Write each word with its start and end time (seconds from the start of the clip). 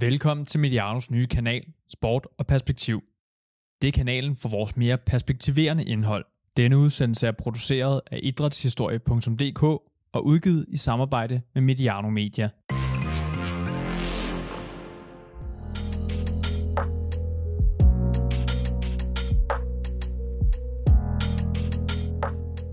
Velkommen 0.00 0.46
til 0.46 0.60
Medianos 0.60 1.10
nye 1.10 1.26
kanal, 1.26 1.64
Sport 1.88 2.26
og 2.38 2.46
Perspektiv. 2.46 3.02
Det 3.82 3.88
er 3.88 3.92
kanalen 3.92 4.36
for 4.36 4.48
vores 4.48 4.76
mere 4.76 4.98
perspektiverende 4.98 5.84
indhold. 5.84 6.24
Denne 6.56 6.78
udsendelse 6.78 7.26
er 7.26 7.32
produceret 7.32 8.00
af 8.10 8.20
idrætshistorie.dk 8.22 9.62
og 10.12 10.26
udgivet 10.26 10.64
i 10.68 10.76
samarbejde 10.76 11.40
med 11.54 11.62
Mediano 11.62 12.10
Media. 12.10 12.48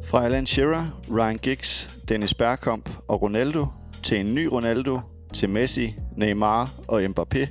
Fra 0.03 0.25
Alan 0.25 0.45
Shearer, 0.45 1.01
Ryan 1.11 1.37
Giggs, 1.37 1.89
Dennis 2.09 2.33
Bergkamp 2.33 2.89
og 3.07 3.21
Ronaldo 3.21 3.65
til 4.03 4.19
en 4.19 4.35
ny 4.35 4.45
Ronaldo, 4.45 4.99
til 5.33 5.49
Messi, 5.49 5.95
Neymar 6.17 6.73
og 6.87 7.03
Mbappé. 7.03 7.47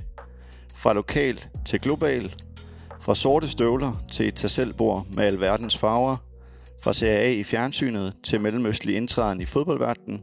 Fra 0.75 0.93
lokal 0.93 1.39
til 1.65 1.79
global. 1.79 2.35
Fra 3.01 3.15
sorte 3.15 3.47
støvler 3.47 4.03
til 4.11 4.27
et 4.27 4.35
tasselbord 4.35 5.05
med 5.13 5.23
alverdens 5.23 5.77
farver. 5.77 6.17
Fra 6.83 6.93
Serie 6.93 7.17
A 7.17 7.31
i 7.31 7.43
fjernsynet 7.43 8.13
til 8.23 8.41
mellemøstlig 8.41 8.95
indtræden 8.95 9.41
i 9.41 9.45
fodboldverdenen. 9.45 10.21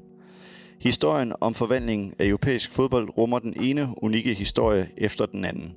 Historien 0.81 1.33
om 1.41 1.55
forvandlingen 1.55 2.15
af 2.19 2.27
europæisk 2.27 2.73
fodbold 2.73 3.19
rummer 3.19 3.39
den 3.39 3.63
ene 3.63 3.95
unikke 3.97 4.35
historie 4.35 4.89
efter 4.97 5.27
den 5.27 5.45
anden. 5.45 5.73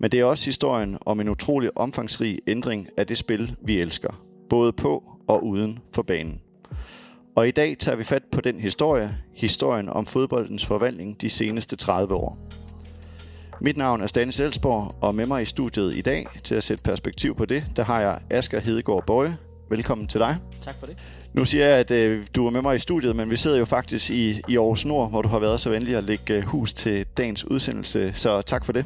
Men 0.00 0.10
det 0.10 0.20
er 0.20 0.24
også 0.24 0.44
historien 0.44 0.98
om 1.06 1.20
en 1.20 1.28
utrolig 1.28 1.70
omfangsrig 1.76 2.38
ændring 2.46 2.88
af 2.96 3.06
det 3.06 3.18
spil, 3.18 3.56
vi 3.62 3.80
elsker. 3.80 4.22
Både 4.50 4.72
på 4.72 5.04
og 5.28 5.46
uden 5.46 5.78
for 5.92 6.02
banen. 6.02 6.40
Og 7.36 7.48
i 7.48 7.50
dag 7.50 7.76
tager 7.78 7.96
vi 7.96 8.04
fat 8.04 8.22
på 8.32 8.40
den 8.40 8.60
historie, 8.60 9.18
historien 9.34 9.88
om 9.88 10.06
fodboldens 10.06 10.66
forvandling 10.66 11.20
de 11.20 11.30
seneste 11.30 11.76
30 11.76 12.14
år. 12.14 12.38
Mit 13.60 13.76
navn 13.76 14.02
er 14.02 14.06
Stanis 14.06 14.40
Elsborg, 14.40 14.94
og 15.00 15.14
med 15.14 15.26
mig 15.26 15.42
i 15.42 15.44
studiet 15.44 15.94
i 15.94 16.00
dag 16.00 16.26
til 16.44 16.54
at 16.54 16.64
sætte 16.64 16.82
perspektiv 16.82 17.36
på 17.36 17.44
det, 17.44 17.64
der 17.76 17.84
har 17.84 18.00
jeg 18.00 18.20
Asger 18.30 18.60
Hedegaard 18.60 19.06
Bøje. 19.06 19.36
Velkommen 19.70 20.06
til 20.06 20.20
dig. 20.20 20.36
Tak 20.60 20.74
for 20.78 20.86
det. 20.86 20.98
Nu 21.34 21.44
siger 21.44 21.66
jeg, 21.66 21.78
at 21.78 21.90
øh, 21.90 22.26
du 22.36 22.46
er 22.46 22.50
med 22.50 22.62
mig 22.62 22.76
i 22.76 22.78
studiet, 22.78 23.16
men 23.16 23.30
vi 23.30 23.36
sidder 23.36 23.58
jo 23.58 23.64
faktisk 23.64 24.10
i, 24.10 24.40
i 24.48 24.56
Aarhus 24.56 24.84
Nord, 24.84 25.10
hvor 25.10 25.22
du 25.22 25.28
har 25.28 25.38
været 25.38 25.60
så 25.60 25.70
venlig 25.70 25.96
at 25.96 26.04
lægge 26.04 26.34
øh, 26.34 26.42
hus 26.42 26.74
til 26.74 27.06
dagens 27.06 27.44
udsendelse, 27.44 28.12
så 28.14 28.42
tak 28.42 28.64
for 28.64 28.72
det. 28.72 28.84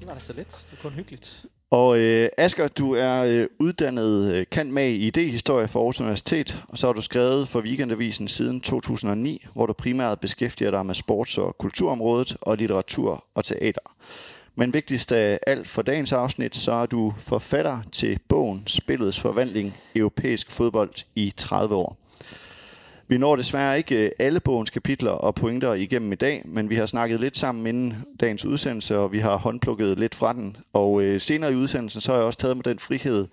Det 0.00 0.08
var 0.08 0.14
da 0.14 0.20
så 0.20 0.32
let. 0.32 0.66
Det 0.70 0.78
er 0.78 0.82
kun 0.82 0.92
hyggeligt. 0.92 1.44
Og 1.70 1.98
øh, 1.98 2.28
Asger, 2.38 2.68
du 2.68 2.94
er 2.94 3.22
øh, 3.22 3.46
uddannet 3.58 4.34
øh, 4.34 4.46
kant 4.50 4.72
med 4.72 4.88
i 4.88 5.06
idehistorie 5.06 5.68
for 5.68 5.80
Aarhus 5.80 6.00
Universitet, 6.00 6.64
og 6.68 6.78
så 6.78 6.86
har 6.86 6.92
du 6.92 7.00
skrevet 7.00 7.48
for 7.48 7.60
Weekendavisen 7.60 8.28
siden 8.28 8.60
2009, 8.60 9.46
hvor 9.54 9.66
du 9.66 9.72
primært 9.72 10.20
beskæftiger 10.20 10.70
dig 10.70 10.86
med 10.86 10.94
sports- 10.94 11.38
og 11.38 11.58
kulturområdet 11.58 12.36
og 12.40 12.56
litteratur 12.56 13.24
og 13.34 13.44
teater. 13.44 13.94
Men 14.54 14.72
vigtigst 14.72 15.12
af 15.12 15.38
alt 15.46 15.68
for 15.68 15.82
dagens 15.82 16.12
afsnit, 16.12 16.56
så 16.56 16.72
er 16.72 16.86
du 16.86 17.14
forfatter 17.18 17.78
til 17.92 18.18
bogen 18.28 18.62
Spillets 18.66 19.20
forvandling 19.20 19.76
europæisk 19.94 20.50
fodbold 20.50 21.04
i 21.14 21.32
30 21.36 21.74
år. 21.74 21.96
Vi 23.10 23.18
når 23.18 23.36
desværre 23.36 23.78
ikke 23.78 24.04
øh, 24.04 24.10
alle 24.18 24.40
bogens 24.40 24.70
kapitler 24.70 25.10
og 25.10 25.34
pointer 25.34 25.74
igennem 25.74 26.12
i 26.12 26.16
dag, 26.16 26.42
men 26.44 26.70
vi 26.70 26.74
har 26.74 26.86
snakket 26.86 27.20
lidt 27.20 27.36
sammen 27.36 27.66
inden 27.66 27.96
dagens 28.20 28.44
udsendelse, 28.44 28.98
og 28.98 29.12
vi 29.12 29.18
har 29.18 29.36
håndplukket 29.36 29.98
lidt 29.98 30.14
fra 30.14 30.32
den. 30.32 30.56
Og 30.72 31.02
øh, 31.02 31.20
senere 31.20 31.52
i 31.52 31.56
udsendelsen, 31.56 32.00
så 32.00 32.12
har 32.12 32.18
jeg 32.18 32.26
også 32.26 32.38
taget 32.38 32.56
med 32.56 32.64
den 32.64 32.78
frihed 32.78 33.28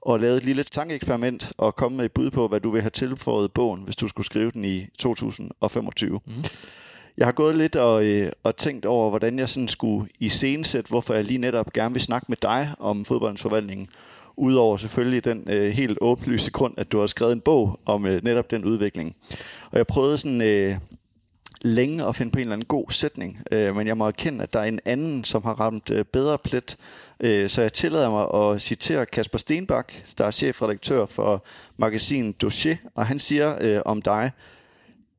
og 0.00 0.20
lavet 0.20 0.36
et 0.36 0.44
lille 0.44 0.62
tankeeksperiment 0.62 1.52
og 1.58 1.76
kommet 1.76 1.96
med 1.96 2.04
et 2.04 2.12
bud 2.12 2.30
på, 2.30 2.48
hvad 2.48 2.60
du 2.60 2.70
vil 2.70 2.80
have 2.80 2.90
tilføjet 2.90 3.52
bogen, 3.52 3.82
hvis 3.82 3.96
du 3.96 4.08
skulle 4.08 4.26
skrive 4.26 4.50
den 4.50 4.64
i 4.64 4.86
2025. 4.98 6.20
Mm. 6.26 6.32
Jeg 7.16 7.26
har 7.26 7.32
gået 7.32 7.56
lidt 7.56 7.76
og, 7.76 8.04
øh, 8.04 8.32
og 8.42 8.56
tænkt 8.56 8.86
over, 8.86 9.10
hvordan 9.10 9.38
jeg 9.38 9.48
sådan 9.48 9.68
skulle 9.68 10.08
iscenesætte, 10.20 10.88
hvorfor 10.88 11.14
jeg 11.14 11.24
lige 11.24 11.38
netop 11.38 11.72
gerne 11.72 11.94
vil 11.94 12.02
snakke 12.02 12.26
med 12.28 12.36
dig 12.42 12.74
om 12.78 13.04
fodboldens 13.04 13.42
forvandling. 13.42 13.88
Udover 14.36 14.76
selvfølgelig 14.76 15.24
den 15.24 15.46
øh, 15.50 15.72
helt 15.72 15.98
åbenlyse 16.00 16.50
grund, 16.50 16.74
at 16.76 16.92
du 16.92 16.98
har 16.98 17.06
skrevet 17.06 17.32
en 17.32 17.40
bog 17.40 17.80
om 17.86 18.06
øh, 18.06 18.24
netop 18.24 18.50
den 18.50 18.64
udvikling. 18.64 19.16
Og 19.70 19.78
jeg 19.78 19.86
prøvede 19.86 20.18
sådan 20.18 20.42
øh, 20.42 20.76
længe 21.62 22.04
at 22.04 22.16
finde 22.16 22.32
på 22.32 22.38
en 22.38 22.40
eller 22.40 22.52
anden 22.52 22.66
god 22.66 22.90
sætning, 22.90 23.38
øh, 23.52 23.76
men 23.76 23.86
jeg 23.86 23.96
må 23.96 24.06
erkende, 24.06 24.42
at 24.42 24.52
der 24.52 24.60
er 24.60 24.64
en 24.64 24.80
anden, 24.84 25.24
som 25.24 25.42
har 25.42 25.60
ramt 25.60 25.90
øh, 25.90 26.04
bedre 26.04 26.38
plet. 26.38 26.76
Øh, 27.20 27.48
så 27.50 27.62
jeg 27.62 27.72
tillader 27.72 28.10
mig 28.10 28.52
at 28.52 28.62
citere 28.62 29.06
Kasper 29.06 29.38
Stenbak, 29.38 29.92
der 30.18 30.24
er 30.24 30.30
chefredaktør 30.30 31.06
for 31.06 31.44
magasinet 31.76 32.42
Dossier, 32.42 32.76
og 32.94 33.06
han 33.06 33.18
siger 33.18 33.58
øh, 33.60 33.82
om 33.84 34.02
dig, 34.02 34.30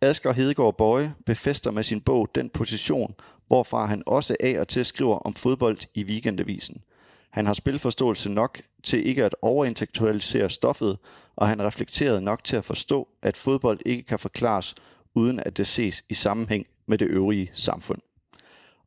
Asger 0.01 0.31
Hedegaard 0.31 0.77
Bøje 0.77 1.13
befester 1.25 1.71
med 1.71 1.83
sin 1.83 2.01
bog 2.01 2.29
den 2.35 2.49
position, 2.49 3.15
hvorfra 3.47 3.85
han 3.85 4.03
også 4.05 4.35
af 4.39 4.59
og 4.59 4.67
til 4.67 4.85
skriver 4.85 5.17
om 5.17 5.33
fodbold 5.33 5.77
i 5.93 6.03
weekendavisen. 6.03 6.81
Han 7.35 7.45
har 7.45 7.53
spilforståelse 7.53 8.29
nok 8.29 8.61
til 8.83 9.07
ikke 9.07 9.25
at 9.25 9.35
overintellektualisere 9.41 10.49
stoffet, 10.49 10.97
og 11.35 11.47
han 11.47 11.61
reflekterede 11.61 12.21
nok 12.21 12.43
til 12.43 12.55
at 12.55 12.65
forstå, 12.65 13.07
at 13.21 13.37
fodbold 13.37 13.79
ikke 13.85 14.03
kan 14.03 14.19
forklares, 14.19 14.75
uden 15.13 15.39
at 15.39 15.57
det 15.57 15.67
ses 15.67 16.03
i 16.09 16.13
sammenhæng 16.13 16.67
med 16.85 16.97
det 16.97 17.07
øvrige 17.07 17.51
samfund. 17.53 18.01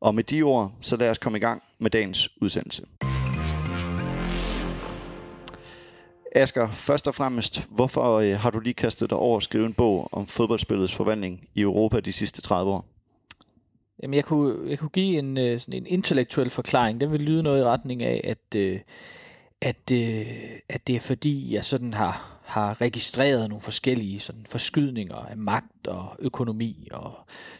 Og 0.00 0.14
med 0.14 0.24
de 0.24 0.42
ord, 0.42 0.72
så 0.80 0.96
lad 0.96 1.10
os 1.10 1.18
komme 1.18 1.38
i 1.38 1.40
gang 1.40 1.62
med 1.78 1.90
dagens 1.90 2.28
udsendelse. 2.40 2.86
Asger, 6.32 6.70
først 6.70 7.08
og 7.08 7.14
fremmest, 7.14 7.66
hvorfor 7.70 8.14
øh, 8.14 8.38
har 8.38 8.50
du 8.50 8.60
lige 8.60 8.74
kastet 8.74 9.10
dig 9.10 9.18
over 9.18 9.36
at 9.36 9.42
skrive 9.42 9.66
en 9.66 9.74
bog 9.74 10.08
om 10.12 10.26
fodboldspillets 10.26 10.94
forvandling 10.94 11.48
i 11.54 11.60
Europa 11.60 12.00
de 12.00 12.12
sidste 12.12 12.42
30 12.42 12.70
år? 12.70 12.97
Jamen, 14.02 14.16
jeg 14.16 14.24
kunne, 14.24 14.70
jeg 14.70 14.78
kunne 14.78 14.90
give 14.90 15.18
en, 15.18 15.38
øh, 15.38 15.58
sådan 15.60 15.80
en 15.82 15.86
intellektuel 15.86 16.50
forklaring. 16.50 17.00
Den 17.00 17.12
vil 17.12 17.20
lyde 17.20 17.42
noget 17.42 17.60
i 17.60 17.64
retning 17.64 18.02
af, 18.02 18.20
at, 18.24 18.54
øh, 18.56 18.80
at, 19.60 19.92
øh, 19.92 20.26
at 20.68 20.86
det 20.86 20.96
er 20.96 21.00
fordi, 21.00 21.54
jeg 21.54 21.64
sådan 21.64 21.92
har, 21.92 22.38
har 22.44 22.80
registreret 22.80 23.48
nogle 23.48 23.62
forskellige 23.62 24.20
sådan 24.20 24.46
forskydninger 24.46 25.16
af 25.16 25.36
magt 25.36 25.86
og 25.86 26.16
økonomi 26.18 26.88
og 26.90 27.12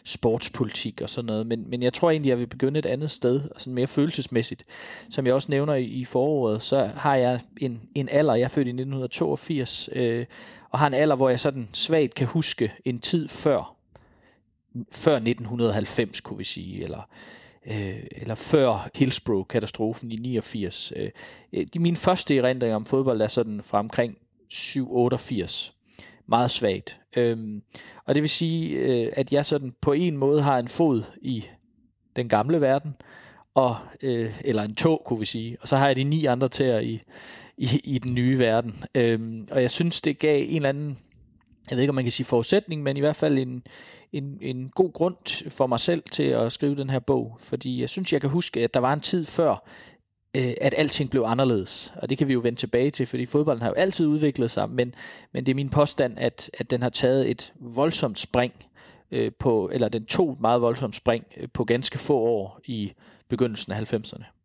sportspolitik 0.05 1.01
og 1.01 1.11
sådan 1.11 1.27
noget. 1.27 1.47
Men, 1.47 1.71
men 1.71 1.83
jeg 1.83 1.93
tror 1.93 2.11
egentlig, 2.11 2.31
jeg 2.31 2.39
vil 2.39 2.47
begynde 2.47 2.79
et 2.79 2.87
andet 2.87 3.11
sted, 3.11 3.41
sådan 3.57 3.75
mere 3.75 3.87
følelsesmæssigt. 3.87 4.65
Som 5.11 5.27
jeg 5.27 5.35
også 5.35 5.51
nævner 5.51 5.75
i, 5.75 5.85
i 5.85 6.05
foråret, 6.05 6.63
så 6.63 6.85
har 6.85 7.15
jeg 7.15 7.41
en, 7.61 7.81
en 7.95 8.09
alder, 8.09 8.35
jeg 8.35 8.45
er 8.45 8.49
født 8.49 8.67
i 8.67 8.71
1982, 8.71 9.89
øh, 9.93 10.27
og 10.71 10.79
har 10.79 10.87
en 10.87 10.95
alder, 10.95 11.17
hvor 11.17 11.29
jeg 11.29 11.41
sådan 11.41 11.69
svagt 11.73 12.15
kan 12.15 12.27
huske 12.27 12.73
en 12.85 13.01
tid 13.01 13.29
før, 13.29 13.78
før 14.93 15.15
1990, 15.15 16.21
kunne 16.21 16.39
vi 16.39 16.45
sige, 16.45 16.83
eller 16.83 17.09
øh, 17.67 18.03
eller 18.13 18.35
før 18.35 18.91
Hillsborough-katastrofen 18.95 20.13
i 20.13 20.17
89. 20.17 20.93
Øh, 20.97 21.11
de 21.75 21.79
mine 21.79 21.97
første 21.97 22.37
erindringer 22.37 22.77
om 22.77 22.87
fodbold 22.87 23.21
er 23.21 23.29
sådan 23.29 23.63
fra 23.63 23.79
omkring 23.79 24.17
788. 24.49 25.75
Meget 26.27 26.51
svagt. 26.51 27.01
Øhm, 27.17 27.63
og 28.05 28.15
det 28.15 28.23
vil 28.23 28.31
sige, 28.31 28.71
øh, 28.71 29.13
at 29.13 29.33
jeg 29.33 29.45
sådan 29.45 29.75
på 29.81 29.93
en 29.93 30.17
måde 30.17 30.43
har 30.43 30.59
en 30.59 30.69
fod 30.69 31.03
i 31.23 31.45
den 32.17 32.29
gamle 32.29 32.61
verden, 32.61 32.95
og, 33.55 33.77
øh, 34.03 34.41
eller 34.45 34.63
en 34.63 34.75
tog, 34.75 35.03
kunne 35.07 35.19
vi 35.19 35.25
sige. 35.25 35.57
Og 35.61 35.69
så 35.69 35.77
har 35.77 35.87
jeg 35.87 35.97
de 35.97 36.05
ni 36.05 36.25
andre 36.25 36.49
tæer 36.49 36.79
i, 36.79 37.03
i, 37.57 37.81
i 37.85 37.99
den 37.99 38.15
nye 38.15 38.39
verden. 38.39 38.85
Øhm, 38.95 39.49
og 39.51 39.63
jeg 39.63 39.71
synes, 39.71 40.01
det 40.01 40.19
gav 40.19 40.43
en 40.43 40.57
eller 40.57 40.69
anden, 40.69 40.99
jeg 41.71 41.77
ved 41.77 41.83
ikke, 41.83 41.91
om 41.91 41.95
man 41.95 42.05
kan 42.05 42.11
sige 42.11 42.27
forudsætning, 42.27 42.83
men 42.83 42.97
i 42.97 43.01
hvert 43.01 43.17
fald 43.17 43.39
en, 43.39 43.63
en, 44.13 44.39
en 44.41 44.69
god 44.69 44.93
grund 44.93 45.51
for 45.51 45.67
mig 45.67 45.81
selv 45.81 46.03
til 46.11 46.23
at 46.23 46.53
skrive 46.53 46.77
den 46.77 46.91
her 46.91 46.99
bog. 46.99 47.37
Fordi 47.41 47.81
jeg 47.81 47.89
synes, 47.89 48.13
jeg 48.13 48.21
kan 48.21 48.31
huske, 48.31 48.61
at 48.65 48.75
der 48.75 48.81
var 48.81 48.93
en 48.93 49.01
tid 49.01 49.27
før, 49.27 49.51
øh, 50.37 50.53
at 50.61 50.75
alting 50.77 51.11
blev 51.11 51.23
anderledes. 51.27 51.93
Og 51.97 52.11
det 52.11 52.19
kan 52.19 52.29
vi 52.29 52.33
jo 52.33 52.41
vende 52.41 52.59
tilbage 52.59 52.91
til, 52.91 53.07
fordi 53.07 53.27
fodbolden 53.27 53.63
har 53.63 53.69
jo 53.69 53.75
altid 53.75 54.07
udviklet 54.07 54.51
sig, 54.51 54.71
men, 54.71 54.95
men 55.33 55.47
det 55.47 55.53
er 55.53 55.57
min 55.57 55.71
påstand, 55.71 56.19
at, 56.19 56.51
at 56.55 56.71
den 56.71 56.83
har 56.83 56.91
taget 56.91 57.31
et 57.31 57.53
voldsomt 57.61 58.19
spring 58.19 58.53
øh, 59.11 59.33
på, 59.39 59.71
eller 59.73 59.89
den 59.89 60.07
tog 60.07 60.33
et 60.33 60.41
meget 60.41 60.63
voldsomt 60.63 60.97
spring 60.97 61.25
øh, 61.37 61.49
på 61.53 61.65
ganske 61.65 61.99
få 61.99 62.19
år 62.19 62.61
i 62.65 62.93
begyndelsen 63.29 63.73
af 63.73 63.93
90'erne. 63.95 64.38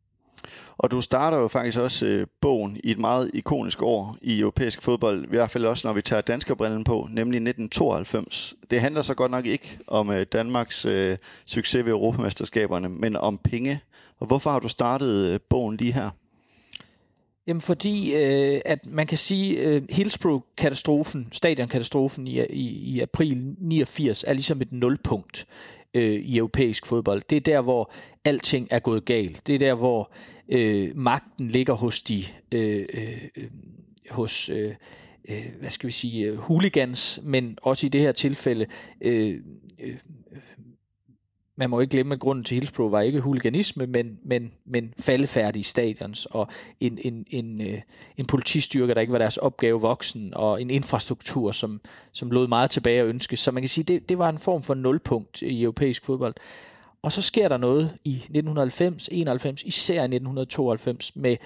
Og 0.77 0.91
du 0.91 1.01
starter 1.01 1.37
jo 1.37 1.47
faktisk 1.47 1.79
også 1.79 2.05
øh, 2.05 2.27
bogen 2.41 2.77
i 2.83 2.91
et 2.91 2.99
meget 2.99 3.31
ikonisk 3.33 3.81
år 3.81 4.17
i 4.21 4.39
europæisk 4.39 4.81
fodbold, 4.81 5.23
i 5.23 5.27
hvert 5.29 5.51
fald 5.51 5.65
også 5.65 5.87
når 5.87 5.93
vi 5.93 6.01
tager 6.01 6.21
danskerbrillen 6.21 6.83
på, 6.83 7.07
nemlig 7.11 7.37
1992. 7.37 8.53
Det 8.71 8.81
handler 8.81 9.01
så 9.01 9.13
godt 9.13 9.31
nok 9.31 9.45
ikke 9.45 9.79
om 9.87 10.09
øh, 10.09 10.25
Danmarks 10.33 10.85
øh, 10.85 11.17
succes 11.45 11.85
ved 11.85 11.91
Europamesterskaberne, 11.91 12.89
men 12.89 13.15
om 13.15 13.37
penge. 13.37 13.81
Og 14.19 14.27
hvorfor 14.27 14.49
har 14.49 14.59
du 14.59 14.67
startet 14.67 15.33
øh, 15.33 15.39
bogen 15.49 15.77
lige 15.77 15.93
her? 15.93 16.09
Jamen 17.47 17.61
fordi, 17.61 18.13
øh, 18.13 18.61
at 18.65 18.85
man 18.85 19.07
kan 19.07 19.17
sige, 19.17 19.57
øh, 19.57 19.81
Hillsborough-katastrofen, 19.89 21.27
stadionkatastrofen 21.31 22.27
i, 22.27 22.45
i, 22.45 22.67
i 22.67 22.99
april 22.99 23.55
89, 23.57 24.23
er 24.23 24.33
ligesom 24.33 24.61
et 24.61 24.71
nulpunkt 24.71 25.47
øh, 25.93 26.11
i 26.11 26.37
europæisk 26.37 26.85
fodbold. 26.85 27.23
Det 27.29 27.35
er 27.35 27.41
der, 27.41 27.61
hvor 27.61 27.91
alting 28.25 28.67
er 28.71 28.79
gået 28.79 29.05
galt. 29.05 29.47
Det 29.47 29.55
er 29.55 29.59
der, 29.59 29.73
hvor 29.73 30.11
øh, 30.11 30.32
Øh, 30.49 30.97
magten 30.97 31.47
ligger 31.47 31.73
hos 31.73 32.01
de 32.01 32.23
øh, 32.51 32.85
øh, 32.93 33.47
hos 34.09 34.49
øh, 34.49 34.73
øh, 35.29 35.45
hvad 35.59 35.69
skal 35.69 35.87
vi 35.87 35.91
sige 35.91 36.25
øh, 36.25 36.37
hooligans, 36.37 37.19
men 37.23 37.57
også 37.61 37.85
i 37.85 37.89
det 37.89 38.01
her 38.01 38.11
tilfælde 38.11 38.65
øh, 39.01 39.39
øh, 39.79 39.89
øh, 39.89 39.97
man 41.55 41.69
må 41.69 41.79
ikke 41.79 41.91
glemme, 41.91 42.13
at 42.13 42.19
grunden 42.19 42.45
til 42.45 42.55
Hillsborough 42.55 42.91
var 42.91 43.01
ikke 43.01 43.19
huliganisme, 43.19 43.87
men, 43.87 44.19
men, 44.25 44.51
men 44.65 44.93
faldefærdige 44.99 45.63
stadions 45.63 46.25
og 46.25 46.47
en, 46.79 46.99
en, 47.01 47.25
en, 47.29 47.61
øh, 47.61 47.81
en 48.17 48.25
politistyrke, 48.25 48.93
der 48.93 49.01
ikke 49.01 49.13
var 49.13 49.19
deres 49.19 49.37
opgave 49.37 49.81
voksen, 49.81 50.33
og 50.33 50.61
en 50.61 50.69
infrastruktur, 50.69 51.51
som, 51.51 51.81
som 52.11 52.31
lod 52.31 52.47
meget 52.47 52.71
tilbage 52.71 53.01
at 53.01 53.05
ønske. 53.05 53.37
Så 53.37 53.51
man 53.51 53.63
kan 53.63 53.69
sige, 53.69 53.83
det, 53.83 54.09
det 54.09 54.17
var 54.17 54.29
en 54.29 54.39
form 54.39 54.63
for 54.63 54.73
nulpunkt 54.73 55.41
i 55.41 55.63
europæisk 55.63 56.05
fodbold. 56.05 56.35
Og 57.03 57.11
så 57.11 57.21
sker 57.21 57.47
der 57.47 57.57
noget 57.57 57.97
i 58.03 58.13
1990, 58.13 59.09
91, 59.11 59.63
især 59.63 59.93
i 59.93 59.97
1992, 59.97 61.15
med 61.15 61.37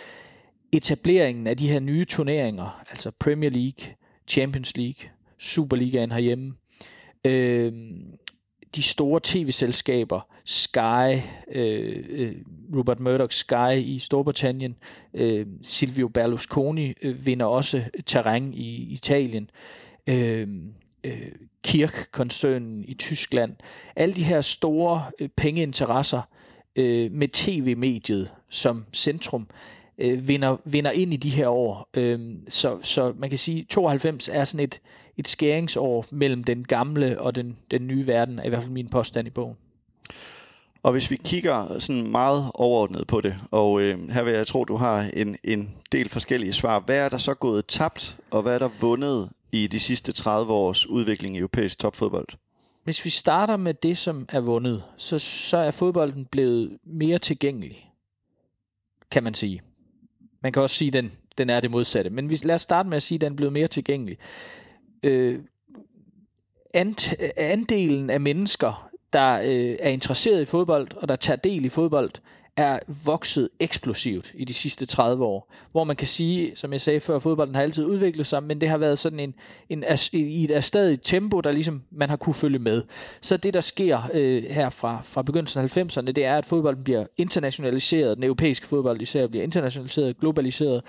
etableringen 0.71 1.48
af 1.48 1.57
de 1.57 1.69
her 1.69 1.80
nye 1.80 2.06
turneringer, 2.06 2.83
altså 2.89 3.12
Premier 3.19 3.50
League, 3.50 3.95
Champions 4.27 4.77
League, 4.77 5.09
Superligaen 5.38 6.12
herhjemme, 6.12 6.54
øh, 7.25 7.74
de 8.75 8.83
store 8.83 9.19
tv-selskaber, 9.24 10.21
Sky, 10.45 11.21
øh, 11.51 12.06
Robert 12.06 12.77
Rupert 12.77 13.00
Murdoch 13.00 13.33
Sky 13.33 13.75
i 13.77 14.00
Storbritannien, 14.00 14.75
øh, 15.13 15.45
Silvio 15.62 16.07
Berlusconi 16.07 16.94
øh, 17.01 17.25
vinder 17.25 17.45
også 17.45 17.83
terræn 18.06 18.54
i 18.54 18.92
Italien, 18.92 19.50
øhm, 20.07 20.74
øh, 21.04 21.12
øh, 21.12 21.31
Kirk-koncernen 21.68 22.86
i 22.88 22.94
Tyskland. 22.94 23.56
Alle 23.96 24.16
de 24.16 24.24
her 24.24 24.42
store 24.42 25.04
øh, 25.19 25.30
pengeinteresser 25.30 26.22
øh, 26.75 27.12
med 27.12 27.28
tv-mediet 27.28 28.34
som 28.50 28.86
centrum, 28.94 29.48
øh, 29.98 30.28
vinder, 30.28 30.58
vinder 30.66 30.92
ind 30.92 31.14
i 31.14 31.18
de 31.18 31.30
her 31.30 31.48
år. 31.48 31.90
Øh, 31.94 32.19
så, 32.48 32.78
så 32.81 33.14
man 33.18 33.30
kan 33.30 33.40
sige, 33.40 33.60
at 33.60 33.68
92 33.68 34.30
er 34.30 34.44
sådan 34.44 34.64
et, 34.64 34.81
et 35.18 35.28
skæringsår 35.28 36.06
mellem 36.12 36.44
den 36.44 36.64
gamle 36.64 37.22
og 37.22 37.36
den, 37.36 37.58
den 37.72 37.88
nye 37.88 38.08
verden, 38.08 38.40
er 38.40 38.44
i 38.44 38.50
hvert 38.50 38.64
fald 38.64 38.74
min 38.74 38.90
påstand 38.90 39.28
i 39.28 39.31
bogen. 39.31 39.56
Og 40.84 40.92
hvis 40.92 41.12
vi 41.12 41.16
kigger 41.25 41.80
sådan 41.80 42.12
meget 42.12 42.52
overordnet 42.54 43.08
på 43.08 43.22
det, 43.22 43.36
og 43.52 43.81
øh, 43.81 44.10
her 44.10 44.24
vil 44.24 44.34
jeg 44.34 44.48
tro, 44.48 44.64
du 44.64 44.75
har 44.75 45.10
en, 45.14 45.38
en 45.44 45.69
del 45.92 46.10
forskellige 46.10 46.54
svar. 46.54 46.80
Hvad 46.80 46.98
er 46.98 47.10
der 47.10 47.18
så 47.18 47.34
gået 47.34 47.66
tabt, 47.66 48.18
og 48.31 48.42
hvad 48.42 48.56
er 48.56 48.60
der 48.60 48.69
vundet 48.81 49.30
i 49.51 49.67
de 49.67 49.79
sidste 49.79 50.11
30 50.11 50.53
års 50.53 50.88
udvikling 50.88 51.35
i 51.35 51.39
europæisk 51.39 51.79
topfodbold? 51.79 52.27
Hvis 52.83 53.05
vi 53.05 53.09
starter 53.09 53.57
med 53.57 53.73
det, 53.73 53.97
som 53.97 54.25
er 54.29 54.39
vundet, 54.39 54.83
så, 54.97 55.19
så 55.19 55.57
er 55.57 55.71
fodbolden 55.71 56.25
blevet 56.25 56.77
mere 56.83 57.17
tilgængelig, 57.17 57.91
kan 59.11 59.23
man 59.23 59.33
sige. 59.33 59.61
Man 60.41 60.51
kan 60.51 60.61
også 60.61 60.75
sige, 60.75 60.88
at 60.88 60.94
den, 60.94 61.11
den 61.38 61.49
er 61.49 61.59
det 61.59 61.71
modsatte. 61.71 62.09
Men 62.09 62.29
vi, 62.29 62.39
lad 62.44 62.55
os 62.55 62.61
starte 62.61 62.89
med 62.89 62.95
at 62.97 63.03
sige, 63.03 63.15
at 63.15 63.21
den 63.21 63.31
er 63.31 63.35
blevet 63.35 63.53
mere 63.53 63.67
tilgængelig. 63.67 64.17
Øh, 65.03 65.39
and, 66.73 67.15
andelen 67.38 68.09
af 68.09 68.21
mennesker, 68.21 68.89
der 69.13 69.39
øh, 69.39 69.75
er 69.79 69.89
interesseret 69.89 70.41
i 70.41 70.45
fodbold, 70.45 70.88
og 70.95 71.09
der 71.09 71.15
tager 71.15 71.38
del 71.38 71.65
i 71.65 71.69
fodbold, 71.69 72.11
er 72.57 72.80
vokset 73.06 73.50
eksplosivt 73.59 74.31
i 74.36 74.45
de 74.45 74.54
sidste 74.54 74.86
30 74.86 75.25
år. 75.25 75.54
Hvor 75.71 75.83
man 75.83 75.95
kan 75.95 76.07
sige, 76.07 76.51
som 76.56 76.74
jeg 76.74 76.81
sagde 76.81 77.00
før, 77.00 77.19
fodbolden 77.19 77.56
har 77.56 77.62
altid 77.62 77.86
udviklet 77.86 78.27
sig, 78.27 78.44
men 78.44 78.62
det 78.62 78.69
har 78.69 78.77
været 78.77 79.00
sådan 79.00 79.19
en, 79.19 79.33
en 79.69 79.83
i 80.13 80.54
et 80.54 80.63
stadig 80.63 81.01
tempo, 81.01 81.42
der 81.42 81.51
ligesom 81.51 81.81
man 81.92 82.09
har 82.09 82.18
kunne 82.18 82.33
følge 82.33 82.59
med. 82.59 82.83
Så 83.21 83.38
det, 83.38 83.54
der 83.54 83.62
sker 83.62 84.00
øh, 84.13 84.44
her 84.44 84.69
fra, 84.69 85.01
fra 85.04 85.21
begyndelsen 85.21 85.63
af 85.63 85.77
90'erne, 85.77 86.12
det 86.12 86.25
er, 86.25 86.38
at 86.38 86.45
fodbolden 86.45 86.83
bliver 86.83 87.06
internationaliseret, 87.18 88.18
den 88.18 88.24
europæiske 88.24 88.68
fodbold 88.68 89.01
især 89.01 89.27
bliver 89.27 89.44
internationaliseret, 89.44 90.19
globaliseret. 90.19 90.81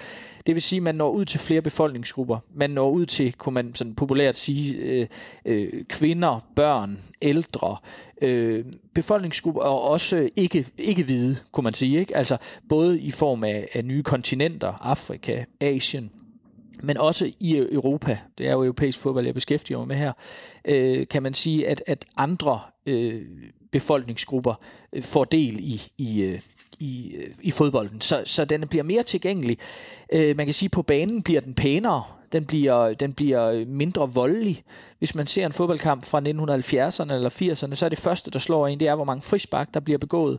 Det 0.47 0.55
vil 0.55 0.62
sige, 0.62 0.76
at 0.76 0.82
man 0.82 0.94
når 0.94 1.11
ud 1.11 1.25
til 1.25 1.41
flere 1.41 1.62
befolkningsgrupper. 1.62 2.38
Man 2.55 2.70
når 2.70 2.91
ud 2.91 3.06
til, 3.06 3.32
kunne 3.32 3.55
man 3.55 3.75
sådan 3.75 3.94
populært 3.94 4.37
sige, 4.37 4.75
øh, 4.75 5.06
øh, 5.44 5.85
kvinder, 5.88 6.47
børn, 6.56 6.99
ældre, 7.23 7.76
øh, 8.23 8.65
befolkningsgrupper, 8.99 9.61
og 9.61 9.83
også 9.83 10.29
ikke, 10.37 10.67
ikke 10.79 11.03
hvide, 11.03 11.37
kunne 11.53 11.65
man 11.65 11.75
sige. 11.75 12.00
Ikke? 12.00 12.17
Altså 12.17 12.37
både 12.69 13.00
i 13.00 13.11
form 13.11 13.45
af, 13.45 13.69
af 13.73 13.85
nye 13.85 14.03
kontinenter, 14.03 14.73
Afrika, 14.81 15.45
Asien, 15.61 16.11
men 16.83 16.97
også 16.97 17.33
i 17.41 17.56
Europa, 17.56 18.19
det 18.39 18.49
er 18.49 18.53
jo 18.53 18.62
europæisk 18.62 18.99
fodbold, 18.99 19.25
jeg 19.25 19.35
beskæftiger 19.35 19.79
mig 19.79 19.89
med 19.89 19.97
her, 19.97 20.12
øh, 20.65 21.06
kan 21.09 21.23
man 21.23 21.35
sige, 21.35 21.69
at, 21.69 21.83
at 21.87 22.05
andre 22.17 22.61
øh, 22.87 23.23
befolkningsgrupper 23.73 24.55
øh, 24.93 25.03
får 25.03 25.25
del 25.25 25.59
i, 25.59 25.83
i, 25.99 26.23
øh, 26.23 26.41
i, 26.79 27.11
øh, 27.15 27.35
i 27.43 27.51
fodbolden. 27.51 28.01
Så, 28.01 28.23
så 28.25 28.44
den 28.44 28.69
bliver 28.69 28.85
mere 28.85 29.03
tilgængelig. 29.03 29.59
Øh, 30.12 30.37
man 30.37 30.47
kan 30.47 30.55
sige, 30.55 30.67
at 30.67 30.73
på 30.73 30.83
banen 30.83 31.23
bliver 31.23 31.41
den 31.41 31.55
pænere, 31.55 32.05
den 32.33 32.45
bliver, 32.45 32.95
den 32.95 33.13
bliver 33.13 33.67
mindre 33.67 34.11
voldelig. 34.15 34.63
Hvis 34.99 35.15
man 35.15 35.27
ser 35.27 35.47
en 35.47 35.53
fodboldkamp 35.53 36.05
fra 36.05 36.19
1970'erne 36.19 37.13
eller 37.13 37.31
80'erne, 37.31 37.75
så 37.75 37.85
er 37.85 37.89
det 37.89 37.99
første, 37.99 38.31
der 38.31 38.39
slår 38.39 38.67
en, 38.67 38.81
det 38.81 38.89
er, 38.89 38.95
hvor 38.95 39.05
mange 39.05 39.23
frispark, 39.23 39.75
der 39.75 39.81
bliver 39.81 39.99
begået. 39.99 40.39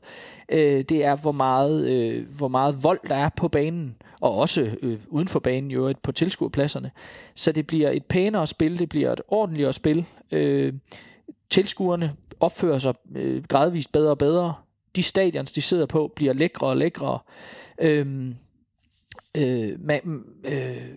Øh, 0.49 0.83
det 0.83 1.05
er, 1.05 1.15
hvor 1.15 1.31
meget, 1.31 1.89
øh, 1.89 2.27
hvor 2.37 2.47
meget 2.47 2.83
vold, 2.83 2.99
der 3.07 3.15
er 3.15 3.29
på 3.37 3.47
banen, 3.47 3.95
og 4.21 4.35
også 4.35 4.75
øh, 4.81 4.99
uden 5.07 5.27
for 5.27 5.39
banen 5.39 5.71
jo 5.71 5.93
på 6.03 6.11
tilskuerpladserne. 6.11 6.91
Så 7.35 7.51
det 7.51 7.67
bliver 7.67 7.89
et 7.89 8.05
pænere 8.05 8.47
spil, 8.47 8.79
det 8.79 8.89
bliver 8.89 9.11
et 9.11 9.21
ordentligere 9.27 9.73
spil. 9.73 10.05
Øh, 10.31 10.73
tilskuerne 11.49 12.15
opfører 12.39 12.79
sig 12.79 12.93
øh, 13.15 13.43
gradvist 13.43 13.91
bedre 13.91 14.11
og 14.11 14.17
bedre. 14.17 14.53
De 14.95 15.03
stadions, 15.03 15.51
de 15.51 15.61
sidder 15.61 15.85
på, 15.85 16.11
bliver 16.15 16.33
lækre 16.33 16.67
og 16.67 16.77
lækre. 16.77 17.19
Øh, 17.81 18.33
øh, 19.35 19.85
man, 19.85 20.23
øh, 20.43 20.87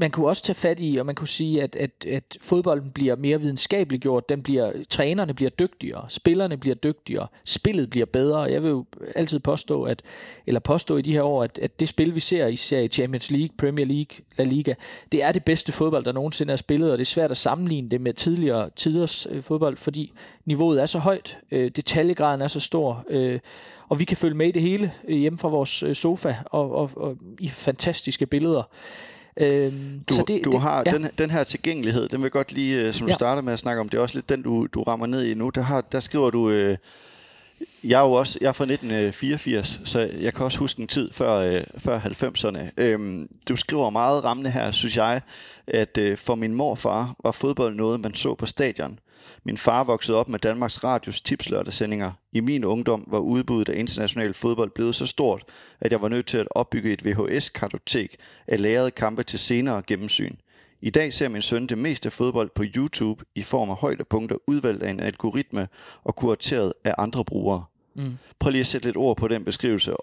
man 0.00 0.10
kunne 0.10 0.28
også 0.28 0.42
tage 0.42 0.54
fat 0.54 0.78
i, 0.80 0.96
og 0.96 1.06
man 1.06 1.14
kunne 1.14 1.28
sige, 1.28 1.62
at, 1.62 1.76
at, 1.76 1.90
at 2.06 2.36
fodbolden 2.40 2.90
bliver 2.90 3.16
mere 3.16 3.40
videnskabeligt 3.40 4.02
gjort, 4.02 4.28
den 4.28 4.42
bliver, 4.42 4.72
trænerne 4.90 5.34
bliver 5.34 5.50
dygtigere, 5.50 6.04
spillerne 6.08 6.56
bliver 6.56 6.74
dygtigere, 6.74 7.26
spillet 7.44 7.90
bliver 7.90 8.06
bedre. 8.06 8.40
Jeg 8.40 8.62
vil 8.62 8.68
jo 8.68 8.84
altid 9.14 9.38
påstå, 9.38 9.82
at, 9.82 10.02
eller 10.46 10.60
påstå 10.60 10.96
i 10.96 11.02
de 11.02 11.12
her 11.12 11.22
år, 11.22 11.42
at, 11.42 11.58
at 11.62 11.80
det 11.80 11.88
spil, 11.88 12.14
vi 12.14 12.20
ser, 12.20 12.46
især 12.46 12.80
i 12.80 12.88
Champions 12.88 13.30
League, 13.30 13.48
Premier 13.58 13.86
League, 13.86 14.16
La 14.36 14.44
Liga, 14.44 14.74
det 15.12 15.22
er 15.22 15.32
det 15.32 15.44
bedste 15.44 15.72
fodbold, 15.72 16.04
der 16.04 16.12
nogensinde 16.12 16.52
er 16.52 16.56
spillet, 16.56 16.92
og 16.92 16.98
det 16.98 17.04
er 17.04 17.06
svært 17.06 17.30
at 17.30 17.36
sammenligne 17.36 17.88
det 17.88 18.00
med 18.00 18.12
tidligere 18.14 18.70
tiders 18.76 19.26
øh, 19.30 19.42
fodbold, 19.42 19.76
fordi 19.76 20.12
niveauet 20.44 20.82
er 20.82 20.86
så 20.86 20.98
højt, 20.98 21.38
øh, 21.50 21.70
detaljegraden 21.70 22.40
er 22.40 22.48
så 22.48 22.60
stor, 22.60 23.04
øh, 23.10 23.40
og 23.88 23.98
vi 23.98 24.04
kan 24.04 24.16
følge 24.16 24.36
med 24.36 24.48
i 24.48 24.52
det 24.52 24.62
hele 24.62 24.92
øh, 25.08 25.18
hjemme 25.18 25.38
fra 25.38 25.48
vores 25.48 25.82
øh, 25.82 25.94
sofa, 25.94 26.34
og, 26.44 26.74
og, 26.74 26.90
og 26.96 27.16
i 27.38 27.48
fantastiske 27.48 28.26
billeder. 28.26 28.62
Øhm, 29.40 30.00
du 30.08 30.14
så 30.14 30.24
det, 30.28 30.44
du 30.44 30.50
det, 30.50 30.60
har 30.60 30.82
ja. 30.86 30.90
den, 30.90 31.08
den 31.18 31.30
her 31.30 31.44
tilgængelighed, 31.44 32.08
den 32.08 32.22
vil 32.22 32.30
godt 32.30 32.52
lige, 32.52 32.86
øh, 32.86 32.94
som 32.94 33.06
du 33.06 33.10
ja. 33.10 33.16
starter 33.16 33.42
med 33.42 33.52
at 33.52 33.58
snakke 33.58 33.80
om, 33.80 33.88
det 33.88 33.98
er 33.98 34.02
også 34.02 34.16
lidt 34.16 34.28
den, 34.28 34.42
du, 34.42 34.66
du 34.66 34.82
rammer 34.82 35.06
ned 35.06 35.24
i 35.24 35.34
nu. 35.34 35.48
Der, 35.48 35.62
har, 35.62 35.80
der 35.80 36.00
skriver 36.00 36.30
du, 36.30 36.50
øh, 36.50 36.76
jeg 37.84 38.00
er 38.00 38.04
jo 38.04 38.12
også 38.12 38.38
jeg 38.40 38.48
er 38.48 38.52
fra 38.52 38.64
1984, 38.64 39.80
så 39.84 40.10
jeg 40.20 40.34
kan 40.34 40.44
også 40.44 40.58
huske 40.58 40.80
en 40.80 40.88
tid 40.88 41.12
før, 41.12 41.34
øh, 41.34 41.62
før 41.78 42.00
90'erne. 42.00 42.70
Øhm, 42.76 43.28
du 43.48 43.56
skriver 43.56 43.90
meget 43.90 44.24
rammende 44.24 44.50
her, 44.50 44.72
synes 44.72 44.96
jeg, 44.96 45.20
at 45.66 45.98
øh, 45.98 46.16
for 46.16 46.34
min 46.34 46.54
morfar 46.54 47.14
var 47.24 47.30
fodbold 47.30 47.74
noget, 47.74 48.00
man 48.00 48.14
så 48.14 48.34
på 48.34 48.46
stadion. 48.46 48.98
Min 49.44 49.58
far 49.58 49.84
voksede 49.84 50.18
op 50.18 50.28
med 50.28 50.38
Danmarks 50.38 50.84
Radios 50.84 51.20
tipslørdagssendinger. 51.20 52.12
I 52.32 52.40
min 52.40 52.64
ungdom 52.64 53.04
var 53.06 53.18
udbuddet 53.18 53.72
af 53.72 53.78
international 53.78 54.34
fodbold 54.34 54.70
blevet 54.70 54.94
så 54.94 55.06
stort, 55.06 55.44
at 55.80 55.92
jeg 55.92 56.02
var 56.02 56.08
nødt 56.08 56.26
til 56.26 56.38
at 56.38 56.48
opbygge 56.50 56.92
et 56.92 57.04
VHS-kartotek 57.04 58.16
af 58.46 58.62
lærede 58.62 58.90
kampe 58.90 59.22
til 59.22 59.38
senere 59.38 59.82
gennemsyn. 59.86 60.36
I 60.82 60.90
dag 60.90 61.12
ser 61.12 61.28
min 61.28 61.42
søn 61.42 61.66
det 61.66 61.78
meste 61.78 62.10
fodbold 62.10 62.50
på 62.54 62.64
YouTube 62.76 63.24
i 63.34 63.42
form 63.42 63.70
af 63.70 63.76
højdepunkter 63.76 64.36
udvalgt 64.46 64.82
af 64.82 64.90
en 64.90 65.00
algoritme 65.00 65.68
og 66.04 66.16
kurateret 66.16 66.72
af 66.84 66.94
andre 66.98 67.24
brugere. 67.24 67.64
Mm. 67.94 68.18
Prøv 68.38 68.50
lige 68.50 68.60
at 68.60 68.66
sætte 68.66 68.88
lidt 68.88 68.96
ord 68.96 69.16
på 69.16 69.28
den 69.28 69.44
beskrivelse. 69.44 69.94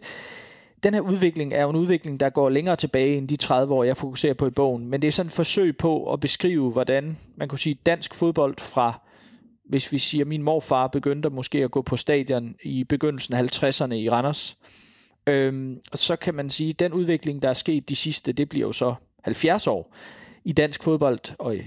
Den 0.86 0.94
her 0.94 1.02
udvikling 1.02 1.54
er 1.54 1.62
jo 1.62 1.70
en 1.70 1.76
udvikling, 1.76 2.20
der 2.20 2.30
går 2.30 2.50
længere 2.50 2.76
tilbage 2.76 3.18
end 3.18 3.28
de 3.28 3.36
30 3.36 3.74
år, 3.74 3.84
jeg 3.84 3.98
fokuserer 3.98 4.34
på 4.34 4.48
i 4.48 4.50
bogen. 4.50 4.88
Men 4.88 5.02
det 5.02 5.08
er 5.08 5.12
sådan 5.12 5.28
et 5.28 5.34
forsøg 5.34 5.78
på 5.78 6.14
at 6.14 6.20
beskrive, 6.20 6.72
hvordan 6.72 7.18
man 7.36 7.48
kunne 7.48 7.60
sige 7.60 7.78
dansk 7.86 8.16
fodbold 8.16 8.56
fra 8.60 9.02
hvis 9.70 9.92
vi 9.92 9.98
siger, 9.98 10.24
at 10.24 10.28
min 10.28 10.42
morfar 10.42 10.88
begyndte 10.88 11.30
måske 11.30 11.64
at 11.64 11.72
gå 11.72 11.82
på 11.82 11.96
stadion 11.96 12.56
i 12.64 12.84
begyndelsen 12.84 13.34
af 13.34 13.64
50'erne 13.64 13.94
i 13.94 14.10
Randers, 14.10 14.58
øhm, 15.28 15.80
og 15.92 15.98
så 15.98 16.16
kan 16.16 16.36
man 16.36 16.50
sige, 16.50 16.70
at 16.70 16.80
den 16.80 16.94
udvikling, 16.94 17.42
der 17.42 17.50
er 17.50 17.54
sket 17.54 17.90
de 17.90 17.96
sidste, 17.96 18.34
det 18.34 18.50
bliver 18.50 18.68
jo 18.68 18.72
så 18.72 18.96
70 19.24 19.68
år 19.68 19.96
i 20.44 20.52
dansk 20.52 20.84
fodbold, 20.84 21.20
og 21.40 21.56
i 21.56 21.64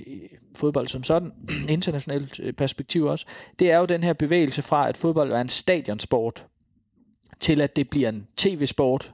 fodbold 0.57 0.87
som 0.87 1.03
sådan, 1.03 1.33
internationalt 1.69 2.41
øh, 2.41 2.53
perspektiv 2.53 3.05
også, 3.05 3.27
det 3.59 3.71
er 3.71 3.79
jo 3.79 3.85
den 3.85 4.03
her 4.03 4.13
bevægelse 4.13 4.63
fra, 4.63 4.89
at 4.89 4.97
fodbold 4.97 5.33
er 5.33 5.41
en 5.41 5.49
stadionsport, 5.49 6.47
til 7.41 7.61
at 7.61 7.77
det 7.77 7.91
bliver 7.91 8.09
en 8.09 8.27
tv-sport, 8.37 9.13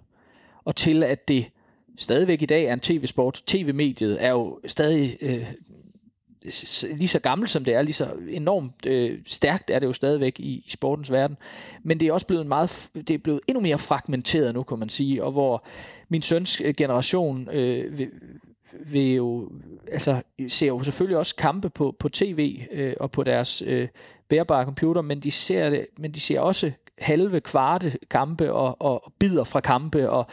og 0.64 0.76
til 0.76 1.02
at 1.02 1.28
det 1.28 1.50
stadigvæk 1.98 2.42
i 2.42 2.46
dag 2.46 2.64
er 2.64 2.72
en 2.72 2.80
tv-sport. 2.80 3.42
TV-mediet 3.46 4.24
er 4.24 4.30
jo 4.30 4.60
stadig 4.66 5.16
øh, 5.20 5.52
lige 6.82 7.08
så 7.08 7.18
gammelt 7.18 7.50
som 7.50 7.64
det 7.64 7.74
er, 7.74 7.82
lige 7.82 7.94
så 7.94 8.12
enormt 8.30 8.86
øh, 8.86 9.18
stærkt 9.26 9.70
er 9.70 9.78
det 9.78 9.86
jo 9.86 9.92
stadigvæk 9.92 10.40
i, 10.40 10.64
i 10.66 10.70
sportens 10.70 11.12
verden. 11.12 11.36
Men 11.82 12.00
det 12.00 12.08
er 12.08 12.12
også 12.12 12.26
blevet 12.26 12.46
meget, 12.46 12.90
det 12.94 13.10
er 13.10 13.18
blevet 13.18 13.40
endnu 13.48 13.60
mere 13.60 13.78
fragmenteret 13.78 14.54
nu, 14.54 14.62
kan 14.62 14.78
man 14.78 14.88
sige, 14.88 15.24
og 15.24 15.32
hvor 15.32 15.66
min 16.08 16.22
søns 16.22 16.60
øh, 16.60 16.74
generation 16.74 17.48
øh, 17.52 18.00
vil 18.92 19.14
jo, 19.14 19.50
altså, 19.92 20.22
ser 20.48 20.66
jo 20.66 20.82
selvfølgelig 20.82 21.18
også 21.18 21.36
kampe 21.36 21.70
på, 21.70 21.96
på 21.98 22.08
tv 22.08 22.60
øh, 22.72 22.94
og 23.00 23.10
på 23.10 23.22
deres 23.24 23.62
øh, 23.66 23.88
bærbare 24.28 24.64
computer, 24.64 25.02
men 25.02 25.20
de 25.20 25.30
ser 25.30 25.70
det, 25.70 25.86
men 25.98 26.12
de 26.12 26.20
ser 26.20 26.40
også 26.40 26.72
halve, 26.98 27.40
kvarte 27.40 27.98
kampe 28.10 28.52
og, 28.52 28.76
og 28.82 29.12
bider 29.18 29.44
fra 29.44 29.60
kampe, 29.60 30.10
og, 30.10 30.26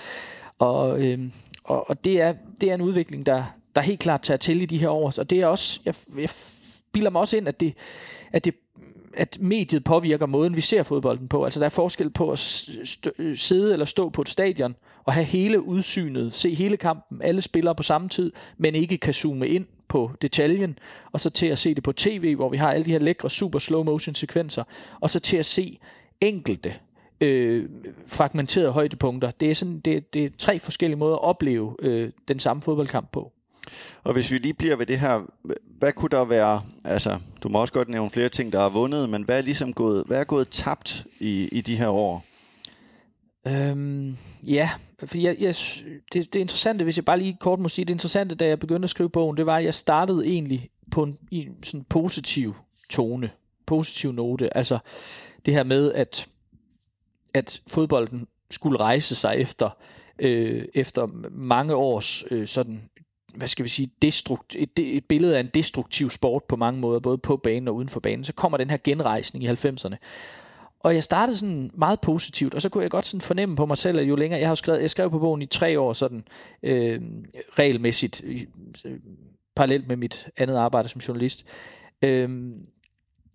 og, 0.60 1.06
øh, 1.06 1.20
og, 1.64 1.90
og 1.90 2.04
det, 2.04 2.22
er, 2.22 2.34
det 2.62 2.70
er 2.70 2.74
en 2.74 2.82
udvikling, 2.82 3.26
der, 3.26 3.44
der 3.76 3.82
helt 3.82 4.00
klart 4.00 4.22
tager 4.22 4.38
til 4.38 4.62
i 4.62 4.66
de 4.66 4.78
her 4.78 4.90
år, 4.90 5.14
og 5.18 5.30
det 5.30 5.42
er 5.42 5.48
også, 5.48 5.80
jeg, 5.86 5.96
jeg 6.18 6.30
bilder 6.92 7.10
mig 7.10 7.22
også 7.22 7.38
ind, 7.38 7.48
at 7.48 7.60
det, 7.60 7.74
at 8.32 8.46
det 8.46 8.54
at 9.14 9.38
mediet 9.42 9.84
påvirker 9.84 10.26
måden, 10.26 10.56
vi 10.56 10.62
ser 10.62 10.84
fodbolden 10.84 11.28
på. 11.28 11.44
Altså 11.44 11.60
der 11.60 11.66
er 11.66 11.70
forskel 11.70 12.10
på 12.10 12.32
at 12.32 12.40
sidde 13.36 13.74
eller 13.74 13.86
stå 13.86 14.10
på 14.10 14.22
et 14.22 14.30
stadion 14.30 14.76
og 15.04 15.14
have 15.14 15.24
hele 15.24 15.62
udsynet, 15.62 16.34
se 16.34 16.56
hele 16.56 16.78
kampen, 16.78 17.22
alle 17.22 17.42
spillere 17.42 17.76
på 17.76 17.84
samme 17.84 18.10
tid, 18.10 18.32
men 18.58 18.76
ikke 18.76 18.98
kan 18.98 19.14
zoome 19.14 19.48
ind 19.48 19.66
på 19.88 20.12
detaljen, 20.22 20.80
og 21.12 21.20
så 21.20 21.30
til 21.30 21.48
at 21.48 21.58
se 21.58 21.76
det 21.76 21.84
på 21.84 21.92
tv, 21.92 22.36
hvor 22.36 22.50
vi 22.50 22.58
har 22.58 22.72
alle 22.72 22.86
de 22.86 22.92
her 22.92 23.00
lækre 23.00 23.30
super 23.30 23.60
slow 23.60 23.84
motion 23.84 24.16
sekvenser, 24.16 24.64
og 25.00 25.10
så 25.10 25.20
til 25.20 25.38
at 25.38 25.46
se 25.46 25.80
enkelte 26.22 26.74
øh, 27.22 27.70
fragmenterede 28.08 28.72
højdepunkter. 28.72 29.32
Det 29.32 29.52
er, 29.52 29.56
sådan, 29.56 29.80
det, 29.80 30.14
det 30.14 30.26
er 30.26 30.30
tre 30.38 30.60
forskellige 30.60 31.00
måder 31.00 31.16
at 31.16 31.24
opleve 31.24 31.76
øh, 31.80 32.12
den 32.28 32.40
samme 32.40 32.62
fodboldkamp 32.62 33.12
på. 33.12 33.32
Og 34.04 34.14
hvis 34.14 34.32
vi 34.32 34.38
lige 34.38 34.54
bliver 34.54 34.76
ved 34.76 34.86
det 34.86 35.00
her, 35.00 35.22
hvad 35.80 35.94
kunne 35.94 36.10
der 36.10 36.26
være, 36.26 36.62
altså 36.84 37.20
du 37.44 37.50
må 37.50 37.62
også 37.62 37.74
godt 37.74 37.90
nævne 37.90 38.10
flere 38.10 38.30
ting, 38.30 38.52
der 38.52 38.60
er 38.60 38.70
vundet, 38.70 39.10
men 39.10 39.24
hvad 39.24 39.38
er 39.38 39.42
ligesom 39.42 39.74
gået, 39.74 40.04
hvad 40.08 40.20
er 40.20 40.24
gået 40.24 40.50
tabt 40.50 41.06
i, 41.20 41.50
i 41.52 41.62
de 41.62 41.76
her 41.76 41.88
år? 41.88 42.26
Øhm, 43.48 44.18
ja, 44.48 44.70
for 45.00 45.18
jeg, 45.18 45.36
jeg, 45.40 45.56
det, 46.14 46.34
det 46.34 46.36
interessante, 46.36 46.84
hvis 46.84 46.98
jeg 46.98 47.06
bare 47.06 47.20
lige 47.20 47.38
kort 47.40 47.60
må 47.60 47.70
sige, 47.70 47.86
det 47.86 47.94
interessante, 47.94 48.36
da 48.36 48.48
jeg 48.48 48.60
begyndte 48.60 48.86
at 48.86 48.90
skrive 48.90 49.10
bogen, 49.10 49.38
det 49.38 49.46
var, 49.46 49.58
at 49.58 49.64
jeg 49.64 49.74
startede 49.74 50.28
egentlig 50.28 50.70
på 50.92 51.04
en, 51.04 51.18
i 51.32 51.38
en 51.38 51.64
sådan 51.64 51.84
positiv 51.84 52.56
tone, 52.90 53.30
positiv 53.72 54.12
note, 54.12 54.58
altså 54.58 54.80
det 55.46 55.54
her 55.54 55.64
med, 55.64 55.94
at, 55.94 56.28
at 57.34 57.62
fodbolden 57.68 58.28
skulle 58.50 58.80
rejse 58.80 59.16
sig 59.16 59.36
efter, 59.38 59.70
øh, 60.20 60.66
efter 60.74 61.08
mange 61.32 61.76
års 61.76 62.24
øh, 62.32 62.48
sådan 62.48 62.90
hvad 63.36 63.48
skal 63.48 63.64
vi 63.64 63.70
sige, 63.70 63.92
destrukt, 64.02 64.56
et, 64.60 64.80
et 64.80 65.06
billede 65.06 65.36
af 65.36 65.40
en 65.40 65.50
destruktiv 65.54 66.10
sport 66.10 66.44
på 66.44 66.56
mange 66.56 66.82
måder, 66.82 67.00
både 67.00 67.18
på 67.18 67.38
banen 67.38 67.68
og 67.68 67.76
uden 67.76 67.90
for 67.90 68.00
banen, 68.00 68.24
så 68.24 68.34
kommer 68.34 68.58
den 68.58 68.70
her 68.70 68.78
genrejsning 68.84 69.44
i 69.44 69.48
90'erne. 69.48 69.96
Og 70.80 70.94
jeg 70.94 71.04
startede 71.04 71.38
sådan 71.38 71.72
meget 71.74 72.02
positivt, 72.02 72.56
og 72.56 72.62
så 72.62 72.70
kunne 72.70 72.84
jeg 72.84 72.92
godt 72.92 73.06
sådan 73.06 73.22
fornemme 73.22 73.56
på 73.56 73.66
mig 73.66 73.78
selv, 73.78 74.00
at 74.00 74.08
jo 74.08 74.16
længere, 74.16 74.40
jeg 74.40 74.48
har 74.48 74.56
skrevet, 74.56 74.82
jeg 74.82 74.90
skrev 74.90 75.12
på 75.12 75.20
bogen 75.20 75.42
i 75.42 75.46
tre 75.46 75.80
år 75.80 75.94
sådan 75.94 76.24
øh, 76.64 77.02
regelmæssigt, 77.60 78.24
øh, 78.86 79.00
parallelt 79.56 79.88
med 79.88 79.96
mit 79.96 80.30
andet 80.38 80.56
arbejde 80.56 80.90
som 80.90 81.02
journalist. 81.02 81.46
Øh, 82.02 82.30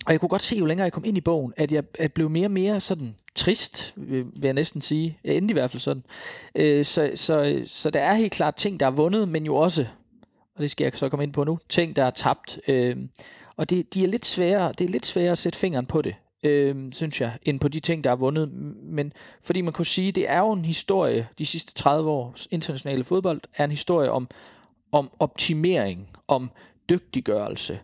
og 0.06 0.12
jeg 0.12 0.20
kunne 0.20 0.28
godt 0.28 0.42
se, 0.42 0.56
jo 0.56 0.64
længere 0.64 0.84
jeg 0.84 0.92
kom 0.92 1.04
ind 1.04 1.18
i 1.18 1.20
bogen, 1.20 1.52
at 1.56 1.72
jeg 1.72 1.84
at 1.98 2.12
blev 2.12 2.30
mere 2.30 2.46
og 2.46 2.50
mere 2.50 2.80
sådan 2.80 3.14
trist, 3.34 3.94
øh, 3.96 4.26
vil 4.34 4.44
jeg 4.44 4.52
næsten 4.52 4.80
sige. 4.80 5.18
Jeg 5.24 5.36
endte 5.36 5.52
i 5.52 5.54
hvert 5.54 5.70
fald 5.70 5.80
sådan. 5.80 6.02
Øh, 6.54 6.84
så, 6.84 7.10
så, 7.14 7.62
så 7.66 7.90
der 7.90 8.00
er 8.00 8.14
helt 8.14 8.32
klart 8.32 8.54
ting, 8.54 8.80
der 8.80 8.86
er 8.86 8.90
vundet, 8.90 9.28
men 9.28 9.46
jo 9.46 9.56
også, 9.56 9.86
og 10.54 10.62
det 10.62 10.70
skal 10.70 10.84
jeg 10.84 10.92
så 10.94 11.08
komme 11.08 11.24
ind 11.24 11.32
på 11.32 11.44
nu, 11.44 11.58
ting, 11.68 11.96
der 11.96 12.04
er 12.04 12.10
tabt. 12.10 12.60
Øh, 12.68 12.96
og 13.56 13.70
det, 13.70 13.94
de 13.94 14.04
er 14.04 14.08
lidt 14.08 14.26
svære, 14.26 14.72
det 14.78 14.84
er 14.84 14.88
lidt 14.88 15.06
sværere 15.06 15.32
at 15.32 15.38
sætte 15.38 15.58
fingeren 15.58 15.86
på 15.86 16.02
det, 16.02 16.14
øh, 16.42 16.92
synes 16.92 17.20
jeg, 17.20 17.32
end 17.42 17.60
på 17.60 17.68
de 17.68 17.80
ting, 17.80 18.04
der 18.04 18.10
er 18.10 18.16
vundet. 18.16 18.52
Men 18.82 19.12
fordi 19.42 19.60
man 19.60 19.72
kunne 19.72 19.86
sige, 19.86 20.12
det 20.12 20.30
er 20.30 20.38
jo 20.38 20.52
en 20.52 20.64
historie, 20.64 21.28
de 21.38 21.46
sidste 21.46 21.74
30 21.74 22.10
års 22.10 22.48
internationale 22.50 23.04
fodbold, 23.04 23.40
er 23.56 23.64
en 23.64 23.70
historie 23.70 24.10
om, 24.10 24.28
om 24.92 25.10
optimering, 25.18 26.08
om 26.28 26.50
dygtiggørelse, 26.88 27.80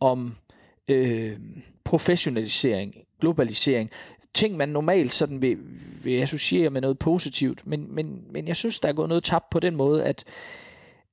om 0.00 0.36
øh, 0.88 1.38
professionalisering, 1.84 2.94
globalisering 3.20 3.90
ting, 4.36 4.56
man 4.56 4.68
normalt 4.68 5.12
sådan 5.12 5.42
vil, 5.42 5.58
vil 6.04 6.20
associere 6.20 6.70
med 6.70 6.80
noget 6.80 6.98
positivt, 6.98 7.66
men, 7.66 7.94
men, 7.94 8.24
men 8.30 8.48
jeg 8.48 8.56
synes, 8.56 8.80
der 8.80 8.88
er 8.88 8.92
gået 8.92 9.08
noget 9.08 9.24
tabt 9.24 9.50
på 9.50 9.60
den 9.60 9.76
måde, 9.76 10.04
at 10.04 10.24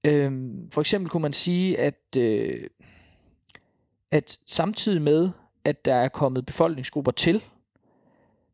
øh, 0.03 0.32
for 0.72 0.82
eksempel 0.82 1.10
kunne 1.10 1.22
man 1.22 1.34
sige, 1.34 1.80
at, 1.80 2.18
øh, 2.18 2.68
at 4.12 4.38
samtidig 4.46 5.01
med, 5.01 5.30
at 5.65 5.86
der 5.86 5.96
er 5.96 6.08
kommet 6.08 6.46
befolkningsgrupper 6.46 7.12
til, 7.12 7.44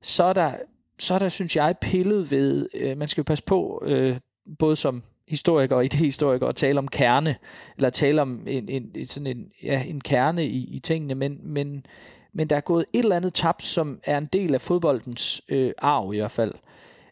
så 0.02 0.24
er 0.24 0.34
der, 0.34 0.54
så 1.00 1.14
er 1.14 1.20
der 1.20 1.30
synes 1.30 1.56
jeg, 1.56 1.76
pillet 1.82 2.32
ved, 2.32 2.70
øh, 2.74 2.98
man 2.98 3.08
skal 3.08 3.22
jo 3.22 3.26
passe 3.26 3.44
på, 3.44 3.84
øh, 3.86 4.20
både 4.60 4.76
som 4.76 5.04
historiker 5.30 5.76
og 5.76 5.86
idehistoriker 5.86 6.48
at 6.48 6.56
tale 6.56 6.80
om 6.80 6.88
kerne, 6.88 7.36
eller 7.78 7.90
tale 7.90 8.22
om 8.22 8.48
en, 8.48 8.70
en, 8.70 9.06
sådan 9.06 9.28
en, 9.28 9.46
ja, 9.64 9.84
en 9.84 10.02
kerne 10.02 10.46
i, 10.46 10.76
i 10.76 10.80
tingene, 10.80 11.16
men, 11.16 11.40
men 11.44 11.86
men 12.34 12.48
der 12.48 12.56
er 12.56 12.62
gået 12.62 12.86
et 12.94 13.00
eller 13.00 13.16
andet 13.16 13.34
tabt, 13.34 13.64
som 13.64 14.00
er 14.04 14.18
en 14.18 14.26
del 14.26 14.54
af 14.54 14.62
fodboldens 14.62 15.42
øh, 15.50 15.72
arv 15.78 16.14
i 16.14 16.18
hvert 16.18 16.32
fald. 16.32 16.54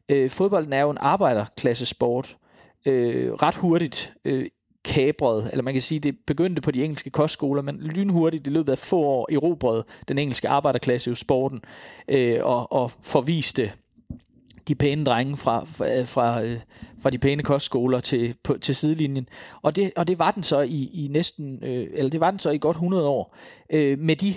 Øh, 0.09 0.29
fodbolden 0.29 0.73
er 0.73 0.81
jo 0.81 0.89
en 0.89 0.97
arbejderklasse 0.99 1.85
sport. 1.85 2.37
Øh, 2.85 3.33
ret 3.33 3.55
hurtigt 3.55 4.13
øh, 4.25 4.45
kabret, 4.83 5.49
eller 5.51 5.63
man 5.63 5.73
kan 5.73 5.81
sige, 5.81 5.99
det 5.99 6.17
begyndte 6.27 6.61
på 6.61 6.71
de 6.71 6.83
engelske 6.83 7.09
kostskoler, 7.09 7.61
men 7.61 7.77
lynhurtigt 7.77 8.47
i 8.47 8.49
løbet 8.49 8.71
af 8.71 8.77
få 8.77 8.99
år 8.99 9.31
erobrede 9.31 9.85
den 10.07 10.17
engelske 10.17 10.49
arbejderklasse 10.49 11.09
jo 11.09 11.15
sporten, 11.15 11.61
øh, 12.07 12.39
og, 12.43 12.71
og 12.71 12.91
forviste 13.01 13.71
de 14.67 14.75
pæne 14.75 15.05
drenge 15.05 15.37
fra, 15.37 15.65
fra, 15.65 15.99
øh, 15.99 16.07
fra, 16.07 16.43
øh, 16.43 16.59
fra 17.01 17.09
de 17.09 17.17
pæne 17.17 17.43
kostskoler 17.43 17.99
til, 17.99 18.35
på, 18.43 18.57
til 18.57 18.75
sidelinjen. 18.75 19.29
Og 19.61 19.75
det, 19.75 19.91
og 19.95 20.07
det 20.07 20.19
var 20.19 20.31
den 20.31 20.43
så 20.43 20.61
i, 20.61 20.89
i 20.93 21.07
næsten, 21.11 21.63
øh, 21.63 21.87
eller 21.93 22.09
det 22.09 22.19
var 22.19 22.31
den 22.31 22.39
så 22.39 22.49
i 22.49 22.57
godt 22.57 22.75
100 22.75 23.07
år, 23.07 23.35
øh, 23.69 23.99
med 23.99 24.15
de 24.15 24.35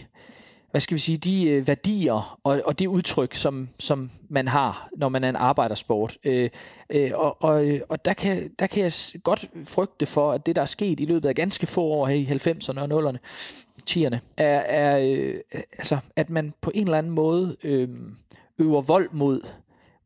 hvad 0.70 0.80
skal 0.80 0.94
vi 0.94 1.00
sige, 1.00 1.16
de 1.16 1.44
øh, 1.48 1.66
værdier 1.66 2.38
og, 2.44 2.62
og 2.64 2.78
det 2.78 2.86
udtryk, 2.86 3.34
som, 3.34 3.68
som 3.78 4.10
man 4.28 4.48
har, 4.48 4.88
når 4.96 5.08
man 5.08 5.24
er 5.24 5.28
en 5.28 5.36
arbejdersport. 5.36 6.18
Øh, 6.24 6.50
øh, 6.90 7.10
og 7.14 7.42
og, 7.42 7.68
øh, 7.68 7.80
og 7.88 8.04
der, 8.04 8.12
kan, 8.12 8.50
der 8.58 8.66
kan 8.66 8.82
jeg 8.82 8.92
godt 9.22 9.50
frygte 9.64 10.06
for, 10.06 10.32
at 10.32 10.46
det, 10.46 10.56
der 10.56 10.62
er 10.62 10.66
sket 10.66 11.00
i 11.00 11.04
løbet 11.04 11.28
af 11.28 11.34
ganske 11.34 11.66
få 11.66 11.82
år 11.82 12.06
her 12.06 12.14
i 12.14 12.24
90'erne 12.24 12.80
og 12.80 13.08
0'erne, 13.08 13.18
10'erne, 13.90 14.18
er, 14.36 14.58
er 14.58 14.98
øh, 14.98 15.34
altså, 15.72 15.98
at 16.16 16.30
man 16.30 16.54
på 16.60 16.70
en 16.74 16.84
eller 16.84 16.98
anden 16.98 17.12
måde 17.12 17.56
øh, 17.64 17.88
øver 18.58 18.80
vold 18.80 19.08
mod, 19.12 19.40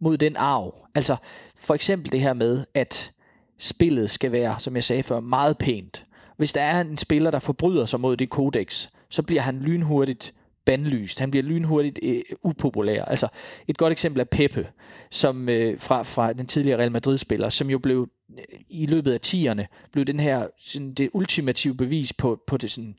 mod 0.05 0.17
den 0.17 0.37
arv. 0.37 0.75
Altså 0.95 1.17
for 1.57 1.75
eksempel 1.75 2.13
det 2.13 2.21
her 2.21 2.33
med, 2.33 2.65
at 2.75 3.13
spillet 3.59 4.11
skal 4.11 4.33
være, 4.33 4.57
som 4.59 4.75
jeg 4.75 4.85
sagde 4.85 5.03
før, 5.03 5.21
meget 5.21 5.59
pænt. 5.59 6.07
Hvis 6.37 6.53
der 6.53 6.61
er 6.61 6.81
en 6.81 6.99
spiller, 6.99 7.31
der 7.31 7.39
forbryder 7.39 7.87
sig 7.87 8.01
mod 8.01 8.17
det 8.17 8.31
kodex, 8.31 8.89
så 9.11 9.23
bliver 9.23 9.43
han 9.43 9.61
lynhurtigt 9.61 10.35
bandlyst. 10.65 11.19
Han 11.19 11.31
bliver 11.31 11.45
lynhurtigt 11.45 11.99
øh, 12.03 12.23
upopulær. 12.43 13.05
Altså 13.05 13.29
et 13.69 13.79
godt 13.79 13.93
eksempel 13.93 14.21
er 14.21 14.25
Pepe, 14.25 14.67
som 15.11 15.49
øh, 15.49 15.79
fra, 15.79 16.03
fra 16.03 16.33
den 16.33 16.47
tidligere 16.47 16.79
Real 16.79 16.93
Madrid-spiller, 16.93 17.49
som 17.49 17.71
jo 17.71 17.79
blev 17.79 18.09
øh, 18.39 18.45
i 18.69 18.87
løbet 18.87 19.13
af 19.13 19.21
tierne 19.21 19.67
blev 19.93 20.05
den 20.05 20.21
her 20.21 20.47
sådan, 20.59 20.95
det 20.95 21.11
ultimative 21.13 21.77
bevis 21.77 22.13
på, 22.13 22.41
på 22.47 22.57
det 22.57 22.71
sådan 22.71 22.99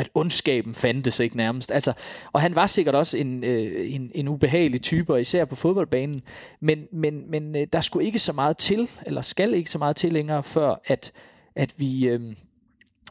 at 0.00 0.10
ondskaben 0.14 0.74
fandtes 0.74 1.20
ikke 1.20 1.36
nærmest. 1.36 1.70
Altså, 1.72 1.92
og 2.32 2.40
han 2.40 2.54
var 2.54 2.66
sikkert 2.66 2.94
også 2.94 3.18
en, 3.18 3.44
øh, 3.44 3.94
en, 3.94 4.10
en 4.14 4.28
ubehagelig 4.28 4.82
type, 4.82 5.12
og 5.12 5.20
især 5.20 5.44
på 5.44 5.56
fodboldbanen. 5.56 6.22
Men, 6.60 6.86
men, 6.92 7.30
men 7.30 7.56
øh, 7.56 7.66
der 7.72 7.80
skulle 7.80 8.06
ikke 8.06 8.18
så 8.18 8.32
meget 8.32 8.56
til, 8.56 8.90
eller 9.06 9.22
skal 9.22 9.54
ikke 9.54 9.70
så 9.70 9.78
meget 9.78 9.96
til 9.96 10.12
længere, 10.12 10.42
før 10.42 10.80
at, 10.84 11.12
at 11.56 11.72
vi... 11.76 12.08
Øh, 12.08 12.20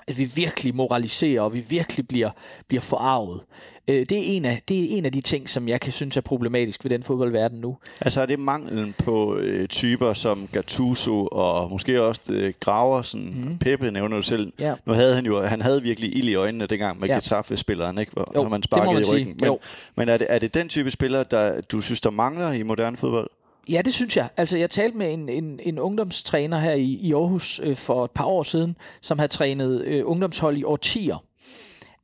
at 0.10 0.18
vi 0.18 0.32
virkelig 0.36 0.76
moraliserer, 0.76 1.42
og 1.42 1.54
vi 1.54 1.66
virkelig 1.70 2.08
bliver, 2.08 2.30
bliver 2.68 2.82
forarvet. 2.82 3.42
Øh, 3.90 4.06
det, 4.10 4.12
er 4.12 4.24
en 4.24 4.46
af, 4.46 4.62
det 4.68 4.80
er 4.80 4.98
en 4.98 5.06
af 5.06 5.12
de 5.12 5.22
ting, 5.22 5.50
som 5.50 5.68
jeg 5.68 5.82
kan 5.82 5.92
synes 5.92 6.18
er 6.18 6.22
problematisk 6.22 6.84
ved 6.84 6.90
den 6.90 7.04
fodboldverden 7.04 7.60
nu. 7.60 7.78
Altså 8.02 8.22
er 8.22 8.26
det 8.26 8.40
manglen 8.40 8.96
på 8.98 9.38
øh, 9.38 9.68
typer 9.68 10.14
som 10.14 10.48
Gattuso 10.52 11.26
og 11.26 11.72
måske 11.72 12.02
også 12.02 12.22
øh, 12.30 12.54
Graver, 12.60 13.16
mm. 13.16 13.58
Pepe 13.58 13.92
nævner 13.92 14.18
du 14.18 14.24
selv. 14.24 14.54
Ja. 14.60 14.76
Nu 14.86 14.94
havde 14.94 15.16
han 15.16 15.26
jo, 15.26 15.42
han 15.42 15.62
havde 15.62 15.82
virkelig 15.82 16.18
ild 16.18 16.30
i 16.30 16.36
øjnene 16.36 16.68
dengang 16.68 17.00
med 17.00 17.08
ja. 17.08 17.16
Getafe-spilleren, 17.16 17.98
ikke? 17.98 18.12
Hvor, 18.12 18.32
jo, 18.36 18.42
når 18.42 18.50
man 18.50 18.64
sparkede 18.64 19.02
i 19.02 19.06
ryggen. 19.14 19.38
Men, 19.42 19.58
men 19.96 20.10
er, 20.10 20.18
det, 20.18 20.28
er 20.30 20.40
det 20.40 20.54
den 20.54 20.70
type 20.70 20.92
spiller, 20.92 21.24
der 21.24 21.62
du 21.62 21.82
synes, 21.82 22.02
der 22.02 22.10
mangler 22.10 22.52
i 22.52 22.64
moderne 22.64 22.98
fodbold? 22.98 23.30
Ja, 23.70 23.82
det 23.82 23.94
synes 23.94 24.18
jeg. 24.18 24.30
Altså, 24.38 24.58
jeg 24.58 24.70
talte 24.70 24.98
med 24.98 25.14
en, 25.14 25.30
en, 25.30 25.60
en 25.64 25.80
ungdomstræner 25.80 26.60
her 26.60 26.74
i, 26.74 26.84
i 26.84 27.14
Aarhus 27.14 27.62
øh, 27.64 27.76
for 27.78 28.06
et 28.06 28.12
par 28.12 28.26
år 28.26 28.44
siden, 28.44 28.78
som 29.02 29.20
har 29.20 29.28
trænet 29.28 29.84
øh, 29.84 30.04
ungdomshold 30.06 30.58
i 30.58 30.64
årtier. 30.64 31.26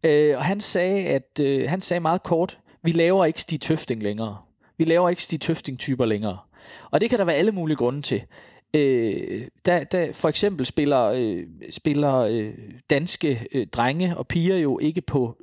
Øh, 0.04 0.38
og 0.38 0.44
han 0.44 0.62
sagde, 0.62 1.08
at 1.08 1.40
øh, 1.42 1.70
han 1.70 1.82
sagde 1.82 2.00
meget 2.00 2.24
kort, 2.24 2.58
vi 2.84 2.92
laver 2.92 3.26
ikke 3.26 3.42
Stig 3.42 3.62
Tøfting 3.62 4.04
længere. 4.04 4.38
Vi 4.78 4.84
laver 4.84 5.10
ikke 5.10 5.24
Stig 5.24 5.42
Tøfting-typer 5.42 6.06
længere. 6.06 6.38
Og 6.92 7.02
det 7.02 7.10
kan 7.10 7.20
der 7.20 7.26
være 7.26 7.36
alle 7.36 7.52
mulige 7.52 7.78
grunde 7.78 8.02
til. 8.02 8.22
Øh, 8.74 9.48
der, 9.66 9.84
der 9.84 10.14
for 10.14 10.30
eksempel 10.30 10.66
spiller, 10.66 11.04
øh, 11.04 11.44
spiller 11.70 12.16
øh, 12.16 12.54
danske 12.90 13.48
øh, 13.52 13.68
drenge 13.68 14.18
og 14.18 14.28
piger 14.28 14.58
jo 14.58 14.80
ikke 14.80 15.02
på 15.02 15.38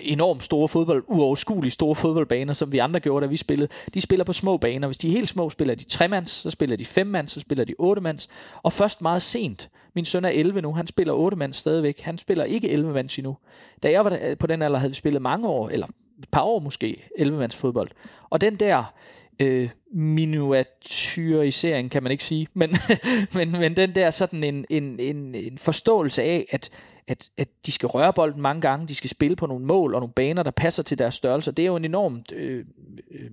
enormt 0.00 0.42
store 0.42 0.68
fodbold, 0.68 1.04
uoverskueligt 1.06 1.74
store 1.74 1.94
fodboldbaner, 1.94 2.52
som 2.52 2.72
vi 2.72 2.78
andre 2.78 3.00
gjorde, 3.00 3.26
da 3.26 3.30
vi 3.30 3.36
spillede. 3.36 3.68
De 3.94 4.00
spiller 4.00 4.24
på 4.24 4.32
små 4.32 4.56
baner. 4.56 4.88
Hvis 4.88 4.98
de 4.98 5.08
er 5.08 5.12
helt 5.12 5.28
små, 5.28 5.50
spiller 5.50 5.74
de 5.74 5.84
tremands, 5.84 6.30
så 6.30 6.50
spiller 6.50 6.76
de 6.76 6.84
femmands, 6.84 7.32
så 7.32 7.40
spiller 7.40 7.64
de 7.64 7.74
ottemands. 7.78 8.28
Og 8.62 8.72
først 8.72 9.02
meget 9.02 9.22
sent, 9.22 9.70
Min 9.94 10.04
søn 10.04 10.24
er 10.24 10.28
11 10.28 10.62
nu, 10.62 10.72
han 10.72 10.86
spiller 10.86 11.14
8 11.14 11.36
mand 11.36 11.52
stadigvæk. 11.52 12.00
Han 12.00 12.18
spiller 12.18 12.44
ikke 12.44 12.68
11 12.70 12.92
mands 12.92 13.18
endnu. 13.18 13.36
Da 13.82 13.90
jeg 13.90 14.04
var 14.04 14.18
på 14.38 14.46
den 14.46 14.62
alder, 14.62 14.78
havde 14.78 14.90
vi 14.90 14.94
spillet 14.94 15.22
mange 15.22 15.48
år, 15.48 15.68
eller 15.68 15.86
et 16.18 16.28
par 16.28 16.42
år 16.42 16.58
måske, 16.58 17.08
11 17.18 17.38
mands 17.38 17.56
fodbold. 17.56 17.90
Og 18.30 18.40
den 18.40 18.56
der 18.56 18.92
øh, 19.40 19.68
miniaturisering, 19.92 21.90
kan 21.90 22.02
man 22.02 22.12
ikke 22.12 22.24
sige, 22.24 22.46
men, 22.54 22.76
men, 23.34 23.52
men 23.52 23.76
den 23.76 23.94
der 23.94 24.10
sådan 24.10 24.44
en, 24.44 24.64
en, 24.70 25.00
en, 25.00 25.34
en 25.34 25.58
forståelse 25.58 26.22
af, 26.22 26.46
at, 26.50 26.70
at, 27.08 27.30
at 27.36 27.48
de 27.66 27.72
skal 27.72 27.86
røre 27.86 28.12
bolden 28.12 28.42
mange 28.42 28.60
gange, 28.60 28.88
de 28.88 28.94
skal 28.94 29.10
spille 29.10 29.36
på 29.36 29.46
nogle 29.46 29.66
mål 29.66 29.94
og 29.94 30.00
nogle 30.00 30.12
baner, 30.12 30.42
der 30.42 30.50
passer 30.50 30.82
til 30.82 30.98
deres 30.98 31.14
størrelse. 31.14 31.52
Det 31.52 31.62
er 31.62 31.66
jo 31.66 31.76
en 31.76 31.84
enormt 31.84 32.32
øh, 32.32 32.64
øh, 33.10 33.30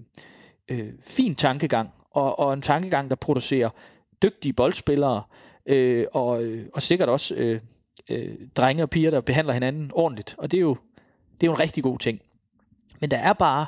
øh, 0.70 0.94
fin 1.02 1.36
tankegang, 1.36 1.90
og, 2.12 2.40
og 2.40 2.54
en 2.54 2.62
tankegang, 2.62 3.10
der 3.10 3.16
producerer 3.16 3.70
dygtige 4.24 4.54
boldspillere, 4.54 5.24
øh, 5.66 6.06
og, 6.14 6.44
øh, 6.44 6.66
og 6.74 6.82
sikkert 6.82 7.10
også 7.10 7.36
øh, 7.36 7.62
øh, 8.10 8.36
drenge 8.56 8.84
og 8.84 8.90
piger, 8.90 9.12
der 9.12 9.22
behandler 9.22 9.54
hinanden 9.54 9.92
ordentligt. 9.94 10.36
Og 10.38 10.52
det 10.52 10.58
er 10.58 10.62
jo, 10.62 10.78
det 11.34 11.48
er 11.48 11.48
jo 11.48 11.54
en 11.54 11.60
rigtig 11.60 11.84
god 11.84 12.00
ting. 12.00 12.22
Men 13.00 13.12
der 13.12 13.18
er 13.18 13.34
bare 13.34 13.66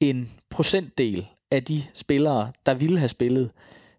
en 0.00 0.32
procentdel 0.50 1.26
af 1.50 1.64
de 1.64 1.82
spillere, 1.94 2.52
der 2.66 2.74
ville 2.74 2.98
have 2.98 3.08
spillet, 3.08 3.50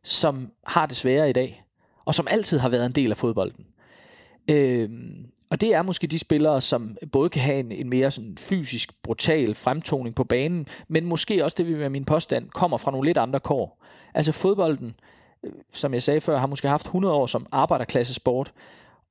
som 0.03 0.51
har 0.67 0.85
det 0.85 0.97
sværere 0.97 1.29
i 1.29 1.33
dag, 1.33 1.63
og 2.05 2.15
som 2.15 2.27
altid 2.29 2.59
har 2.59 2.69
været 2.69 2.85
en 2.85 2.91
del 2.91 3.11
af 3.11 3.17
fodbolden. 3.17 3.65
Øh, 4.47 4.89
og 5.49 5.61
det 5.61 5.73
er 5.73 5.81
måske 5.81 6.07
de 6.07 6.19
spillere, 6.19 6.61
som 6.61 6.97
både 7.11 7.29
kan 7.29 7.41
have 7.41 7.59
en, 7.59 7.71
en 7.71 7.89
mere 7.89 8.11
sådan 8.11 8.37
fysisk, 8.37 9.03
brutal 9.03 9.55
fremtoning 9.55 10.15
på 10.15 10.23
banen, 10.23 10.67
men 10.87 11.05
måske 11.05 11.43
også, 11.43 11.55
det 11.57 11.67
vil 11.67 11.79
være 11.79 11.89
min 11.89 12.05
påstand, 12.05 12.49
kommer 12.49 12.77
fra 12.77 12.91
nogle 12.91 13.05
lidt 13.05 13.17
andre 13.17 13.39
kår. 13.39 13.83
Altså 14.13 14.31
fodbolden, 14.31 14.95
øh, 15.43 15.51
som 15.73 15.93
jeg 15.93 16.03
sagde 16.03 16.21
før, 16.21 16.37
har 16.37 16.47
måske 16.47 16.67
haft 16.67 16.85
100 16.85 17.13
år 17.13 17.25
som 17.25 17.47
arbejderklassesport, 17.51 18.47
sport, 18.47 18.53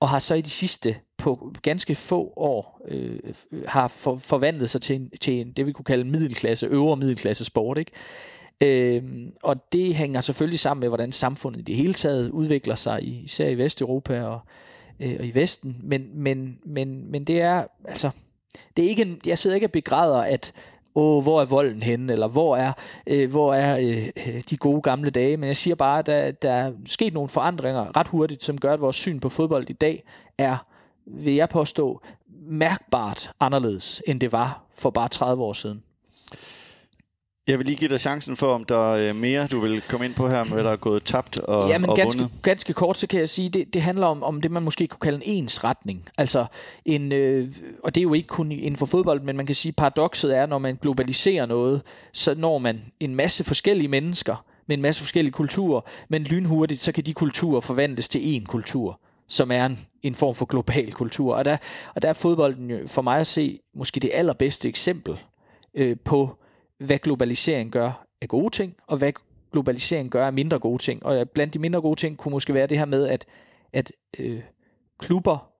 og 0.00 0.08
har 0.08 0.18
så 0.18 0.34
i 0.34 0.40
de 0.40 0.50
sidste 0.50 0.96
på 1.18 1.52
ganske 1.62 1.94
få 1.94 2.32
år 2.36 2.80
øh, 2.88 3.18
har 3.66 3.88
for, 3.88 4.16
forvandlet 4.16 4.70
sig 4.70 4.82
til, 4.82 4.96
en, 4.96 5.10
til 5.20 5.40
en, 5.40 5.52
det 5.52 5.66
vi 5.66 5.72
kunne 5.72 5.84
kalde 5.84 6.04
middelklasse, 6.04 6.66
øvre 6.66 6.96
middelklasse 6.96 7.44
sport. 7.44 7.78
Ikke? 7.78 7.92
Øh, 8.60 9.02
og 9.42 9.72
det 9.72 9.94
hænger 9.94 10.20
selvfølgelig 10.20 10.58
sammen 10.58 10.80
med, 10.80 10.88
hvordan 10.88 11.12
samfundet 11.12 11.60
i 11.60 11.62
det 11.62 11.76
hele 11.76 11.94
taget 11.94 12.30
udvikler 12.30 12.74
sig, 12.74 13.24
især 13.24 13.48
i 13.48 13.58
Vesteuropa 13.58 14.22
og, 14.22 14.40
øh, 15.00 15.16
og 15.18 15.26
i 15.26 15.34
Vesten. 15.34 15.76
Men, 15.82 16.10
men, 16.14 16.58
men, 16.64 17.10
men 17.10 17.24
det 17.24 17.40
er, 17.40 17.64
altså, 17.84 18.10
det 18.76 18.84
er 18.84 18.88
ikke 18.88 19.02
en, 19.02 19.20
jeg 19.26 19.38
sidder 19.38 19.54
ikke 19.54 19.66
og 19.66 19.72
begræder, 19.72 20.18
at 20.18 20.52
åh, 20.94 21.22
hvor 21.22 21.40
er 21.40 21.44
volden 21.44 21.82
henne, 21.82 22.12
eller 22.12 22.28
hvor 22.28 22.56
er, 22.56 22.72
øh, 23.06 23.30
hvor 23.30 23.54
er 23.54 23.78
øh, 23.78 24.08
øh, 24.26 24.42
de 24.50 24.56
gode 24.56 24.82
gamle 24.82 25.10
dage. 25.10 25.36
Men 25.36 25.46
jeg 25.46 25.56
siger 25.56 25.74
bare, 25.74 25.98
at 25.98 26.06
der, 26.06 26.30
der 26.30 26.52
er 26.52 26.72
sket 26.86 27.14
nogle 27.14 27.28
forandringer 27.28 27.96
ret 27.96 28.08
hurtigt, 28.08 28.42
som 28.42 28.58
gør, 28.58 28.72
at 28.72 28.80
vores 28.80 28.96
syn 28.96 29.20
på 29.20 29.28
fodbold 29.28 29.70
i 29.70 29.72
dag 29.72 30.04
er, 30.38 30.66
vil 31.06 31.34
jeg 31.34 31.48
påstå, 31.48 32.00
mærkbart 32.42 33.30
anderledes, 33.40 34.02
end 34.06 34.20
det 34.20 34.32
var 34.32 34.62
for 34.74 34.90
bare 34.90 35.08
30 35.08 35.42
år 35.42 35.52
siden. 35.52 35.82
Jeg 37.50 37.58
vil 37.58 37.66
lige 37.66 37.76
give 37.76 37.90
dig 37.90 38.00
chancen 38.00 38.36
for, 38.36 38.46
om 38.46 38.64
der 38.64 38.94
er 38.94 39.12
mere, 39.12 39.46
du 39.46 39.60
vil 39.60 39.82
komme 39.88 40.06
ind 40.06 40.14
på 40.14 40.28
her, 40.28 40.44
med 40.44 40.64
der 40.64 40.70
er 40.70 40.76
gået 40.76 41.04
tabt 41.04 41.38
og, 41.38 41.68
ja, 41.68 41.78
men 41.78 41.90
og 41.90 41.96
ganske, 41.96 42.20
vundet. 42.20 42.42
ganske 42.42 42.72
kort, 42.72 42.96
så 42.96 43.06
kan 43.06 43.20
jeg 43.20 43.28
sige, 43.28 43.48
det, 43.48 43.74
det 43.74 43.82
handler 43.82 44.06
om, 44.06 44.22
om 44.22 44.40
det, 44.40 44.50
man 44.50 44.62
måske 44.62 44.86
kunne 44.86 45.00
kalde 45.00 45.26
en 45.26 45.42
ensretning. 45.42 46.08
Altså 46.18 46.46
en, 46.84 47.12
øh, 47.12 47.48
og 47.84 47.94
det 47.94 48.00
er 48.00 48.02
jo 48.02 48.14
ikke 48.14 48.28
kun 48.28 48.52
inden 48.52 48.76
for 48.76 48.86
fodbold, 48.86 49.20
men 49.20 49.36
man 49.36 49.46
kan 49.46 49.54
sige, 49.54 49.72
paradokset 49.72 50.36
er, 50.36 50.46
når 50.46 50.58
man 50.58 50.78
globaliserer 50.82 51.46
noget, 51.46 51.82
så 52.12 52.34
når 52.34 52.58
man 52.58 52.80
en 53.00 53.14
masse 53.14 53.44
forskellige 53.44 53.88
mennesker 53.88 54.44
med 54.66 54.76
en 54.76 54.82
masse 54.82 55.02
forskellige 55.02 55.32
kulturer, 55.32 55.80
men 56.08 56.22
lynhurtigt, 56.24 56.80
så 56.80 56.92
kan 56.92 57.04
de 57.04 57.14
kulturer 57.14 57.60
forvandles 57.60 58.08
til 58.08 58.18
én 58.18 58.46
kultur 58.46 59.00
som 59.28 59.50
er 59.50 59.66
en, 59.66 59.78
en 60.02 60.14
form 60.14 60.34
for 60.34 60.46
global 60.46 60.92
kultur. 60.92 61.34
Og 61.34 61.44
der, 61.44 61.56
og 61.94 62.02
der 62.02 62.08
er 62.08 62.12
fodbolden 62.12 62.70
jo 62.70 62.78
for 62.86 63.02
mig 63.02 63.20
at 63.20 63.26
se 63.26 63.60
måske 63.74 64.00
det 64.00 64.10
allerbedste 64.14 64.68
eksempel 64.68 65.18
øh, 65.74 65.96
på 66.04 66.36
hvad 66.80 66.98
globalisering 66.98 67.72
gør 67.72 68.06
af 68.20 68.28
gode 68.28 68.50
ting, 68.50 68.76
og 68.86 68.98
hvad 68.98 69.12
globalisering 69.52 70.10
gør 70.10 70.26
af 70.26 70.32
mindre 70.32 70.58
gode 70.58 70.82
ting. 70.82 71.06
Og 71.06 71.30
blandt 71.30 71.54
de 71.54 71.58
mindre 71.58 71.80
gode 71.80 72.00
ting 72.00 72.16
kunne 72.16 72.32
måske 72.32 72.54
være 72.54 72.66
det 72.66 72.78
her 72.78 72.84
med, 72.84 73.08
at, 73.08 73.26
at 73.72 73.92
øh, 74.18 74.40
klubber, 74.98 75.50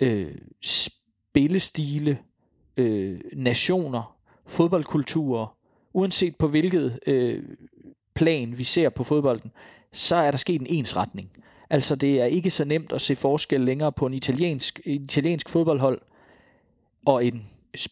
øh, 0.00 0.34
spillestile, 0.62 2.18
øh, 2.76 3.20
nationer, 3.32 4.16
fodboldkulturer, 4.46 5.56
uanset 5.92 6.36
på 6.36 6.48
hvilket 6.48 6.98
øh, 7.06 7.42
plan 8.14 8.58
vi 8.58 8.64
ser 8.64 8.88
på 8.88 9.04
fodbolden, 9.04 9.52
så 9.92 10.16
er 10.16 10.30
der 10.30 10.38
sket 10.38 10.60
en 10.60 10.66
ensretning. 10.70 11.30
Altså 11.70 11.96
det 11.96 12.20
er 12.20 12.24
ikke 12.24 12.50
så 12.50 12.64
nemt 12.64 12.92
at 12.92 13.00
se 13.00 13.16
forskel 13.16 13.60
længere 13.60 13.92
på 13.92 14.06
en 14.06 14.14
italiensk, 14.14 14.80
en 14.84 15.02
italiensk 15.02 15.48
fodboldhold 15.48 16.00
og 17.06 17.24
en 17.24 17.46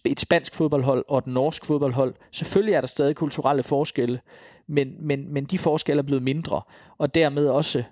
et 0.05 0.21
spansk 0.21 0.55
fodboldhold 0.55 1.05
og 1.09 1.19
et 1.19 1.27
norsk 1.27 1.65
fodboldhold. 1.65 2.15
Selvfølgelig 2.33 2.75
er 2.75 2.81
der 2.81 2.89
stadig 2.89 3.17
kulturelle 3.17 3.63
forskelle, 3.63 4.21
men, 4.67 4.95
men, 5.01 5.33
men 5.33 5.45
de 5.45 5.59
forskelle 5.59 5.99
er 5.99 6.05
blevet 6.05 6.23
mindre, 6.23 6.63
og 6.99 7.15
dermed, 7.15 7.49
også, 7.49 7.83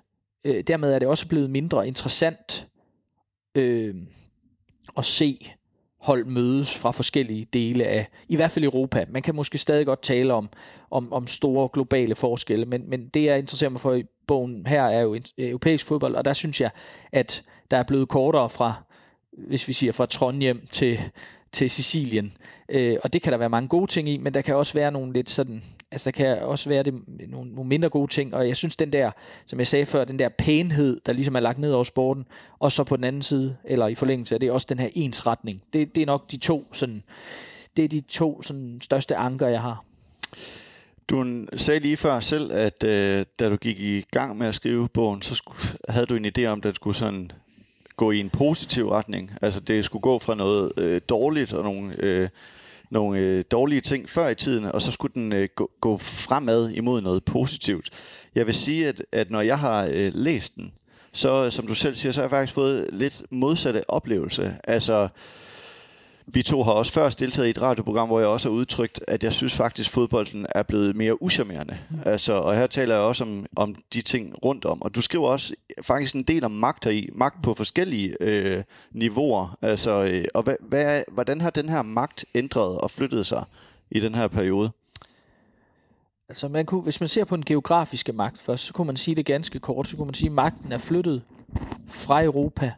øh, 0.43 0.63
dermed 0.63 0.93
er 0.93 0.99
det 0.99 1.07
også 1.07 1.27
blevet 1.27 1.49
mindre 1.49 1.87
interessant 1.87 2.67
øh, 3.55 3.95
at 4.97 5.05
se 5.05 5.51
hold 5.99 6.25
mødes 6.25 6.77
fra 6.77 6.91
forskellige 6.91 7.45
dele 7.53 7.83
af, 7.83 8.07
i 8.27 8.35
hvert 8.35 8.51
fald 8.51 8.65
Europa. 8.65 9.05
Man 9.09 9.21
kan 9.21 9.35
måske 9.35 9.57
stadig 9.57 9.85
godt 9.85 10.01
tale 10.01 10.33
om, 10.33 10.49
om, 10.91 11.13
om 11.13 11.27
store 11.27 11.69
globale 11.73 12.15
forskelle, 12.15 12.65
men, 12.65 12.89
men 12.89 13.07
det 13.07 13.23
jeg 13.23 13.39
interesserer 13.39 13.69
mig 13.69 13.81
for 13.81 13.93
i 13.93 14.03
bogen 14.27 14.67
her 14.67 14.83
er 14.83 15.01
jo 15.01 15.19
europæisk 15.37 15.85
fodbold, 15.85 16.15
og 16.15 16.25
der 16.25 16.33
synes 16.33 16.61
jeg, 16.61 16.69
at 17.11 17.43
der 17.71 17.77
er 17.77 17.83
blevet 17.83 18.09
kortere 18.09 18.49
fra, 18.49 18.73
hvis 19.31 19.67
vi 19.67 19.73
siger 19.73 19.93
fra 19.93 20.05
Trondheim 20.05 20.67
til, 20.71 20.99
til 21.51 21.69
Sicilien. 21.69 22.33
Øh, 22.69 22.97
og 23.03 23.13
det 23.13 23.21
kan 23.21 23.31
der 23.31 23.37
være 23.37 23.49
mange 23.49 23.69
gode 23.69 23.91
ting 23.91 24.09
i, 24.09 24.17
men 24.17 24.33
der 24.33 24.41
kan 24.41 24.55
også 24.55 24.73
være 24.73 24.91
nogle 24.91 25.13
lidt 25.13 25.29
sådan, 25.29 25.63
altså 25.91 26.11
der 26.11 26.11
kan 26.11 26.39
også 26.39 26.69
være 26.69 26.83
det, 26.83 26.93
nogle, 27.29 27.51
nogle 27.55 27.69
mindre 27.69 27.89
gode 27.89 28.11
ting, 28.11 28.33
og 28.33 28.47
jeg 28.47 28.55
synes 28.55 28.75
den 28.75 28.93
der, 28.93 29.11
som 29.45 29.59
jeg 29.59 29.67
sagde 29.67 29.85
før, 29.85 30.05
den 30.05 30.19
der 30.19 30.29
pænhed, 30.29 30.99
der 31.05 31.13
ligesom 31.13 31.35
er 31.35 31.39
lagt 31.39 31.59
ned 31.59 31.71
over 31.71 31.83
sporten, 31.83 32.25
og 32.59 32.71
så 32.71 32.83
på 32.83 32.95
den 32.95 33.03
anden 33.03 33.21
side, 33.21 33.57
eller 33.63 33.87
i 33.87 33.95
forlængelse 33.95 34.35
af 34.35 34.39
det, 34.39 34.51
også 34.51 34.67
den 34.69 34.79
her 34.79 34.89
ensretning. 34.93 35.63
Det, 35.73 35.95
det 35.95 36.01
er 36.01 36.05
nok 36.05 36.31
de 36.31 36.37
to 36.37 36.67
sådan, 36.73 37.03
det 37.77 37.85
er 37.85 37.89
de 37.89 38.01
to 38.01 38.41
sådan, 38.41 38.79
største 38.81 39.15
anker, 39.15 39.47
jeg 39.47 39.61
har. 39.61 39.83
Du 41.09 41.45
sagde 41.55 41.79
lige 41.79 41.97
før 41.97 42.19
selv, 42.19 42.51
at 42.51 42.83
øh, 42.83 43.25
da 43.39 43.49
du 43.49 43.55
gik 43.55 43.79
i 43.79 44.01
gang 44.11 44.37
med 44.37 44.47
at 44.47 44.55
skrive 44.55 44.89
bogen, 44.89 45.21
så 45.21 45.35
skulle, 45.35 45.59
havde 45.89 46.05
du 46.05 46.15
en 46.15 46.25
idé 46.25 46.45
om, 46.45 46.59
at 46.59 46.63
den 46.63 46.75
skulle 46.75 46.95
sådan 46.95 47.31
gå 47.97 48.11
i 48.11 48.19
en 48.19 48.29
positiv 48.29 48.89
retning. 48.89 49.31
Altså 49.41 49.59
det 49.59 49.85
skulle 49.85 50.01
gå 50.01 50.19
fra 50.19 50.35
noget 50.35 50.71
øh, 50.77 51.01
dårligt 51.09 51.53
og 51.53 51.63
nogle, 51.63 52.03
øh, 52.03 52.29
nogle 52.89 53.19
øh, 53.19 53.43
dårlige 53.51 53.81
ting 53.81 54.09
før 54.09 54.27
i 54.27 54.35
tiden, 54.35 54.65
og 54.65 54.81
så 54.81 54.91
skulle 54.91 55.13
den 55.13 55.33
øh, 55.33 55.49
gå, 55.55 55.71
gå 55.81 55.97
fremad 55.97 56.69
imod 56.69 57.01
noget 57.01 57.25
positivt. 57.25 57.89
Jeg 58.35 58.45
vil 58.45 58.55
sige, 58.55 58.87
at, 58.87 59.05
at 59.11 59.31
når 59.31 59.41
jeg 59.41 59.59
har 59.59 59.89
øh, 59.93 60.11
læst 60.13 60.55
den, 60.55 60.73
så 61.11 61.49
som 61.49 61.67
du 61.67 61.73
selv 61.73 61.95
siger, 61.95 62.11
så 62.11 62.19
har 62.19 62.23
jeg 62.23 62.29
faktisk 62.29 62.53
fået 62.53 62.89
lidt 62.93 63.23
modsatte 63.31 63.89
oplevelse. 63.89 64.55
Altså 64.63 65.07
vi 66.33 66.43
to 66.43 66.63
har 66.63 66.71
også 66.71 66.91
før 66.91 67.09
deltaget 67.09 67.47
i 67.47 67.49
et 67.49 67.61
radioprogram, 67.61 68.07
hvor 68.07 68.19
jeg 68.19 68.27
også 68.27 68.49
har 68.49 68.53
udtrykt, 68.53 69.01
at 69.07 69.23
jeg 69.23 69.33
synes 69.33 69.53
faktisk, 69.53 69.89
at 69.89 69.93
fodbolden 69.93 70.45
er 70.55 70.63
blevet 70.63 70.95
mere 70.95 71.21
uschammerende. 71.21 71.77
Mm. 71.89 71.97
Altså, 72.05 72.33
og 72.33 72.55
her 72.55 72.67
taler 72.67 72.95
jeg 72.95 73.03
også 73.03 73.23
om, 73.23 73.45
om 73.55 73.75
de 73.93 74.01
ting 74.01 74.45
rundt 74.45 74.65
om. 74.65 74.81
Og 74.81 74.95
du 74.95 75.01
skriver 75.01 75.27
også 75.27 75.53
faktisk 75.81 76.15
en 76.15 76.23
del 76.23 76.43
om 76.43 76.51
magt 76.51 76.85
her 76.85 76.91
i. 76.91 77.09
Magt 77.13 77.41
på 77.43 77.53
forskellige 77.53 78.15
øh, 78.21 78.63
niveauer. 78.91 79.57
Altså, 79.61 79.91
øh, 79.91 80.25
og 80.33 80.43
hvad, 80.43 80.55
hvad, 80.61 81.03
hvordan 81.11 81.41
har 81.41 81.49
den 81.49 81.69
her 81.69 81.81
magt 81.81 82.25
ændret 82.35 82.77
og 82.77 82.91
flyttet 82.91 83.25
sig 83.25 83.43
i 83.91 83.99
den 83.99 84.15
her 84.15 84.27
periode? 84.27 84.71
Altså 86.29 86.47
man 86.47 86.65
kunne, 86.65 86.81
hvis 86.81 86.99
man 86.99 87.07
ser 87.07 87.25
på 87.25 87.35
den 87.35 87.45
geografiske 87.45 88.13
magt 88.13 88.41
først, 88.41 88.63
så 88.63 88.73
kunne 88.73 88.87
man 88.87 88.97
sige 88.97 89.15
det 89.15 89.25
ganske 89.25 89.59
kort. 89.59 89.87
Så 89.87 89.97
kunne 89.97 90.05
man 90.05 90.13
sige, 90.13 90.27
at 90.27 90.33
magten 90.33 90.71
er 90.71 90.77
flyttet 90.77 91.21
fra 91.87 92.23
Europa 92.23 92.71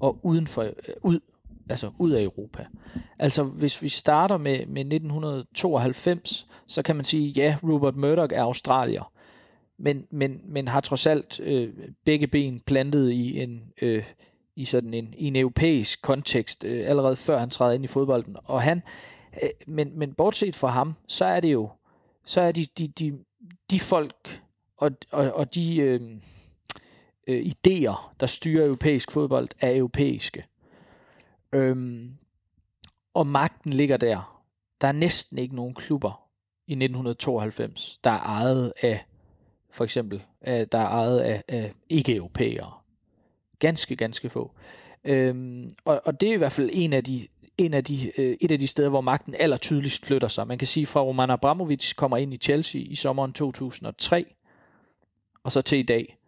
og 0.00 0.18
uden 0.22 0.46
for, 0.46 0.62
øh, 0.62 0.72
ud 1.02 1.20
altså 1.70 1.90
ud 1.98 2.10
af 2.10 2.22
Europa. 2.22 2.66
Altså 3.18 3.42
hvis 3.42 3.82
vi 3.82 3.88
starter 3.88 4.36
med, 4.36 4.66
med 4.66 4.80
1992, 4.80 6.46
så 6.66 6.82
kan 6.82 6.96
man 6.96 7.04
sige, 7.04 7.28
ja, 7.28 7.56
Rupert 7.62 7.96
Murdoch 7.96 8.34
er 8.34 8.42
australier, 8.42 9.12
men, 9.78 10.06
men, 10.10 10.40
men 10.44 10.68
har 10.68 10.80
trods 10.80 11.06
alt 11.06 11.40
øh, 11.40 11.72
begge 12.04 12.26
ben 12.26 12.60
plantet 12.60 13.10
i 13.10 13.40
en, 13.42 13.62
øh, 13.82 14.04
i 14.56 14.64
sådan 14.64 14.94
en, 14.94 15.14
i 15.16 15.26
en 15.26 15.36
europæisk 15.36 16.02
kontekst, 16.02 16.64
øh, 16.64 16.88
allerede 16.88 17.16
før 17.16 17.38
han 17.38 17.50
træder 17.50 17.74
ind 17.74 17.84
i 17.84 17.86
fodbolden. 17.86 18.36
Og 18.44 18.62
han, 18.62 18.82
øh, 19.42 19.48
men, 19.66 19.98
men 19.98 20.12
bortset 20.14 20.56
fra 20.56 20.68
ham, 20.68 20.94
så 21.08 21.24
er 21.24 21.40
det 21.40 21.52
jo, 21.52 21.70
så 22.24 22.40
er 22.40 22.52
de, 22.52 22.64
de, 22.78 22.86
de, 22.86 23.18
de 23.70 23.80
folk 23.80 24.42
og, 24.76 24.90
og, 25.10 25.32
og 25.32 25.54
de 25.54 25.76
øh, 25.76 26.00
øh, 27.26 27.46
idéer, 27.46 28.14
der 28.20 28.26
styrer 28.26 28.66
europæisk 28.66 29.10
fodbold, 29.10 29.48
er 29.60 29.76
europæiske. 29.76 30.44
Øhm, 31.52 32.16
og 33.14 33.26
magten 33.26 33.72
ligger 33.72 33.96
der. 33.96 34.42
Der 34.80 34.88
er 34.88 34.92
næsten 34.92 35.38
ikke 35.38 35.56
nogen 35.56 35.74
klubber 35.74 36.30
i 36.66 36.72
1992, 36.72 38.00
der 38.04 38.10
er 38.10 38.18
ejet 38.18 38.72
af, 38.82 39.04
for 39.70 39.84
eksempel, 39.84 40.22
der 40.44 40.78
er 40.78 40.88
ejet 40.88 41.20
af, 41.20 41.42
af 41.48 41.72
ikke-europæere. 41.88 42.72
Ganske, 43.58 43.96
ganske 43.96 44.30
få. 44.30 44.52
Øhm, 45.04 45.70
og, 45.84 46.02
og 46.04 46.20
det 46.20 46.28
er 46.28 46.34
i 46.34 46.36
hvert 46.36 46.52
fald 46.52 46.70
en 46.72 46.92
af 46.92 47.04
de, 47.04 47.28
en 47.58 47.74
af 47.74 47.84
de, 47.84 48.20
øh, 48.20 48.36
et 48.40 48.52
af 48.52 48.58
de 48.58 48.66
steder, 48.66 48.88
hvor 48.88 49.00
magten 49.00 49.34
aller 49.38 49.56
tydeligst 49.56 50.06
flytter 50.06 50.28
sig. 50.28 50.46
Man 50.46 50.58
kan 50.58 50.66
sige, 50.66 50.86
fra 50.86 51.00
Roman 51.00 51.30
Abramovich 51.30 51.94
kommer 51.94 52.16
ind 52.16 52.34
i 52.34 52.36
Chelsea 52.36 52.80
i 52.80 52.94
sommeren 52.94 53.32
2003, 53.32 54.34
og 55.44 55.52
så 55.52 55.62
til 55.62 55.78
i 55.78 55.82
dag, 55.82 56.19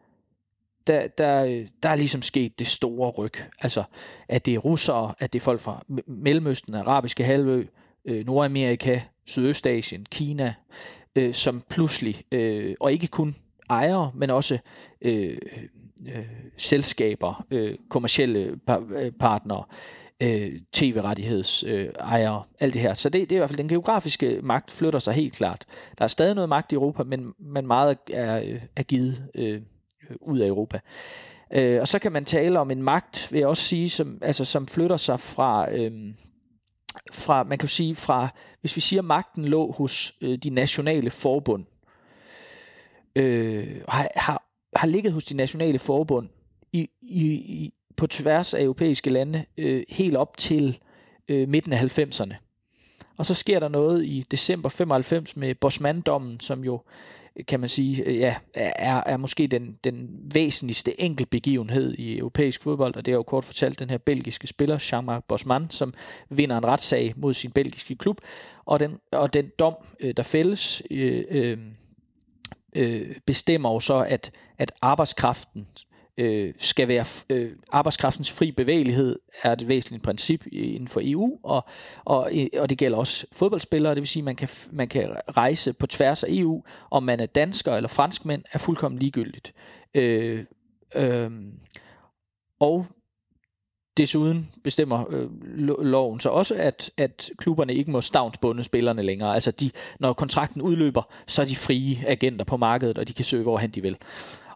der, 0.87 1.07
der, 1.09 1.65
der 1.83 1.89
er 1.89 1.97
ligesom 1.97 2.23
sket 2.23 2.59
det 2.59 2.67
store 2.67 3.11
ryg. 3.11 3.35
Altså, 3.61 3.83
at 4.29 4.47
det 4.47 4.55
er 4.55 4.59
russere, 4.59 5.15
at 5.19 5.33
det 5.33 5.39
er 5.39 5.45
folk 5.45 5.61
fra 5.61 5.85
Mellemøsten, 6.07 6.75
Arabiske 6.75 7.25
halvø, 7.25 7.65
øh, 8.05 8.27
Nordamerika, 8.27 9.01
Sydøstasien, 9.27 10.07
Kina, 10.11 10.55
øh, 11.17 11.35
som 11.35 11.63
pludselig, 11.69 12.23
øh, 12.33 12.75
og 12.81 12.93
ikke 12.93 13.07
kun 13.07 13.37
ejere, 13.71 14.11
men 14.15 14.31
også 14.31 14.59
øh, 15.03 15.39
øh, 16.09 16.27
selskaber, 16.57 17.47
øh, 17.51 17.75
kommersielle 17.91 18.59
par, 18.67 18.87
øh, 18.95 19.13
partnere, 19.13 19.65
øh, 20.23 20.61
tv-rettighedsejere, 20.73 22.37
øh, 22.37 22.45
alt 22.61 22.75
det 22.75 22.83
her. 22.83 22.95
Så 22.95 23.09
det, 23.09 23.31
det 23.31 23.33
er 23.33 23.37
i 23.37 23.39
hvert 23.39 23.51
fald, 23.51 23.59
den 23.59 23.69
geografiske 23.69 24.41
magt 24.43 24.71
flytter 24.71 24.99
sig 24.99 25.15
helt 25.15 25.33
klart. 25.33 25.65
Der 25.99 26.05
er 26.05 26.09
stadig 26.09 26.35
noget 26.35 26.49
magt 26.49 26.73
i 26.73 26.75
Europa, 26.75 27.03
men, 27.03 27.33
men 27.39 27.67
meget 27.67 27.99
er, 28.11 28.59
er 28.77 28.83
givet 28.83 29.29
øh, 29.35 29.61
Øh, 30.11 30.17
ud 30.21 30.39
af 30.39 30.47
Europa. 30.47 30.81
Øh, 31.53 31.81
og 31.81 31.89
så 31.89 31.99
kan 31.99 32.13
man 32.13 32.25
tale 32.25 32.61
om 32.61 32.71
en 32.71 32.83
magt, 32.83 33.29
vil 33.31 33.39
jeg 33.39 33.49
også 33.49 33.63
sige, 33.63 33.91
som, 33.91 34.19
altså, 34.23 34.45
som 34.45 34.67
flytter 34.67 34.97
sig 34.97 35.21
fra, 35.21 35.73
øh, 35.73 36.15
fra, 37.13 37.43
man 37.43 37.59
kan 37.59 37.69
sige, 37.69 37.95
fra, 37.95 38.29
hvis 38.61 38.77
vi 38.77 38.81
siger, 38.81 39.03
magten 39.03 39.45
lå 39.45 39.73
hos 39.73 40.15
øh, 40.21 40.39
de 40.39 40.51
nationale 40.51 41.11
forbund, 41.11 41.65
øh, 43.17 43.83
har, 43.89 44.09
har, 44.17 44.43
har 44.77 44.87
ligget 44.87 45.13
hos 45.13 45.25
de 45.25 45.37
nationale 45.37 45.79
forbund 45.79 46.29
i, 46.73 46.91
i, 47.03 47.25
i, 47.33 47.75
på 47.97 48.07
tværs 48.07 48.55
af 48.55 48.63
europæiske 48.63 49.11
lande 49.11 49.45
øh, 49.57 49.83
helt 49.89 50.17
op 50.17 50.37
til 50.37 50.79
øh, 51.29 51.49
midten 51.49 51.73
af 51.73 51.99
90'erne. 51.99 52.35
Og 53.17 53.27
så 53.27 53.35
sker 53.35 53.61
der 53.61 53.69
noget 53.69 54.05
i 54.05 54.27
december 54.31 54.69
95 54.69 55.37
med 55.37 55.55
Bosman-dommen, 55.55 56.41
som 56.41 56.65
jo 56.65 56.81
kan 57.49 57.61
man 57.61 57.69
sige, 57.69 58.05
øh, 58.05 58.17
ja, 58.17 58.37
er, 58.55 59.03
er 59.07 59.17
måske 59.17 59.47
den, 59.47 59.79
den 59.85 60.09
væsentligste 60.35 61.01
enkeltbegivenhed 61.01 61.95
i 61.95 62.19
europæisk 62.19 62.63
fodbold, 62.63 62.97
og 62.97 63.07
det 63.07 63.13
er 63.13 63.17
jo 63.17 63.23
kort 63.23 63.45
fortalt 63.45 63.79
den 63.79 63.91
her 63.91 63.99
belgiske 63.99 64.47
spiller, 64.47 64.79
Jean-Marc 64.79 65.25
Bosman, 65.29 65.71
som 65.71 65.95
vinder 66.31 66.59
en 66.59 66.65
retssag 66.67 67.13
mod 67.17 67.35
sin 67.35 67.51
belgiske 67.51 67.97
klub, 67.97 68.21
og 68.65 68.81
den, 68.81 68.99
og 69.13 69.33
den 69.33 69.51
dom, 69.59 69.75
øh, 70.01 70.15
der 70.17 70.23
fælles, 70.23 70.83
øh, 70.91 71.25
øh, 71.31 71.59
øh, 72.77 73.17
bestemmer 73.27 73.73
jo 73.73 73.81
så, 73.81 74.05
at, 74.09 74.31
at 74.59 74.73
arbejdskraften 74.83 75.67
øh, 76.17 76.55
skal 76.59 76.89
være 76.89 77.05
øh, 77.31 77.51
arbejdskraftens 77.73 78.31
fri 78.31 78.53
bevægelighed 78.53 79.19
er 79.43 79.53
et 79.53 79.69
væsentligt 79.69 80.05
princip 80.05 80.47
inden 80.53 80.89
for 80.89 81.01
EU, 81.05 81.39
og, 81.43 81.65
og, 82.05 82.31
og 82.59 82.71
det 82.71 82.79
gælder 82.79 82.99
også 82.99 83.27
fodboldspillere, 83.33 83.95
det 83.95 84.01
vil 84.01 84.09
sige, 84.09 84.21
at 84.21 84.25
man 84.25 84.37
kan, 84.37 84.49
man 84.73 84.89
kan 84.89 85.17
rejse 85.37 85.73
på 85.73 85.87
tværs 85.87 86.25
af 86.25 86.29
EU, 86.31 86.63
om 86.91 87.03
man 87.03 87.21
er 87.21 87.27
dansker 87.27 87.73
eller 87.73 87.89
franskmænd, 87.89 88.45
er 88.53 88.59
fuldkommen 88.59 88.99
ligegyldigt. 88.99 89.55
Øh, 89.95 90.45
øh, 90.95 91.31
og 92.61 92.87
Desuden 93.97 94.51
bestemmer 94.65 95.05
øh, 95.11 95.29
loven 95.85 96.21
så 96.21 96.29
også, 96.29 96.55
at, 96.55 96.91
at 96.97 97.31
klubberne 97.39 97.75
ikke 97.75 97.91
må 97.91 98.01
stavnsbunde 98.01 98.65
spillerne 98.65 99.03
længere. 99.03 99.35
Altså 99.35 99.51
de, 99.51 99.71
når 100.01 100.13
kontrakten 100.13 100.63
udløber, 100.63 101.03
så 101.27 101.43
er 101.43 101.47
de 101.47 101.57
frie 101.57 101.99
agenter 102.07 102.45
på 102.45 102.57
markedet, 102.57 102.99
og 102.99 103.09
de 103.09 103.13
kan 103.13 103.25
søge 103.25 103.43
hvorhen 103.43 103.71
de 103.71 103.83
vil. 103.83 103.97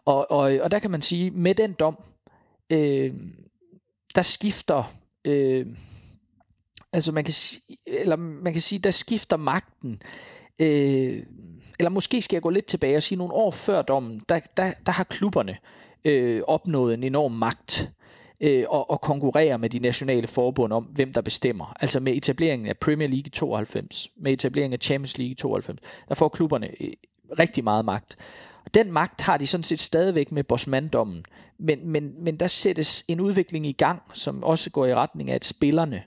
Og, 0.07 0.31
og, 0.31 0.59
og 0.61 0.71
der 0.71 0.79
kan 0.79 0.91
man 0.91 1.01
sige, 1.01 1.31
med 1.31 1.55
den 1.55 1.73
dom, 1.73 1.97
øh, 2.69 3.13
der 4.15 4.21
skifter, 4.21 4.93
øh, 5.25 5.65
altså 6.93 7.11
man 7.11 7.23
kan, 7.23 7.33
eller 7.85 8.15
man 8.15 8.53
kan 8.53 8.61
sige, 8.61 8.79
der 8.79 8.91
skifter 8.91 9.37
magten, 9.37 10.01
øh, 10.59 11.23
eller 11.79 11.89
måske 11.89 12.21
skal 12.21 12.35
jeg 12.35 12.41
gå 12.41 12.49
lidt 12.49 12.65
tilbage 12.65 12.97
og 12.97 13.03
sige, 13.03 13.17
nogle 13.17 13.33
år 13.33 13.51
før 13.51 13.81
dommen, 13.81 14.21
der, 14.29 14.39
der, 14.57 14.71
der 14.85 14.91
har 14.91 15.03
klubberne 15.03 15.57
øh, 16.05 16.41
opnået 16.47 16.93
en 16.93 17.03
enorm 17.03 17.31
magt 17.31 17.91
øh, 18.41 18.65
og, 18.69 18.89
og 18.89 19.01
konkurrere 19.01 19.57
med 19.57 19.69
de 19.69 19.79
nationale 19.79 20.27
forbund 20.27 20.73
om, 20.73 20.83
hvem 20.83 21.13
der 21.13 21.21
bestemmer. 21.21 21.73
Altså 21.79 21.99
med 21.99 22.13
etableringen 22.13 22.67
af 22.67 22.77
Premier 22.77 23.07
League 23.07 23.27
i 23.27 23.29
92, 23.29 24.09
med 24.17 24.33
etableringen 24.33 24.73
af 24.73 24.79
Champions 24.81 25.17
League 25.17 25.31
i 25.31 25.35
92, 25.35 25.79
der 26.09 26.15
får 26.15 26.29
klubberne 26.29 26.81
øh, 26.81 26.93
rigtig 27.39 27.63
meget 27.63 27.85
magt. 27.85 28.17
Den 28.73 28.91
magt 28.91 29.21
har 29.21 29.37
de 29.37 29.47
sådan 29.47 29.63
set 29.63 29.79
stadigvæk 29.79 30.31
med 30.31 30.43
Bosman-dommen. 30.43 31.25
Men, 31.57 31.89
men, 31.89 32.23
men 32.23 32.37
der 32.37 32.47
sættes 32.47 33.05
en 33.07 33.19
udvikling 33.19 33.65
i 33.65 33.71
gang, 33.71 34.01
som 34.13 34.43
også 34.43 34.69
går 34.69 34.85
i 34.85 34.95
retning 34.95 35.29
af, 35.29 35.35
at 35.35 35.45
spillerne 35.45 36.03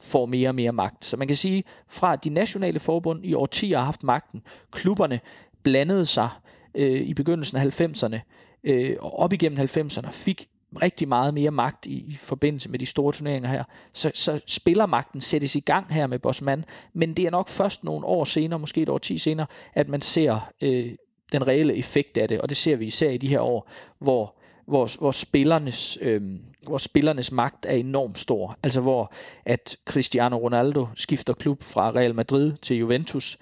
får 0.00 0.26
mere 0.26 0.48
og 0.48 0.54
mere 0.54 0.72
magt. 0.72 1.04
Så 1.04 1.16
man 1.16 1.26
kan 1.26 1.36
sige, 1.36 1.64
fra 1.88 2.16
de 2.16 2.30
nationale 2.30 2.80
forbund 2.80 3.26
i 3.26 3.34
årtier 3.34 3.78
har 3.78 3.84
haft 3.84 4.02
magten, 4.02 4.42
klubberne 4.72 5.20
blandede 5.62 6.06
sig 6.06 6.28
øh, 6.74 7.00
i 7.00 7.14
begyndelsen 7.14 7.58
af 7.58 7.80
90'erne, 7.80 8.18
øh, 8.64 8.96
og 9.00 9.18
op 9.18 9.32
igennem 9.32 9.58
90'erne 9.58 10.10
fik 10.10 10.48
rigtig 10.82 11.08
meget 11.08 11.34
mere 11.34 11.50
magt 11.50 11.86
i, 11.86 11.92
i 11.92 12.16
forbindelse 12.20 12.70
med 12.70 12.78
de 12.78 12.86
store 12.86 13.12
turneringer 13.12 13.48
her. 13.48 13.64
Så, 13.92 14.10
så 14.14 14.40
spillermagten 14.46 15.20
sættes 15.20 15.56
i 15.56 15.60
gang 15.60 15.92
her 15.92 16.06
med 16.06 16.18
Bosman, 16.18 16.64
men 16.92 17.14
det 17.14 17.26
er 17.26 17.30
nok 17.30 17.48
først 17.48 17.84
nogle 17.84 18.06
år 18.06 18.24
senere, 18.24 18.58
måske 18.58 18.82
et 18.82 18.88
år 18.88 18.98
ti 18.98 19.18
senere, 19.18 19.46
at 19.74 19.88
man 19.88 20.00
ser 20.00 20.52
øh, 20.60 20.92
den 21.32 21.46
reelle 21.46 21.76
effekt 21.76 22.16
af 22.16 22.28
det, 22.28 22.40
og 22.40 22.48
det 22.48 22.56
ser 22.56 22.76
vi 22.76 22.86
især 22.86 23.10
i 23.10 23.18
de 23.18 23.28
her 23.28 23.40
år, 23.40 23.70
hvor 23.98 24.34
hvor, 24.68 24.98
hvor, 24.98 25.10
spillernes, 25.10 25.98
øh, 26.00 26.22
hvor 26.62 26.78
spillernes 26.78 27.32
magt 27.32 27.66
er 27.66 27.72
enormt 27.72 28.18
stor. 28.18 28.58
Altså 28.62 28.80
hvor 28.80 29.12
at 29.44 29.76
Cristiano 29.86 30.38
Ronaldo 30.38 30.86
skifter 30.94 31.32
klub 31.32 31.62
fra 31.62 31.90
Real 31.90 32.14
Madrid 32.14 32.52
til 32.52 32.76
Juventus, 32.76 33.38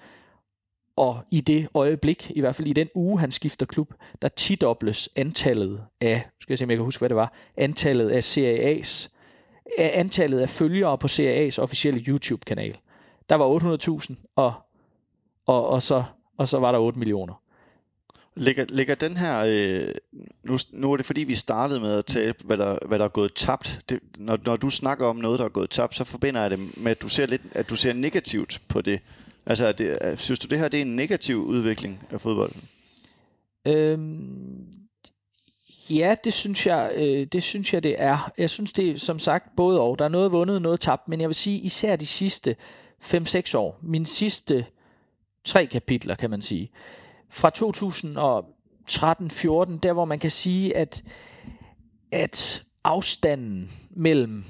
og 0.95 1.19
i 1.31 1.41
det 1.41 1.67
øjeblik, 1.73 2.31
i 2.35 2.39
hvert 2.39 2.55
fald 2.55 2.67
i 2.67 2.73
den 2.73 2.89
uge, 2.95 3.19
han 3.19 3.31
skifter 3.31 3.65
klub, 3.65 3.93
der 4.21 4.27
tidobles 4.27 5.09
antallet 5.15 5.83
af, 6.01 6.29
skal 6.39 6.53
jeg 6.53 6.57
se, 6.57 6.65
om 6.65 6.69
jeg 6.69 6.77
kan 6.77 6.85
huske, 6.85 7.01
hvad 7.01 7.09
det 7.09 7.15
var, 7.15 7.33
antallet 7.57 8.09
af 8.09 8.37
CAA's, 8.37 9.09
antallet 9.77 10.39
af 10.39 10.49
følgere 10.49 10.97
på 10.97 11.07
CAA's 11.07 11.61
officielle 11.61 11.99
YouTube-kanal. 11.99 12.77
Der 13.29 13.35
var 13.35 13.59
800.000, 14.09 14.15
og, 14.35 14.53
og, 15.45 15.67
og, 15.67 15.81
så, 15.81 16.03
og 16.37 16.47
så 16.47 16.59
var 16.59 16.71
der 16.71 16.79
8 16.79 16.99
millioner. 16.99 17.41
Ligger, 18.39 18.65
ligger 18.69 18.95
den 18.95 19.17
her... 19.17 19.39
Øh, 19.47 19.93
nu, 20.43 20.57
nu 20.71 20.91
er 20.91 20.97
det 20.97 21.05
fordi, 21.05 21.21
vi 21.21 21.35
startede 21.35 21.79
med 21.79 21.97
at 21.97 22.05
tale, 22.05 22.33
hvad 22.43 22.57
der, 22.57 22.77
hvad 22.87 22.99
der 22.99 23.05
er 23.05 23.09
gået 23.09 23.33
tabt. 23.35 23.81
Det, 23.89 23.99
når, 24.17 24.39
når 24.45 24.57
du 24.57 24.69
snakker 24.69 25.05
om 25.05 25.15
noget, 25.15 25.39
der 25.39 25.45
er 25.45 25.49
gået 25.49 25.69
tabt, 25.69 25.95
så 25.95 26.03
forbinder 26.03 26.41
jeg 26.41 26.49
det 26.49 26.59
med, 26.77 26.91
at 26.91 27.01
du 27.01 27.09
ser, 27.09 27.25
lidt, 27.25 27.41
at 27.51 27.69
du 27.69 27.75
ser 27.75 27.93
negativt 27.93 28.61
på 28.67 28.81
det. 28.81 28.99
Altså, 29.45 29.71
det, 29.71 30.19
synes 30.19 30.39
du, 30.39 30.47
det 30.47 30.59
her 30.59 30.67
det 30.67 30.77
er 30.77 30.81
en 30.81 30.95
negativ 30.95 31.37
udvikling 31.37 32.03
af 32.11 32.21
fodbolden? 32.21 32.63
Øhm, 33.65 34.67
ja, 35.89 36.15
det 36.23 36.33
synes, 36.33 36.67
jeg, 36.67 36.91
øh, 36.95 37.27
det 37.31 37.43
synes 37.43 37.73
jeg, 37.73 37.83
det 37.83 37.95
er. 37.97 38.31
Jeg 38.37 38.49
synes, 38.49 38.73
det 38.73 38.89
er 38.89 38.97
som 38.97 39.19
sagt 39.19 39.55
både 39.55 39.81
og. 39.81 39.99
Der 39.99 40.05
er 40.05 40.09
noget 40.09 40.31
vundet, 40.31 40.61
noget 40.61 40.79
tabt, 40.79 41.07
men 41.07 41.21
jeg 41.21 41.29
vil 41.29 41.35
sige, 41.35 41.59
især 41.59 41.95
de 41.95 42.05
sidste 42.05 42.55
5-6 43.03 43.57
år, 43.57 43.79
mine 43.83 44.05
sidste 44.05 44.65
tre 45.45 45.65
kapitler, 45.65 46.15
kan 46.15 46.29
man 46.29 46.41
sige, 46.41 46.71
fra 47.29 47.51
2013-14, 47.57 49.79
der 49.79 49.93
hvor 49.93 50.05
man 50.05 50.19
kan 50.19 50.31
sige, 50.31 50.77
at, 50.77 51.03
at 52.11 52.63
afstanden 52.83 53.71
mellem 53.89 54.43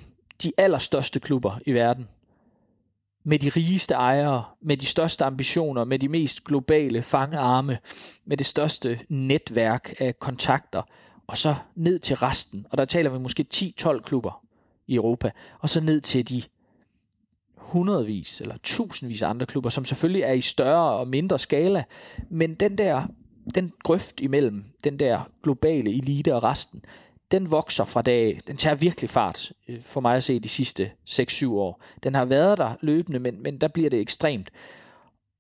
de 0.43 0.51
allerstørste 0.57 1.19
klubber 1.19 1.59
i 1.65 1.71
verden, 1.71 2.07
med 3.23 3.39
de 3.39 3.49
rigeste 3.49 3.93
ejere, 3.93 4.43
med 4.61 4.77
de 4.77 4.85
største 4.85 5.25
ambitioner, 5.25 5.83
med 5.83 5.99
de 5.99 6.09
mest 6.09 6.43
globale 6.43 7.01
fangearme, 7.01 7.77
med 8.25 8.37
det 8.37 8.45
største 8.45 8.99
netværk 9.09 9.93
af 9.99 10.19
kontakter, 10.19 10.81
og 11.27 11.37
så 11.37 11.55
ned 11.75 11.99
til 11.99 12.15
resten. 12.15 12.65
Og 12.69 12.77
der 12.77 12.85
taler 12.85 13.09
vi 13.09 13.19
måske 13.19 13.45
10-12 13.53 14.01
klubber 14.01 14.43
i 14.87 14.95
Europa, 14.95 15.31
og 15.59 15.69
så 15.69 15.81
ned 15.81 16.01
til 16.01 16.29
de 16.29 16.43
hundredvis 17.67 18.41
eller 18.41 18.55
tusindvis 18.63 19.21
af 19.21 19.29
andre 19.29 19.45
klubber, 19.45 19.69
som 19.69 19.85
selvfølgelig 19.85 20.21
er 20.21 20.33
i 20.33 20.41
større 20.41 20.91
og 20.91 21.07
mindre 21.07 21.39
skala, 21.39 21.83
men 22.29 22.55
den 22.55 22.77
der 22.77 23.07
den 23.55 23.73
grøft 23.83 24.21
imellem 24.21 24.63
den 24.83 24.99
der 24.99 25.29
globale 25.43 25.91
elite 25.91 26.35
og 26.35 26.43
resten, 26.43 26.85
den 27.31 27.51
vokser 27.51 27.85
fra 27.85 28.01
dag 28.01 28.39
Den 28.47 28.57
tager 28.57 28.75
virkelig 28.75 29.09
fart, 29.09 29.51
øh, 29.67 29.81
for 29.81 30.01
mig 30.01 30.15
at 30.15 30.23
se, 30.23 30.39
de 30.39 30.49
sidste 30.49 30.91
6-7 31.09 31.49
år. 31.49 31.83
Den 32.03 32.15
har 32.15 32.25
været 32.25 32.57
der 32.57 32.75
løbende, 32.81 33.19
men, 33.19 33.43
men 33.43 33.57
der 33.57 33.67
bliver 33.67 33.89
det 33.89 33.99
ekstremt. 33.99 34.49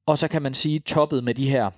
Og 0.05 0.17
så 0.17 0.27
kan 0.27 0.41
man 0.41 0.53
sige, 0.53 0.79
toppet 0.79 1.23
med 1.23 1.33
de 1.33 1.49
her 1.49 1.69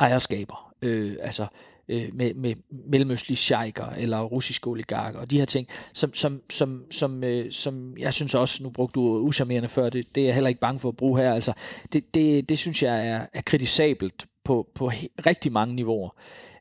ejerskaber. 0.00 0.74
Øh, 0.82 1.16
altså 1.20 1.46
øh, 1.88 2.08
med, 2.14 2.34
med 2.34 2.54
mellemøstlige 2.70 3.36
sheiker 3.36 3.86
eller 3.86 4.22
russiske 4.22 4.68
oligarker 4.68 5.18
og 5.18 5.30
de 5.30 5.38
her 5.38 5.44
ting, 5.44 5.68
som, 5.92 6.14
som, 6.14 6.42
som, 6.50 6.84
som, 6.90 7.24
øh, 7.24 7.52
som 7.52 7.96
jeg 7.98 8.14
synes 8.14 8.34
også, 8.34 8.62
nu 8.62 8.70
brugte 8.70 9.00
du 9.00 9.18
uschammerende 9.18 9.68
før, 9.68 9.90
det, 9.90 10.14
det 10.14 10.20
er 10.20 10.24
jeg 10.24 10.34
heller 10.34 10.48
ikke 10.48 10.60
bange 10.60 10.78
for 10.78 10.88
at 10.88 10.96
bruge 10.96 11.20
her, 11.20 11.34
altså 11.34 11.52
det, 11.92 12.14
det, 12.14 12.48
det 12.48 12.58
synes 12.58 12.82
jeg 12.82 13.08
er, 13.08 13.26
er 13.32 13.42
kritisabelt 13.42 14.26
på, 14.44 14.68
på 14.74 14.90
rigtig 15.26 15.52
mange 15.52 15.74
niveauer. 15.74 16.10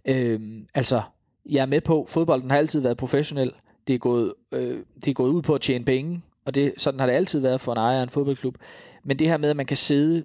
Øh, 0.05 0.39
altså 0.73 1.01
jeg 1.49 1.61
er 1.61 1.65
med 1.65 1.81
på, 1.81 2.05
fodbolden 2.09 2.51
har 2.51 2.57
altid 2.57 2.79
været 2.79 2.97
professionel. 2.97 3.51
Det 3.87 3.95
er 3.95 3.99
gået, 3.99 4.33
øh, 4.51 4.79
det 4.95 5.07
er 5.07 5.13
gået 5.13 5.29
ud 5.29 5.41
på 5.41 5.55
at 5.55 5.61
tjene 5.61 5.85
penge, 5.85 6.21
og 6.45 6.55
det, 6.55 6.73
sådan 6.77 6.99
har 6.99 7.07
det 7.07 7.13
altid 7.13 7.39
været 7.39 7.61
for 7.61 7.71
en 7.71 7.77
ejer 7.77 7.99
af 7.99 8.03
en 8.03 8.09
fodboldklub. 8.09 8.57
Men 9.03 9.19
det 9.19 9.29
her 9.29 9.37
med, 9.37 9.49
at 9.49 9.55
man 9.55 9.65
kan 9.65 9.77
sidde 9.77 10.23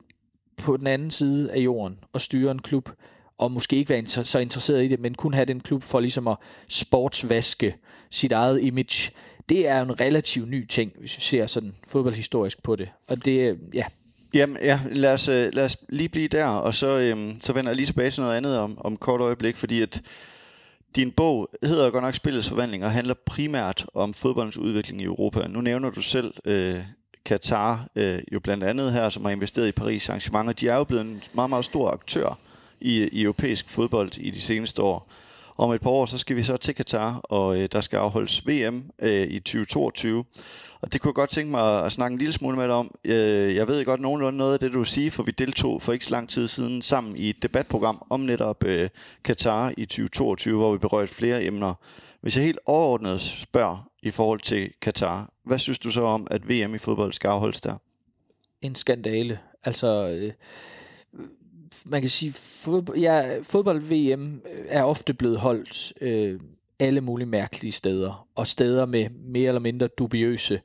på 0.57 0.77
den 0.77 0.87
anden 0.87 1.11
side 1.11 1.53
af 1.53 1.59
jorden 1.59 1.99
og 2.12 2.21
styre 2.21 2.51
en 2.51 2.59
klub, 2.59 2.91
og 3.38 3.53
måske 3.53 3.77
ikke 3.77 3.90
være 3.90 4.07
så 4.07 4.38
interesseret 4.38 4.85
i 4.85 4.88
det, 4.88 5.01
men 5.01 5.14
kun 5.14 5.35
have 5.35 5.45
den 5.45 5.61
klub 5.61 5.83
for 5.83 6.01
ligesom 6.01 6.29
at 6.29 6.37
sportsvaske 6.68 7.77
sit 8.11 8.33
eget 8.33 8.62
image, 8.62 9.11
det 9.49 9.68
er 9.68 9.83
en 9.83 10.01
relativt 10.01 10.49
ny 10.49 10.66
ting, 10.66 10.92
hvis 10.99 11.16
vi 11.16 11.21
ser 11.21 11.47
sådan 11.47 11.75
fodboldhistorisk 11.88 12.62
på 12.62 12.77
det. 12.77 12.88
Og 13.09 13.25
det, 13.25 13.51
øh, 13.51 13.59
ja, 13.75 13.85
Jamen, 14.35 14.57
ja, 14.62 14.81
lad 14.90 15.14
os, 15.14 15.29
øh, 15.29 15.47
lad 15.53 15.64
os 15.64 15.77
lige 15.88 16.09
blive 16.09 16.29
der, 16.29 16.45
og 16.45 16.75
så, 16.75 16.99
øhm, 16.99 17.40
så 17.40 17.53
vender 17.53 17.71
jeg 17.71 17.77
lige 17.77 17.87
tilbage 17.87 18.11
til 18.11 18.23
noget 18.23 18.37
andet 18.37 18.59
om, 18.59 18.79
om 18.81 18.97
kort 18.97 19.21
øjeblik, 19.21 19.57
fordi 19.57 19.83
at 19.83 20.03
din 20.97 21.11
bog 21.11 21.49
hedder 21.62 21.90
godt 21.90 22.05
nok 22.05 22.14
Spillets 22.14 22.49
Forvandling 22.49 22.85
og 22.85 22.92
handler 22.92 23.14
primært 23.27 23.87
om 23.95 24.14
fodboldens 24.14 24.59
udvikling 24.59 25.01
i 25.01 25.05
Europa. 25.05 25.49
Nu 25.49 25.61
nævner 25.61 25.90
du 25.90 26.03
selv 26.03 26.35
øh, 26.45 26.81
Katar 27.25 27.87
øh, 27.97 28.21
jo 28.33 28.40
blandt 28.40 28.64
andet 28.64 28.92
her, 28.92 29.09
som 29.09 29.25
har 29.25 29.33
investeret 29.33 29.68
i 29.68 29.73
Paris 29.73 30.09
arrangementer. 30.09 30.53
De 30.53 30.68
er 30.68 30.77
jo 30.77 30.85
blevet 30.85 31.05
en 31.05 31.23
meget, 31.33 31.51
meget 31.51 31.64
stor 31.64 31.90
aktør 31.90 32.38
i, 32.83 33.09
i 33.09 33.23
europæisk 33.23 33.68
fodbold 33.68 34.18
i 34.18 34.31
de 34.31 34.40
seneste 34.40 34.83
år. 34.83 35.09
Om 35.57 35.73
et 35.73 35.81
par 35.81 35.90
år, 35.90 36.07
så 36.07 36.18
skal 36.18 36.37
vi 36.37 36.42
så 36.42 36.57
til 36.57 36.75
Katar, 36.75 37.14
og 37.14 37.61
øh, 37.61 37.68
der 37.73 37.81
skal 37.81 37.97
afholdes 37.97 38.47
VM 38.47 38.85
øh, 38.99 39.27
i 39.27 39.40
2022. 39.40 40.25
Og 40.81 40.92
det 40.92 41.01
kunne 41.01 41.09
jeg 41.09 41.14
godt 41.14 41.31
tænke 41.31 41.51
mig 41.51 41.85
at 41.85 41.92
snakke 41.92 42.12
en 42.12 42.18
lille 42.18 42.33
smule 42.33 42.57
med 42.57 42.64
dig 42.64 42.75
om. 42.75 42.95
Øh, 43.05 43.55
jeg 43.55 43.68
ved 43.68 43.85
godt 43.85 44.01
nogenlunde 44.01 44.38
noget 44.38 44.53
af 44.53 44.61
det, 44.61 44.73
du 44.73 44.79
vil 44.79 44.87
sige, 44.87 45.11
for 45.11 45.23
vi 45.23 45.31
deltog 45.31 45.83
for 45.83 45.92
ikke 45.92 46.05
så 46.05 46.11
lang 46.11 46.29
tid 46.29 46.49
siden 46.49 46.83
sammen 46.83 47.16
i 47.18 47.31
et 47.31 47.42
debatprogram 47.42 48.07
om 48.11 48.21
netop 48.21 48.64
øh, 48.64 48.88
Katar 49.25 49.73
i 49.77 49.85
2022, 49.85 50.59
hvor 50.59 50.73
vi 50.73 50.79
berørte 50.79 51.14
flere 51.14 51.45
emner. 51.45 51.75
Hvis 52.21 52.37
jeg 52.37 52.45
helt 52.45 52.59
overordnet 52.66 53.21
spørger 53.21 53.88
i 54.03 54.11
forhold 54.11 54.40
til 54.40 54.73
Katar, 54.81 55.31
hvad 55.45 55.59
synes 55.59 55.79
du 55.79 55.90
så 55.90 56.03
om, 56.03 56.27
at 56.31 56.49
VM 56.49 56.75
i 56.75 56.79
fodbold 56.79 57.12
skal 57.12 57.29
afholdes 57.29 57.61
der? 57.61 57.77
En 58.61 58.75
skandale. 58.75 59.38
Altså, 59.64 60.09
øh, 60.09 60.33
man 61.87 62.01
kan 62.01 62.11
sige, 62.11 62.33
fodbold, 62.33 62.99
ja, 62.99 63.39
fodbold-VM 63.43 64.35
øh, 64.35 64.65
er 64.69 64.83
ofte 64.83 65.15
blevet 65.15 65.39
holdt 65.39 65.93
øh, 66.01 66.41
alle 66.79 67.01
mulige 67.01 67.27
mærkelige 67.27 67.73
steder, 67.73 68.29
og 68.35 68.47
steder 68.47 68.87
med 68.87 69.09
mere 69.11 69.49
eller 69.49 69.61
mindre 69.61 69.87
dubiøse 69.87 70.61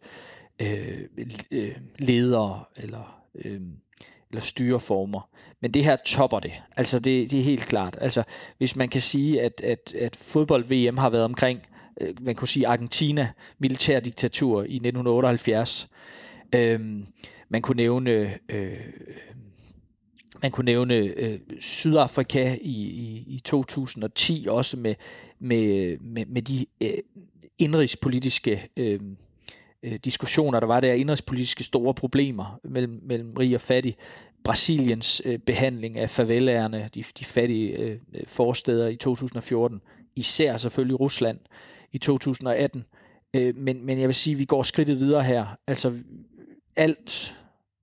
øh, 0.60 1.00
øh, 1.52 1.76
ledere 2.00 2.64
eller, 2.78 3.22
øh, 3.36 3.62
eller 4.30 4.42
styreformer. 4.42 5.30
Men 5.62 5.72
det 5.72 5.84
her 5.84 5.96
topper 5.96 6.40
det. 6.40 6.54
Altså 6.78 7.00
det, 7.00 7.32
det 7.32 7.40
er 7.40 7.44
helt 7.44 7.62
klart. 7.62 7.98
Altså 8.02 8.24
hvis 8.58 8.76
man 8.76 8.90
kan 8.90 9.02
sige, 9.02 9.42
at, 9.42 9.62
at, 9.64 9.94
at 10.00 10.16
fodbold-VM 10.16 10.98
har 10.98 11.10
været 11.10 11.26
omkring, 11.26 11.62
øh, 12.02 12.14
man 12.22 12.36
kunne 12.36 12.48
sige 12.48 12.68
Argentina, 12.68 13.32
militærdiktatur 13.60 14.62
i 14.62 14.76
1978. 14.76 15.90
Øh, 16.56 16.80
man 17.50 17.62
kunne 17.62 17.78
nævne 17.78 18.34
øh, 18.50 18.74
man 20.42 20.52
kunne 20.52 20.66
nævne 20.66 20.96
øh, 20.96 21.40
Sydafrika 21.60 22.58
i, 22.62 22.72
i, 22.72 23.24
i 23.28 23.40
2010 23.46 24.46
også 24.50 24.78
med, 24.78 24.96
med, 25.40 25.98
med, 26.00 26.26
med 26.26 26.42
de 26.42 26.66
øh, 26.82 26.90
indrigspolitiske 27.58 28.70
øh, 28.78 29.00
øh, 29.84 30.00
diskussioner, 30.04 30.60
der 30.60 30.68
var 30.68 30.80
der, 30.80 30.94
indrigspolitiske 30.94 31.64
store 31.64 31.94
problemer 31.94 32.60
mellem, 32.64 33.02
mellem 33.04 33.34
rig 33.34 33.56
og 33.56 33.62
fattig. 33.62 33.98
Brasiliens 34.44 35.22
øh, 35.26 35.40
behandling 35.40 35.98
af 35.98 36.10
favelaerne, 36.10 36.90
de, 36.96 37.04
de 37.20 37.26
fattige 37.26 37.78
øh, 37.78 37.98
forsteder 38.26 38.88
i 38.88 38.96
2014, 38.96 39.82
især 40.16 40.58
selvfølgelig 40.58 41.00
Rusland 41.00 41.40
i 41.92 41.98
2018. 41.98 42.86
Øh, 43.34 43.56
men, 43.56 43.86
men 43.86 44.00
jeg 44.00 44.08
vil 44.08 44.16
sige, 44.16 44.34
at 44.34 44.40
vi 44.40 44.46
går 44.46 44.64
skridtet 44.64 45.00
videre 45.00 45.24
her. 45.24 45.46
Altså 45.68 45.94
alt, 46.76 47.36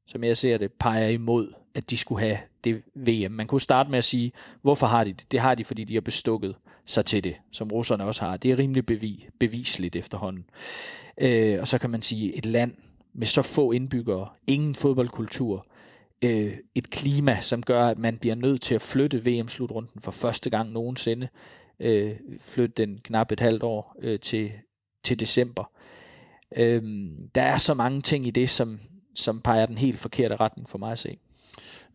som 0.06 0.24
jeg 0.24 0.36
ser 0.36 0.58
det, 0.58 0.72
peger 0.72 1.08
imod 1.08 1.52
at 1.74 1.90
de 1.90 1.96
skulle 1.96 2.20
have 2.20 2.38
det 2.64 2.82
VM. 2.94 3.32
Man 3.32 3.46
kunne 3.46 3.60
starte 3.60 3.90
med 3.90 3.98
at 3.98 4.04
sige, 4.04 4.32
hvorfor 4.62 4.86
har 4.86 5.04
de 5.04 5.12
det? 5.12 5.32
Det 5.32 5.40
har 5.40 5.54
de, 5.54 5.64
fordi 5.64 5.84
de 5.84 5.94
har 5.94 6.00
bestukket 6.00 6.54
sig 6.86 7.04
til 7.04 7.24
det, 7.24 7.36
som 7.50 7.68
russerne 7.68 8.04
også 8.04 8.24
har. 8.24 8.36
Det 8.36 8.50
er 8.50 8.58
rimelig 8.58 8.86
bevis, 8.86 9.24
bevisligt 9.40 9.96
efterhånden. 9.96 10.44
Øh, 11.20 11.60
og 11.60 11.68
så 11.68 11.78
kan 11.78 11.90
man 11.90 12.02
sige, 12.02 12.36
et 12.36 12.46
land 12.46 12.74
med 13.12 13.26
så 13.26 13.42
få 13.42 13.72
indbyggere, 13.72 14.28
ingen 14.46 14.74
fodboldkultur, 14.74 15.66
øh, 16.24 16.56
et 16.74 16.90
klima, 16.90 17.40
som 17.40 17.62
gør, 17.62 17.86
at 17.86 17.98
man 17.98 18.18
bliver 18.18 18.34
nødt 18.34 18.60
til 18.60 18.74
at 18.74 18.82
flytte 18.82 19.24
VM-slutrunden 19.24 20.00
for 20.00 20.10
første 20.10 20.50
gang 20.50 20.72
nogensinde, 20.72 21.28
øh, 21.80 22.12
flytte 22.40 22.74
den 22.86 22.98
knap 23.04 23.32
et 23.32 23.40
halvt 23.40 23.62
år 23.62 23.96
øh, 23.98 24.20
til, 24.20 24.52
til 25.02 25.20
december. 25.20 25.70
Øh, 26.56 26.82
der 27.34 27.42
er 27.42 27.58
så 27.58 27.74
mange 27.74 28.02
ting 28.02 28.26
i 28.26 28.30
det, 28.30 28.50
som, 28.50 28.80
som 29.14 29.40
peger 29.40 29.66
den 29.66 29.78
helt 29.78 29.98
forkerte 29.98 30.36
retning 30.36 30.68
for 30.68 30.78
mig 30.78 30.92
at 30.92 30.98
se. 30.98 31.18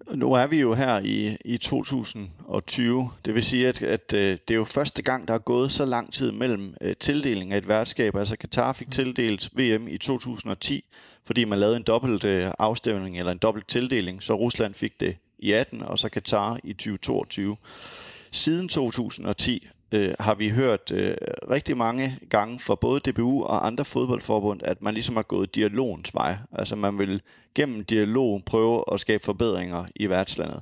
Nu 0.07 0.33
er 0.33 0.47
vi 0.47 0.59
jo 0.59 0.73
her 0.73 0.99
i, 0.99 1.37
i 1.45 1.57
2020. 1.57 3.09
Det 3.25 3.35
vil 3.35 3.43
sige, 3.43 3.67
at, 3.67 3.81
at 3.81 4.13
øh, 4.13 4.37
det 4.47 4.53
er 4.53 4.57
jo 4.57 4.63
første 4.63 5.01
gang, 5.01 5.27
der 5.27 5.33
er 5.33 5.37
gået 5.37 5.71
så 5.71 5.85
lang 5.85 6.13
tid 6.13 6.31
mellem 6.31 6.75
øh, 6.81 6.89
uh, 6.89 6.93
tildeling 6.99 7.53
af 7.53 7.57
et 7.57 7.67
værtskab. 7.67 8.15
Altså 8.15 8.35
Qatar 8.41 8.73
fik 8.73 8.91
tildelt 8.91 9.49
VM 9.53 9.87
i 9.87 9.97
2010, 9.97 10.83
fordi 11.23 11.43
man 11.43 11.59
lavede 11.59 11.77
en 11.77 11.83
dobbelt 11.83 12.23
uh, 12.23 12.51
afstemning 12.59 13.17
eller 13.17 13.31
en 13.31 13.37
dobbelt 13.37 13.67
tildeling, 13.67 14.23
så 14.23 14.33
Rusland 14.33 14.73
fik 14.73 14.99
det 14.99 15.17
i 15.39 15.51
18 15.51 15.81
og 15.81 15.99
så 15.99 16.09
Qatar 16.09 16.59
i 16.63 16.73
2022. 16.73 17.57
Siden 18.31 18.67
2010 18.67 19.67
øh, 19.91 20.13
har 20.19 20.35
vi 20.35 20.49
hørt 20.49 20.91
øh, 20.91 21.15
rigtig 21.49 21.77
mange 21.77 22.19
gange 22.29 22.59
fra 22.59 22.75
både 22.75 22.99
DBU 22.99 23.43
og 23.43 23.67
andre 23.67 23.85
fodboldforbund, 23.85 24.61
at 24.63 24.81
man 24.81 24.93
ligesom 24.93 25.15
har 25.15 25.23
gået 25.23 25.55
dialogens 25.55 26.13
vej. 26.13 26.37
Altså 26.51 26.75
man 26.75 26.97
vil 26.97 27.21
gennem 27.55 27.83
dialog 27.83 28.43
prøve 28.45 28.83
at 28.91 28.99
skabe 28.99 29.23
forbedringer 29.23 29.85
i 29.95 30.09
værtslandet. 30.09 30.61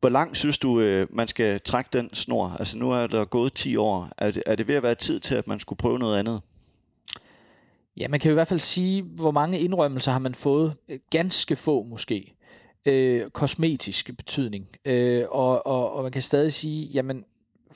Hvor 0.00 0.08
langt 0.08 0.36
synes 0.36 0.58
du, 0.58 0.80
øh, 0.80 1.06
man 1.10 1.28
skal 1.28 1.60
trække 1.60 1.90
den 1.92 2.14
snor? 2.14 2.56
Altså 2.58 2.78
nu 2.78 2.90
er 2.90 3.06
der 3.06 3.24
gået 3.24 3.52
10 3.52 3.76
år. 3.76 4.08
Er 4.18 4.30
det, 4.30 4.42
er 4.46 4.54
det 4.56 4.68
ved 4.68 4.74
at 4.74 4.82
være 4.82 4.94
tid 4.94 5.20
til, 5.20 5.34
at 5.34 5.46
man 5.46 5.60
skulle 5.60 5.76
prøve 5.76 5.98
noget 5.98 6.18
andet? 6.18 6.40
Ja, 7.96 8.08
man 8.08 8.20
kan 8.20 8.30
i 8.30 8.34
hvert 8.34 8.48
fald 8.48 8.60
sige, 8.60 9.02
hvor 9.02 9.30
mange 9.30 9.58
indrømmelser 9.58 10.12
har 10.12 10.18
man 10.18 10.34
fået. 10.34 10.74
Ganske 11.10 11.56
få 11.56 11.82
måske. 11.82 12.34
Øh, 12.86 13.30
kosmetisk 13.30 14.16
betydning. 14.16 14.66
Øh, 14.84 15.24
og, 15.30 15.66
og, 15.66 15.92
og 15.92 16.02
man 16.02 16.12
kan 16.12 16.22
stadig 16.22 16.52
sige, 16.52 16.86
jamen 16.86 17.24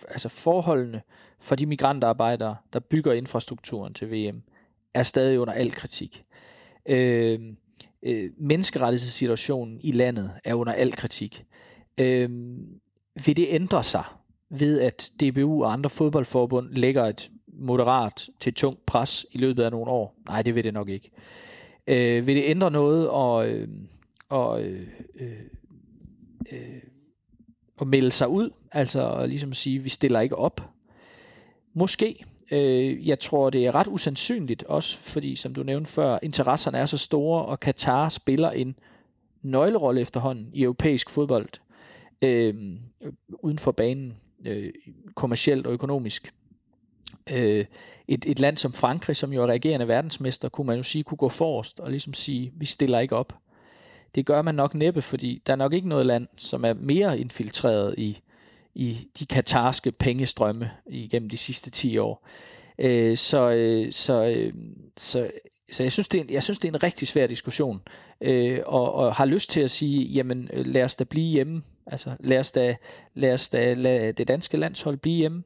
altså 0.08 0.28
forholdene 0.28 1.02
for 1.40 1.54
de 1.54 1.66
migrantarbejdere, 1.66 2.56
der 2.72 2.80
bygger 2.80 3.12
infrastrukturen 3.12 3.94
til 3.94 4.10
VM, 4.10 4.42
er 4.94 5.02
stadig 5.02 5.40
under 5.40 5.54
al 5.54 5.70
kritik. 5.70 6.22
Øh, 6.86 7.40
øh, 8.02 8.30
menneskerettighedssituationen 8.38 9.80
i 9.82 9.92
landet 9.92 10.32
er 10.44 10.54
under 10.54 10.72
al 10.72 10.92
kritik. 10.92 11.44
Øh, 12.00 12.30
vil 13.26 13.36
det 13.36 13.46
ændre 13.48 13.84
sig 13.84 14.04
ved, 14.50 14.80
at 14.80 15.12
DBU 15.20 15.64
og 15.64 15.72
andre 15.72 15.90
fodboldforbund 15.90 16.68
lægger 16.70 17.04
et 17.04 17.30
moderat 17.46 18.28
til 18.40 18.54
tungt 18.54 18.86
pres 18.86 19.26
i 19.30 19.38
løbet 19.38 19.62
af 19.62 19.70
nogle 19.70 19.90
år? 19.90 20.14
Nej, 20.28 20.42
det 20.42 20.54
vil 20.54 20.64
det 20.64 20.74
nok 20.74 20.88
ikke. 20.88 21.10
Øh, 21.86 22.26
vil 22.26 22.36
det 22.36 22.44
ændre 22.46 22.70
noget 22.70 23.08
og, 23.08 23.48
øh, 23.48 23.68
og 24.28 24.62
øh, 24.62 24.88
øh, 25.20 25.32
øh, 26.52 26.82
at 27.80 27.86
melde 27.86 28.10
sig 28.10 28.28
ud, 28.28 28.50
altså 28.72 29.26
ligesom 29.26 29.50
at 29.50 29.56
sige, 29.56 29.78
vi 29.78 29.88
stiller 29.88 30.20
ikke 30.20 30.36
op. 30.36 30.70
Måske. 31.74 32.24
Øh, 32.50 33.08
jeg 33.08 33.18
tror, 33.18 33.50
det 33.50 33.66
er 33.66 33.74
ret 33.74 33.86
usandsynligt, 33.86 34.62
også 34.62 34.98
fordi, 34.98 35.34
som 35.34 35.54
du 35.54 35.62
nævnte 35.62 35.90
før, 35.90 36.18
interesserne 36.22 36.78
er 36.78 36.86
så 36.86 36.98
store, 36.98 37.44
og 37.44 37.60
Katar 37.60 38.08
spiller 38.08 38.50
en 38.50 38.76
nøglerolle 39.42 40.00
efterhånden 40.00 40.50
i 40.52 40.62
europæisk 40.62 41.10
fodbold, 41.10 41.48
øh, 42.22 42.54
uden 43.42 43.58
for 43.58 43.72
banen, 43.72 44.16
øh, 44.44 44.72
kommercielt 45.14 45.66
og 45.66 45.72
økonomisk. 45.72 46.34
Øh, 47.30 47.64
et, 48.08 48.24
et 48.26 48.40
land 48.40 48.56
som 48.56 48.72
Frankrig, 48.72 49.16
som 49.16 49.32
jo 49.32 49.42
er 49.42 49.46
regerende 49.46 49.88
verdensmester, 49.88 50.48
kunne 50.48 50.66
man 50.66 50.76
jo 50.76 50.82
sige, 50.82 51.04
kunne 51.04 51.18
gå 51.18 51.28
forrest 51.28 51.80
og 51.80 51.90
ligesom 51.90 52.14
sige, 52.14 52.52
vi 52.56 52.64
stiller 52.64 52.98
ikke 52.98 53.16
op. 53.16 53.38
Det 54.14 54.26
gør 54.26 54.42
man 54.42 54.54
nok 54.54 54.74
næppe, 54.74 55.02
fordi 55.02 55.42
der 55.46 55.52
er 55.52 55.56
nok 55.56 55.72
ikke 55.72 55.88
noget 55.88 56.06
land, 56.06 56.28
som 56.36 56.64
er 56.64 56.72
mere 56.72 57.18
infiltreret 57.18 57.94
i, 57.98 58.20
i 58.78 59.08
de 59.18 59.26
katarske 59.26 59.92
pengestrømme 59.92 60.70
igennem 60.86 61.30
de 61.30 61.36
sidste 61.36 61.70
10 61.70 61.98
år. 61.98 62.28
Øh, 62.78 63.16
så, 63.16 63.50
øh, 63.50 63.92
så, 63.92 64.24
øh, 64.24 64.52
så, 64.96 65.30
så 65.70 65.82
jeg 65.82 65.92
synes, 65.92 66.08
det 66.08 66.20
er, 66.20 66.24
jeg 66.30 66.42
synes, 66.42 66.58
det 66.58 66.68
er 66.68 66.72
en 66.72 66.82
rigtig 66.82 67.08
svær 67.08 67.26
diskussion, 67.26 67.80
øh, 68.20 68.60
og, 68.66 68.92
og 68.92 69.14
har 69.14 69.24
lyst 69.24 69.50
til 69.50 69.60
at 69.60 69.70
sige, 69.70 70.04
jamen 70.04 70.50
øh, 70.52 70.66
lad 70.66 70.82
os 70.82 70.96
da 70.96 71.04
blive 71.04 71.32
hjemme, 71.32 71.62
altså 71.86 72.10
lad 72.20 72.38
os 72.38 72.52
da, 72.52 72.76
lad 73.14 73.32
os 73.32 73.48
da 73.48 73.74
lad 73.74 74.12
det 74.12 74.28
danske 74.28 74.56
landshold 74.56 74.96
blive 74.96 75.16
hjemme, 75.16 75.42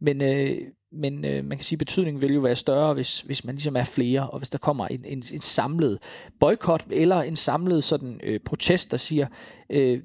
men, 0.00 0.22
øh, 0.22 0.58
men 0.92 1.24
øh, 1.24 1.44
man 1.44 1.58
kan 1.58 1.64
sige, 1.64 1.76
at 1.76 1.78
betydningen 1.78 2.22
vil 2.22 2.34
jo 2.34 2.40
være 2.40 2.56
større, 2.56 2.94
hvis, 2.94 3.20
hvis 3.20 3.44
man 3.44 3.54
ligesom 3.54 3.76
er 3.76 3.84
flere, 3.84 4.30
og 4.30 4.38
hvis 4.38 4.50
der 4.50 4.58
kommer 4.58 4.86
en, 4.86 5.04
en, 5.04 5.22
en 5.32 5.42
samlet 5.42 5.98
boykot 6.40 6.84
eller 6.90 7.16
en 7.16 7.36
samlet 7.36 7.84
sådan 7.84 8.20
øh, 8.22 8.40
protest, 8.40 8.90
der 8.90 8.96
siger, 8.96 9.26
øh, 9.70 10.00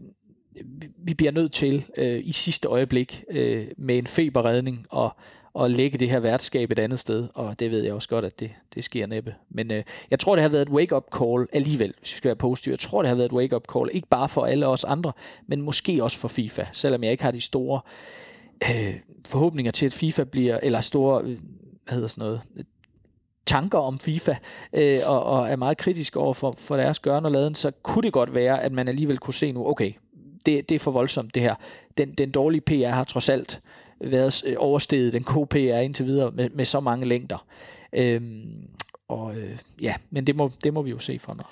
vi 0.97 1.13
bliver 1.13 1.31
nødt 1.31 1.51
til 1.51 1.85
øh, 1.97 2.21
i 2.23 2.31
sidste 2.31 2.67
øjeblik 2.67 3.23
øh, 3.31 3.67
med 3.77 3.97
en 3.97 4.07
feberredning 4.07 4.85
og 4.89 5.11
og 5.57 5.71
lægge 5.71 5.97
det 5.97 6.09
her 6.09 6.19
værtskab 6.19 6.71
et 6.71 6.79
andet 6.79 6.99
sted, 6.99 7.27
og 7.33 7.59
det 7.59 7.71
ved 7.71 7.83
jeg 7.83 7.93
også 7.93 8.09
godt, 8.09 8.25
at 8.25 8.39
det, 8.39 8.51
det 8.75 8.83
sker 8.83 9.07
næppe. 9.07 9.35
Men 9.49 9.71
øh, 9.71 9.83
jeg 10.11 10.19
tror, 10.19 10.35
det 10.35 10.41
har 10.41 10.49
været 10.49 10.61
et 10.61 10.69
wake-up 10.69 11.03
call 11.17 11.47
alligevel, 11.53 11.93
hvis 11.99 12.13
vi 12.13 12.17
skal 12.17 12.27
være 12.27 12.35
positive. 12.35 12.73
Jeg 12.73 12.79
tror, 12.79 13.01
det 13.01 13.09
har 13.09 13.15
været 13.15 13.25
et 13.25 13.33
wake-up 13.33 13.63
call, 13.73 13.89
ikke 13.91 14.07
bare 14.07 14.29
for 14.29 14.45
alle 14.45 14.67
os 14.67 14.83
andre, 14.83 15.11
men 15.47 15.61
måske 15.61 16.03
også 16.03 16.17
for 16.17 16.27
FIFA, 16.27 16.65
selvom 16.71 17.03
jeg 17.03 17.11
ikke 17.11 17.23
har 17.23 17.31
de 17.31 17.41
store 17.41 17.81
øh, 18.63 18.95
forhåbninger 19.25 19.71
til, 19.71 19.85
at 19.85 19.93
FIFA 19.93 20.23
bliver, 20.23 20.59
eller 20.63 20.81
store, 20.81 21.21
øh, 21.21 21.37
hvad 21.83 21.93
hedder 21.93 22.07
sådan 22.07 22.21
noget, 22.21 22.41
tanker 23.45 23.79
om 23.79 23.99
FIFA, 23.99 24.35
øh, 24.73 24.99
og, 25.05 25.23
og 25.23 25.49
er 25.49 25.55
meget 25.55 25.77
kritisk 25.77 26.15
over 26.15 26.33
for, 26.33 26.53
for 26.57 26.77
deres 26.77 26.99
gørn 26.99 27.25
og 27.25 27.31
laden, 27.31 27.55
så 27.55 27.71
kunne 27.71 28.03
det 28.03 28.13
godt 28.13 28.33
være, 28.33 28.63
at 28.63 28.71
man 28.71 28.87
alligevel 28.87 29.17
kunne 29.17 29.33
se 29.33 29.51
nu, 29.51 29.67
okay, 29.67 29.93
det, 30.47 30.69
det 30.69 30.75
er 30.75 30.79
for 30.79 30.91
voldsomt 30.91 31.35
det 31.35 31.43
her. 31.43 31.55
Den, 31.97 32.11
den 32.11 32.31
dårlige 32.31 32.61
PR 32.61 32.89
har 32.89 33.03
trods 33.03 33.29
alt 33.29 33.61
været 34.01 34.43
øh, 34.45 34.55
oversteget 34.57 35.13
den 35.13 35.23
gode 35.23 35.47
PR 35.47 35.57
indtil 35.57 36.05
videre 36.05 36.31
med, 36.31 36.49
med 36.49 36.65
så 36.65 36.79
mange 36.79 37.05
længder. 37.05 37.45
Øhm, 37.93 38.67
og 39.07 39.37
øh, 39.37 39.57
ja, 39.81 39.95
men 40.09 40.27
det 40.27 40.35
må, 40.35 40.51
det 40.63 40.73
må 40.73 40.81
vi 40.81 40.89
jo 40.89 40.99
se 40.99 41.19
fremad. 41.19 41.45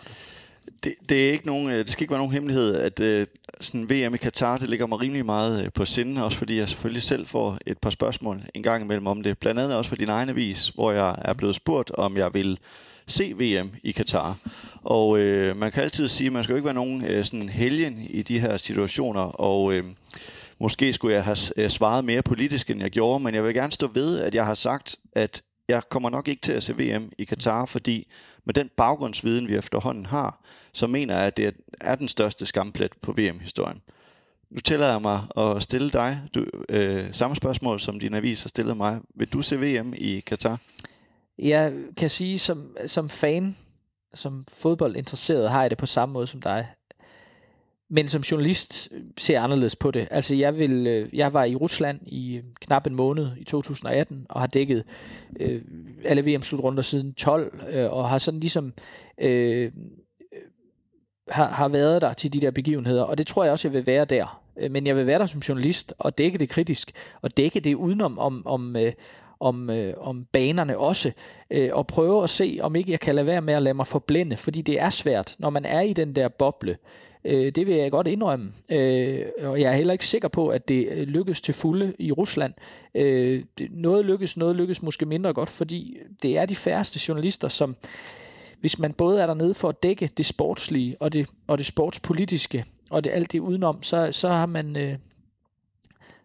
Det, 0.83 0.93
det, 1.09 1.27
er 1.27 1.31
ikke 1.31 1.45
nogen, 1.45 1.69
øh, 1.69 1.77
det 1.77 1.89
skal 1.89 2.03
ikke 2.03 2.11
være 2.11 2.19
nogen 2.19 2.33
hemmelighed, 2.33 2.75
at 2.75 2.99
øh, 2.99 3.27
sådan 3.61 3.89
VM 3.89 4.13
i 4.13 4.17
Katar, 4.17 4.57
det 4.57 4.69
ligger 4.69 4.87
mig 4.87 5.01
rimelig 5.01 5.25
meget 5.25 5.63
øh, 5.65 5.71
på 5.73 5.85
sinde, 5.85 6.23
også 6.23 6.37
fordi 6.37 6.57
jeg 6.57 6.69
selvfølgelig 6.69 7.03
selv 7.03 7.27
får 7.27 7.57
et 7.65 7.77
par 7.77 7.89
spørgsmål 7.89 8.41
en 8.53 8.63
gang 8.63 8.83
imellem 8.83 9.07
om 9.07 9.23
det. 9.23 9.37
Blandt 9.37 9.61
andet 9.61 9.77
også 9.77 9.89
for 9.89 9.95
din 9.95 10.09
egen 10.09 10.29
avis, 10.29 10.67
hvor 10.67 10.91
jeg 10.91 11.15
er 11.21 11.33
blevet 11.33 11.55
spurgt, 11.55 11.91
om 11.91 12.17
jeg 12.17 12.33
vil 12.33 12.59
se 13.07 13.33
VM 13.33 13.71
i 13.83 13.91
Katar. 13.91 14.37
Og 14.83 15.19
øh, 15.19 15.57
man 15.57 15.71
kan 15.71 15.83
altid 15.83 16.07
sige, 16.07 16.27
at 16.27 16.33
man 16.33 16.43
skal 16.43 16.53
jo 16.53 16.57
ikke 16.57 16.65
være 16.65 16.73
nogen 16.73 17.05
øh, 17.05 17.25
sådan 17.25 17.49
helgen 17.49 18.07
i 18.09 18.21
de 18.21 18.39
her 18.39 18.57
situationer, 18.57 19.21
og 19.21 19.73
øh, 19.73 19.83
Måske 20.59 20.93
skulle 20.93 21.15
jeg 21.15 21.23
have 21.23 21.37
øh, 21.57 21.69
svaret 21.69 22.05
mere 22.05 22.21
politisk, 22.21 22.69
end 22.69 22.81
jeg 22.81 22.91
gjorde, 22.91 23.23
men 23.23 23.35
jeg 23.35 23.43
vil 23.43 23.53
gerne 23.53 23.71
stå 23.71 23.87
ved, 23.87 24.19
at 24.19 24.35
jeg 24.35 24.45
har 24.45 24.53
sagt, 24.53 24.95
at 25.13 25.41
jeg 25.67 25.81
kommer 25.89 26.09
nok 26.09 26.27
ikke 26.27 26.41
til 26.41 26.51
at 26.51 26.63
se 26.63 26.73
VM 26.77 27.11
i 27.17 27.23
Katar, 27.23 27.65
fordi 27.65 28.07
med 28.45 28.53
den 28.53 28.69
baggrundsviden, 28.77 29.47
vi 29.47 29.55
efterhånden 29.55 30.05
har, 30.05 30.41
så 30.73 30.87
mener 30.87 31.17
jeg, 31.17 31.27
at 31.27 31.37
det 31.37 31.55
er 31.81 31.95
den 31.95 32.07
største 32.07 32.45
skamplet 32.45 32.91
på 33.01 33.11
VM-historien. 33.11 33.81
Nu 34.49 34.59
tillader 34.59 34.91
jeg 34.91 35.01
mig 35.01 35.21
at 35.37 35.63
stille 35.63 35.89
dig 35.89 36.21
du, 36.35 36.45
øh, 36.69 37.05
samme 37.11 37.35
spørgsmål, 37.35 37.79
som 37.79 37.99
din 37.99 38.13
avis 38.13 38.41
har 38.41 38.49
stillet 38.49 38.77
mig. 38.77 38.99
Vil 39.15 39.33
du 39.33 39.41
se 39.41 39.59
VM 39.59 39.93
i 39.97 40.19
Katar? 40.19 40.57
Jeg 41.39 41.73
kan 41.97 42.09
sige, 42.09 42.39
som, 42.39 42.77
som 42.85 43.09
fan, 43.09 43.57
som 44.13 44.45
fodboldinteresseret, 44.53 45.49
har 45.49 45.61
jeg 45.61 45.69
det 45.69 45.77
på 45.77 45.85
samme 45.85 46.13
måde 46.13 46.27
som 46.27 46.41
dig 46.41 46.67
men 47.89 48.09
som 48.09 48.21
journalist 48.21 48.89
øh, 48.91 49.01
ser 49.17 49.33
jeg 49.33 49.43
anderledes 49.43 49.75
på 49.75 49.91
det. 49.91 50.07
Altså 50.11 50.35
jeg 50.35 50.57
vil, 50.57 50.87
øh, 50.87 51.09
jeg 51.13 51.33
var 51.33 51.43
i 51.43 51.55
Rusland 51.55 51.99
i 52.05 52.35
øh, 52.35 52.43
knap 52.61 52.87
en 52.87 52.95
måned 52.95 53.27
i 53.37 53.43
2018 53.43 54.25
og 54.29 54.39
har 54.39 54.47
dækket 54.47 54.83
øh, 55.39 55.61
alle 56.05 56.25
VM-slutrunder 56.25 56.81
siden 56.81 57.13
12 57.13 57.59
øh, 57.73 57.93
og 57.93 58.09
har 58.09 58.17
sådan 58.17 58.39
ligesom 58.39 58.73
øh, 59.17 59.71
har, 61.29 61.49
har 61.49 61.67
været 61.67 62.01
der 62.01 62.13
til 62.13 62.33
de 62.33 62.41
der 62.41 62.51
begivenheder, 62.51 63.03
og 63.03 63.17
det 63.17 63.27
tror 63.27 63.43
jeg 63.43 63.51
også, 63.51 63.67
jeg 63.67 63.73
vil 63.73 63.87
være 63.87 64.05
der. 64.05 64.41
Men 64.69 64.87
jeg 64.87 64.95
vil 64.95 65.07
være 65.07 65.19
der 65.19 65.25
som 65.25 65.39
journalist 65.39 65.93
og 65.97 66.17
dække 66.17 66.37
det 66.37 66.49
kritisk, 66.49 66.91
og 67.21 67.37
dække 67.37 67.59
det 67.59 67.75
udenom 67.75 68.19
om, 68.19 68.47
om, 68.47 68.75
øh, 68.75 68.93
om, 69.39 69.69
øh, 69.69 69.93
om 69.97 70.25
banerne 70.31 70.77
også, 70.77 71.11
øh, 71.49 71.69
og 71.73 71.87
prøve 71.87 72.23
at 72.23 72.29
se, 72.29 72.59
om 72.61 72.75
ikke 72.75 72.91
jeg 72.91 72.99
kan 72.99 73.15
lade 73.15 73.27
være 73.27 73.41
med 73.41 73.53
at 73.53 73.63
lade 73.63 73.73
mig 73.73 73.87
forblænde, 73.87 74.37
fordi 74.37 74.61
det 74.61 74.81
er 74.81 74.89
svært, 74.89 75.35
når 75.39 75.49
man 75.49 75.65
er 75.65 75.81
i 75.81 75.93
den 75.93 76.15
der 76.15 76.27
boble, 76.27 76.77
Øh, 77.25 77.51
det 77.51 77.67
vil 77.67 77.75
jeg 77.75 77.91
godt 77.91 78.07
indrømme. 78.07 78.51
Øh, 78.69 79.25
og 79.43 79.61
jeg 79.61 79.71
er 79.71 79.75
heller 79.75 79.93
ikke 79.93 80.07
sikker 80.07 80.27
på, 80.27 80.47
at 80.47 80.67
det 80.67 80.87
øh, 80.91 81.07
lykkes 81.07 81.41
til 81.41 81.53
fulde 81.53 81.93
i 81.99 82.11
Rusland. 82.11 82.53
Øh, 82.95 83.43
noget 83.69 84.05
lykkes, 84.05 84.37
noget 84.37 84.55
lykkes 84.55 84.81
måske 84.81 85.05
mindre 85.05 85.33
godt, 85.33 85.49
fordi 85.49 85.97
det 86.23 86.37
er 86.37 86.45
de 86.45 86.55
færreste 86.55 86.99
journalister, 87.07 87.47
som 87.47 87.75
hvis 88.59 88.79
man 88.79 88.93
både 88.93 89.21
er 89.21 89.27
dernede 89.27 89.53
for 89.53 89.69
at 89.69 89.83
dække 89.83 90.09
det 90.17 90.25
sportslige 90.25 90.97
og 90.99 91.13
det, 91.13 91.27
og 91.47 91.57
det 91.57 91.65
sportspolitiske, 91.65 92.65
og 92.89 93.03
det 93.03 93.11
alt 93.11 93.31
det 93.31 93.39
udenom, 93.39 93.83
så, 93.83 94.11
så 94.11 94.29
har 94.29 94.45
man... 94.45 94.77
Øh, 94.77 94.95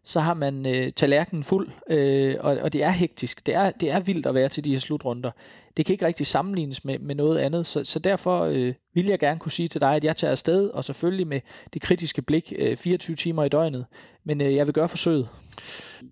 så 0.05 0.21
har 0.21 0.35
man 0.35 0.67
øh, 0.67 0.93
tallerkenen 0.93 1.45
fuld, 1.45 1.69
øh, 1.91 2.37
og, 2.41 2.59
og 2.63 2.73
det 2.73 2.83
er 2.83 2.91
hektisk. 2.91 3.47
Det 3.47 3.55
er, 3.55 3.71
det 3.71 3.91
er 3.91 4.01
vildt 4.01 4.27
at 4.27 4.35
være 4.35 4.49
til 4.49 4.65
de 4.65 4.73
her 4.73 4.79
slutrunder. 4.79 5.31
Det 5.77 5.87
kan 5.87 5.93
ikke 5.93 6.07
rigtig 6.07 6.27
sammenlignes 6.27 6.85
med, 6.85 6.99
med 6.99 7.15
noget 7.15 7.39
andet, 7.39 7.67
så, 7.67 7.85
så 7.85 7.99
derfor 7.99 8.45
øh, 8.45 8.75
vil 8.95 9.07
jeg 9.07 9.19
gerne 9.19 9.41
kunne 9.41 9.53
sige 9.53 9.69
til 9.69 9.81
dig, 9.81 9.95
at 9.95 10.05
jeg 10.05 10.17
tager 10.17 10.31
afsted, 10.31 10.71
og 10.71 10.85
selvfølgelig 10.85 11.27
med 11.27 11.41
det 11.73 11.83
kritiske 11.83 12.23
blik 12.23 12.53
øh, 12.59 12.77
24 12.77 13.17
timer 13.17 13.45
i 13.45 13.49
døgnet, 13.49 13.87
men 14.25 14.41
øh, 14.41 14.55
jeg 14.55 14.67
vil 14.67 14.75
gøre 14.75 14.89
forsøget. 14.89 15.29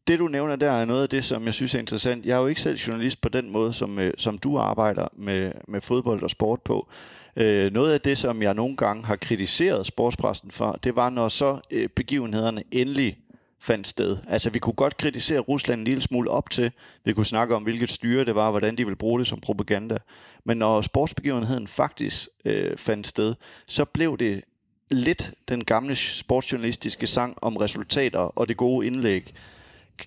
Det 0.09 0.19
du 0.19 0.29
nævner 0.29 0.57
der 0.57 0.71
er 0.71 0.85
noget 0.85 1.03
af 1.03 1.09
det, 1.09 1.25
som 1.25 1.45
jeg 1.45 1.55
synes 1.55 1.75
er 1.75 1.79
interessant. 1.79 2.27
Jeg 2.27 2.37
er 2.37 2.41
jo 2.41 2.47
ikke 2.47 2.61
selv 2.61 2.79
journalist 2.79 3.21
på 3.21 3.29
den 3.29 3.51
måde, 3.51 3.73
som, 3.73 3.99
øh, 3.99 4.13
som 4.19 4.39
du 4.39 4.59
arbejder 4.59 5.09
med, 5.17 5.53
med 5.69 5.81
fodbold 5.81 6.23
og 6.23 6.31
sport 6.31 6.63
på. 6.63 6.89
Øh, 7.37 7.73
noget 7.73 7.93
af 7.93 8.01
det, 8.01 8.19
som 8.19 8.43
jeg 8.43 8.55
nogle 8.55 8.77
gange 8.77 9.05
har 9.05 9.17
kritiseret 9.17 9.87
sportspressen 9.87 10.51
for, 10.51 10.79
det 10.83 10.97
var, 10.97 11.11
når 11.11 11.29
så 11.29 11.61
øh, 11.71 11.89
begivenhederne 11.89 12.63
endelig 12.73 13.19
fandt 13.61 13.89
sted. 13.89 14.17
Altså, 14.29 14.51
vi 14.51 14.59
kunne 14.59 14.73
godt 14.73 14.97
kritisere 14.97 15.41
Rusland 15.41 15.81
en 15.81 15.85
lille 15.85 16.03
smule 16.03 16.31
op 16.31 16.51
til. 16.51 16.73
Vi 17.05 17.13
kunne 17.13 17.27
snakke 17.27 17.55
om, 17.55 17.63
hvilket 17.63 17.91
styre 17.91 18.25
det 18.25 18.35
var, 18.35 18.51
hvordan 18.51 18.79
de 18.79 18.85
ville 18.85 18.97
bruge 18.97 19.19
det 19.19 19.27
som 19.27 19.41
propaganda. 19.41 19.99
Men 20.45 20.57
når 20.57 20.81
sportsbegivenheden 20.81 21.67
faktisk 21.67 22.29
øh, 22.45 22.77
fandt 22.77 23.07
sted, 23.07 23.35
så 23.67 23.85
blev 23.85 24.19
det 24.19 24.45
lidt 24.91 25.33
den 25.49 25.65
gamle 25.65 25.97
sportsjournalistiske 25.97 27.07
sang 27.07 27.37
om 27.43 27.57
resultater 27.57 28.19
og 28.19 28.49
det 28.49 28.57
gode 28.57 28.87
indlæg. 28.87 29.35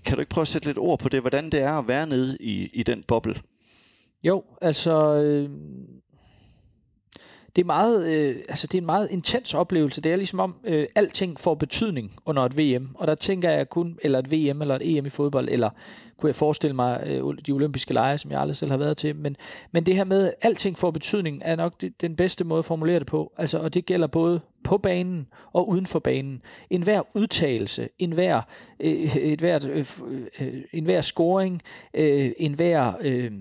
Kan 0.06 0.16
du 0.16 0.20
ikke 0.20 0.30
prøve 0.30 0.42
at 0.42 0.48
sætte 0.48 0.68
lidt 0.68 0.78
ord 0.78 1.00
på 1.00 1.10
det, 1.10 1.22
hvordan 1.22 1.50
det 1.50 1.62
er 1.62 1.74
at 1.74 1.88
være 1.88 2.08
nede 2.08 2.38
i, 2.40 2.70
i 2.74 2.84
den 2.84 3.04
boble? 3.08 3.36
Jo, 4.24 4.44
altså... 4.62 5.16
Øh 5.16 5.50
det 7.56 7.62
er, 7.62 7.66
meget, 7.66 8.08
øh, 8.08 8.36
altså 8.50 8.68
det 8.68 8.78
er 8.78 8.82
en 8.82 8.86
meget 8.86 9.08
intens 9.12 9.54
oplevelse. 9.54 10.02
Det 10.02 10.12
er 10.12 10.16
ligesom 10.16 10.40
om, 10.40 10.56
øh, 10.64 10.86
alting 10.96 11.40
får 11.40 11.56
betydning 11.56 12.12
under 12.26 12.44
et 12.44 12.58
VM. 12.58 12.90
Og 12.96 13.08
der 13.08 13.16
tænker 13.16 13.50
jeg 13.50 13.70
kun, 13.70 14.00
eller 14.04 14.20
et 14.20 14.32
VM, 14.32 14.62
eller 14.62 14.76
et 14.76 14.98
EM 14.98 15.06
i 15.06 15.10
fodbold, 15.10 15.50
eller 15.52 15.70
kunne 16.18 16.28
jeg 16.28 16.36
forestille 16.36 16.76
mig 16.76 17.04
øh, 17.06 17.38
de 17.48 17.52
olympiske 17.52 17.94
lege, 17.94 18.18
som 18.18 18.32
jeg 18.32 18.42
aldrig 18.42 18.58
selv 18.58 18.72
har 18.72 18.78
været 18.78 18.98
til. 18.98 19.16
Men, 19.16 19.36
men 19.72 19.86
det 19.86 19.96
her 19.96 20.04
med, 20.04 20.28
at 20.28 20.34
alting 20.42 20.78
får 20.78 20.92
betydning, 20.92 21.42
er 21.46 21.56
nok 21.56 21.82
det, 21.82 22.02
den 22.02 22.16
bedste 22.16 22.44
måde 22.44 22.60
at 22.60 22.66
formulere 22.66 23.00
det 23.00 23.08
på. 23.08 23.34
Altså, 23.38 23.58
og 23.60 23.74
det 23.74 23.86
gælder 23.86 24.08
både 24.08 24.42
på 24.64 24.78
banen 24.78 25.28
og 25.54 25.70
uden 25.70 25.86
for 25.86 26.00
banen. 26.00 26.42
En 26.70 26.84
hver 26.84 27.02
udtalelse, 27.14 27.90
en 28.00 28.12
hver, 28.12 28.42
øh, 28.80 29.16
et 29.16 29.40
hvert, 29.40 29.66
øh, 29.66 29.86
øh, 30.08 30.22
øh 30.42 30.62
en 30.74 30.84
hver 30.84 31.02
scoring, 31.02 31.62
øh, 31.94 32.32
en 32.38 32.54
hver... 32.54 32.94
Øh, 33.02 33.12
Øh, 33.12 33.32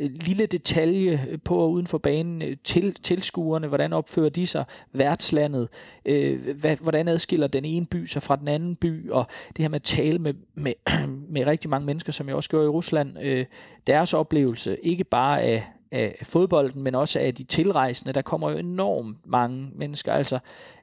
Øh, 0.00 0.10
lille 0.26 0.46
detalje 0.46 1.26
øh, 1.30 1.38
på 1.44 1.56
og 1.56 1.72
uden 1.72 1.86
for 1.86 1.98
banen, 1.98 2.42
øh, 2.42 2.56
til 2.64 2.94
tilskuerne, 2.94 3.66
hvordan 3.66 3.92
opfører 3.92 4.28
de 4.28 4.46
sig, 4.46 4.64
værtslandet, 4.92 5.68
øh, 6.04 6.58
hvad, 6.60 6.76
hvordan 6.76 7.08
adskiller 7.08 7.46
den 7.46 7.64
ene 7.64 7.86
by 7.86 8.06
sig 8.06 8.22
fra 8.22 8.36
den 8.36 8.48
anden 8.48 8.76
by, 8.76 9.10
og 9.10 9.26
det 9.56 9.62
her 9.62 9.68
med 9.68 9.76
at 9.76 9.82
tale 9.82 10.18
med, 10.18 10.34
med, 10.54 10.72
med 11.34 11.46
rigtig 11.46 11.70
mange 11.70 11.86
mennesker, 11.86 12.12
som 12.12 12.28
jeg 12.28 12.36
også 12.36 12.50
gør 12.50 12.64
i 12.64 12.68
Rusland, 12.68 13.18
øh, 13.22 13.46
deres 13.86 14.14
oplevelse, 14.14 14.76
ikke 14.82 15.04
bare 15.04 15.42
af, 15.42 15.64
af 15.90 16.16
fodbolden, 16.22 16.82
men 16.82 16.94
også 16.94 17.20
af 17.20 17.34
de 17.34 17.44
tilrejsende. 17.44 18.12
Der 18.12 18.22
kommer 18.22 18.50
jo 18.50 18.56
enormt 18.56 19.16
mange 19.26 19.70
mennesker, 19.74 20.12
altså 20.12 20.38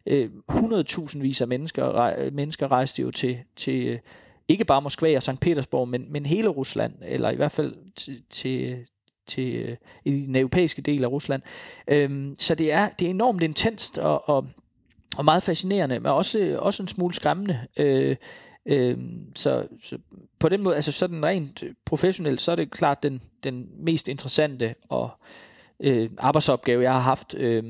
øh, 0.05 0.29
100.000 0.51 1.19
vis 1.19 1.41
af 1.41 1.47
mennesker, 1.47 2.29
mennesker 2.31 2.71
rejste 2.71 3.01
jo 3.01 3.11
til, 3.11 3.37
til 3.55 3.99
ikke 4.47 4.65
bare 4.65 4.81
Moskva 4.81 5.15
og 5.15 5.23
St. 5.23 5.39
Petersborg, 5.41 5.87
men, 5.87 6.11
men 6.11 6.25
hele 6.25 6.49
Rusland, 6.49 6.93
eller 7.01 7.29
i 7.29 7.35
hvert 7.35 7.51
fald 7.51 7.75
til, 7.95 8.21
til, 8.29 8.77
til 9.27 9.55
øh, 9.55 9.75
i 10.05 10.21
den 10.21 10.35
europæiske 10.35 10.81
del 10.81 11.03
af 11.03 11.07
Rusland. 11.07 11.41
Øhm, 11.87 12.35
så 12.39 12.55
det 12.55 12.71
er, 12.71 12.89
det 12.89 13.05
er 13.05 13.09
enormt 13.09 13.43
intenst 13.43 13.97
og, 13.97 14.29
og, 14.29 14.47
og 15.17 15.25
meget 15.25 15.43
fascinerende, 15.43 15.99
men 15.99 16.11
også, 16.11 16.57
også 16.59 16.83
en 16.83 16.87
smule 16.87 17.13
skræmmende. 17.13 17.67
Øh, 17.77 18.15
øh, 18.65 18.97
så, 19.35 19.67
så 19.83 19.97
på 20.39 20.49
den 20.49 20.63
måde, 20.63 20.75
altså 20.75 20.91
sådan 20.91 21.25
rent 21.25 21.63
professionelt, 21.85 22.41
så 22.41 22.51
er 22.51 22.55
det 22.55 22.71
klart 22.71 23.03
den, 23.03 23.21
den 23.43 23.67
mest 23.77 24.07
interessante 24.07 24.75
og 24.89 25.09
øh, 25.79 26.09
arbejdsopgave, 26.17 26.83
jeg 26.83 26.93
har 26.93 26.99
haft. 26.99 27.35
Øh, 27.35 27.63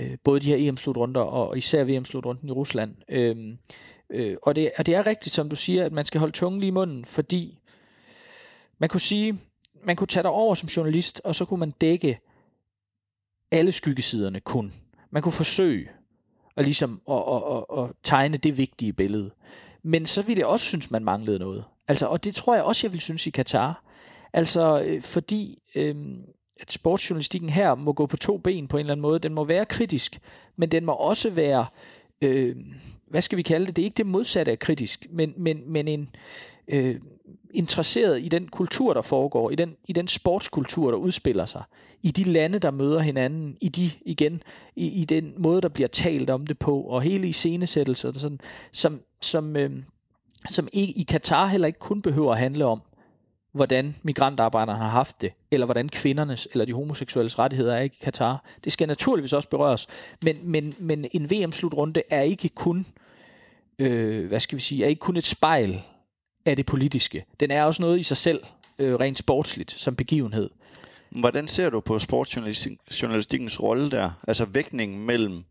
øh, 0.00 0.18
både 0.24 0.40
de 0.40 0.46
her 0.46 0.68
EM-slutrunder 0.68 1.20
og 1.20 1.58
især 1.58 1.84
VM-slutrunden 1.84 2.48
i 2.48 2.52
Rusland. 2.52 2.94
Øh, 3.08 3.36
øh, 4.10 4.36
og, 4.42 4.56
det, 4.56 4.70
og 4.78 4.86
det 4.86 4.94
er 4.94 5.06
rigtigt, 5.06 5.34
som 5.34 5.48
du 5.48 5.56
siger, 5.56 5.84
at 5.84 5.92
man 5.92 6.04
skal 6.04 6.18
holde 6.18 6.32
tungen 6.32 6.60
lige 6.60 6.68
i 6.68 6.70
munden, 6.70 7.04
fordi 7.04 7.58
man 8.78 8.88
kunne 8.88 9.00
sige, 9.00 9.38
man 9.84 9.96
kunne 9.96 10.06
tage 10.06 10.28
over 10.28 10.54
som 10.54 10.66
journalist, 10.66 11.20
og 11.24 11.34
så 11.34 11.44
kunne 11.44 11.60
man 11.60 11.70
dække 11.70 12.20
alle 13.50 13.72
skyggesiderne 13.72 14.40
kun. 14.40 14.72
Man 15.10 15.22
kunne 15.22 15.32
forsøge 15.32 15.88
at, 16.56 16.64
ligesom, 16.64 17.00
at, 17.10 17.16
at, 17.16 17.42
at, 17.56 17.84
at 17.84 17.92
tegne 18.02 18.36
det 18.36 18.58
vigtige 18.58 18.92
billede. 18.92 19.30
Men 19.82 20.06
så 20.06 20.22
ville 20.22 20.40
jeg 20.40 20.46
også 20.46 20.66
synes, 20.66 20.90
man 20.90 21.04
manglede 21.04 21.38
noget. 21.38 21.64
Altså, 21.88 22.06
og 22.06 22.24
det 22.24 22.34
tror 22.34 22.54
jeg 22.54 22.64
også, 22.64 22.86
jeg 22.86 22.92
vil 22.92 23.00
synes 23.00 23.26
i 23.26 23.30
Katar. 23.30 23.84
Altså, 24.32 24.82
øh, 24.82 25.02
fordi 25.02 25.62
øh, 25.74 25.96
at 26.60 26.72
sportsjournalistikken 26.72 27.50
her 27.50 27.74
må 27.74 27.92
gå 27.92 28.06
på 28.06 28.16
to 28.16 28.38
ben 28.38 28.68
på 28.68 28.76
en 28.76 28.80
eller 28.80 28.92
anden 28.92 29.02
måde. 29.02 29.18
Den 29.18 29.34
må 29.34 29.44
være 29.44 29.64
kritisk, 29.64 30.20
men 30.56 30.68
den 30.68 30.84
må 30.84 30.92
også 30.92 31.30
være 31.30 31.66
øh, 32.22 32.56
hvad 33.10 33.22
skal 33.22 33.38
vi 33.38 33.42
kalde 33.42 33.66
det? 33.66 33.76
Det 33.76 33.82
er 33.82 33.84
ikke 33.84 33.96
det 33.96 34.06
modsatte 34.06 34.52
af 34.52 34.58
kritisk, 34.58 35.06
men, 35.10 35.34
men, 35.36 35.72
men 35.72 35.88
en 35.88 36.10
øh, 36.68 37.00
interesseret 37.54 38.20
i 38.22 38.28
den 38.28 38.48
kultur, 38.48 38.94
der 38.94 39.02
foregår, 39.02 39.50
i 39.50 39.54
den, 39.54 39.76
i 39.88 39.92
den 39.92 40.08
sportskultur, 40.08 40.90
der 40.90 40.98
udspiller 40.98 41.46
sig, 41.46 41.62
i 42.02 42.10
de 42.10 42.24
lande, 42.24 42.58
der 42.58 42.70
møder 42.70 43.00
hinanden, 43.00 43.56
i 43.60 43.68
de 43.68 43.90
igen, 44.02 44.42
i, 44.76 44.88
i 44.88 45.04
den 45.04 45.34
måde, 45.38 45.60
der 45.60 45.68
bliver 45.68 45.88
talt 45.88 46.30
om 46.30 46.46
det 46.46 46.58
på, 46.58 46.80
og 46.80 47.02
hele 47.02 47.28
iscenesættelser, 47.28 48.12
sådan, 48.12 48.40
som, 48.72 49.00
som, 49.20 49.56
øh, 49.56 49.70
som 50.48 50.68
ikke, 50.72 50.92
i 50.92 51.02
Katar 51.02 51.46
heller 51.46 51.66
ikke 51.66 51.78
kun 51.78 52.02
behøver 52.02 52.32
at 52.32 52.38
handle 52.38 52.64
om, 52.64 52.82
hvordan 53.52 53.96
migrantarbejderne 54.02 54.78
har 54.78 54.88
haft 54.88 55.20
det, 55.20 55.32
eller 55.50 55.66
hvordan 55.66 55.88
kvindernes 55.88 56.48
eller 56.52 56.64
de 56.64 56.72
homoseksuelles 56.72 57.38
rettigheder 57.38 57.74
er 57.74 57.82
i 57.82 57.88
Katar. 57.88 58.44
Det 58.64 58.72
skal 58.72 58.88
naturligvis 58.88 59.32
også 59.32 59.48
berøres, 59.48 59.86
men, 60.22 60.36
men, 60.42 60.74
men 60.78 61.06
en 61.12 61.30
VM-slutrunde 61.30 62.02
er 62.10 62.22
ikke 62.22 62.48
kun, 62.48 62.86
øh, 63.78 64.28
hvad 64.28 64.40
skal 64.40 64.56
vi 64.56 64.62
sige, 64.62 64.84
er 64.84 64.88
ikke 64.88 65.00
kun 65.00 65.16
et 65.16 65.24
spejl 65.24 65.82
af 66.46 66.56
det 66.56 66.66
politiske. 66.66 67.24
Den 67.40 67.50
er 67.50 67.64
også 67.64 67.82
noget 67.82 68.00
i 68.00 68.02
sig 68.02 68.16
selv, 68.16 68.40
øh, 68.78 68.94
rent 68.94 69.18
sportsligt, 69.18 69.70
som 69.70 69.96
begivenhed. 69.96 70.50
Hvordan 71.10 71.48
ser 71.48 71.70
du 71.70 71.80
på 71.80 71.98
sportsjournalistikkens 71.98 73.62
rolle 73.62 73.90
der? 73.90 74.10
Altså 74.28 74.44
vægtningen 74.44 75.06
mellem, 75.06 75.44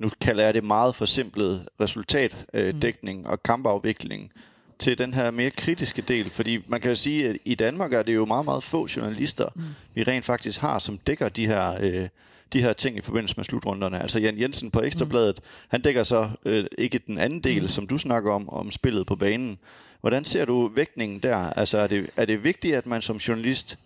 nu 0.00 0.10
kalder 0.20 0.44
jeg 0.44 0.54
det 0.54 0.64
meget 0.64 0.94
forsimplet, 0.94 1.68
resultatdækning 1.80 3.20
mm. 3.20 3.26
og 3.26 3.42
kampafvikling 3.42 4.32
til 4.78 4.98
den 4.98 5.14
her 5.14 5.30
mere 5.30 5.50
kritiske 5.50 6.02
del. 6.02 6.30
Fordi 6.30 6.58
man 6.66 6.80
kan 6.80 6.90
jo 6.90 6.94
sige, 6.94 7.28
at 7.28 7.36
i 7.44 7.54
Danmark 7.54 7.92
er 7.92 8.02
det 8.02 8.14
jo 8.14 8.24
meget, 8.24 8.44
meget 8.44 8.62
få 8.62 8.88
journalister, 8.96 9.48
mm. 9.54 9.62
vi 9.94 10.02
rent 10.02 10.24
faktisk 10.24 10.60
har, 10.60 10.78
som 10.78 10.98
dækker 10.98 11.28
de 11.28 11.46
her... 11.46 11.76
Øh, 11.80 12.08
de 12.52 12.62
her 12.62 12.72
ting 12.72 12.96
i 12.96 13.00
forbindelse 13.00 13.34
med 13.36 13.44
slutrunderne. 13.44 14.02
Altså 14.02 14.18
Jan 14.18 14.38
Jensen 14.38 14.70
på 14.70 14.80
Ekstrabladet, 14.80 15.36
mm. 15.36 15.66
han 15.68 15.82
dækker 15.82 16.04
så 16.04 16.30
øh, 16.44 16.64
ikke 16.78 17.00
den 17.06 17.18
anden 17.18 17.40
del, 17.40 17.62
mm. 17.62 17.68
som 17.68 17.86
du 17.86 17.98
snakker 17.98 18.32
om, 18.32 18.48
om 18.48 18.70
spillet 18.70 19.06
på 19.06 19.16
banen. 19.16 19.58
Hvordan 20.00 20.24
ser 20.24 20.44
du 20.44 20.68
vægtningen 20.68 21.22
der? 21.22 21.36
Altså 21.36 21.78
er 21.78 21.86
det, 21.86 22.10
er 22.16 22.24
det 22.24 22.44
vigtigt, 22.44 22.76
at 22.76 22.86
man 22.86 23.02
som 23.02 23.16
journalist 23.16 23.78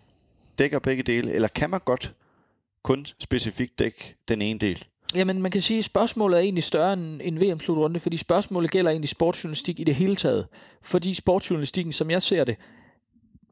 dækker 0.59 0.79
begge 0.79 1.03
dele, 1.03 1.31
eller 1.31 1.47
kan 1.47 1.69
man 1.69 1.79
godt 1.85 2.13
kun 2.83 3.05
specifikt 3.19 3.79
dække 3.79 4.15
den 4.27 4.41
ene 4.41 4.59
del? 4.59 4.85
Jamen, 5.15 5.41
man 5.41 5.51
kan 5.51 5.61
sige, 5.61 5.77
at 5.77 5.83
spørgsmålet 5.83 6.37
er 6.37 6.41
egentlig 6.41 6.63
større 6.63 6.93
end 6.93 7.21
en 7.23 7.41
VM-slutrunde, 7.41 7.99
fordi 7.99 8.17
spørgsmålet 8.17 8.71
gælder 8.71 8.91
egentlig 8.91 9.09
sportsjournalistik 9.09 9.79
i 9.79 9.83
det 9.83 9.95
hele 9.95 10.15
taget. 10.15 10.47
Fordi 10.81 11.13
sportsjournalistikken, 11.13 11.93
som 11.93 12.11
jeg 12.11 12.21
ser 12.21 12.43
det, 12.43 12.55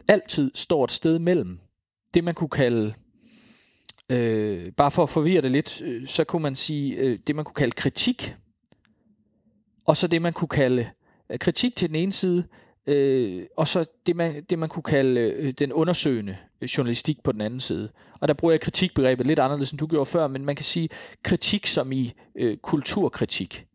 altid 0.08 0.52
står 0.56 0.84
et 0.84 0.92
sted 0.92 1.20
mellem 1.20 1.60
det, 2.14 2.24
man 2.24 2.34
kunne 2.34 2.50
kalde, 2.50 2.94
øh, 4.10 4.72
bare 4.72 4.92
for 4.92 5.04
at 5.04 5.10
forvirre 5.10 5.42
det 5.42 5.52
lidt, 5.52 5.82
øh, 5.82 6.08
så 6.08 6.24
kunne 6.24 6.42
man 6.42 6.56
sige, 6.56 6.96
øh, 6.96 7.20
det 7.28 7.36
man 7.36 7.46
kunne 7.46 7.56
kalde 7.56 7.72
kritik, 7.72 8.36
og 9.86 9.98
så 9.98 10.08
det 10.08 10.22
man 10.22 10.34
kunne 10.34 10.48
kalde 10.48 10.90
Øh, 11.32 11.40
kritik 11.40 11.76
til 11.76 11.88
den 11.88 11.96
ene 11.96 12.12
side, 12.12 12.44
øh, 12.88 13.46
og 13.58 13.68
så 13.68 13.90
det 14.06 14.16
man, 14.16 14.44
det 14.50 14.60
man 14.60 14.70
kunne 14.70 14.84
kalde 14.84 15.22
øh, 15.22 15.52
den 15.52 15.74
undersøgende 15.74 16.38
øh, 16.62 16.68
journalistik 16.68 17.24
på 17.24 17.32
den 17.32 17.42
anden 17.42 17.60
side. 17.60 17.90
Og 18.20 18.28
der 18.28 18.34
bruger 18.34 18.52
jeg 18.52 18.62
kritikbegrebet 18.62 19.28
lidt 19.28 19.40
anderledes, 19.40 19.72
end 19.72 19.80
du 19.80 19.88
gjorde 19.88 20.06
før, 20.06 20.28
men 20.28 20.46
man 20.46 20.56
kan 20.56 20.66
sige 20.66 20.90
kritik 21.24 21.68
som 21.68 21.92
i 21.92 22.14
øh, 22.36 22.58
kulturkritik. 22.58 23.66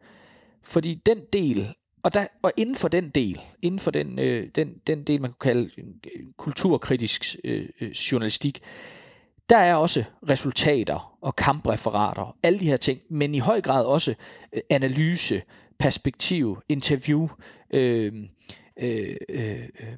Fordi 0.62 0.94
den 0.94 1.18
del, 1.32 1.74
og, 2.02 2.14
der, 2.14 2.26
og 2.42 2.52
inden 2.56 2.74
for 2.74 2.88
den 2.88 3.08
del, 3.08 3.40
inden 3.62 3.78
for 3.78 3.90
den, 3.90 4.18
øh, 4.18 4.48
den, 4.54 4.74
den 4.86 5.04
del, 5.04 5.20
man 5.20 5.32
kunne 5.32 5.52
kalde 5.52 5.70
kulturkritisk 6.36 7.36
øh, 7.44 7.68
øh, 7.80 7.90
journalistik, 7.90 8.60
der 9.48 9.56
er 9.56 9.74
også 9.74 10.04
resultater 10.30 11.16
og 11.20 11.36
kampreferater, 11.36 12.36
alle 12.42 12.58
de 12.58 12.64
her 12.64 12.76
ting, 12.76 13.00
men 13.10 13.34
i 13.34 13.38
høj 13.38 13.60
grad 13.60 13.84
også 13.84 14.14
analyse, 14.70 15.42
perspektiv, 15.78 16.58
interview, 16.68 17.28
øhm, 17.70 18.28
øh, 18.76 19.16
øh, 19.28 19.68
øh, 19.80 19.92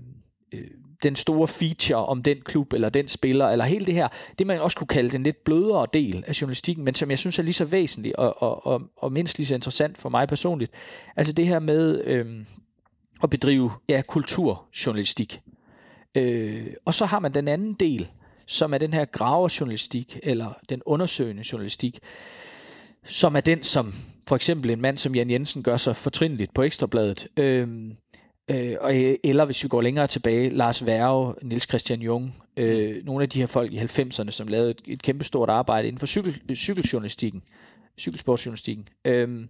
øh, 0.52 0.70
den 1.02 1.16
store 1.16 1.48
feature 1.48 2.06
om 2.06 2.22
den 2.22 2.40
klub 2.40 2.72
eller 2.72 2.88
den 2.88 3.08
spiller, 3.08 3.46
eller 3.46 3.64
hele 3.64 3.86
det 3.86 3.94
her, 3.94 4.08
det 4.38 4.46
man 4.46 4.60
også 4.60 4.76
kunne 4.76 4.86
kalde 4.86 5.10
den 5.10 5.22
lidt 5.22 5.44
blødere 5.44 5.86
del 5.92 6.24
af 6.26 6.40
journalistikken, 6.40 6.84
men 6.84 6.94
som 6.94 7.10
jeg 7.10 7.18
synes 7.18 7.38
er 7.38 7.42
lige 7.42 7.54
så 7.54 7.64
væsentlig 7.64 8.18
og, 8.18 8.42
og, 8.42 8.66
og, 8.66 8.82
og 8.96 9.12
mindst 9.12 9.38
lige 9.38 9.46
så 9.46 9.54
interessant 9.54 9.98
for 9.98 10.08
mig 10.08 10.28
personligt. 10.28 10.72
Altså 11.16 11.32
det 11.32 11.46
her 11.46 11.58
med 11.58 12.04
øh, 12.04 12.44
at 13.22 13.30
bedrive 13.30 13.72
ja, 13.88 14.02
kulturjournalistik. 14.08 15.40
Øh, 16.14 16.66
og 16.84 16.94
så 16.94 17.04
har 17.04 17.18
man 17.18 17.34
den 17.34 17.48
anden 17.48 17.74
del, 17.74 18.08
som 18.46 18.74
er 18.74 18.78
den 18.78 18.94
her 18.94 19.04
graverjournalistik, 19.04 20.18
eller 20.22 20.52
den 20.68 20.82
undersøgende 20.86 21.44
journalistik, 21.52 21.98
som 23.04 23.36
er 23.36 23.40
den, 23.40 23.62
som 23.62 23.94
for 24.28 24.36
eksempel 24.36 24.70
en 24.70 24.80
mand 24.80 24.98
som 24.98 25.14
Jan 25.14 25.30
Jensen 25.30 25.62
gør 25.62 25.76
sig 25.76 25.96
fortrindeligt 25.96 26.54
på 26.54 26.62
Ekstrabladet. 26.62 27.28
Øh, 27.36 27.68
Øh, 28.50 28.76
og, 28.80 28.94
eller 29.24 29.44
hvis 29.44 29.64
vi 29.64 29.68
går 29.68 29.80
længere 29.80 30.06
tilbage, 30.06 30.48
Lars 30.48 30.86
Værge, 30.86 31.34
Nils 31.42 31.68
Christian 31.68 32.00
Jung, 32.00 32.34
øh, 32.56 33.04
nogle 33.04 33.22
af 33.22 33.28
de 33.28 33.38
her 33.38 33.46
folk 33.46 33.72
i 33.72 33.78
90'erne, 33.78 34.30
som 34.30 34.48
lavede 34.48 34.70
et, 34.70 34.82
et 34.86 35.02
kæmpestort 35.02 35.50
arbejde 35.50 35.88
inden 35.88 35.98
for 35.98 36.06
cykel, 36.06 36.56
cykeljournalistikken, 36.56 37.42
cykelsportsjournalistikken. 37.98 38.88
Øh, 39.04 39.46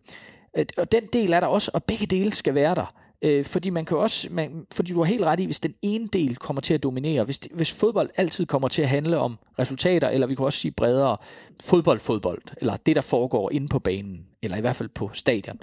og 0.76 0.92
den 0.92 1.02
del 1.12 1.32
er 1.32 1.40
der 1.40 1.46
også, 1.46 1.70
og 1.74 1.84
begge 1.84 2.06
dele 2.06 2.34
skal 2.34 2.54
være 2.54 2.74
der. 2.74 2.94
Øh, 3.22 3.44
fordi 3.44 3.70
man 3.70 3.84
kan 3.84 3.96
også, 3.96 4.28
man, 4.30 4.66
fordi 4.72 4.92
du 4.92 4.98
har 4.98 5.04
helt 5.04 5.22
ret 5.22 5.40
i, 5.40 5.44
hvis 5.44 5.60
den 5.60 5.74
ene 5.82 6.08
del 6.08 6.36
kommer 6.36 6.60
til 6.60 6.74
at 6.74 6.82
dominere, 6.82 7.24
hvis, 7.24 7.40
hvis 7.54 7.72
fodbold 7.72 8.10
altid 8.16 8.46
kommer 8.46 8.68
til 8.68 8.82
at 8.82 8.88
handle 8.88 9.18
om 9.18 9.38
resultater, 9.58 10.08
eller 10.08 10.26
vi 10.26 10.34
kan 10.34 10.44
også 10.44 10.58
sige 10.58 10.72
bredere, 10.72 11.16
fodbold, 11.62 12.00
fodbold, 12.00 12.42
eller 12.56 12.76
det, 12.76 12.96
der 12.96 13.02
foregår 13.02 13.50
inde 13.52 13.68
på 13.68 13.78
banen, 13.78 14.26
eller 14.42 14.56
i 14.56 14.60
hvert 14.60 14.76
fald 14.76 14.88
på 14.88 15.10
stadion, 15.12 15.60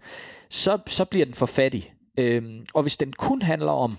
så, 0.49 0.77
så 0.87 1.05
bliver 1.05 1.25
den 1.25 1.33
for 1.33 1.45
fattig. 1.45 1.93
Øh, 2.17 2.43
og 2.73 2.81
hvis 2.81 2.97
den 2.97 3.13
kun 3.13 3.41
handler 3.41 3.71
om 3.71 3.97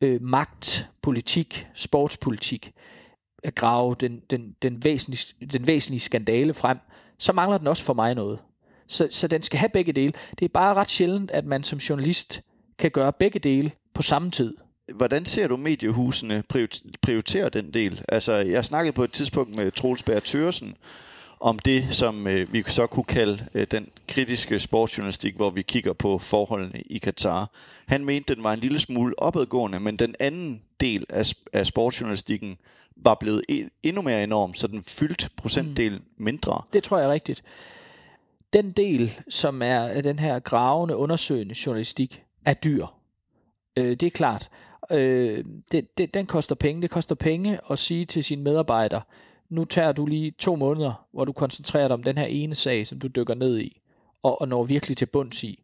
øh, 0.00 0.22
magt, 0.22 0.88
politik, 1.02 1.66
sportspolitik, 1.74 2.72
at 3.44 3.54
grave 3.54 3.96
den, 4.00 4.20
den, 4.30 4.56
den, 4.62 4.84
væsentlige, 4.84 5.48
den 5.52 5.66
væsentlige 5.66 6.00
skandale 6.00 6.54
frem, 6.54 6.78
så 7.18 7.32
mangler 7.32 7.58
den 7.58 7.66
også 7.66 7.84
for 7.84 7.94
mig 7.94 8.14
noget. 8.14 8.38
Så, 8.88 9.08
så 9.10 9.28
den 9.28 9.42
skal 9.42 9.58
have 9.58 9.68
begge 9.68 9.92
dele. 9.92 10.12
Det 10.38 10.44
er 10.44 10.48
bare 10.48 10.74
ret 10.74 10.90
sjældent, 10.90 11.30
at 11.30 11.44
man 11.44 11.62
som 11.62 11.78
journalist 11.78 12.42
kan 12.78 12.90
gøre 12.90 13.12
begge 13.12 13.38
dele 13.38 13.70
på 13.94 14.02
samme 14.02 14.30
tid. 14.30 14.56
Hvordan 14.94 15.26
ser 15.26 15.48
du 15.48 15.56
mediehusene 15.56 16.42
prioritere 17.02 17.48
den 17.48 17.74
del? 17.74 18.02
Altså, 18.08 18.32
jeg 18.32 18.64
snakkede 18.64 18.92
på 18.92 19.04
et 19.04 19.12
tidspunkt 19.12 19.56
med 19.56 19.70
Troels 19.70 20.02
Bær 20.02 20.20
Thørsen, 20.20 20.76
om 21.40 21.58
det, 21.58 21.86
som 21.90 22.26
øh, 22.26 22.52
vi 22.52 22.62
så 22.66 22.86
kunne 22.86 23.04
kalde 23.04 23.46
øh, 23.54 23.66
den 23.70 23.88
kritiske 24.08 24.60
sportsjournalistik, 24.60 25.36
hvor 25.36 25.50
vi 25.50 25.62
kigger 25.62 25.92
på 25.92 26.18
forholdene 26.18 26.80
i 26.80 26.98
Katar. 26.98 27.50
Han 27.86 28.04
mente, 28.04 28.34
den 28.34 28.44
var 28.44 28.52
en 28.52 28.58
lille 28.58 28.78
smule 28.78 29.18
opadgående, 29.18 29.80
men 29.80 29.96
den 29.96 30.14
anden 30.20 30.62
del 30.80 31.06
af, 31.08 31.32
af 31.52 31.66
sportsjournalistikken 31.66 32.58
var 32.96 33.14
blevet 33.14 33.44
e, 33.48 33.68
endnu 33.82 34.02
mere 34.02 34.24
enorm, 34.24 34.54
så 34.54 34.66
den 34.66 34.82
fyldt 34.82 35.28
procentdel 35.36 35.92
mm. 35.92 36.04
mindre. 36.16 36.62
Det 36.72 36.82
tror 36.82 36.98
jeg 36.98 37.06
er 37.06 37.12
rigtigt. 37.12 37.42
Den 38.52 38.70
del, 38.70 39.20
som 39.28 39.62
er 39.62 39.80
af 39.80 40.02
den 40.02 40.18
her 40.18 40.38
gravende, 40.38 40.96
undersøgende 40.96 41.54
journalistik, 41.66 42.22
er 42.46 42.54
dyr. 42.54 42.86
Øh, 43.76 43.90
det 43.90 44.02
er 44.02 44.10
klart. 44.10 44.50
Øh, 44.92 45.44
det, 45.72 45.98
det, 45.98 46.14
den 46.14 46.26
koster 46.26 46.54
penge. 46.54 46.82
Det 46.82 46.90
koster 46.90 47.14
penge 47.14 47.58
at 47.70 47.78
sige 47.78 48.04
til 48.04 48.24
sine 48.24 48.42
medarbejdere, 48.42 49.02
nu 49.48 49.64
tager 49.64 49.92
du 49.92 50.06
lige 50.06 50.30
to 50.30 50.56
måneder, 50.56 51.06
hvor 51.12 51.24
du 51.24 51.32
koncentrerer 51.32 51.88
dig 51.88 51.94
om 51.94 52.02
den 52.02 52.18
her 52.18 52.24
ene 52.24 52.54
sag, 52.54 52.86
som 52.86 52.98
du 52.98 53.08
dykker 53.08 53.34
ned 53.34 53.58
i, 53.58 53.80
og, 54.22 54.40
og 54.40 54.48
når 54.48 54.64
virkelig 54.64 54.96
til 54.96 55.06
bunds 55.06 55.44
i. 55.44 55.62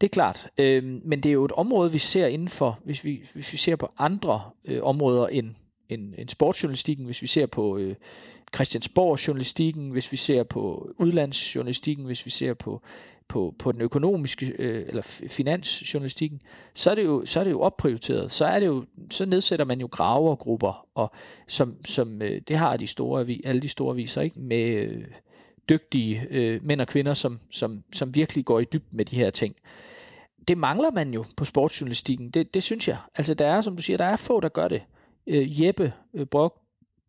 Det 0.00 0.06
er 0.06 0.10
klart, 0.10 0.48
øh, 0.58 0.84
men 0.84 1.20
det 1.20 1.28
er 1.28 1.32
jo 1.32 1.44
et 1.44 1.52
område, 1.52 1.92
vi 1.92 1.98
ser 1.98 2.26
inden 2.26 2.48
for, 2.48 2.78
hvis 2.84 3.04
vi, 3.04 3.22
hvis 3.34 3.52
vi 3.52 3.58
ser 3.58 3.76
på 3.76 3.92
andre 3.98 4.42
øh, 4.64 4.82
områder 4.82 5.26
end, 5.26 5.54
end, 5.88 6.14
end 6.18 6.28
sportsjournalistikken, 6.28 7.04
hvis 7.04 7.22
vi 7.22 7.26
ser 7.26 7.46
på 7.46 7.78
øh, 7.78 7.94
Christiansborg-journalistikken, 8.54 9.90
hvis 9.90 10.12
vi 10.12 10.16
ser 10.16 10.42
på 10.42 10.92
udlandsjournalistikken, 10.98 12.06
hvis 12.06 12.26
vi 12.26 12.30
ser 12.30 12.54
på 12.54 12.82
på, 13.28 13.54
på 13.58 13.72
den 13.72 13.80
økonomiske 13.80 14.54
øh, 14.58 14.84
eller 14.88 15.22
finansjournalistikken, 15.30 16.42
så 16.74 16.90
er 16.90 16.94
det 16.94 17.04
jo 17.04 17.22
så 17.24 17.40
er 17.40 17.44
det 17.44 17.50
jo 17.50 17.60
opprioriteret. 17.60 18.32
Så 18.32 18.44
er 18.44 18.60
det 18.60 18.66
jo 18.66 18.84
så 19.10 19.26
nedsætter 19.26 19.64
man 19.64 19.80
jo 19.80 19.88
gravergrupper 19.92 20.86
og 20.94 21.10
som 21.46 21.84
som 21.84 22.22
øh, 22.22 22.40
det 22.48 22.56
har 22.56 22.76
de 22.76 22.86
store 22.86 23.26
alle 23.44 23.62
de 23.62 23.68
store 23.68 23.94
viser 23.94 24.22
ikke 24.22 24.40
med 24.40 24.64
øh, 24.64 25.04
dygtige 25.68 26.26
øh, 26.30 26.64
mænd 26.64 26.80
og 26.80 26.86
kvinder 26.86 27.14
som 27.14 27.40
som 27.50 27.82
som 27.92 28.14
virkelig 28.14 28.44
går 28.44 28.60
i 28.60 28.64
dybden 28.64 28.96
med 28.96 29.04
de 29.04 29.16
her 29.16 29.30
ting. 29.30 29.56
Det 30.48 30.58
mangler 30.58 30.90
man 30.90 31.14
jo 31.14 31.24
på 31.36 31.44
sportsjournalistikken. 31.44 32.30
Det 32.30 32.54
det 32.54 32.62
synes 32.62 32.88
jeg. 32.88 32.96
Altså 33.14 33.34
der 33.34 33.46
er 33.46 33.60
som 33.60 33.76
du 33.76 33.82
siger, 33.82 33.96
der 33.96 34.04
er 34.04 34.16
få 34.16 34.40
der 34.40 34.48
gør 34.48 34.68
det. 34.68 34.82
Øh, 35.26 35.62
Jeppe 35.62 35.92
øh, 36.14 36.26
Brock 36.26 36.54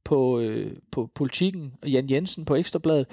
på, 0.08 0.39
øh, 0.39 0.76
på 0.91 1.10
politikken, 1.16 1.74
og 1.82 1.89
Jan 1.89 2.10
Jensen 2.10 2.45
på 2.45 2.55
Ekstrabladet. 2.55 3.05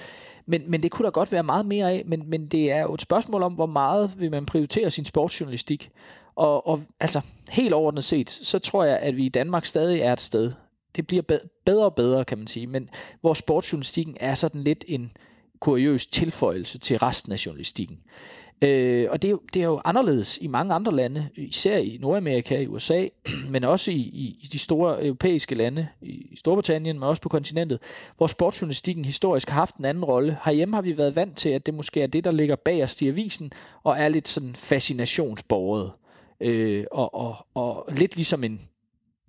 Men, 0.47 0.71
men 0.71 0.83
det 0.83 0.91
kunne 0.91 1.05
der 1.05 1.11
godt 1.11 1.33
være 1.33 1.43
meget 1.43 1.67
mere 1.67 1.93
af, 1.93 2.03
men, 2.07 2.31
men 2.31 2.47
det 2.47 2.71
er 2.71 2.83
jo 2.83 2.95
et 2.95 3.03
spørgsmål 3.03 3.43
om, 3.43 3.53
hvor 3.53 3.67
meget 3.67 4.13
vil 4.19 4.31
man 4.31 4.47
prioritere 4.47 4.91
sin 4.91 5.05
sportsjournalistik. 5.05 5.91
Og, 6.35 6.67
og 6.67 6.81
altså, 7.01 7.21
helt 7.51 7.75
overordnet 7.75 8.05
set, 8.05 8.31
så 8.31 8.59
tror 8.59 8.85
jeg, 8.85 8.99
at 8.99 9.17
vi 9.17 9.25
i 9.25 9.29
Danmark 9.29 9.65
stadig 9.65 10.01
er 10.01 10.13
et 10.13 10.21
sted. 10.21 10.53
Det 10.97 11.07
bliver 11.07 11.23
bedre 11.67 11.85
og 11.85 11.95
bedre, 11.95 12.25
kan 12.25 12.39
man 12.39 12.47
sige, 12.47 12.67
men 12.67 12.89
hvor 13.21 13.35
sportsjournalistikken 13.35 14.17
er 14.21 14.35
sådan 14.35 14.65
lidt 14.65 14.85
en 14.89 15.13
kuriøs 15.61 16.07
tilføjelse 16.07 16.79
til 16.79 16.99
resten 16.99 17.33
af 17.33 17.47
journalistikken. 17.47 17.99
Øh, 18.63 19.07
og 19.11 19.23
det 19.23 19.29
er, 19.29 19.31
jo, 19.31 19.41
det 19.55 19.63
er 19.63 19.67
jo 19.67 19.81
anderledes 19.85 20.39
i 20.41 20.47
mange 20.47 20.75
andre 20.75 20.97
lande, 20.97 21.29
især 21.37 21.77
i 21.79 21.99
Nordamerika, 22.01 22.61
i 22.61 22.67
USA, 22.67 23.09
men 23.51 23.65
også 23.65 23.91
i, 23.91 23.95
i, 23.95 24.39
i 24.43 24.47
de 24.53 24.59
store 24.59 25.05
europæiske 25.05 25.55
lande, 25.55 25.89
i 26.03 26.37
Storbritannien, 26.37 26.99
men 26.99 27.09
også 27.09 27.23
på 27.23 27.29
kontinentet, 27.29 27.79
hvor 28.17 28.27
sportsjournalistikken 28.27 29.05
historisk 29.05 29.49
har 29.49 29.61
haft 29.61 29.77
en 29.77 29.85
anden 29.85 30.05
rolle. 30.05 30.39
Herhjemme 30.45 30.75
har 30.75 30.83
vi 30.83 30.99
været 30.99 31.17
vant 31.17 31.37
til, 31.37 31.49
at 31.49 31.67
det 31.67 31.75
måske 31.75 32.03
er 32.03 32.07
det, 32.07 32.25
der 32.25 32.31
ligger 32.31 32.57
bag 32.57 32.83
os 32.83 33.03
i 33.03 33.09
avisen, 33.09 33.53
og 33.83 33.99
er 33.99 34.09
lidt 34.09 34.29
sådan 34.29 34.55
fascinationsborget. 34.55 35.91
Øh, 36.41 36.85
og, 36.93 37.15
og, 37.15 37.47
og 37.55 37.87
lidt 37.97 38.17
ligesom 38.17 38.45
en, 38.45 38.61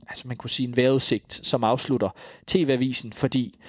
altså 0.08 0.28
man 0.28 0.38
kunne 0.38 0.50
sige 0.50 0.68
en 0.68 0.78
vejrudsigt, 0.78 1.40
som 1.44 1.64
afslutter 1.64 2.10
TV-avisen, 2.48 3.14
fordi 3.14 3.60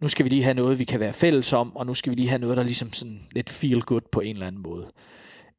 nu 0.00 0.08
skal 0.08 0.24
vi 0.24 0.30
lige 0.30 0.42
have 0.42 0.54
noget, 0.54 0.78
vi 0.78 0.84
kan 0.84 1.00
være 1.00 1.12
fælles 1.12 1.52
om, 1.52 1.76
og 1.76 1.86
nu 1.86 1.94
skal 1.94 2.10
vi 2.10 2.16
lige 2.16 2.28
have 2.28 2.38
noget, 2.38 2.56
der 2.56 2.62
ligesom 2.62 2.92
sådan 2.92 3.20
lidt 3.32 3.50
feel 3.50 3.82
good 3.82 4.00
på 4.12 4.20
en 4.20 4.36
eller 4.36 4.46
anden 4.46 4.62
måde. 4.62 4.88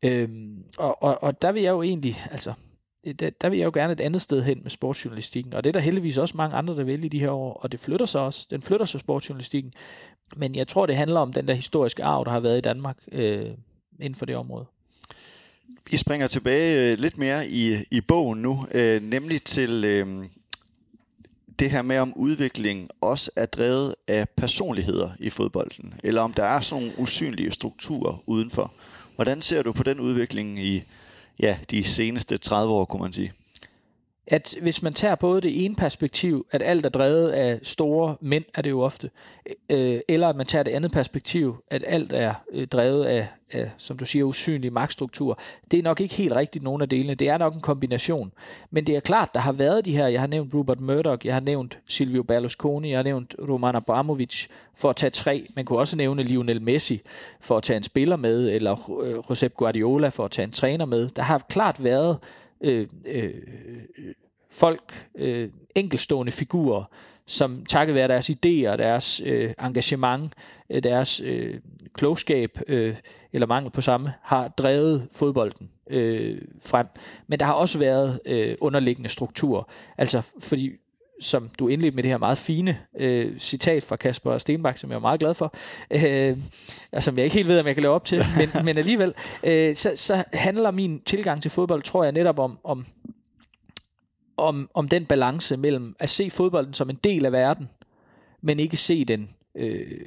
Øhm, 0.06 0.64
og, 0.78 1.04
og, 1.04 1.24
og 1.24 1.42
der 1.42 1.52
vil 1.52 1.62
jeg 1.62 1.72
jo 1.72 1.82
egentlig, 1.82 2.26
altså, 2.32 2.54
øh, 3.06 3.14
der, 3.14 3.30
der 3.30 3.50
vil 3.50 3.60
jeg 3.60 3.66
jo 3.66 3.72
gerne 3.74 3.94
et 3.94 4.02
andet 4.02 4.22
sted 4.22 4.44
hen 4.44 4.60
med 4.64 4.72
sportsjournalistikken, 4.72 5.54
og 5.54 5.64
det 5.64 5.70
er 5.70 5.74
der 5.74 5.80
heldigvis 5.80 6.18
også 6.18 6.38
mange 6.38 6.56
andre, 6.56 6.76
der 6.76 6.84
vil 6.84 7.06
i 7.06 7.08
de 7.08 7.20
her 7.20 7.30
år, 7.30 7.54
og 7.54 7.72
det 7.72 7.80
flytter 7.80 8.06
sig 8.06 8.22
også, 8.22 8.48
den 8.52 8.62
flytter 8.62 8.86
sig 8.86 9.00
sportsjournalistikken, 9.00 9.74
men 10.36 10.56
jeg 10.56 10.68
tror, 10.68 10.86
det 10.86 10.96
handler 10.96 11.20
om 11.20 11.34
den 11.34 11.48
der 11.48 11.54
historiske 11.54 12.04
arv, 12.04 12.26
der 12.26 12.32
har 12.32 12.40
været 12.40 12.58
i 12.58 12.62
Danmark 12.62 12.98
øh, 13.12 13.52
inden 14.00 14.16
for 14.16 14.26
det 14.26 14.36
område. 14.36 14.66
Vi 15.92 15.98
springer 15.98 16.28
tilbage 16.28 16.92
øh, 16.92 16.98
lidt 16.98 17.18
mere 17.18 17.50
i, 17.50 17.78
i 17.92 18.02
bogen 18.02 18.42
nu, 18.42 18.66
øh, 18.72 19.02
nemlig 19.02 19.44
til 19.44 19.86
øh, 19.86 20.26
det 21.60 21.72
her 21.72 21.82
med, 21.82 21.98
om 21.98 22.14
udviklingen 22.16 22.90
også 23.02 23.32
er 23.36 23.46
drevet 23.46 23.96
af 24.08 24.30
personligheder 24.30 25.10
i 25.20 25.30
fodbolden, 25.30 25.94
eller 26.04 26.22
om 26.22 26.34
der 26.34 26.44
er 26.44 26.62
sådan 26.62 26.84
nogle 26.84 27.00
usynlige 27.00 27.52
strukturer 27.52 28.24
udenfor. 28.26 28.74
Hvordan 29.16 29.42
ser 29.42 29.62
du 29.62 29.72
på 29.72 29.84
den 29.84 30.00
udvikling 30.00 30.60
i 30.60 30.84
ja, 31.40 31.58
de 31.72 31.84
seneste 31.84 32.38
30 32.38 32.74
år, 32.74 32.86
kunne 32.86 33.02
man 33.02 33.14
sige? 33.14 33.34
At 34.32 34.56
hvis 34.62 34.82
man 34.82 34.94
tager 34.94 35.16
både 35.16 35.42
det 35.42 35.66
ene 35.66 35.76
perspektiv, 35.76 36.46
at 36.52 36.62
alt 36.62 36.86
er 36.86 36.90
drevet 36.90 37.30
af 37.30 37.60
store 37.64 38.16
mænd, 38.22 38.44
er 38.56 38.62
det 38.62 38.70
jo 38.70 38.82
ofte, 38.82 39.10
øh, 39.70 40.00
eller 40.08 40.30
at 40.30 40.36
man 40.36 40.46
tager 40.46 40.64
det 40.64 40.72
andet 40.72 40.92
perspektiv, 40.92 41.64
at 41.68 41.84
alt 41.88 42.14
er 42.14 42.34
øh, 42.52 42.68
drevet 42.68 43.06
af, 43.06 43.28
af, 43.52 43.72
som 43.78 43.98
du 43.98 44.06
siger, 44.06 44.26
usynlige 44.26 44.72
magtstrukturer, 44.72 45.36
det 45.72 45.80
er 45.80 45.84
nok 45.84 46.02
ikke 46.02 46.16
helt 46.16 46.34
rigtigt 46.34 46.64
nogen 46.64 46.82
af 46.82 46.90
delene. 46.90 47.16
Det 47.16 47.30
er 47.30 47.38
nok 47.38 47.54
en 47.54 47.62
kombination. 47.62 48.32
Men 48.72 48.88
det 48.88 48.96
er 48.96 49.00
klart, 49.00 49.34
der 49.34 49.40
har 49.40 49.52
været 49.52 49.86
de 49.86 49.96
her, 49.96 50.08
jeg 50.08 50.20
har 50.20 50.28
nævnt 50.28 50.54
Rupert 50.54 50.80
Murdoch, 50.80 51.26
jeg 51.26 51.34
har 51.34 51.42
nævnt 51.42 51.80
Silvio 51.88 52.24
Berlusconi, 52.24 52.90
jeg 52.90 52.98
har 52.98 53.04
nævnt 53.04 53.36
Roman 53.50 53.76
Abramovic, 53.76 54.48
for 54.76 54.90
at 54.90 54.96
tage 54.96 55.10
tre. 55.10 55.48
Man 55.56 55.66
kunne 55.66 55.80
også 55.80 55.96
nævne 55.98 56.24
Lionel 56.24 56.62
Messi, 56.62 57.02
for 57.40 57.58
at 57.58 57.64
tage 57.64 57.78
en 57.78 57.84
spiller 57.84 58.16
med, 58.16 58.50
eller 58.50 59.02
øh, 59.02 59.16
Josep 59.30 59.54
Guardiola, 59.56 60.10
for 60.10 60.26
at 60.26 60.32
tage 60.32 60.44
en 60.44 60.52
træner 60.52 60.86
med. 60.86 61.10
Der 61.10 61.22
har 61.22 61.46
klart 61.50 61.84
været 61.84 62.18
øh, 62.62 62.88
øh, 63.06 63.34
folk, 64.52 65.08
øh, 65.16 65.50
enkelstående 65.76 66.32
figurer, 66.32 66.84
som 67.26 67.66
takket 67.66 67.96
være 67.96 68.08
deres 68.08 68.30
idéer, 68.30 68.76
deres 68.78 69.22
øh, 69.26 69.54
engagement, 69.64 70.34
øh, 70.70 70.84
deres 70.84 71.22
øh, 71.22 71.60
klogskab 71.94 72.60
øh, 72.68 72.96
eller 73.34 73.48
mangel 73.48 73.72
på 73.72 73.82
samme, 73.82 74.14
har 74.22 74.48
drevet 74.48 75.08
fodbolden 75.12 75.70
øh, 75.90 76.42
frem. 76.66 76.88
Men 77.28 77.40
der 77.40 77.46
har 77.46 77.54
også 77.54 77.80
været 77.80 78.20
øh, 78.26 78.56
underliggende 78.62 79.10
strukturer. 79.10 79.64
Altså 79.98 80.22
fordi 80.40 80.72
som 81.22 81.50
du 81.60 81.68
indledte 81.68 81.96
med 81.96 82.04
det 82.04 82.12
her 82.12 82.18
meget 82.18 82.38
fine 82.38 82.78
øh, 83.00 83.40
citat 83.40 83.84
fra 83.84 83.96
Kasper 83.96 84.38
Stenbak, 84.38 84.78
som 84.78 84.90
jeg 84.90 84.96
er 84.96 85.00
meget 85.00 85.20
glad 85.20 85.34
for, 85.34 85.54
øh, 85.92 86.38
og 86.92 87.04
som 87.04 87.18
jeg 87.18 87.24
ikke 87.24 87.36
helt 87.36 87.48
ved, 87.48 87.60
om 87.60 87.68
jeg 87.68 87.76
kan 87.76 87.82
leve 87.82 87.94
op 87.94 88.06
til, 88.06 88.24
men, 88.38 88.66
men 88.66 88.78
alligevel, 88.78 89.14
øh, 89.44 89.76
så, 89.76 89.92
så 89.96 90.24
handler 90.34 90.72
min 90.72 91.02
tilgang 91.02 91.42
til 91.42 91.52
fodbold, 91.52 91.82
tror 91.82 92.04
jeg, 92.04 92.12
netop 92.12 92.40
om, 92.40 92.60
om, 92.64 92.86
om, 94.38 94.70
om 94.74 94.88
den 94.88 95.06
balance 95.06 95.58
mellem 95.58 95.96
at 96.00 96.10
se 96.10 96.30
fodbolden 96.30 96.74
som 96.74 96.90
en 96.90 97.00
del 97.04 97.26
af 97.26 97.32
verden, 97.32 97.70
men 98.42 98.60
ikke 98.60 98.78
se 98.78 99.06
den, 99.06 99.30
øh, 99.56 100.06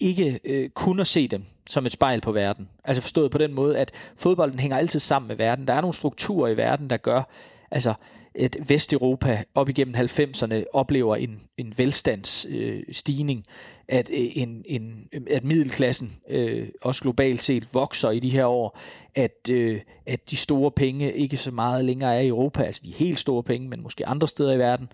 ikke 0.00 0.40
øh, 0.44 0.70
kun 0.70 1.00
at 1.00 1.06
se 1.06 1.28
dem 1.28 1.44
som 1.68 1.86
et 1.86 1.92
spejl 1.92 2.20
på 2.20 2.32
verden. 2.32 2.68
Altså 2.84 3.02
forstået 3.02 3.30
på 3.30 3.38
den 3.38 3.54
måde, 3.54 3.78
at 3.78 3.92
fodbolden 4.16 4.58
hænger 4.58 4.76
altid 4.76 5.00
sammen 5.00 5.28
med 5.28 5.36
verden. 5.36 5.68
Der 5.68 5.74
er 5.74 5.80
nogle 5.80 5.94
strukturer 5.94 6.48
i 6.48 6.56
verden, 6.56 6.90
der 6.90 6.96
gør, 6.96 7.22
altså 7.70 7.94
at 8.38 8.56
Vesteuropa 8.68 9.44
op 9.54 9.68
igennem 9.68 9.94
90'erne 9.94 10.64
oplever 10.72 11.16
en, 11.16 11.40
en 11.56 11.74
velstandsstigning, 11.76 13.44
øh, 13.48 13.54
at, 13.88 14.10
øh, 14.10 14.16
en, 14.18 14.62
en, 14.66 15.08
at 15.30 15.44
middelklassen 15.44 16.16
øh, 16.28 16.68
også 16.82 17.02
globalt 17.02 17.42
set 17.42 17.74
vokser 17.74 18.10
i 18.10 18.18
de 18.18 18.30
her 18.30 18.46
år, 18.46 18.78
at, 19.14 19.50
øh, 19.50 19.80
at 20.06 20.30
de 20.30 20.36
store 20.36 20.70
penge 20.70 21.12
ikke 21.12 21.36
så 21.36 21.50
meget 21.50 21.84
længere 21.84 22.16
er 22.16 22.20
i 22.20 22.28
Europa, 22.28 22.62
altså 22.62 22.82
de 22.84 22.92
helt 22.92 23.18
store 23.18 23.42
penge, 23.42 23.68
men 23.68 23.82
måske 23.82 24.08
andre 24.08 24.28
steder 24.28 24.52
i 24.52 24.58
verden, 24.58 24.88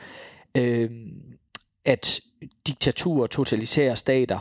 øh, 0.57 0.91
at 1.85 2.21
diktaturer 2.67 3.23
og 3.23 3.31
totalitære 3.31 3.97
stater 3.97 4.39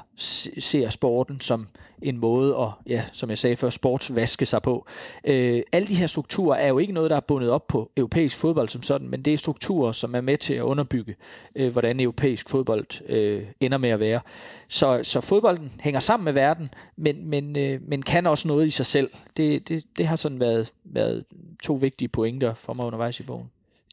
ser 0.59 0.89
sporten 0.89 1.39
som 1.39 1.67
en 2.03 2.17
måde 2.17 2.57
at, 2.57 2.69
ja, 2.87 3.03
som 3.13 3.29
jeg 3.29 3.37
sagde 3.37 3.55
før, 3.55 3.69
sportsvaske 3.69 4.45
sig 4.45 4.61
på. 4.61 4.87
Øh, 5.27 5.61
alle 5.71 5.87
de 5.87 5.95
her 5.95 6.07
strukturer 6.07 6.57
er 6.57 6.67
jo 6.67 6.79
ikke 6.79 6.93
noget, 6.93 7.09
der 7.09 7.15
er 7.15 7.21
bundet 7.21 7.49
op 7.49 7.67
på 7.67 7.91
europæisk 7.97 8.37
fodbold 8.37 8.69
som 8.69 8.83
sådan, 8.83 9.07
men 9.07 9.21
det 9.21 9.33
er 9.33 9.37
strukturer, 9.37 9.91
som 9.91 10.15
er 10.15 10.21
med 10.21 10.37
til 10.37 10.53
at 10.53 10.61
underbygge, 10.61 11.15
øh, 11.55 11.71
hvordan 11.71 11.99
europæisk 11.99 12.49
fodbold 12.49 13.09
øh, 13.09 13.43
ender 13.59 13.77
med 13.77 13.89
at 13.89 13.99
være. 13.99 14.19
Så, 14.67 14.99
så 15.03 15.21
fodbolden 15.21 15.71
hænger 15.79 15.99
sammen 15.99 16.25
med 16.25 16.33
verden, 16.33 16.69
men, 16.95 17.29
men, 17.29 17.57
øh, 17.57 17.81
men 17.87 18.01
kan 18.01 18.27
også 18.27 18.47
noget 18.47 18.67
i 18.67 18.69
sig 18.69 18.85
selv. 18.85 19.09
Det, 19.37 19.67
det, 19.69 19.83
det 19.97 20.07
har 20.07 20.15
sådan 20.15 20.39
været, 20.39 20.71
været 20.83 21.25
to 21.63 21.73
vigtige 21.73 22.07
pointer 22.07 22.53
for 22.53 22.73
mig 22.73 22.85
undervejs 22.85 23.19
i 23.19 23.23
bogen. 23.23 23.49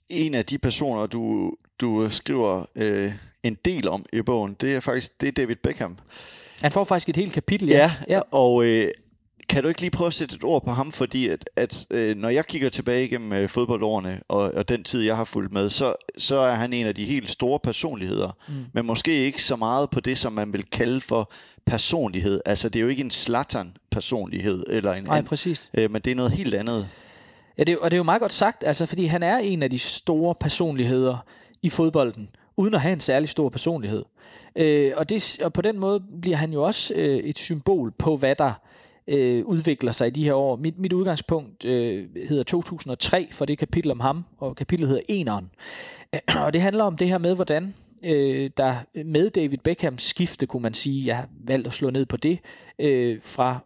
En 0.09 0.35
af 0.35 0.45
de 0.45 0.59
personer, 0.59 1.07
du, 1.07 1.53
du 1.81 2.11
skriver 2.11 2.65
øh, 2.77 3.13
en 3.43 3.57
del 3.65 3.89
om 3.89 4.05
i 4.13 4.23
bogen, 4.23 4.57
det 4.61 4.75
er 4.75 4.81
faktisk 4.81 5.21
det 5.21 5.29
er 5.29 5.33
David 5.33 5.57
Beckham. 5.57 5.97
Han 6.63 6.73
får 6.73 6.85
faktisk 6.85 7.09
et 7.09 7.17
helt 7.17 7.33
kapitel, 7.33 7.69
ja. 7.69 7.77
Ja, 7.77 7.93
ja. 8.09 8.21
og 8.31 8.65
øh, 8.65 8.91
kan 9.51 9.63
du 9.63 9.69
ikke 9.69 9.81
lige 9.81 9.91
prøve 9.91 10.07
at 10.07 10.15
sætte 10.15 10.37
et 10.37 10.45
ord 10.45 10.65
på 10.65 10.71
ham, 10.71 10.93
fordi 10.93 11.29
at, 11.29 11.51
at 11.57 11.87
øh, 11.91 12.17
når 12.17 12.29
jeg 12.29 12.47
kigger 12.47 12.69
tilbage 12.69 13.05
igennem 13.05 13.33
øh, 13.33 13.49
fodboldårene 13.49 14.21
og, 14.29 14.41
og 14.55 14.69
den 14.69 14.85
tid, 14.85 15.03
jeg 15.03 15.17
har 15.17 15.25
fulgt 15.25 15.53
med, 15.53 15.71
så, 15.71 15.95
så 16.19 16.37
er 16.37 16.55
han 16.55 16.73
en 16.73 16.87
af 16.87 16.95
de 16.95 17.05
helt 17.05 17.31
store 17.31 17.59
personligheder, 17.59 18.37
mm. 18.49 18.55
men 18.73 18.87
måske 18.87 19.13
ikke 19.13 19.43
så 19.43 19.57
meget 19.57 19.91
på 19.91 20.01
det, 20.01 20.19
som 20.19 20.33
man 20.33 20.53
vil 20.53 20.65
kalde 20.65 21.01
for 21.01 21.33
personlighed. 21.67 22.41
Altså, 22.47 22.69
det 22.69 22.79
er 22.79 22.83
jo 22.83 22.89
ikke 22.89 23.03
en 23.05 23.11
slattern 23.11 23.77
personlighed 23.91 24.65
eller 24.69 24.93
en 24.93 25.05
Nej, 25.05 25.23
præcis. 25.23 25.71
Øh, 25.75 25.91
men 25.91 26.03
det 26.03 26.11
er 26.11 26.15
noget 26.15 26.33
helt 26.33 26.55
andet. 26.55 26.89
Ja, 27.59 27.65
det, 27.65 27.79
og 27.79 27.91
det 27.91 27.97
er 27.97 27.99
jo 27.99 28.03
meget 28.03 28.21
godt 28.21 28.33
sagt, 28.33 28.65
altså, 28.67 28.87
fordi 28.87 29.05
han 29.05 29.23
er 29.23 29.39
en 29.39 29.63
af 29.63 29.71
de 29.71 29.79
store 29.79 30.35
personligheder 30.35 31.27
i 31.63 31.71
fodbolden, 31.71 32.29
uden 32.61 32.75
at 32.75 32.81
have 32.81 32.93
en 32.93 33.01
særlig 33.01 33.29
stor 33.29 33.49
personlighed. 33.49 34.05
Øh, 34.57 34.93
og, 34.97 35.09
det, 35.09 35.41
og 35.45 35.53
på 35.53 35.63
den 35.63 35.79
måde 35.79 36.03
bliver 36.23 36.37
han 36.37 36.53
jo 36.53 36.63
også 36.63 36.95
øh, 36.95 37.17
et 37.17 37.39
symbol 37.39 37.91
på, 37.91 38.17
hvad 38.17 38.35
der 38.35 38.53
øh, 39.09 39.45
udvikler 39.45 39.93
sig 39.93 40.07
i 40.07 40.11
de 40.11 40.25
her 40.25 40.35
år. 40.35 40.57
Mit, 40.57 40.79
mit 40.79 40.93
udgangspunkt 40.93 41.65
øh, 41.65 42.09
hedder 42.29 42.43
2003 42.43 43.29
for 43.33 43.45
det 43.45 43.59
kapitel 43.59 43.91
om 43.91 44.01
ham, 44.01 44.25
og 44.39 44.57
kapitlet 44.57 44.89
hedder 44.89 45.03
Eneren. 45.09 45.51
Og 46.45 46.53
det 46.53 46.61
handler 46.61 46.85
om 46.85 46.97
det 46.97 47.09
her 47.09 47.19
med, 47.19 47.35
hvordan 47.35 47.75
øh, 48.05 48.51
der 48.57 48.75
med 49.05 49.31
David 49.31 49.59
Beckhams 49.59 50.03
skifte, 50.03 50.47
kunne 50.47 50.63
man 50.63 50.75
sige, 50.75 51.07
jeg 51.07 51.17
har 51.17 51.29
valgt 51.45 51.67
at 51.67 51.73
slå 51.73 51.91
ned 51.91 52.07
på 52.07 52.17
det, 52.17 52.39
øh, 52.79 53.19
fra 53.23 53.59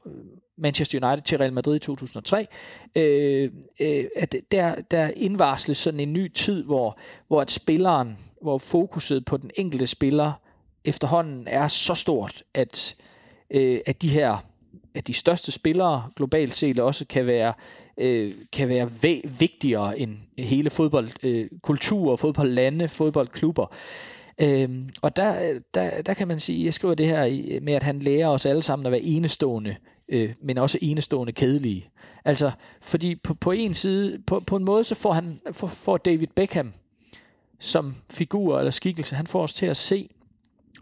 Manchester 0.58 1.08
United 1.08 1.22
til 1.24 1.38
Real 1.38 1.52
Madrid 1.52 1.76
i 1.76 1.78
2003, 1.78 2.46
øh, 2.96 3.50
øh, 3.80 4.04
at 4.16 4.36
der, 4.50 4.74
der 4.90 5.10
indvarsles 5.16 5.78
sådan 5.78 6.00
en 6.00 6.12
ny 6.12 6.28
tid, 6.28 6.64
hvor, 6.64 6.98
hvor 7.28 7.40
at 7.40 7.50
spilleren, 7.50 8.18
hvor 8.42 8.58
fokuset 8.58 9.24
på 9.24 9.36
den 9.36 9.50
enkelte 9.54 9.86
spiller 9.86 10.32
efterhånden 10.84 11.48
er 11.48 11.68
så 11.68 11.94
stort, 11.94 12.42
at, 12.54 12.96
øh, 13.50 13.80
at 13.86 14.02
de 14.02 14.08
her 14.08 14.36
at 14.94 15.06
de 15.06 15.12
største 15.12 15.52
spillere 15.52 16.10
globalt 16.16 16.54
set 16.54 16.78
også 16.78 17.06
kan 17.06 17.26
være 17.26 17.52
øh, 17.98 18.34
kan 18.52 18.68
være 18.68 18.86
væ- 18.86 19.38
vigtigere 19.38 19.98
end 19.98 20.16
hele 20.38 20.70
fodboldkultur, 20.70 22.12
øh, 22.12 22.18
fodboldlande, 22.18 22.88
fodboldklubber. 22.88 23.74
Øhm, 24.38 24.88
og 25.02 25.16
der, 25.16 25.58
der, 25.74 26.02
der 26.02 26.14
kan 26.14 26.28
man 26.28 26.38
sige, 26.38 26.64
jeg 26.64 26.74
skriver 26.74 26.94
det 26.94 27.06
her 27.06 27.60
med, 27.60 27.72
at 27.72 27.82
han 27.82 27.98
lærer 27.98 28.28
os 28.28 28.46
alle 28.46 28.62
sammen 28.62 28.86
at 28.86 28.92
være 28.92 29.00
enestående, 29.00 29.76
øh, 30.08 30.34
men 30.42 30.58
også 30.58 30.78
enestående 30.82 31.32
kedelige. 31.32 31.88
Altså, 32.24 32.50
fordi 32.82 33.14
på, 33.14 33.34
på 33.34 33.50
en 33.50 33.74
side, 33.74 34.18
på, 34.26 34.40
på 34.40 34.56
en 34.56 34.64
måde, 34.64 34.84
så 34.84 34.94
får, 34.94 35.12
han, 35.12 35.40
får, 35.52 35.66
får 35.66 35.96
David 35.96 36.28
Beckham 36.36 36.72
som 37.58 37.94
figur 38.10 38.58
eller 38.58 38.70
skikkelse, 38.70 39.16
han 39.16 39.26
får 39.26 39.42
os 39.42 39.54
til 39.54 39.66
at 39.66 39.76
se 39.76 40.08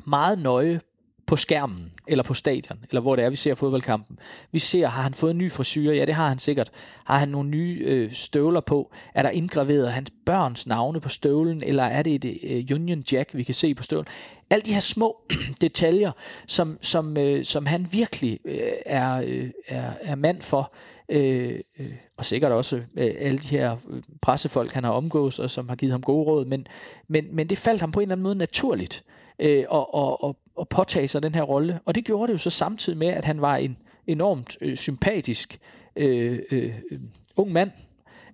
meget 0.04 0.38
nøje 0.38 0.80
på 1.26 1.36
skærmen, 1.36 1.92
eller 2.06 2.24
på 2.24 2.34
stadion, 2.34 2.78
eller 2.88 3.00
hvor 3.00 3.16
det 3.16 3.24
er, 3.24 3.30
vi 3.30 3.36
ser 3.36 3.54
fodboldkampen. 3.54 4.18
Vi 4.52 4.58
ser, 4.58 4.86
har 4.86 5.02
han 5.02 5.14
fået 5.14 5.30
en 5.30 5.38
ny 5.38 5.50
frisyr? 5.50 5.92
Ja, 5.92 6.04
det 6.04 6.14
har 6.14 6.28
han 6.28 6.38
sikkert. 6.38 6.70
Har 7.04 7.18
han 7.18 7.28
nogle 7.28 7.50
nye 7.50 7.82
øh, 7.84 8.12
støvler 8.12 8.60
på? 8.60 8.92
Er 9.14 9.22
der 9.22 9.30
indgraveret 9.30 9.92
hans 9.92 10.10
børns 10.26 10.66
navne 10.66 11.00
på 11.00 11.08
støvlen, 11.08 11.62
eller 11.62 11.82
er 11.82 12.02
det 12.02 12.24
et 12.24 12.38
øh, 12.42 12.76
Union 12.76 13.04
Jack, 13.12 13.34
vi 13.34 13.42
kan 13.42 13.54
se 13.54 13.74
på 13.74 13.82
støvlen? 13.82 14.06
Alle 14.52 14.62
de 14.62 14.72
her 14.72 14.80
små 14.80 15.16
detaljer, 15.60 16.12
som, 16.46 16.78
som, 16.80 17.18
øh, 17.18 17.44
som 17.44 17.66
han 17.66 17.86
virkelig 17.92 18.40
øh, 18.44 18.72
er, 18.86 19.22
øh, 19.26 19.50
er, 19.66 19.92
er 20.00 20.14
mand 20.14 20.42
for, 20.42 20.72
øh, 21.08 21.60
øh 21.78 21.92
og 22.16 22.24
sikkert 22.24 22.52
også 22.52 22.76
øh, 22.76 23.10
alle 23.18 23.38
de 23.38 23.46
her 23.46 23.76
øh, 23.90 24.02
pressefolk, 24.22 24.72
han 24.72 24.84
har 24.84 24.90
omgås, 24.90 25.38
og 25.38 25.50
som 25.50 25.68
har 25.68 25.76
givet 25.76 25.92
ham 25.92 26.02
gode 26.02 26.26
råd, 26.26 26.44
men, 26.44 26.66
men, 27.08 27.26
men 27.32 27.46
det 27.46 27.58
faldt 27.58 27.80
ham 27.80 27.92
på 27.92 28.00
en 28.00 28.02
eller 28.02 28.14
anden 28.14 28.22
måde 28.22 28.34
naturligt 28.34 29.04
øh, 29.38 29.64
og, 29.68 29.94
og, 29.94 30.24
og, 30.24 30.36
og 30.56 30.68
påtage 30.68 31.08
sig 31.08 31.22
den 31.22 31.34
her 31.34 31.42
rolle, 31.42 31.80
og 31.84 31.94
det 31.94 32.04
gjorde 32.04 32.26
det 32.26 32.32
jo 32.32 32.38
så 32.38 32.50
samtidig 32.50 32.98
med, 32.98 33.08
at 33.08 33.24
han 33.24 33.40
var 33.40 33.56
en 33.56 33.76
enormt 34.06 34.56
øh, 34.60 34.76
sympatisk 34.76 35.58
øh, 35.96 36.38
øh, 36.50 36.74
øh 36.90 37.00
ung 37.36 37.52
mand, 37.52 37.70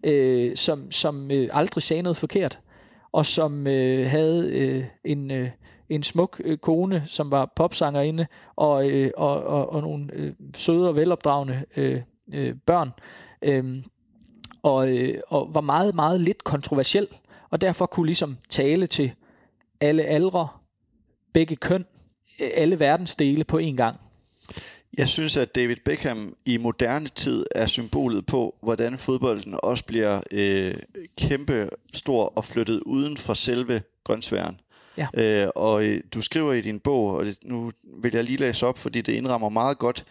øh, 0.03 0.57
som, 0.57 0.91
som 0.91 1.31
øh, 1.31 1.49
aldrig 1.53 1.83
sagde 1.83 2.03
noget 2.03 2.17
forkert, 2.17 2.59
og 3.13 3.27
som 3.27 3.67
øh, 3.67 4.11
havde 4.11 4.51
øh, 4.51 4.85
en, 5.05 5.31
øh, 5.31 5.51
en 5.89 6.03
smuk 6.03 6.41
øh, 6.45 6.59
kone, 6.59 7.03
som 7.07 7.31
var 7.31 7.53
popsangerinde, 7.57 8.27
og, 8.57 8.91
øh, 8.91 9.11
og, 9.17 9.43
og, 9.43 9.73
og 9.73 9.83
nogle 9.83 10.09
øh, 10.13 10.33
søde 10.57 10.89
og 10.89 10.97
velopdragende 10.97 11.65
øh, 11.77 12.01
øh, 12.33 12.55
børn, 12.67 12.91
øh, 13.43 13.83
og, 14.63 14.97
øh, 14.97 15.21
og 15.29 15.55
var 15.55 15.61
meget, 15.61 15.95
meget 15.95 16.21
lidt 16.21 16.45
kontroversiel, 16.45 17.09
og 17.51 17.61
derfor 17.61 17.87
kunne 17.87 18.07
ligesom 18.07 18.37
tale 18.49 18.87
til 18.87 19.13
alle 19.81 20.03
aldre, 20.05 20.49
begge 21.33 21.57
køn, 21.57 21.85
øh, 22.41 22.51
alle 22.55 22.81
verdensdele 22.81 23.45
på 23.45 23.59
én 23.59 23.77
gang. 23.77 23.97
Jeg 24.99 25.09
synes, 25.09 25.37
at 25.37 25.55
David 25.55 25.77
Beckham 25.85 26.37
i 26.45 26.57
moderne 26.57 27.09
tid 27.09 27.45
er 27.51 27.67
symbolet 27.67 28.27
på, 28.27 28.55
hvordan 28.63 28.99
fodbolden 28.99 29.55
også 29.63 29.85
bliver 29.85 30.21
øh, 30.31 30.75
kæmpe 31.19 31.69
stor 31.95 32.33
og 32.37 32.45
flyttet 32.45 32.81
uden 32.81 33.17
for 33.17 33.35
selve 33.35 33.83
grøntsværen. 34.05 34.61
Ja. 34.99 35.07
Øh, 35.15 35.49
og 35.55 35.85
øh, 35.85 36.01
du 36.15 36.23
skriver 36.23 36.53
i 36.53 36.61
din 36.61 36.81
bog, 36.81 37.15
og 37.15 37.27
det, 37.27 37.39
nu 37.43 37.73
vil 37.83 38.15
jeg 38.15 38.25
lige 38.25 38.39
læse 38.39 38.67
op, 38.67 38.79
fordi 38.79 39.01
det 39.01 39.13
indrammer 39.13 39.49
meget 39.49 39.79
godt 39.79 40.05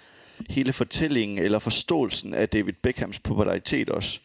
hele 0.49 0.73
fortællingen 0.73 1.37
eller 1.37 1.59
forståelsen 1.59 2.33
af 2.33 2.49
David 2.49 2.73
Beckhams 2.73 3.19
popularitet 3.19 3.89
også. 3.89 4.19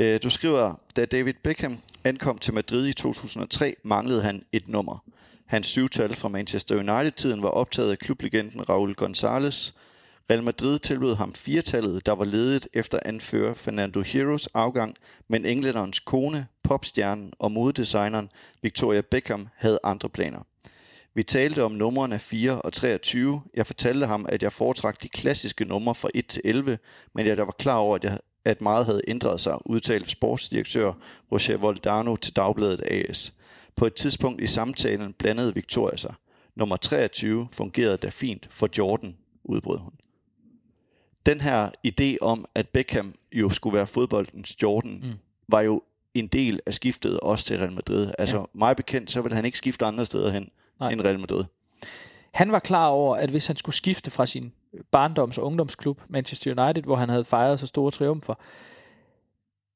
Øh, 0.00 0.20
du 0.22 0.30
skriver, 0.30 0.74
da 0.96 1.04
David 1.04 1.34
Beckham 1.42 1.78
ankom 2.04 2.38
til 2.38 2.54
Madrid 2.54 2.86
i 2.86 2.92
2003, 2.92 3.74
manglede 3.82 4.22
han 4.22 4.42
et 4.52 4.68
nummer. 4.68 5.04
Hans 5.46 5.66
syvtal 5.66 6.16
fra 6.16 6.28
Manchester 6.28 6.76
United-tiden 6.76 7.42
var 7.42 7.48
optaget 7.48 7.90
af 7.90 7.98
klublegenden 7.98 8.68
Raul 8.68 8.94
González, 9.02 9.72
Real 10.32 10.42
Madrid 10.42 10.78
tilbød 10.78 11.14
ham 11.14 11.34
firetallet, 11.34 12.06
der 12.06 12.12
var 12.12 12.24
ledet 12.24 12.68
efter 12.72 12.98
anfører 13.04 13.54
Fernando 13.54 14.00
Heroes 14.00 14.46
afgang, 14.46 14.96
men 15.28 15.46
englænderens 15.46 16.00
kone, 16.00 16.46
popstjernen 16.62 17.32
og 17.38 17.52
modedesigneren 17.52 18.30
Victoria 18.62 19.00
Beckham 19.00 19.48
havde 19.56 19.78
andre 19.84 20.08
planer. 20.08 20.46
Vi 21.14 21.22
talte 21.22 21.64
om 21.64 21.72
numrene 21.72 22.18
4 22.18 22.62
og 22.62 22.72
23. 22.72 23.42
Jeg 23.54 23.66
fortalte 23.66 24.06
ham, 24.06 24.26
at 24.28 24.42
jeg 24.42 24.52
foretrak 24.52 25.02
de 25.02 25.08
klassiske 25.08 25.64
numre 25.64 25.94
fra 25.94 26.08
1 26.14 26.26
til 26.26 26.42
11, 26.44 26.78
men 27.14 27.26
jeg 27.26 27.38
var 27.38 27.56
klar 27.58 27.76
over, 27.76 27.96
at, 27.96 28.04
jeg, 28.04 28.18
at 28.44 28.60
meget 28.60 28.86
havde 28.86 29.02
ændret 29.08 29.40
sig, 29.40 29.58
udtalte 29.66 30.10
sportsdirektør 30.10 30.92
Roger 31.32 31.56
Voldano 31.56 32.16
til 32.16 32.36
Dagbladet 32.36 32.80
AS. 32.80 33.32
På 33.76 33.86
et 33.86 33.94
tidspunkt 33.94 34.40
i 34.42 34.46
samtalen 34.46 35.12
blandede 35.12 35.54
Victoria 35.54 35.96
sig. 35.96 36.14
Nummer 36.56 36.76
23 36.76 37.48
fungerede 37.52 37.96
da 37.96 38.08
fint 38.08 38.46
for 38.50 38.68
Jordan, 38.78 39.16
udbrød 39.44 39.78
hun 39.78 39.92
den 41.26 41.40
her 41.40 41.70
idé 41.86 42.16
om, 42.20 42.44
at 42.54 42.68
Beckham 42.68 43.14
jo 43.32 43.50
skulle 43.50 43.76
være 43.76 43.86
fodboldens 43.86 44.62
Jordan, 44.62 45.00
mm. 45.02 45.12
var 45.48 45.60
jo 45.60 45.82
en 46.14 46.26
del 46.26 46.60
af 46.66 46.74
skiftet 46.74 47.20
også 47.20 47.44
til 47.44 47.58
Real 47.58 47.72
Madrid. 47.72 48.12
Altså 48.18 48.38
ja. 48.38 48.44
mig 48.52 48.76
bekendt, 48.76 49.10
så 49.10 49.22
ville 49.22 49.36
han 49.36 49.44
ikke 49.44 49.58
skifte 49.58 49.84
andre 49.84 50.06
steder 50.06 50.30
hen 50.30 50.50
Nej. 50.80 50.92
end 50.92 51.00
Real 51.00 51.20
Madrid. 51.20 51.44
Han 52.32 52.52
var 52.52 52.58
klar 52.58 52.86
over, 52.86 53.16
at 53.16 53.30
hvis 53.30 53.46
han 53.46 53.56
skulle 53.56 53.76
skifte 53.76 54.10
fra 54.10 54.26
sin 54.26 54.52
barndoms- 54.96 55.38
og 55.38 55.44
ungdomsklub, 55.44 56.00
Manchester 56.08 56.64
United, 56.64 56.82
hvor 56.82 56.96
han 56.96 57.08
havde 57.08 57.24
fejret 57.24 57.60
så 57.60 57.66
store 57.66 57.90
triumfer, 57.90 58.34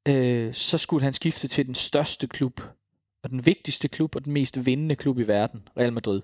øh, 0.09 0.55
så 0.55 0.79
skulle 0.79 1.05
han 1.05 1.13
skifte 1.13 1.49
til 1.49 1.67
den 1.67 1.75
største 1.75 2.27
klub, 2.27 2.61
og 3.23 3.31
den 3.31 3.47
vigtigste 3.47 3.89
klub, 3.89 4.17
og 4.17 4.25
den 4.25 4.33
mest 4.33 4.67
vindende 4.67 4.97
klub 4.97 5.19
i 5.19 5.23
verden, 5.23 5.69
Real 5.79 5.93
Madrid. 5.93 6.23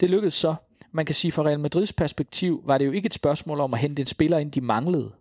Det 0.00 0.10
lykkedes 0.10 0.34
så, 0.34 0.54
man 0.96 1.06
kan 1.06 1.14
sige 1.14 1.32
fra 1.32 1.42
Real 1.42 1.60
Madrids 1.60 1.92
perspektiv, 1.92 2.62
var 2.64 2.78
det 2.78 2.86
jo 2.86 2.92
ikke 2.92 3.06
et 3.06 3.14
spørgsmål 3.14 3.60
om 3.60 3.74
at 3.74 3.80
hente 3.80 4.00
en 4.00 4.06
spiller 4.06 4.38
ind, 4.38 4.52
de 4.52 4.60
manglede. 4.60 5.12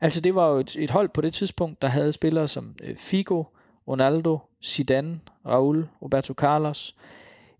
Altså 0.00 0.20
det 0.20 0.34
var 0.34 0.48
jo 0.48 0.58
et, 0.58 0.76
et 0.78 0.90
hold 0.90 1.08
på 1.08 1.20
det 1.20 1.34
tidspunkt, 1.34 1.82
der 1.82 1.88
havde 1.88 2.12
spillere 2.12 2.48
som 2.48 2.74
øh, 2.82 2.96
Figo, 2.96 3.44
Ronaldo, 3.88 4.38
Zidane, 4.64 5.20
Raul, 5.46 5.88
Roberto 6.02 6.34
Carlos. 6.34 6.96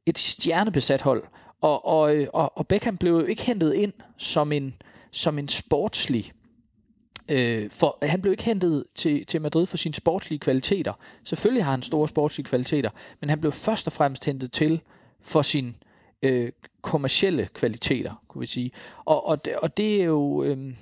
Et 0.06 0.18
stjernebesat 0.18 1.02
hold. 1.02 1.24
Og, 1.60 1.86
og, 1.86 2.16
øh, 2.16 2.28
og, 2.32 2.58
og 2.58 2.68
Beckham 2.68 2.96
blev 2.96 3.12
jo 3.12 3.24
ikke 3.24 3.42
hentet 3.42 3.74
ind 3.74 3.92
som 4.16 4.52
en, 4.52 4.74
som 5.10 5.38
en 5.38 5.48
sportslig 5.48 6.32
Øh, 7.28 7.70
for 7.70 7.98
han 8.02 8.22
blev 8.22 8.32
ikke 8.32 8.44
hentet 8.44 8.84
til, 8.94 9.26
til 9.26 9.42
Madrid 9.42 9.66
for 9.66 9.76
sine 9.76 9.94
sportslige 9.94 10.38
kvaliteter. 10.38 10.92
Selvfølgelig 11.24 11.64
har 11.64 11.70
han 11.70 11.82
store 11.82 12.08
sportslige 12.08 12.44
kvaliteter, 12.44 12.90
men 13.20 13.30
han 13.30 13.40
blev 13.40 13.52
først 13.52 13.86
og 13.86 13.92
fremmest 13.92 14.24
hentet 14.24 14.52
til 14.52 14.80
for 15.20 15.42
sin 15.42 15.76
øh, 16.22 16.52
kommercielle 16.82 17.48
kvaliteter, 17.54 18.22
kunne 18.28 18.40
vi 18.40 18.46
sige. 18.46 18.70
Og, 19.04 19.26
og, 19.26 19.38
og 19.62 19.76
det 19.76 20.00
er 20.00 20.04
jo... 20.04 20.42
Øh, 20.42 20.74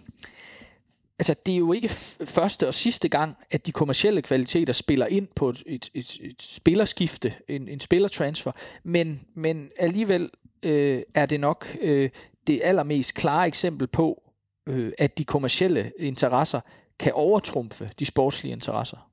altså, 1.18 1.34
det 1.46 1.54
er 1.54 1.58
jo 1.58 1.72
ikke 1.72 1.88
første 2.24 2.68
og 2.68 2.74
sidste 2.74 3.08
gang, 3.08 3.36
at 3.50 3.66
de 3.66 3.72
kommercielle 3.72 4.22
kvaliteter 4.22 4.72
spiller 4.72 5.06
ind 5.06 5.28
på 5.36 5.48
et, 5.48 5.62
et, 5.66 5.90
et, 5.94 6.18
et 6.20 6.42
spillerskifte, 6.42 7.34
en, 7.48 7.68
en 7.68 7.80
spillertransfer, 7.80 8.52
men, 8.82 9.20
men 9.34 9.70
alligevel 9.78 10.30
øh, 10.62 11.02
er 11.14 11.26
det 11.26 11.40
nok 11.40 11.76
øh, 11.80 12.10
det 12.46 12.60
allermest 12.64 13.14
klare 13.14 13.46
eksempel 13.46 13.86
på, 13.86 14.22
øh, 14.66 14.92
at 14.98 15.18
de 15.18 15.24
kommercielle 15.24 15.92
interesser 15.98 16.60
kan 16.98 17.12
overtrumfe 17.14 17.90
de 17.98 18.06
sportslige 18.06 18.52
interesser. 18.52 19.10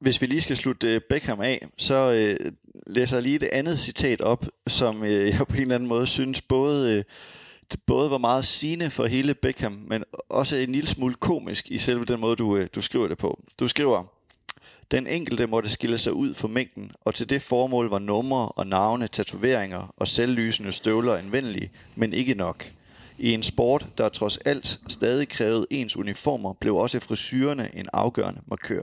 Hvis 0.00 0.20
vi 0.20 0.26
lige 0.26 0.40
skal 0.40 0.56
slutte 0.56 0.94
øh, 0.94 1.00
Beckham 1.08 1.40
af, 1.40 1.66
så 1.76 2.12
øh, 2.12 2.52
læser 2.86 3.16
jeg 3.16 3.22
lige 3.22 3.38
det 3.38 3.48
andet 3.52 3.78
citat 3.78 4.20
op, 4.20 4.46
som 4.66 5.04
øh, 5.04 5.28
jeg 5.28 5.46
på 5.48 5.56
en 5.56 5.62
eller 5.62 5.74
anden 5.74 5.88
måde 5.88 6.06
synes 6.06 6.42
både, 6.42 6.96
øh, 6.96 7.04
både 7.86 8.10
var 8.10 8.18
meget 8.18 8.44
sigende 8.44 8.90
for 8.90 9.06
hele 9.06 9.34
Beckham, 9.34 9.84
men 9.86 10.04
også 10.28 10.56
en 10.56 10.72
lille 10.72 10.88
smule 10.88 11.14
komisk 11.14 11.70
i 11.70 11.78
selve 11.78 12.04
den 12.04 12.20
måde, 12.20 12.36
du, 12.36 12.56
øh, 12.56 12.68
du 12.74 12.80
skriver 12.80 13.08
det 13.08 13.18
på. 13.18 13.40
Du 13.60 13.68
skriver, 13.68 14.04
den 14.90 15.06
enkelte 15.06 15.46
måtte 15.46 15.68
skille 15.68 15.98
sig 15.98 16.12
ud 16.12 16.34
for 16.34 16.48
mængden, 16.48 16.90
og 17.04 17.14
til 17.14 17.30
det 17.30 17.42
formål 17.42 17.88
var 17.88 17.98
numre 17.98 18.48
og 18.48 18.66
navne, 18.66 19.08
tatoveringer 19.08 19.94
og 19.96 20.08
selvlysende 20.08 20.72
støvler 20.72 21.16
anvendelige, 21.16 21.70
men 21.96 22.12
ikke 22.12 22.34
nok. 22.34 22.70
I 23.18 23.32
en 23.32 23.42
sport, 23.42 23.86
der 23.98 24.08
trods 24.08 24.36
alt 24.36 24.80
stadig 24.88 25.28
krævede 25.28 25.66
ens 25.70 25.96
uniformer, 25.96 26.52
blev 26.52 26.76
også 26.76 27.00
frisyrerne 27.00 27.70
en 27.74 27.86
afgørende 27.92 28.40
markør. 28.46 28.82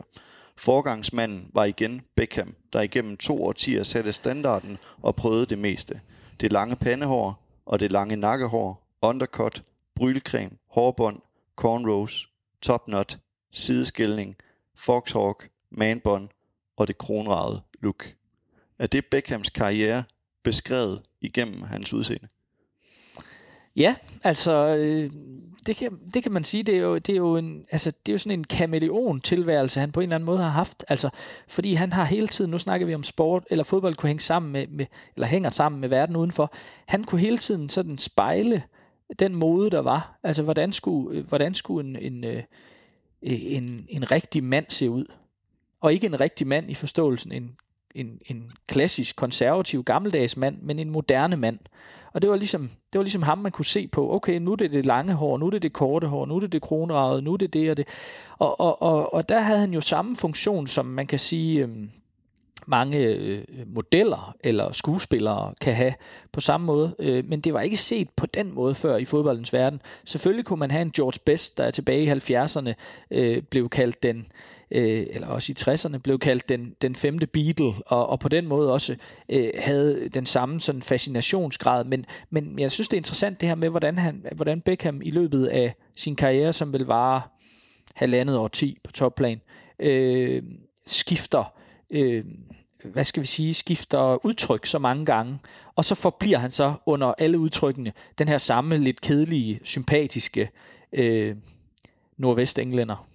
Forgangsmanden 0.58 1.49
var 1.53 1.66
igen 1.66 2.01
Beckham, 2.16 2.55
der 2.74 2.82
igennem 2.82 3.18
to 3.18 3.43
årtier 3.43 3.84
satte 3.84 4.14
standarden 4.14 4.78
og 5.01 5.16
prøvede 5.16 5.45
det 5.45 5.58
meste. 5.58 6.01
Det 6.41 6.51
lange 6.51 6.76
pandehår 6.76 7.47
og 7.66 7.80
det 7.80 7.91
lange 7.91 8.16
nakkehår, 8.16 8.88
undercut, 9.01 9.64
brylcreme, 9.95 10.51
hårbånd, 10.68 11.22
cornrows, 11.55 12.30
topknot, 12.62 13.18
sideskældning, 13.51 14.36
foxhawk, 14.76 15.49
manbånd 15.70 16.30
og 16.78 16.88
det 16.88 16.97
kronragede 16.97 17.62
look. 17.80 18.14
Er 18.80 18.88
det 18.88 19.05
Beckhams 19.05 19.49
karriere 19.49 20.03
beskrevet 20.43 21.01
igennem 21.22 21.62
hans 21.62 21.93
udseende? 21.93 22.28
Ja, 23.76 23.95
altså 24.24 24.76
øh, 24.76 25.12
det, 25.68 25.76
kan, 25.76 25.99
det 26.13 26.24
kan 26.24 26.32
man 26.32 26.43
sige, 26.43 26.63
det 26.63 26.76
er 26.76 26.80
jo, 26.80 26.97
det 26.97 27.13
er 27.13 27.18
jo, 27.18 27.38
en, 27.38 27.65
altså, 27.72 27.91
det 27.91 28.11
er 28.11 28.13
jo 28.13 28.18
sådan 28.18 28.39
en 28.39 28.43
kameleon 28.43 29.22
tilværelse, 29.22 29.80
han 29.80 29.91
på 29.91 29.99
en 29.99 30.03
eller 30.03 30.15
anden 30.15 30.26
måde 30.26 30.38
har 30.38 30.49
haft. 30.49 30.86
Altså, 30.88 31.09
fordi 31.47 31.74
han 31.74 31.93
har 31.93 32.05
hele 32.05 32.28
tiden, 32.28 32.51
nu 32.51 32.57
snakker 32.57 32.88
vi 32.88 32.95
om 32.95 33.03
sport, 33.03 33.43
eller 33.49 33.63
fodbold 33.63 33.95
kunne 33.95 34.07
hænge 34.07 34.22
sammen 34.22 34.51
med, 34.51 34.68
med 34.68 34.86
eller 35.15 35.28
hænger 35.28 35.49
sammen 35.49 35.82
med 35.82 35.89
verden 35.89 36.15
udenfor. 36.15 36.53
Han 36.86 37.03
kunne 37.03 37.22
hele 37.22 37.38
tiden 37.38 37.70
sådan 37.70 37.97
spejle 37.97 38.63
den 39.20 39.36
mode, 39.36 39.70
der 39.70 39.80
var. 39.80 40.20
Altså, 40.24 40.43
hvordan 40.43 40.74
skulle, 40.74 41.24
hvordan 41.24 41.53
skulle 41.53 41.89
en, 41.89 41.95
en, 41.95 42.24
øh, 42.24 42.43
en, 43.22 43.86
en 43.89 44.11
rigtig 44.11 44.43
mand 44.43 44.65
se 44.70 44.89
ud? 44.89 45.05
Og 45.82 45.93
ikke 45.93 46.07
en 46.07 46.20
rigtig 46.20 46.47
mand 46.47 46.72
i 46.72 46.74
forståelsen, 46.74 47.32
en, 47.32 47.55
en, 47.95 48.20
en 48.26 48.51
klassisk, 48.68 49.15
konservativ, 49.15 49.84
gammeldags 49.84 50.38
mand, 50.38 50.57
men 50.61 50.80
en 50.80 50.89
moderne 50.89 51.36
mand. 51.36 51.59
Og 52.18 52.22
det 52.22 52.30
var 52.30 52.36
ligesom, 52.36 52.70
det 52.93 52.99
var 52.99 53.03
ligesom 53.03 53.22
ham, 53.22 53.38
man 53.38 53.51
kunne 53.51 53.65
se 53.65 53.88
på, 53.88 54.13
okay, 54.13 54.39
nu 54.39 54.51
er 54.51 54.55
det 54.55 54.72
det 54.72 54.86
lange 54.86 55.13
hår, 55.13 55.38
nu 55.38 55.45
er 55.45 55.49
det 55.49 55.61
det 55.61 55.74
korte 55.74 56.07
hår, 56.07 56.26
nu 56.26 56.36
er 56.36 56.39
det 56.39 56.51
det 56.51 56.61
kronragede, 56.61 57.22
nu 57.22 57.34
er 57.34 57.38
det 57.38 57.53
det 57.53 57.72
og 57.72 57.78
det. 57.78 57.88
Og, 58.38 58.59
og, 58.59 58.82
og, 58.82 59.13
og 59.13 59.30
der 59.30 59.39
havde 59.39 59.59
han 59.59 59.74
jo 59.74 59.82
samme 59.82 60.15
funktion, 60.15 60.68
som 60.68 60.86
man 60.86 61.07
kan 61.07 61.20
sige, 61.20 61.61
Øh, 61.61 61.70
mange 62.68 62.97
øh, 62.97 63.43
modeller 63.65 64.36
eller 64.39 64.72
skuespillere 64.72 65.53
kan 65.61 65.76
have 65.76 65.93
på 66.32 66.41
samme 66.41 66.65
måde. 66.65 66.95
Øh, 66.99 67.26
men 67.30 67.41
det 67.41 67.53
var 67.53 67.61
ikke 67.61 67.78
set 67.78 68.09
på 68.15 68.26
den 68.26 68.53
måde 68.53 68.76
før 68.76 68.97
i 68.97 69.05
fodboldens 69.05 69.53
verden. 69.53 69.82
Selvfølgelig 70.05 70.45
kunne 70.45 70.59
man 70.59 70.72
have 70.72 70.82
en 70.82 70.91
George 70.91 71.20
Best, 71.26 71.57
der 71.57 71.72
tilbage 71.72 72.03
i 72.03 72.09
70'erne 72.09 72.74
øh, 73.11 73.41
blev 73.41 73.70
kaldt 73.70 74.03
den 74.03 74.28
øh, 74.72 75.05
eller 75.09 75.28
også 75.28 75.51
i 75.51 75.55
60'erne, 75.59 75.97
blev 75.97 76.20
kaldt 76.20 76.49
den, 76.49 76.76
den 76.82 76.95
femte 76.95 77.28
Beatle, 77.28 77.74
og, 77.86 78.09
og 78.09 78.20
på 78.20 78.30
den 78.30 78.47
måde 78.47 78.74
også 78.74 78.95
øh, 79.30 79.49
havde 79.57 80.09
den 80.09 80.26
samme 80.26 80.59
sådan 80.59 80.82
fascinationsgrad. 80.82 81.86
Men, 81.86 82.05
men 82.30 82.59
jeg 82.59 82.72
synes, 82.72 82.88
det 82.88 82.97
er 82.97 82.99
interessant 82.99 83.41
det 83.41 83.49
her 83.49 83.55
med, 83.55 83.70
hvordan, 83.70 83.97
han, 83.97 84.26
hvordan 84.36 84.61
Beckham 84.61 85.01
i 85.01 85.11
løbet 85.11 85.45
af 85.45 85.76
sin 85.95 86.15
karriere, 86.15 86.53
som 86.53 86.74
vil 86.74 86.86
vare 86.86 87.22
halvandet 87.95 88.38
år 88.38 88.47
10 88.47 88.78
på 88.84 88.91
topplan, 88.91 89.41
øh, 89.80 90.43
skifter 90.86 91.53
øh, 91.89 92.26
hvad 92.84 93.03
skal 93.03 93.22
vi 93.22 93.28
sige, 93.28 93.53
skifter 93.53 94.26
udtryk 94.26 94.65
så 94.65 94.80
mange 94.80 95.05
gange, 95.05 95.39
og 95.76 95.86
så 95.86 95.95
forbliver 95.95 96.38
han 96.38 96.51
så 96.51 96.74
under 96.86 97.13
alle 97.18 97.39
udtrykkene 97.39 97.93
den 98.18 98.28
her 98.28 98.38
samme 98.38 98.78
lidt 98.78 99.01
kedelige, 99.01 99.59
sympatiske 99.63 100.49
øh, 100.93 101.36
nordvestenglænder. 102.18 103.07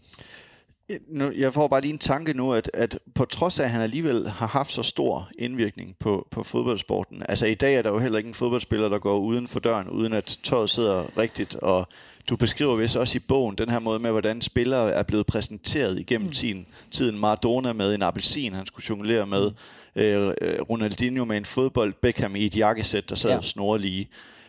Nu, 1.09 1.31
jeg 1.37 1.55
får 1.55 1.69
bare 1.69 1.81
lige 1.81 1.93
en 1.93 1.99
tanke 1.99 2.35
nu, 2.35 2.53
at, 2.53 2.71
at 2.75 2.99
på 3.15 3.25
trods 3.25 3.61
af, 3.61 3.65
at 3.65 3.71
han 3.71 3.81
alligevel 3.81 4.29
har 4.29 4.47
haft 4.47 4.73
så 4.73 4.83
stor 4.83 5.31
indvirkning 5.39 5.97
på, 6.01 6.29
på 6.31 6.43
fodboldsporten, 6.43 7.23
altså 7.29 7.47
i 7.47 7.55
dag 7.55 7.75
er 7.75 7.83
der 7.83 7.91
jo 7.91 7.99
heller 7.99 8.19
ikke 8.19 8.29
en 8.29 8.35
fodboldspiller, 8.35 8.89
der 8.89 8.99
går 8.99 9.19
uden 9.19 9.49
for 9.49 9.61
døren, 9.61 9.89
uden 9.89 10.13
at 10.13 10.39
tøjet 10.43 10.71
sidder 10.71 11.19
rigtigt, 11.19 11.55
og 11.55 11.89
du 12.29 12.37
beskriver 12.37 12.77
vist 12.77 12.97
også 12.97 13.17
i 13.17 13.21
bogen 13.29 13.59
den 13.59 13.69
her 13.69 13.79
måde 13.79 13.99
med, 13.99 14.11
hvordan 14.11 14.43
spillere 14.43 14.93
er 14.93 15.03
blevet 15.03 15.27
præsenteret 15.27 15.99
igennem 16.01 16.27
mm. 16.27 16.33
tiden. 16.33 16.67
Tiden 16.91 17.19
Maradona 17.19 17.73
med 17.73 17.95
en 17.95 18.03
appelsin, 18.03 18.53
han 18.53 18.67
skulle 18.67 18.87
jonglere 18.89 19.27
med. 19.27 19.51
Mm. 19.95 20.03
Øh, 20.03 20.33
Ronaldinho 20.71 21.25
med 21.25 21.37
en 21.37 21.45
fodbold, 21.45 21.95
Beckham 22.03 22.37
i 22.37 22.47
et 22.47 22.57
jakkesæt, 22.57 23.09
der 23.09 23.15
sad 23.15 23.31
ja. 23.31 23.41
snorlige. 23.43 24.09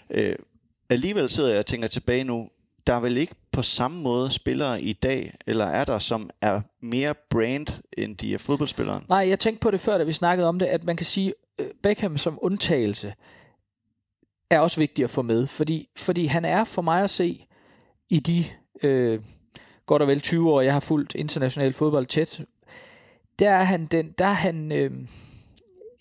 Øh, 0.09 0.35
alligevel 0.89 1.29
sidder 1.29 1.49
jeg 1.49 1.59
og 1.59 1.65
tænker 1.65 1.87
tilbage 1.87 2.23
nu, 2.23 2.49
der 2.87 2.93
er 2.93 2.99
vel 2.99 3.17
ikke 3.17 3.35
på 3.53 3.61
samme 3.61 4.01
måde 4.01 4.31
spillere 4.31 4.81
i 4.81 4.93
dag, 4.93 5.33
eller 5.47 5.65
er 5.65 5.85
der, 5.85 5.99
som 5.99 6.29
er 6.41 6.61
mere 6.81 7.13
brand, 7.29 7.83
end 7.97 8.17
de 8.17 8.33
er 8.33 8.37
fodboldspillere? 8.37 9.01
Nej, 9.09 9.29
jeg 9.29 9.39
tænkte 9.39 9.61
på 9.61 9.71
det 9.71 9.81
før, 9.81 9.97
da 9.97 10.03
vi 10.03 10.11
snakkede 10.11 10.47
om 10.47 10.59
det, 10.59 10.65
at 10.65 10.83
man 10.83 10.97
kan 10.97 11.05
sige, 11.05 11.33
øh, 11.59 11.67
Beckham 11.83 12.17
som 12.17 12.39
undtagelse 12.41 13.13
er 14.49 14.59
også 14.59 14.79
vigtig 14.79 15.03
at 15.03 15.09
få 15.09 15.21
med, 15.21 15.47
fordi, 15.47 15.89
fordi 15.95 16.25
han 16.25 16.45
er 16.45 16.63
for 16.63 16.81
mig 16.81 17.03
at 17.03 17.09
se 17.09 17.47
i 18.09 18.19
de 18.19 18.45
øh, 18.83 19.19
godt 19.85 20.01
og 20.01 20.07
vel 20.07 20.21
20 20.21 20.51
år, 20.51 20.61
jeg 20.61 20.73
har 20.73 20.79
fulgt 20.79 21.15
international 21.15 21.73
fodbold 21.73 22.05
tæt, 22.05 22.41
der 23.39 23.49
er 23.49 23.63
han, 23.63 23.85
den, 23.85 24.11
der 24.17 24.25
er 24.25 24.33
han 24.33 24.71
øh, 24.71 24.91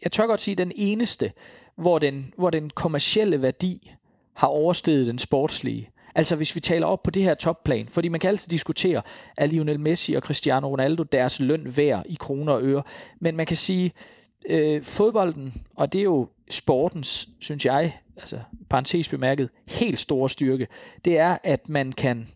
jeg 0.03 0.13
tør 0.13 0.27
godt 0.27 0.41
sige, 0.41 0.55
den 0.55 0.73
eneste, 0.75 1.33
hvor 1.77 1.99
den, 1.99 2.35
hvor 2.37 2.51
den 2.51 2.71
kommercielle 2.71 3.43
værdi 3.43 3.93
har 4.35 4.49
oversteget 4.49 5.07
den 5.07 5.19
sportslige. 5.19 5.91
Altså 6.15 6.37
hvis 6.37 6.55
vi 6.55 6.61
taler 6.61 6.87
op 6.87 7.03
på 7.03 7.11
det 7.11 7.23
her 7.23 7.35
topplan, 7.35 7.89
fordi 7.89 8.09
man 8.09 8.21
kan 8.21 8.29
altid 8.29 8.51
diskutere, 8.51 9.03
er 9.39 9.47
Lionel 9.47 9.81
Messi 9.81 10.15
og 10.15 10.23
Cristiano 10.23 10.69
Ronaldo 10.69 11.03
deres 11.03 11.41
løn 11.41 11.77
værd 11.77 12.03
i 12.09 12.17
kroner 12.21 12.53
og 12.53 12.63
øre, 12.63 12.83
men 13.21 13.37
man 13.37 13.47
kan 13.47 13.57
sige, 13.57 13.93
øh, 14.49 14.83
fodbolden, 14.83 15.65
og 15.77 15.93
det 15.93 15.99
er 15.99 16.03
jo 16.03 16.29
sportens, 16.51 17.29
synes 17.41 17.67
jeg, 17.67 17.99
altså 18.17 18.41
parentes 18.71 19.09
bemærket, 19.09 19.49
helt 19.69 19.99
store 19.99 20.31
styrke, 20.31 20.67
det 21.05 21.19
er, 21.19 21.39
at 21.45 21.69
man 21.69 21.93
kan, 21.93 22.29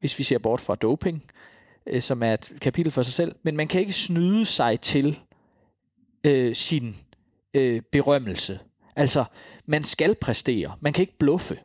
hvis 0.00 0.18
vi 0.18 0.24
ser 0.24 0.38
bort 0.38 0.60
fra 0.60 0.74
doping, 0.74 1.24
øh, 1.86 2.02
som 2.02 2.22
er 2.22 2.34
et 2.34 2.52
kapitel 2.60 2.92
for 2.92 3.02
sig 3.02 3.14
selv, 3.14 3.34
men 3.42 3.56
man 3.56 3.68
kan 3.68 3.80
ikke 3.80 3.92
snyde 3.92 4.44
sig 4.44 4.80
til 4.80 5.18
øh, 6.24 6.54
sin 6.54 6.96
øh, 7.54 7.82
berømmelse. 7.92 8.58
Altså, 8.96 9.24
man 9.66 9.84
skal 9.84 10.14
præstere. 10.14 10.76
Man 10.80 10.92
kan 10.92 11.02
ikke 11.02 11.18
bluffe. 11.18 11.58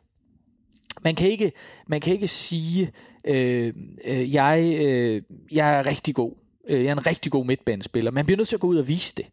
Man 1.02 1.14
kan 1.14 1.30
ikke, 1.30 1.52
man 1.86 2.00
kan 2.00 2.12
ikke 2.12 2.28
sige, 2.28 2.90
øh, 3.24 3.74
øh, 4.04 4.34
jeg, 4.34 4.76
øh, 4.80 5.22
jeg 5.52 5.78
er 5.78 5.86
rigtig 5.86 6.14
god. 6.14 6.32
Øh, 6.68 6.84
jeg 6.84 6.88
er 6.88 6.92
en 6.92 7.06
rigtig 7.06 7.32
god 7.32 7.46
midtbanespiller. 7.46 8.10
Man 8.10 8.26
bliver 8.26 8.36
nødt 8.36 8.48
til 8.48 8.56
at 8.56 8.60
gå 8.60 8.66
ud 8.66 8.76
og 8.76 8.88
vise 8.88 9.14
det. 9.16 9.26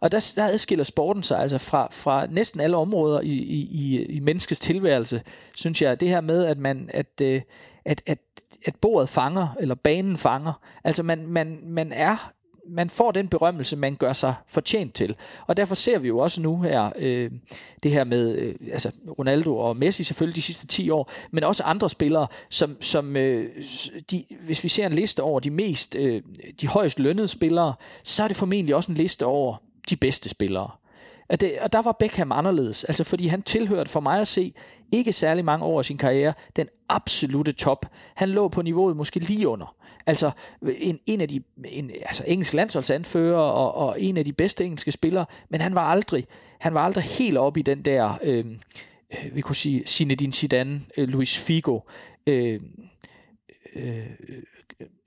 Og 0.00 0.12
der, 0.12 0.32
der 0.36 0.44
adskiller 0.44 0.84
sporten 0.84 1.22
sig 1.22 1.38
altså 1.38 1.58
fra, 1.58 1.88
fra 1.92 2.26
næsten 2.26 2.60
alle 2.60 2.76
områder 2.76 3.20
i, 3.20 3.32
i, 3.32 4.04
i 4.04 4.20
menneskets 4.20 4.60
tilværelse, 4.60 5.22
synes 5.54 5.82
jeg. 5.82 6.00
Det 6.00 6.08
her 6.08 6.20
med, 6.20 6.44
at 6.44 6.58
man 6.58 6.90
at, 6.92 7.20
øh, 7.22 7.42
at, 7.84 8.02
at, 8.06 8.18
at 8.64 8.76
bordet 8.76 9.08
fanger, 9.08 9.48
eller 9.60 9.74
banen 9.74 10.18
fanger. 10.18 10.52
Altså 10.84 11.02
man, 11.02 11.26
man, 11.26 11.60
man 11.62 11.92
er 11.92 12.32
man 12.70 12.90
får 12.90 13.10
den 13.10 13.28
berømmelse, 13.28 13.76
man 13.76 13.94
gør 13.94 14.12
sig 14.12 14.34
fortjent 14.48 14.94
til. 14.94 15.14
Og 15.46 15.56
derfor 15.56 15.74
ser 15.74 15.98
vi 15.98 16.08
jo 16.08 16.18
også 16.18 16.42
nu 16.42 16.62
her, 16.62 16.92
øh, 16.96 17.30
det 17.82 17.90
her 17.90 18.04
med 18.04 18.38
øh, 18.38 18.54
altså 18.72 18.90
Ronaldo 19.18 19.56
og 19.56 19.76
Messi 19.76 20.04
selvfølgelig 20.04 20.36
de 20.36 20.42
sidste 20.42 20.66
10 20.66 20.90
år, 20.90 21.10
men 21.30 21.44
også 21.44 21.62
andre 21.62 21.90
spillere, 21.90 22.26
som, 22.48 22.82
som 22.82 23.16
øh, 23.16 23.50
de, 24.10 24.24
hvis 24.44 24.64
vi 24.64 24.68
ser 24.68 24.86
en 24.86 24.92
liste 24.92 25.22
over 25.22 25.40
de 25.40 25.50
mest, 25.50 25.96
øh, 25.98 26.22
de 26.60 26.66
højst 26.66 26.98
lønnede 26.98 27.28
spillere, 27.28 27.74
så 28.02 28.24
er 28.24 28.28
det 28.28 28.36
formentlig 28.36 28.74
også 28.74 28.92
en 28.92 28.96
liste 28.96 29.26
over 29.26 29.56
de 29.90 29.96
bedste 29.96 30.28
spillere. 30.28 30.70
At 31.30 31.40
det, 31.40 31.58
og 31.60 31.72
der 31.72 31.82
var 31.82 31.92
Beckham 31.92 32.32
anderledes, 32.32 32.84
altså 32.84 33.04
fordi 33.04 33.26
han 33.26 33.42
tilhørte 33.42 33.90
for 33.90 34.00
mig 34.00 34.20
at 34.20 34.28
se 34.28 34.54
ikke 34.92 35.12
særlig 35.12 35.44
mange 35.44 35.64
år 35.64 35.78
af 35.78 35.84
sin 35.84 35.98
karriere 35.98 36.32
den 36.56 36.68
absolute 36.88 37.52
top. 37.52 37.86
Han 38.14 38.28
lå 38.28 38.48
på 38.48 38.62
niveauet 38.62 38.96
måske 38.96 39.20
lige 39.20 39.48
under. 39.48 39.76
Altså 40.06 40.30
en, 40.78 40.98
en 41.06 41.20
af 41.20 41.28
de 41.28 41.42
en, 41.64 41.90
altså 41.90 42.24
engelsk 42.26 42.54
landsholdsanfører 42.54 43.40
og, 43.40 43.74
og 43.74 44.00
en 44.02 44.16
af 44.16 44.24
de 44.24 44.32
bedste 44.32 44.64
engelske 44.64 44.92
spillere, 44.92 45.26
men 45.48 45.60
han 45.60 45.74
var 45.74 45.82
aldrig 45.82 46.26
han 46.58 46.74
var 46.74 46.80
aldrig 46.84 47.04
helt 47.04 47.38
oppe 47.38 47.60
i 47.60 47.62
den 47.62 47.82
der 47.82 48.18
øh, 48.22 48.46
øh 49.10 49.34
vi 49.34 49.40
kunne 49.40 49.56
sige 49.56 49.86
Zinedine 49.86 50.32
Zidane, 50.32 50.80
øh, 50.96 51.08
Luis 51.08 51.38
Figo, 51.38 51.80
øh, 52.26 52.60
øh, 53.74 54.06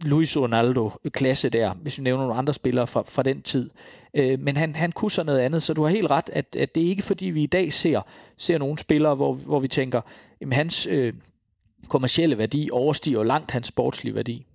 Luis 0.02 0.38
Ronaldo 0.38 0.92
klasse 1.12 1.50
der, 1.50 1.74
hvis 1.74 1.98
vi 1.98 2.04
nævner 2.04 2.24
nogle 2.24 2.38
andre 2.38 2.54
spillere 2.54 2.88
fra, 2.88 3.04
fra 3.08 3.24
den 3.24 3.42
tid. 3.42 3.70
Øh, 4.14 4.40
men 4.40 4.58
han, 4.58 4.76
han 4.76 4.92
kunne 4.92 5.12
så 5.12 5.24
noget 5.24 5.40
andet, 5.40 5.64
så 5.64 5.74
du 5.74 5.84
har 5.84 5.90
helt 5.90 6.12
ret, 6.12 6.30
at, 6.34 6.56
at 6.56 6.76
det 6.76 6.84
er 6.84 6.88
ikke 6.88 7.02
fordi, 7.02 7.26
vi 7.26 7.44
i 7.44 7.48
dag 7.48 7.74
ser, 7.74 8.02
ser 8.38 8.58
nogle 8.58 8.80
spillere, 8.80 9.16
hvor, 9.16 9.34
hvor 9.34 9.60
vi 9.60 9.68
tænker, 9.68 10.02
at 10.42 10.54
hans 10.54 10.88
øh, 10.88 11.14
kommercielle 11.88 12.38
værdi 12.38 12.70
overstiger 12.72 13.24
langt 13.24 13.52
hans 13.52 13.68
sportslige 13.68 14.16
værdi. 14.16 14.46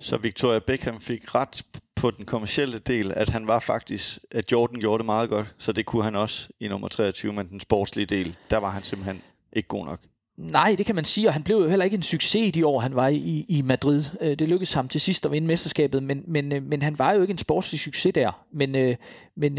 Så 0.00 0.16
Victoria 0.16 0.58
Beckham 0.58 1.00
fik 1.00 1.34
ret 1.34 1.62
på 1.94 2.10
den 2.10 2.24
kommercielle 2.24 2.78
del, 2.78 3.12
at 3.16 3.28
han 3.28 3.46
var 3.46 3.60
faktisk, 3.60 4.18
at 4.30 4.52
Jordan 4.52 4.80
gjorde 4.80 4.98
det 4.98 5.06
meget 5.06 5.30
godt, 5.30 5.54
så 5.58 5.72
det 5.72 5.86
kunne 5.86 6.04
han 6.04 6.16
også 6.16 6.48
i 6.60 6.68
nummer 6.68 6.88
23, 6.88 7.32
men 7.32 7.48
den 7.48 7.60
sportslige 7.60 8.06
del, 8.06 8.36
der 8.50 8.56
var 8.56 8.70
han 8.70 8.82
simpelthen 8.82 9.22
ikke 9.52 9.68
god 9.68 9.84
nok. 9.84 10.00
Nej, 10.36 10.74
det 10.78 10.86
kan 10.86 10.94
man 10.94 11.04
sige, 11.04 11.28
og 11.28 11.32
han 11.32 11.42
blev 11.42 11.56
jo 11.56 11.68
heller 11.68 11.84
ikke 11.84 11.96
en 11.96 12.02
succes 12.02 12.48
i 12.48 12.50
de 12.50 12.66
år, 12.66 12.80
han 12.80 12.94
var 12.94 13.08
i, 13.08 13.44
i 13.48 13.62
Madrid. 13.62 14.04
Øh, 14.20 14.38
det 14.38 14.48
lykkedes 14.48 14.72
ham 14.72 14.88
til 14.88 15.00
sidst 15.00 15.26
at 15.26 15.32
vinde 15.32 15.46
mesterskabet, 15.46 16.02
men, 16.02 16.24
men, 16.26 16.52
øh, 16.52 16.62
men 16.62 16.82
han 16.82 16.98
var 16.98 17.12
jo 17.12 17.20
ikke 17.20 17.32
en 17.32 17.38
sportslig 17.38 17.80
succes 17.80 18.12
der. 18.14 18.44
Men, 18.52 18.74
øh, 18.74 18.96
men, 19.36 19.58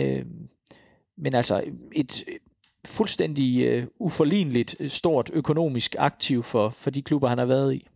men 1.18 1.34
altså 1.34 1.64
et 1.92 2.24
fuldstændig 2.86 3.86
uforligneligt 4.00 4.76
stort 4.88 5.30
økonomisk 5.34 5.96
aktiv 6.00 6.44
for, 6.44 6.70
for 6.78 6.90
de 6.90 7.02
klubber, 7.02 7.28
han 7.28 7.38
har 7.38 7.46
været 7.46 7.74
i. 7.74 7.88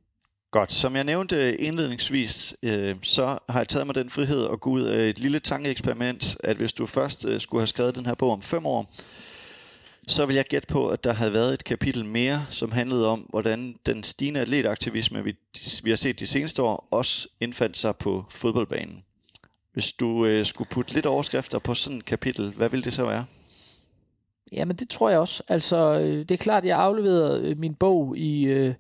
Godt. 0.52 0.72
Som 0.72 0.96
jeg 0.96 1.04
nævnte 1.04 1.62
indledningsvis, 1.62 2.56
øh, 2.64 2.96
så 3.02 3.38
har 3.50 3.60
jeg 3.60 3.68
taget 3.68 3.88
mig 3.88 3.96
den 3.96 4.10
frihed 4.10 4.48
at 4.54 4.60
gå 4.60 4.70
ud 4.70 4.82
af 4.82 5.10
et 5.10 5.20
lille 5.20 5.40
tankeeksperiment, 5.40 6.38
at 6.44 6.58
hvis 6.58 6.74
du 6.74 6.86
først 6.86 7.26
øh, 7.26 7.42
skulle 7.42 7.62
have 7.62 7.68
skrevet 7.68 7.96
den 7.96 8.06
her 8.06 8.16
bog 8.16 8.32
om 8.32 8.42
fem 8.42 8.66
år, 8.66 8.92
så 10.08 10.26
vil 10.26 10.36
jeg 10.36 10.46
gætte 10.46 10.68
på, 10.68 10.88
at 10.88 11.04
der 11.04 11.14
havde 11.14 11.34
været 11.34 11.54
et 11.54 11.64
kapitel 11.64 12.06
mere, 12.06 12.46
som 12.50 12.72
handlede 12.72 13.08
om, 13.08 13.20
hvordan 13.20 13.76
den 13.86 14.04
stigende 14.04 14.40
atletaktivisme, 14.40 15.24
vi, 15.24 15.36
vi 15.84 15.90
har 15.90 15.98
set 15.98 16.20
de 16.20 16.28
seneste 16.28 16.62
år, 16.64 16.88
også 16.92 17.28
indfandt 17.40 17.78
sig 17.78 17.96
på 17.96 18.26
fodboldbanen. 18.30 19.04
Hvis 19.74 19.92
du 19.92 20.26
øh, 20.26 20.46
skulle 20.46 20.70
putte 20.70 20.94
lidt 20.94 21.06
overskrifter 21.06 21.60
på 21.60 21.74
sådan 21.74 21.98
et 21.98 22.06
kapitel, 22.06 22.54
hvad 22.58 22.70
ville 22.70 22.84
det 22.84 22.94
så 22.94 23.06
være? 23.06 23.26
Jamen 24.52 24.76
det 24.76 24.90
tror 24.90 25.10
jeg 25.10 25.20
også. 25.20 25.44
Altså 25.48 26.00
øh, 26.00 26.20
det 26.20 26.32
er 26.32 26.38
klart, 26.38 26.64
at 26.64 26.68
jeg 26.68 26.80
afleverede 26.80 27.50
øh, 27.50 27.58
min 27.58 27.76
bog 27.76 28.18
i... 28.18 28.44
Øh 28.44 28.74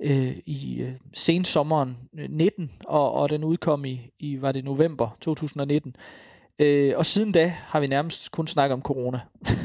øh, 0.00 0.36
i 0.46 0.80
øh, 0.80 0.92
sensommeren 1.14 1.96
19, 2.28 2.70
og, 2.84 3.12
og 3.12 3.30
den 3.30 3.44
udkom 3.44 3.84
i, 3.84 4.00
i, 4.18 4.42
var 4.42 4.52
det 4.52 4.64
november 4.64 5.16
2019. 5.20 5.96
Øh, 6.58 6.92
og 6.96 7.06
siden 7.06 7.32
da 7.32 7.54
har 7.64 7.80
vi 7.80 7.86
nærmest 7.86 8.32
kun 8.32 8.46
snakket 8.46 8.72
om 8.72 8.82
corona. 8.82 9.20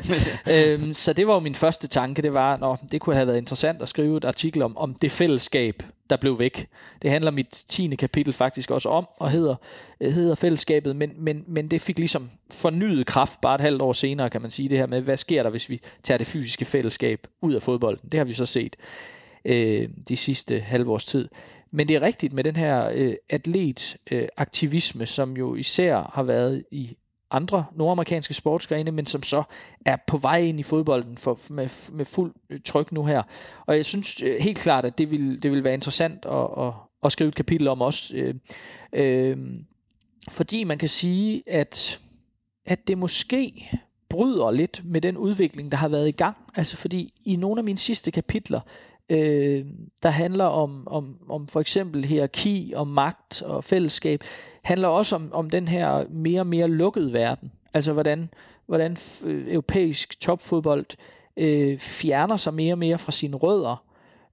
øhm, 0.54 0.94
så 0.94 1.14
det 1.14 1.28
var 1.28 1.34
jo 1.34 1.40
min 1.40 1.56
første 1.56 1.88
tanke, 1.88 2.22
det 2.22 2.34
var, 2.34 2.72
at 2.74 2.80
det 2.92 3.02
kunne 3.02 3.16
have 3.16 3.28
været 3.28 3.38
interessant 3.38 3.82
at 3.82 3.90
skrive 3.90 4.18
et 4.18 4.26
artikel 4.26 4.62
om, 4.62 4.78
om 4.78 4.96
det 4.96 5.12
fællesskab, 5.12 5.84
der 6.10 6.18
blev 6.18 6.40
væk. 6.40 6.68
Det 7.02 7.12
handler 7.12 7.32
mit 7.32 7.64
10. 7.68 7.96
kapitel 7.96 8.34
faktisk 8.34 8.72
også 8.72 8.90
om, 8.90 9.08
og 9.20 9.32
hedder, 9.32 9.56
hedder 10.02 10.36
fællesskabet, 10.36 10.96
men, 10.96 11.12
men, 11.18 11.44
men 11.48 11.68
det 11.68 11.82
fik 11.82 11.98
ligesom 12.00 12.30
fornyet 12.52 13.06
kraft 13.06 13.42
bare 13.42 13.56
et 13.56 13.62
halvt 13.62 13.82
år 13.82 13.94
senere, 13.94 14.30
kan 14.30 14.42
man 14.42 14.52
sige, 14.52 14.70
det 14.70 14.78
her 14.78 14.88
med, 14.88 15.02
hvad 15.02 15.18
sker 15.18 15.44
der, 15.44 15.50
hvis 15.50 15.70
vi 15.70 15.82
tager 16.04 16.18
det 16.18 16.28
fysiske 16.28 16.66
fællesskab 16.66 17.28
ud 17.42 17.54
af 17.54 17.64
fodbolden. 17.64 18.10
Det 18.12 18.18
har 18.18 18.26
vi 18.26 18.34
så 18.34 18.46
set 18.46 18.76
øh, 19.46 19.90
de 20.08 20.18
sidste 20.18 20.60
halvårs 20.60 21.06
tid. 21.06 21.30
Men 21.76 21.88
det 21.88 21.96
er 21.96 22.02
rigtigt 22.02 22.34
med 22.34 22.44
den 22.44 22.56
her 22.56 22.90
øh, 22.94 23.16
atletaktivisme, 23.30 25.02
øh, 25.02 25.08
som 25.08 25.38
jo 25.38 25.56
især 25.56 26.12
har 26.14 26.24
været 26.24 26.64
i 26.72 26.98
andre 27.32 27.66
nordamerikanske 27.76 28.34
sportsgrene, 28.34 28.92
men 28.92 29.06
som 29.06 29.24
så 29.24 29.44
er 29.86 29.98
på 30.08 30.18
vej 30.18 30.42
ind 30.42 30.60
i 30.60 30.64
fodbolden 30.64 31.18
for, 31.18 31.40
med, 31.50 31.92
med 31.92 32.06
fuld 32.06 32.34
øh, 32.50 32.60
tryk 32.66 32.92
nu 32.92 33.06
her. 33.06 33.24
Og 33.66 33.76
jeg 33.76 33.86
synes 33.86 34.24
øh, 34.24 34.36
helt 34.40 34.58
klart, 34.58 34.86
at 34.86 34.98
det 34.98 35.12
vil, 35.12 35.44
det 35.44 35.52
vil 35.52 35.64
være 35.64 35.74
interessant 35.74 36.26
at, 36.26 36.48
at, 36.58 36.74
at 37.04 37.12
skrive 37.12 37.28
et 37.28 37.36
kapitel 37.36 37.68
om 37.68 37.82
også. 37.82 38.16
Øh, 38.16 38.36
øh, 38.94 39.38
fordi 40.30 40.64
man 40.64 40.78
kan 40.78 40.90
sige, 40.90 41.44
at, 41.48 42.00
at 42.66 42.88
det 42.88 42.98
måske 42.98 43.70
bryder 44.10 44.52
lidt 44.52 44.82
med 44.86 45.02
den 45.02 45.18
udvikling, 45.18 45.72
der 45.72 45.78
har 45.78 45.88
været 45.88 46.08
i 46.08 46.12
gang. 46.12 46.38
Altså 46.56 46.78
fordi 46.78 47.14
i 47.26 47.36
nogle 47.36 47.60
af 47.60 47.64
mine 47.64 47.78
sidste 47.78 48.12
kapitler, 48.12 48.60
øh, 49.10 49.66
der 50.04 50.10
handler 50.10 50.46
om, 50.46 50.88
om, 50.88 51.18
om 51.30 51.48
for 51.48 51.60
eksempel 51.60 52.06
hierarki 52.06 52.74
og 52.76 52.88
magt 52.88 53.42
og 53.42 53.64
fællesskab, 53.64 54.24
handler 54.64 54.88
også 54.88 55.16
om, 55.16 55.30
om 55.34 55.50
den 55.50 55.68
her 55.68 56.06
mere 56.10 56.42
og 56.42 56.48
mere 56.48 56.68
lukkede 56.68 57.14
verden. 57.14 57.52
Altså 57.74 57.94
hvordan, 57.94 58.30
hvordan 58.66 58.98
øh, 59.26 59.54
europæisk 59.54 60.20
topfodbold 60.20 60.86
øh, 61.38 61.78
fjerner 61.80 62.38
sig 62.38 62.54
mere 62.54 62.74
og 62.74 62.78
mere 62.78 62.98
fra 62.98 63.12
sine 63.12 63.36
rødder 63.38 63.84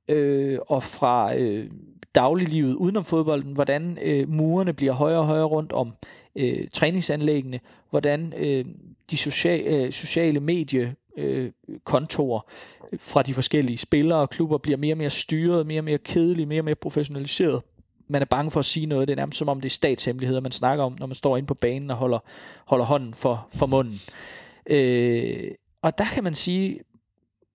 øh, 0.09 0.59
og 0.69 0.83
fra 0.83 1.37
øh, 1.37 1.71
dagliglivet 2.15 2.75
udenom 2.75 3.05
fodbolden, 3.05 3.53
hvordan 3.53 3.99
øh, 4.03 4.29
murene 4.29 4.73
bliver 4.73 4.93
højere 4.93 5.19
og 5.19 5.27
højere 5.27 5.45
rundt 5.45 5.73
om 5.73 5.93
øh, 6.37 6.69
træningsanlæggene, 6.73 7.61
hvordan 7.91 8.33
øh, 8.37 8.65
de 9.11 9.17
sociale, 9.17 9.85
øh, 9.85 9.93
sociale 9.93 10.41
medie 10.41 10.95
Øh, 11.17 11.53
øh, 11.69 11.79
fra 12.99 13.23
de 13.23 13.35
forskellige 13.35 13.79
spillere 13.79 14.19
og 14.19 14.31
klubber 14.31 14.59
bliver 14.59 14.77
mere 14.77 14.95
og 14.95 14.99
mere 14.99 15.11
styret, 15.11 15.67
mere 15.67 15.81
og 15.81 15.85
mere 15.85 15.99
kedelig, 15.99 16.49
mere 16.49 16.61
og 16.61 16.65
mere 16.65 16.75
professionaliseret. 16.75 17.63
Man 18.09 18.23
er 18.23 18.27
bange 18.27 18.51
for 18.51 18.61
at 18.61 18.65
sige 18.65 18.87
noget. 18.87 19.09
Det 19.09 19.15
er 19.15 19.17
nærmest 19.17 19.39
som 19.39 19.49
om 19.49 19.61
det 19.61 19.69
er 19.69 19.75
statshemmeligheder, 19.75 20.41
man 20.41 20.53
snakker 20.53 20.85
om, 20.85 20.97
når 20.99 21.07
man 21.07 21.15
står 21.15 21.37
inde 21.37 21.47
på 21.47 21.55
banen 21.55 21.91
og 21.91 21.97
holder, 21.97 22.19
holder 22.65 22.85
hånden 22.85 23.15
for, 23.15 23.49
for 23.55 23.67
munden. 23.67 24.01
Øh, 24.67 25.51
og 25.83 25.99
der 25.99 26.05
kan 26.05 26.25
man 26.25 26.35
sige, 26.35 26.81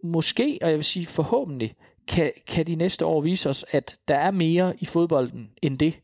måske, 0.04 0.60
og 0.62 0.70
jeg 0.70 0.76
vil 0.78 0.84
sige 0.84 1.06
forhåbentlig, 1.06 1.76
kan, 2.08 2.32
kan 2.48 2.68
de 2.68 2.76
næste 2.76 3.06
år 3.06 3.22
vise 3.22 3.50
os, 3.50 3.66
at 3.72 3.98
der 4.08 4.16
er 4.16 4.32
mere 4.32 4.74
i 4.80 4.86
fodbolden 4.86 5.50
end 5.62 5.80
det, 5.80 6.00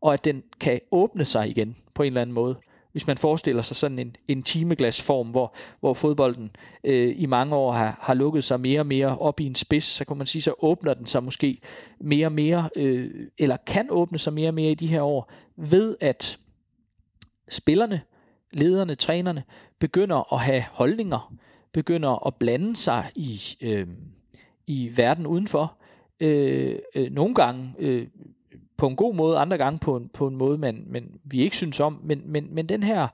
og 0.00 0.14
at 0.14 0.24
den 0.24 0.42
kan 0.60 0.80
åbne 0.90 1.24
sig 1.24 1.48
igen 1.48 1.76
på 1.94 2.02
en 2.02 2.06
eller 2.06 2.20
anden 2.20 2.34
måde. 2.34 2.56
Hvis 2.94 3.06
man 3.06 3.18
forestiller 3.18 3.62
sig 3.62 3.76
sådan 3.76 3.98
en, 3.98 4.16
en 4.28 4.42
timeglasform, 4.42 5.28
hvor, 5.28 5.54
hvor 5.80 5.94
fodbolden 5.94 6.50
øh, 6.84 7.14
i 7.16 7.26
mange 7.26 7.54
år 7.54 7.72
har, 7.72 7.98
har 8.00 8.14
lukket 8.14 8.44
sig 8.44 8.60
mere 8.60 8.80
og 8.80 8.86
mere 8.86 9.18
op 9.18 9.40
i 9.40 9.46
en 9.46 9.54
spids, 9.54 9.84
så 9.84 10.04
kan 10.04 10.16
man 10.16 10.26
sige, 10.26 10.42
så 10.42 10.54
åbner 10.58 10.94
den 10.94 11.06
sig 11.06 11.24
måske 11.24 11.60
mere 12.00 12.26
og 12.26 12.32
mere, 12.32 12.70
øh, 12.76 13.10
eller 13.38 13.56
kan 13.56 13.86
åbne 13.90 14.18
sig 14.18 14.32
mere 14.32 14.48
og 14.48 14.54
mere 14.54 14.70
i 14.70 14.74
de 14.74 14.86
her 14.86 15.02
år, 15.02 15.30
ved 15.56 15.96
at 16.00 16.38
spillerne, 17.48 18.00
lederne, 18.52 18.94
trænerne, 18.94 19.42
begynder 19.78 20.32
at 20.32 20.40
have 20.40 20.64
holdninger, 20.72 21.34
begynder 21.72 22.26
at 22.26 22.34
blande 22.34 22.76
sig 22.76 23.10
i, 23.14 23.40
øh, 23.62 23.86
i 24.66 24.92
verden 24.96 25.26
udenfor. 25.26 25.76
Øh, 26.20 26.78
øh, 26.94 27.12
nogle 27.12 27.34
gange 27.34 27.74
øh, 27.78 28.06
på 28.76 28.86
en 28.86 28.96
god 28.96 29.14
måde, 29.14 29.38
andre 29.38 29.58
gange 29.58 29.78
på 29.78 29.96
en, 29.96 30.10
på 30.14 30.26
en 30.26 30.36
måde, 30.36 30.58
man, 30.58 30.84
men 30.86 31.04
vi 31.24 31.42
ikke 31.42 31.56
synes 31.56 31.80
om. 31.80 32.00
Men, 32.04 32.22
men, 32.24 32.48
men 32.50 32.68
den 32.68 32.82
her 32.82 33.08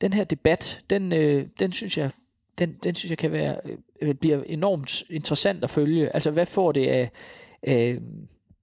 den 0.00 0.12
her 0.12 0.24
debat, 0.24 0.80
den, 0.90 1.12
øh, 1.12 1.46
den 1.58 1.72
synes 1.72 1.98
jeg, 1.98 2.10
den, 2.58 2.76
den 2.82 2.94
synes 2.94 3.10
jeg 3.10 3.18
kan 3.18 3.32
være, 3.32 3.56
øh, 3.64 3.78
øh, 4.00 4.14
bliver 4.14 4.42
enormt 4.46 5.02
interessant 5.10 5.64
at 5.64 5.70
følge. 5.70 6.14
Altså, 6.14 6.30
hvad 6.30 6.46
får 6.46 6.72
det 6.72 6.86
af, 6.86 7.10
af, 7.62 7.98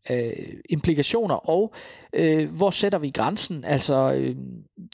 af 0.05 0.47
implikationer, 0.69 1.35
og 1.35 1.73
øh, 2.13 2.49
hvor 2.49 2.71
sætter 2.71 2.99
vi 2.99 3.09
grænsen? 3.09 3.63
Altså, 3.63 4.13
øh, 4.13 4.35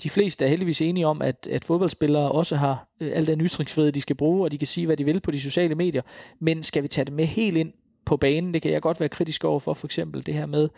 de 0.03 0.09
fleste 0.09 0.45
er 0.45 0.49
heldigvis 0.49 0.82
enige 0.82 1.07
om, 1.07 1.21
at, 1.21 1.47
at 1.51 1.65
fodboldspillere 1.65 2.32
også 2.32 2.55
har 2.55 2.88
øh, 2.99 3.11
al 3.13 3.28
den 3.28 3.41
ytringsfrihed, 3.41 3.91
de 3.91 4.01
skal 4.01 4.15
bruge, 4.15 4.43
og 4.43 4.51
de 4.51 4.57
kan 4.57 4.67
sige, 4.67 4.86
hvad 4.86 4.97
de 4.97 5.05
vil 5.05 5.19
på 5.19 5.32
de 5.32 5.41
sociale 5.41 5.75
medier. 5.75 6.01
Men 6.39 6.63
skal 6.63 6.84
vi 6.84 6.88
tage 6.88 7.05
det 7.05 7.13
med 7.13 7.25
helt 7.25 7.57
ind 7.57 7.73
på 8.07 8.17
banen? 8.17 8.53
Det 8.53 8.61
kan 8.61 8.71
jeg 8.71 8.81
godt 8.81 8.99
være 8.99 9.09
kritisk 9.09 9.43
over 9.43 9.59
for, 9.59 9.73
for 9.73 9.87
eksempel 9.87 10.25
det 10.25 10.33
her 10.33 10.45
med 10.45 10.69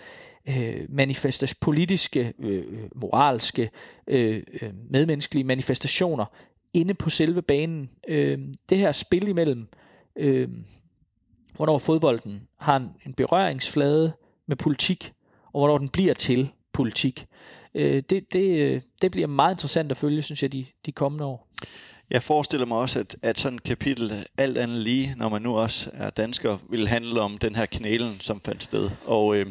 øh, 0.48 0.86
manifestas, 0.90 1.56
politiske, 1.56 2.34
øh, 2.40 2.64
moralske, 2.96 3.70
øh, 4.08 4.44
øh, 4.62 4.70
medmenneskelige 4.90 5.44
manifestationer 5.44 6.26
inde 6.74 6.94
på 6.94 7.10
selve 7.10 7.42
banen. 7.42 7.90
Øh, 8.08 8.40
det 8.70 8.78
her 8.78 8.92
spil 8.92 9.28
imellem, 9.28 9.68
øh, 10.16 10.50
hvornår 11.56 11.78
fodbolden 11.78 12.42
har 12.58 12.78
en, 12.78 12.90
en 13.06 13.14
berøringsflade 13.14 14.14
med 14.48 14.56
politik, 14.56 15.14
og 15.54 15.62
hvornår 15.62 15.78
den 15.78 15.90
bliver 15.90 16.14
til 16.14 16.50
politik. 16.74 17.26
Øh, 17.76 18.04
det, 18.10 18.34
det, 18.34 18.60
øh, 18.60 18.82
det 19.02 19.12
bliver 19.12 19.28
meget 19.28 19.54
interessant 19.54 19.92
at 19.92 19.98
følge, 19.98 20.22
synes 20.22 20.44
jeg, 20.44 20.52
de, 20.52 20.66
de 20.86 20.92
kommende 20.92 21.26
år. 21.26 21.48
Jeg 22.12 22.24
forestiller 22.24 22.66
mig 22.66 22.78
også, 22.78 23.00
at, 23.00 23.16
at 23.22 23.40
sådan 23.40 23.58
et 23.58 23.64
kapitel, 23.64 24.26
alt 24.38 24.58
andet 24.58 24.78
lige, 24.78 25.14
når 25.18 25.30
man 25.30 25.42
nu 25.42 25.58
også 25.58 25.90
er 25.94 26.10
dansker, 26.10 26.58
vil 26.70 26.88
handle 26.88 27.22
om 27.22 27.38
den 27.38 27.56
her 27.56 27.66
knælen, 27.66 28.20
som 28.20 28.42
fandt 28.42 28.64
sted. 28.64 28.90
Og 29.06 29.36
øh, 29.36 29.46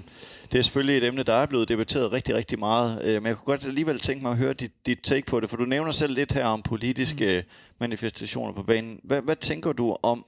det 0.53 0.59
er 0.59 0.63
selvfølgelig 0.63 0.97
et 0.97 1.05
emne, 1.05 1.23
der 1.23 1.35
er 1.35 1.47
blevet 1.47 1.69
debatteret 1.69 2.13
rigtig, 2.13 2.35
rigtig 2.35 2.59
meget. 2.59 3.05
Øh, 3.05 3.15
men 3.23 3.27
jeg 3.27 3.37
kunne 3.37 3.45
godt 3.45 3.65
alligevel 3.65 4.01
tænke 4.01 4.23
mig 4.23 4.33
at 4.33 4.39
høre 4.39 4.53
dit, 4.53 4.73
dit 4.87 4.99
take 5.03 5.27
på 5.27 5.41
det, 5.41 5.51
for 5.51 5.57
du 5.57 5.65
nævner 5.65 5.93
selv 5.93 6.15
lidt 6.15 6.33
her 6.33 6.45
om 6.45 6.63
politiske 6.63 7.45
mm. 7.47 7.55
manifestationer 7.81 8.53
på 8.53 8.63
banen. 8.63 9.01
Hvad, 9.03 9.23
hvad 9.23 9.37
tænker 9.37 9.73
du 9.73 9.97
om 10.03 10.25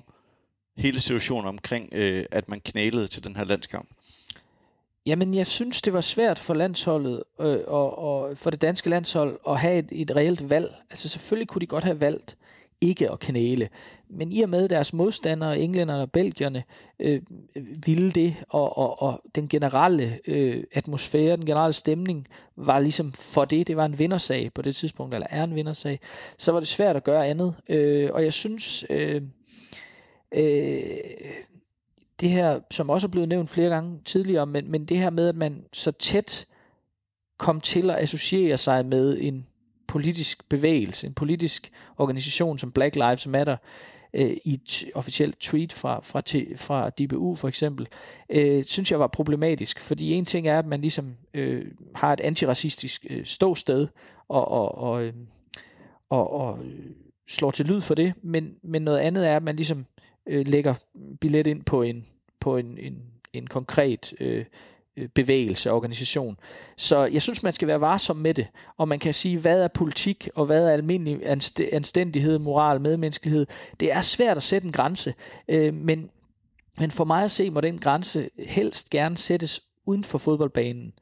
hele 0.77 1.01
situationen 1.01 1.49
omkring, 1.49 1.89
øh, 1.93 2.25
at 2.31 2.49
man 2.49 2.61
knælede 2.61 3.09
til 3.09 3.25
den 3.25 3.37
her 3.37 3.45
landskamp? 3.45 3.89
Jamen, 5.07 5.35
jeg 5.35 5.47
synes, 5.47 5.83
det 5.83 5.93
var 5.93 6.01
svært 6.01 6.39
for 6.39 6.55
landsholdet 6.55 7.23
øh, 7.41 7.59
og, 7.67 7.99
og 7.99 8.39
for 8.39 8.51
det 8.51 8.63
danske 8.63 8.91
landshold 8.91 9.39
at 9.49 9.61
have 9.61 9.79
et, 9.79 9.89
et 9.93 10.17
reelt 10.17 10.51
valg. 10.51 10.75
Altså, 10.91 11.09
selvfølgelig 11.09 11.49
kunne 11.49 11.61
de 11.61 11.67
godt 11.67 11.85
have 11.85 12.01
valgt 12.01 12.37
ikke 12.81 13.11
at 13.11 13.21
knæle. 13.21 13.69
Men 14.09 14.33
i 14.33 14.43
og 14.43 14.49
med 14.49 14.69
deres 14.69 14.93
modstandere, 14.93 15.59
englænderne 15.59 16.03
og 16.03 16.13
belgierne, 16.13 16.65
øh, 17.01 17.23
ville 17.85 18.11
det, 18.11 18.37
og, 18.49 18.79
og, 18.79 19.03
og 19.03 19.23
den 19.35 19.49
generelle 19.49 20.19
øh, 20.27 20.65
atmosfære, 20.73 21.37
den 21.37 21.47
generelle 21.47 21.73
stemning, 21.73 22.27
var 22.57 22.79
ligesom 22.81 23.13
for 23.13 23.45
det, 23.45 23.67
det 23.67 23.77
var 23.77 23.85
en 23.85 23.99
vindersag 23.99 24.51
på 24.55 24.63
det 24.63 24.77
tidspunkt, 24.77 25.15
eller 25.15 25.27
er 25.31 25.45
en 25.45 25.55
vindersag, 25.55 26.01
så 26.39 26.53
var 26.53 26.61
det 26.61 26.69
svært 26.69 26.97
at 26.97 27.05
gøre 27.05 27.27
andet. 27.27 27.55
Øh, 27.69 28.11
og 28.13 28.25
jeg 28.25 28.33
synes, 28.33 28.85
øh, 28.91 29.23
øh, 30.35 30.83
det 32.21 32.31
her, 32.31 32.61
som 32.71 32.91
også 32.91 33.07
er 33.07 33.11
blevet 33.11 33.29
nævnt 33.29 33.51
flere 33.51 33.69
gange 33.69 34.01
tidligere, 34.05 34.47
men, 34.47 34.71
men 34.71 34.85
det 34.85 34.99
her 34.99 35.11
med, 35.11 35.29
at 35.29 35.37
man 35.37 35.65
så 35.73 35.91
tæt 35.91 36.47
kom 37.39 37.61
til 37.61 37.91
at 37.91 38.03
associere 38.03 38.57
sig 38.57 38.87
med 38.87 39.19
en 39.21 39.47
politisk 39.89 40.49
bevægelse, 40.49 41.07
en 41.07 41.15
politisk 41.15 41.73
organisation 41.99 42.59
som 42.59 42.73
Black 42.73 42.95
Lives 42.95 43.27
Matter, 43.27 43.57
øh, 44.15 44.37
i 44.45 44.55
et 44.55 44.85
officielt 44.95 45.41
tweet 45.41 45.73
fra, 45.73 46.01
fra, 46.03 46.21
fra 46.57 46.91
DBU 46.91 47.35
for 47.35 47.49
eksempel, 47.49 47.89
øh, 48.31 48.65
synes 48.65 48.91
jeg 48.91 49.01
var 49.01 49.07
problematisk. 49.07 49.81
Fordi 49.81 50.13
en 50.13 50.25
ting 50.25 50.49
er, 50.49 50.59
at 50.59 50.67
man 50.67 50.81
ligesom 50.81 51.17
øh, 51.35 51.67
har 51.95 52.13
et 52.13 52.21
antiracistisk 52.21 53.07
øh, 53.11 53.25
ståsted 53.25 53.89
og, 54.29 54.49
og, 54.49 54.79
og, 54.79 55.05
øh, 55.05 55.13
og, 56.11 56.33
og 56.33 56.65
øh, 56.65 56.91
slår 57.29 57.51
til 57.51 57.67
lyd 57.67 57.81
for 57.81 57.95
det, 57.95 58.13
men, 58.23 58.55
men 58.63 58.83
noget 58.83 58.99
andet 58.99 59.29
er, 59.29 59.37
at 59.37 59.43
man 59.43 59.57
ligesom 59.57 59.87
øh, 60.31 60.47
lægger 60.47 60.75
billet 61.21 61.47
ind 61.47 61.63
på 61.63 61.83
en, 61.83 62.07
på 62.41 62.57
en, 62.57 62.79
en, 62.79 63.03
en 63.33 63.47
konkret 63.47 64.15
øh, 64.21 64.45
øh 64.97 65.09
bevægelse 65.09 65.71
og 65.71 65.77
organisation. 65.77 66.37
Så 66.77 67.05
jeg 67.05 67.23
synes, 67.23 67.43
man 67.43 67.53
skal 67.53 67.69
være 67.69 67.81
varsom 67.81 68.17
med 68.17 68.35
det, 68.35 68.47
og 68.77 68.89
man 68.89 68.99
kan 68.99 69.15
sige, 69.15 69.39
hvad 69.39 69.63
er 69.63 69.69
politik, 69.69 70.29
og 70.35 70.47
hvad 70.47 70.69
er 70.69 70.73
almindelig 70.73 71.21
anstændighed, 71.73 72.39
moral, 72.39 72.81
medmenneskelighed. 72.81 73.47
Det 73.81 73.93
er 73.93 74.01
svært 74.01 74.37
at 74.37 74.43
sætte 74.43 74.67
en 74.67 74.73
grænse, 74.73 75.15
øh, 75.49 75.75
men, 75.75 76.11
men 76.79 76.91
for 76.91 77.05
mig 77.05 77.25
at 77.25 77.31
se, 77.31 77.51
må 77.51 77.61
den 77.61 77.79
grænse 77.79 78.31
helst 78.39 78.91
gerne 78.91 79.17
sættes 79.17 79.61
uden 79.87 80.05
for 80.05 80.19
fodboldbanen, 80.19 80.93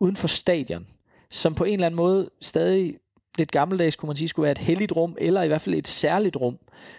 uden 0.00 0.16
for 0.16 0.28
stadion, 0.28 0.86
som 1.30 1.54
på 1.54 1.64
en 1.64 1.72
eller 1.72 1.86
anden 1.86 1.96
måde 1.96 2.30
stadig 2.40 2.96
lidt 3.38 3.52
gammeldags, 3.52 3.96
kunne 3.96 4.06
man 4.06 4.16
sige, 4.16 4.28
skulle 4.28 4.44
være 4.44 4.52
et 4.52 4.58
helligt 4.58 4.92
rum, 4.92 5.16
eller 5.18 5.42
i 5.42 5.48
hvert 5.48 5.60
fald 5.60 5.74
et 5.74 5.88
særligt 5.88 6.36
rum, 6.36 6.58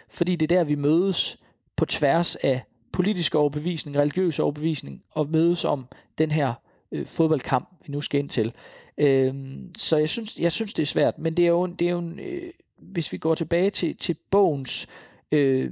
fordi 0.10 0.36
det 0.36 0.52
er 0.52 0.58
der, 0.58 0.64
vi 0.64 0.76
mødes 0.76 1.38
på 1.80 1.86
tværs 1.86 2.36
af 2.36 2.62
politisk 2.92 3.36
overbevisning, 3.36 3.98
religiøs 3.98 4.40
overbevisning, 4.40 5.04
og 5.12 5.30
mødes 5.30 5.66
om 5.66 5.86
den 6.18 6.32
her 6.32 6.54
øh, 6.92 7.06
fodboldkamp, 7.06 7.70
vi 7.86 7.92
nu 7.92 8.02
skal 8.02 8.20
ind 8.20 8.30
til. 8.30 8.54
Øh, 8.98 9.34
så 9.78 9.98
jeg 9.98 10.10
synes, 10.10 10.40
jeg 10.40 10.52
synes, 10.52 10.74
det 10.74 10.82
er 10.82 10.88
svært, 10.88 11.20
men 11.20 11.34
det 11.34 11.46
er 11.46 11.50
jo, 11.50 11.66
det 11.66 11.88
er 11.88 11.92
jo 11.92 12.00
en, 12.00 12.20
øh, 12.20 12.52
hvis 12.78 13.12
vi 13.12 13.18
går 13.18 13.36
tilbage 13.36 13.70
til, 13.70 13.96
til 13.96 14.16
bogens, 14.32 14.88
øh, 15.32 15.72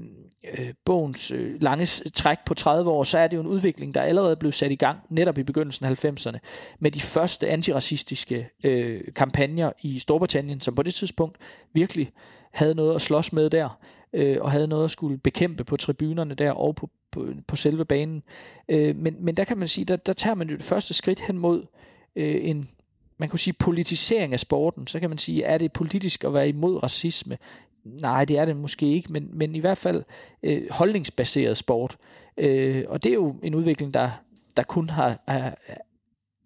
øh, 0.58 0.74
bogens 0.86 1.32
øh, 1.32 1.62
lange 1.62 1.86
træk 2.14 2.38
på 2.45 2.53
30 2.53 2.91
år, 2.91 3.03
så 3.03 3.18
er 3.18 3.28
det 3.28 3.36
jo 3.36 3.41
en 3.41 3.47
udvikling, 3.47 3.93
der 3.93 4.01
allerede 4.01 4.36
blev 4.36 4.51
sat 4.51 4.72
i 4.72 4.76
gang 4.76 4.99
netop 5.10 5.38
i 5.38 5.43
begyndelsen 5.43 5.86
af 5.86 6.05
90'erne, 6.05 6.38
med 6.80 6.91
de 6.91 7.01
første 7.01 7.49
antiracistiske 7.49 8.49
øh, 8.64 9.01
kampagner 9.16 9.72
i 9.82 9.99
Storbritannien, 9.99 10.62
som 10.62 10.76
på 10.76 10.84
det 10.84 10.93
tidspunkt 10.93 11.38
virkelig 11.74 12.12
havde 12.51 12.76
noget 12.76 12.95
at 12.95 13.01
slås 13.01 13.34
med 13.34 13.49
der 13.49 13.70
øh, 14.14 14.38
og 14.41 14.51
havde 14.51 14.68
noget 14.68 14.86
at 14.86 14.91
skulle 14.91 15.18
bekæmpe 15.18 15.64
på 15.64 15.78
tribunerne 15.78 16.36
der 16.36 16.51
og 16.51 16.76
på, 16.76 16.89
på, 17.12 17.28
på 17.47 17.55
selve 17.55 17.86
banen. 17.86 18.24
Øh, 18.70 18.95
men, 18.95 19.16
men 19.20 19.38
der 19.38 19.43
kan 19.43 19.58
man 19.58 19.68
sige, 19.68 19.86
der, 19.86 19.95
der 19.95 20.14
tager 20.14 20.36
man 20.36 20.49
jo 20.49 20.55
det 20.55 20.66
første 20.66 20.93
skridt 20.93 21.20
hen 21.20 21.38
mod 21.38 21.66
øh, 22.16 22.49
en 22.49 22.70
man 23.18 23.30
kunne 23.30 23.39
sige 23.39 23.53
politisering 23.53 24.34
af 24.34 24.39
sporten, 24.39 24.88
så 24.88 24.99
kan 24.99 25.10
man 25.10 25.18
sige, 25.18 25.43
er 25.43 25.58
det 25.58 25.74
politisk 25.74 26.24
at 26.24 26.34
være 26.34 26.49
imod 26.49 26.84
racisme? 26.84 27.38
Nej, 27.84 28.26
det 28.26 28.38
er 28.38 28.45
det 28.45 28.55
måske 28.55 28.86
ikke, 28.86 29.14
men, 29.14 29.30
men 29.34 29.55
i 29.55 29.60
hvert 29.60 29.78
fald 29.78 30.03
øh, 30.43 30.62
holdningsbaseret 30.70 31.58
sport. 31.58 31.97
Øh, 32.38 32.86
og 32.88 33.03
det 33.03 33.10
er 33.10 33.14
jo 33.14 33.36
en 33.43 33.55
udvikling, 33.55 33.93
der, 33.93 34.10
der 34.58 34.64
kun 34.64 34.89
har, 34.89 35.20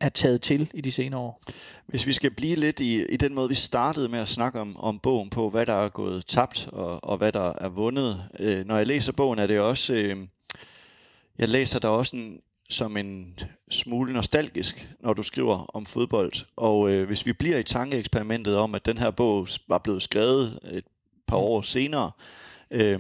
er 0.02 0.10
taget 0.10 0.42
til 0.42 0.70
i 0.74 0.82
de 0.82 0.92
senere 0.92 1.20
år. 1.20 1.42
Hvis 1.88 2.08
vi 2.08 2.14
skal 2.14 2.32
blive 2.32 2.56
lidt 2.56 2.80
i, 2.80 3.06
i 3.06 3.18
den 3.18 3.34
måde, 3.34 3.50
vi 3.50 3.56
startede 3.56 4.08
med 4.08 4.20
at 4.20 4.28
snakke 4.28 4.60
om, 4.60 4.78
om 4.78 5.00
bogen 5.00 5.30
på, 5.30 5.50
hvad 5.50 5.66
der 5.66 5.74
er 5.74 5.90
gået 5.90 6.26
tabt 6.26 6.70
og, 6.72 7.04
og 7.04 7.18
hvad 7.18 7.32
der 7.32 7.54
er 7.58 7.70
vundet. 7.70 8.24
Øh, 8.40 8.66
når 8.66 8.78
jeg 8.78 8.88
læser 8.88 9.12
bogen, 9.12 9.40
er 9.40 9.48
det 9.48 9.60
også... 9.60 9.94
Øh, 9.94 10.18
jeg 11.38 11.50
læser 11.50 11.80
der 11.80 11.88
også 11.88 12.16
en, 12.16 12.40
som 12.70 12.98
en 12.98 13.40
smule 13.72 14.14
nostalgisk, 14.14 14.90
når 15.00 15.14
du 15.14 15.24
skriver 15.24 15.66
om 15.76 15.86
fodbold. 15.86 16.34
Og 16.56 16.92
øh, 16.92 17.08
hvis 17.08 17.26
vi 17.26 17.34
bliver 17.34 17.58
i 17.58 17.64
tankeeksperimentet 17.64 18.58
om, 18.58 18.76
at 18.76 18.86
den 18.86 18.98
her 18.98 19.12
bog 19.12 19.48
var 19.68 19.78
blevet 19.78 20.02
skrevet 20.02 20.60
et 20.72 20.84
par 21.28 21.38
mm. 21.38 21.44
år 21.44 21.62
senere, 21.62 22.12
øh, 22.72 23.00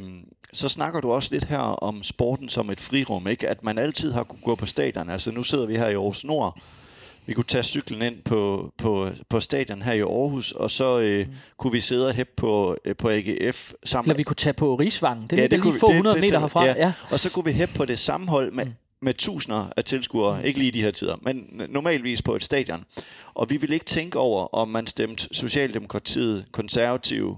så 0.54 0.70
snakker 0.70 1.00
du 1.00 1.12
også 1.12 1.30
lidt 1.32 1.44
her 1.44 1.58
om 1.58 2.04
sporten 2.04 2.50
som 2.50 2.70
et 2.70 2.80
frirum, 2.80 3.28
ikke? 3.28 3.50
At 3.50 3.64
man 3.64 3.78
altid 3.78 4.12
har 4.12 4.24
kunne 4.24 4.42
gå 4.42 4.56
på 4.56 4.66
stadion. 4.66 5.10
Altså 5.10 5.32
nu 5.32 5.44
sidder 5.44 5.66
vi 5.66 5.76
her 5.76 5.88
i 5.88 5.94
Aarhus 5.94 6.24
Nord, 6.24 6.62
vi 7.26 7.34
kunne 7.34 7.44
tage 7.44 7.64
cyklen 7.64 8.02
ind 8.02 8.22
på, 8.22 8.74
på, 8.78 9.10
på 9.30 9.40
stadion 9.40 9.82
her 9.82 9.94
i 9.94 10.00
Aarhus, 10.00 10.52
og 10.52 10.72
så 10.72 11.00
øh, 11.00 11.28
mm. 11.28 11.34
kunne 11.58 11.74
vi 11.74 11.82
sidde 11.82 12.08
og 12.08 12.14
hæppe 12.14 12.34
på, 12.38 12.78
øh, 12.86 12.96
på 12.96 13.10
AGF 13.10 13.74
sammen. 13.84 14.12
Eller 14.12 14.18
vi 14.18 14.24
kunne 14.24 14.36
tage 14.36 14.54
på 14.54 14.76
Rigsvangen. 14.76 15.28
Det 15.28 15.38
ja, 15.38 15.48
det 15.48 15.64
lige 15.64 15.74
få 15.80 15.90
100 15.90 16.16
det, 16.16 16.22
det, 16.22 16.30
meter 16.30 16.40
herfra. 16.40 16.66
Ja. 16.66 16.74
ja. 16.78 16.94
Og 17.12 17.20
så 17.20 17.32
kunne 17.32 17.46
vi 17.46 17.52
hæppe 17.52 17.76
på 17.76 17.86
det 17.86 18.00
sammenhold 18.00 18.52
med, 18.52 18.66
mm. 18.66 18.72
med 19.02 19.14
tusinder 19.14 19.70
af 19.78 19.84
tilskuere. 19.84 20.40
Mm. 20.40 20.46
Ikke 20.46 20.60
lige 20.60 20.68
i 20.68 20.72
de 20.72 20.82
her 20.82 20.92
tider, 20.92 21.16
men 21.22 21.62
normalvis 21.70 22.22
på 22.22 22.36
et 22.36 22.44
stadion. 22.44 22.86
Og 23.34 23.50
vi 23.50 23.58
ville 23.58 23.74
ikke 23.74 23.86
tænke 23.86 24.20
over, 24.20 24.56
om 24.56 24.68
man 24.68 24.88
stemte 24.88 25.28
Socialdemokratiet, 25.32 26.46
konservative, 26.52 27.38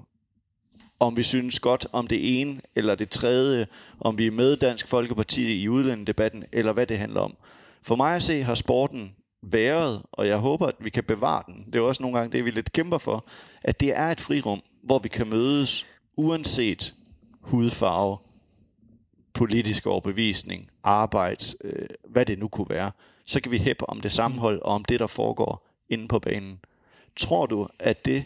om 0.99 1.17
vi 1.17 1.23
synes 1.23 1.59
godt 1.59 1.87
om 1.91 2.07
det 2.07 2.41
ene 2.41 2.61
eller 2.75 2.95
det 2.95 3.09
tredje, 3.09 3.67
om 3.99 4.17
vi 4.17 4.27
er 4.27 4.31
med 4.31 4.55
Dansk 4.55 4.87
Folkeparti 4.87 5.61
i 5.61 5.69
udlændedebatten, 5.69 6.43
eller 6.51 6.73
hvad 6.73 6.87
det 6.87 6.97
handler 6.97 7.21
om. 7.21 7.35
For 7.81 7.95
mig 7.95 8.15
at 8.15 8.23
se 8.23 8.43
har 8.43 8.55
sporten 8.55 9.11
været, 9.51 10.01
og 10.11 10.27
jeg 10.27 10.37
håber, 10.37 10.67
at 10.67 10.75
vi 10.79 10.89
kan 10.89 11.03
bevare 11.03 11.43
den. 11.47 11.65
Det 11.73 11.75
er 11.75 11.81
også 11.81 12.03
nogle 12.03 12.17
gange 12.17 12.37
det, 12.37 12.45
vi 12.45 12.51
lidt 12.51 12.73
kæmper 12.73 12.97
for, 12.97 13.25
at 13.61 13.79
det 13.79 13.97
er 13.97 14.11
et 14.11 14.21
frirum, 14.21 14.61
hvor 14.83 14.99
vi 14.99 15.09
kan 15.09 15.29
mødes, 15.29 15.85
uanset 16.15 16.95
hudfarve, 17.41 18.17
politisk 19.33 19.87
overbevisning, 19.87 20.69
arbejde, 20.83 21.45
øh, 21.63 21.85
hvad 22.09 22.25
det 22.25 22.39
nu 22.39 22.47
kunne 22.47 22.69
være. 22.69 22.91
Så 23.25 23.41
kan 23.41 23.51
vi 23.51 23.57
hæppe 23.57 23.89
om 23.89 24.01
det 24.01 24.11
sammenhold 24.11 24.61
og 24.61 24.73
om 24.75 24.85
det, 24.85 24.99
der 24.99 25.07
foregår 25.07 25.69
inde 25.89 26.07
på 26.07 26.19
banen. 26.19 26.59
Tror 27.15 27.45
du, 27.45 27.67
at 27.79 28.05
det 28.05 28.23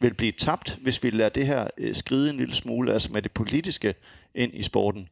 vil 0.00 0.14
blive 0.14 0.32
tabt, 0.32 0.78
hvis 0.82 1.02
vi 1.02 1.10
lader 1.10 1.28
det 1.28 1.46
her 1.46 1.68
øh, 1.78 1.94
skride 1.94 2.30
en 2.30 2.36
lille 2.36 2.54
smule, 2.54 2.92
altså 2.92 3.12
med 3.12 3.22
det 3.22 3.32
politiske, 3.32 3.94
ind 4.34 4.54
i 4.54 4.62
sporten? 4.62 5.08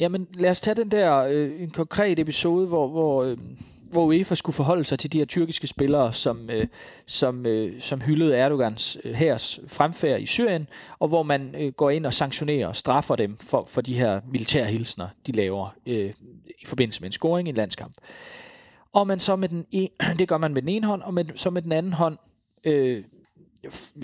Jamen, 0.00 0.26
lad 0.34 0.50
os 0.50 0.60
tage 0.60 0.74
den 0.74 0.90
der 0.90 1.16
øh, 1.18 1.62
en 1.62 1.70
konkret 1.70 2.18
episode, 2.18 2.66
hvor, 2.66 2.88
hvor 2.88 3.24
øh, 3.24 3.38
hvor 3.90 4.04
UEFA 4.04 4.34
skulle 4.34 4.56
forholde 4.56 4.84
sig 4.84 4.98
til 4.98 5.12
de 5.12 5.18
her 5.18 5.24
tyrkiske 5.24 5.66
spillere, 5.66 6.12
som, 6.12 6.50
øh, 6.50 6.66
som, 7.06 7.46
øh, 7.46 7.80
som 7.80 8.00
hyldede 8.00 8.36
Erdogans 8.36 8.98
øh, 9.04 9.14
hærs 9.14 9.60
fremfærd 9.68 10.20
i 10.20 10.26
Syrien, 10.26 10.66
og 10.98 11.08
hvor 11.08 11.22
man 11.22 11.54
øh, 11.58 11.72
går 11.72 11.90
ind 11.90 12.06
og 12.06 12.14
sanktionerer 12.14 12.68
og 12.68 12.76
straffer 12.76 13.16
dem 13.16 13.36
for, 13.36 13.64
for 13.68 13.80
de 13.80 13.94
her 13.94 14.20
militære 14.32 14.66
hilsner, 14.66 15.08
de 15.26 15.32
laver 15.32 15.74
øh, 15.86 16.12
i 16.62 16.66
forbindelse 16.66 17.00
med 17.00 17.08
en 17.08 17.12
scoring 17.12 17.48
i 17.48 17.50
en 17.50 17.56
landskamp. 17.56 17.94
Og 18.92 19.06
man 19.06 19.20
så 19.20 19.36
med 19.36 19.48
den 19.48 19.66
ene, 19.70 19.88
det 20.18 20.28
gør 20.28 20.38
man 20.38 20.54
med 20.54 20.62
den 20.62 20.68
ene 20.68 20.86
hånd, 20.86 21.02
og 21.02 21.14
med, 21.14 21.24
så 21.36 21.50
med 21.50 21.62
den 21.62 21.72
anden 21.72 21.92
hånd 21.92 22.18
øh, 22.64 23.04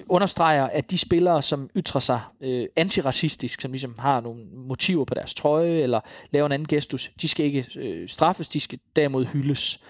understreger, 0.08 0.64
at 0.64 0.90
de 0.90 0.98
spillere, 0.98 1.42
som 1.42 1.70
ytrer 1.76 2.00
sig 2.00 2.20
øh, 2.40 2.66
antiracistisk, 2.76 3.60
som 3.60 3.70
ligesom 3.70 3.94
har 3.98 4.20
nogle 4.20 4.44
motiver 4.52 5.04
på 5.04 5.14
deres 5.14 5.34
trøje, 5.34 5.70
eller 5.70 6.00
laver 6.30 6.46
en 6.46 6.52
anden 6.52 6.68
gestus, 6.68 7.10
de 7.22 7.28
skal 7.28 7.46
ikke 7.46 7.66
øh, 7.76 8.08
straffes, 8.08 8.48
de 8.48 8.60
skal 8.60 8.78
derimod 8.96 9.24
hyldes. 9.24 9.80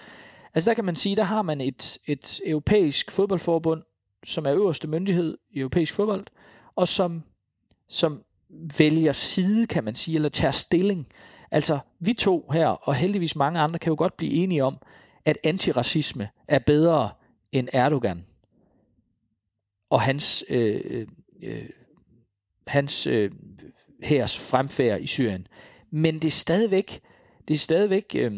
Altså 0.53 0.69
der 0.69 0.73
kan 0.73 0.85
man 0.85 0.95
sige, 0.95 1.15
der 1.15 1.23
har 1.23 1.41
man 1.41 1.61
et, 1.61 1.97
et 2.07 2.41
europæisk 2.45 3.11
fodboldforbund, 3.11 3.83
som 4.25 4.45
er 4.45 4.53
øverste 4.53 4.87
myndighed 4.87 5.37
i 5.51 5.59
europæisk 5.59 5.93
fodbold, 5.93 6.25
og 6.75 6.87
som, 6.87 7.23
som 7.89 8.23
vælger 8.77 9.13
side, 9.13 9.67
kan 9.67 9.83
man 9.83 9.95
sige, 9.95 10.15
eller 10.15 10.29
tager 10.29 10.51
stilling. 10.51 11.07
Altså 11.51 11.79
vi 11.99 12.13
to 12.13 12.49
her, 12.53 12.67
og 12.67 12.95
heldigvis 12.95 13.35
mange 13.35 13.59
andre, 13.59 13.79
kan 13.79 13.91
jo 13.91 13.95
godt 13.97 14.17
blive 14.17 14.31
enige 14.31 14.63
om, 14.63 14.77
at 15.25 15.37
antiracisme 15.43 16.29
er 16.47 16.59
bedre 16.59 17.09
end 17.51 17.67
Erdogan 17.73 18.25
og 19.91 20.01
hans, 20.01 20.43
øh, 20.49 20.81
øh, 20.83 21.07
øh, 21.43 21.69
hans 22.67 23.07
øh, 23.07 23.31
hærs 24.03 24.39
fremfærd 24.39 25.01
i 25.01 25.07
Syrien. 25.07 25.47
Men 25.91 26.15
det 26.15 26.25
er 26.25 26.31
stadigvæk, 26.31 27.01
det 27.47 27.53
er 27.53 27.57
stadigvæk 27.57 28.15
øh, 28.15 28.31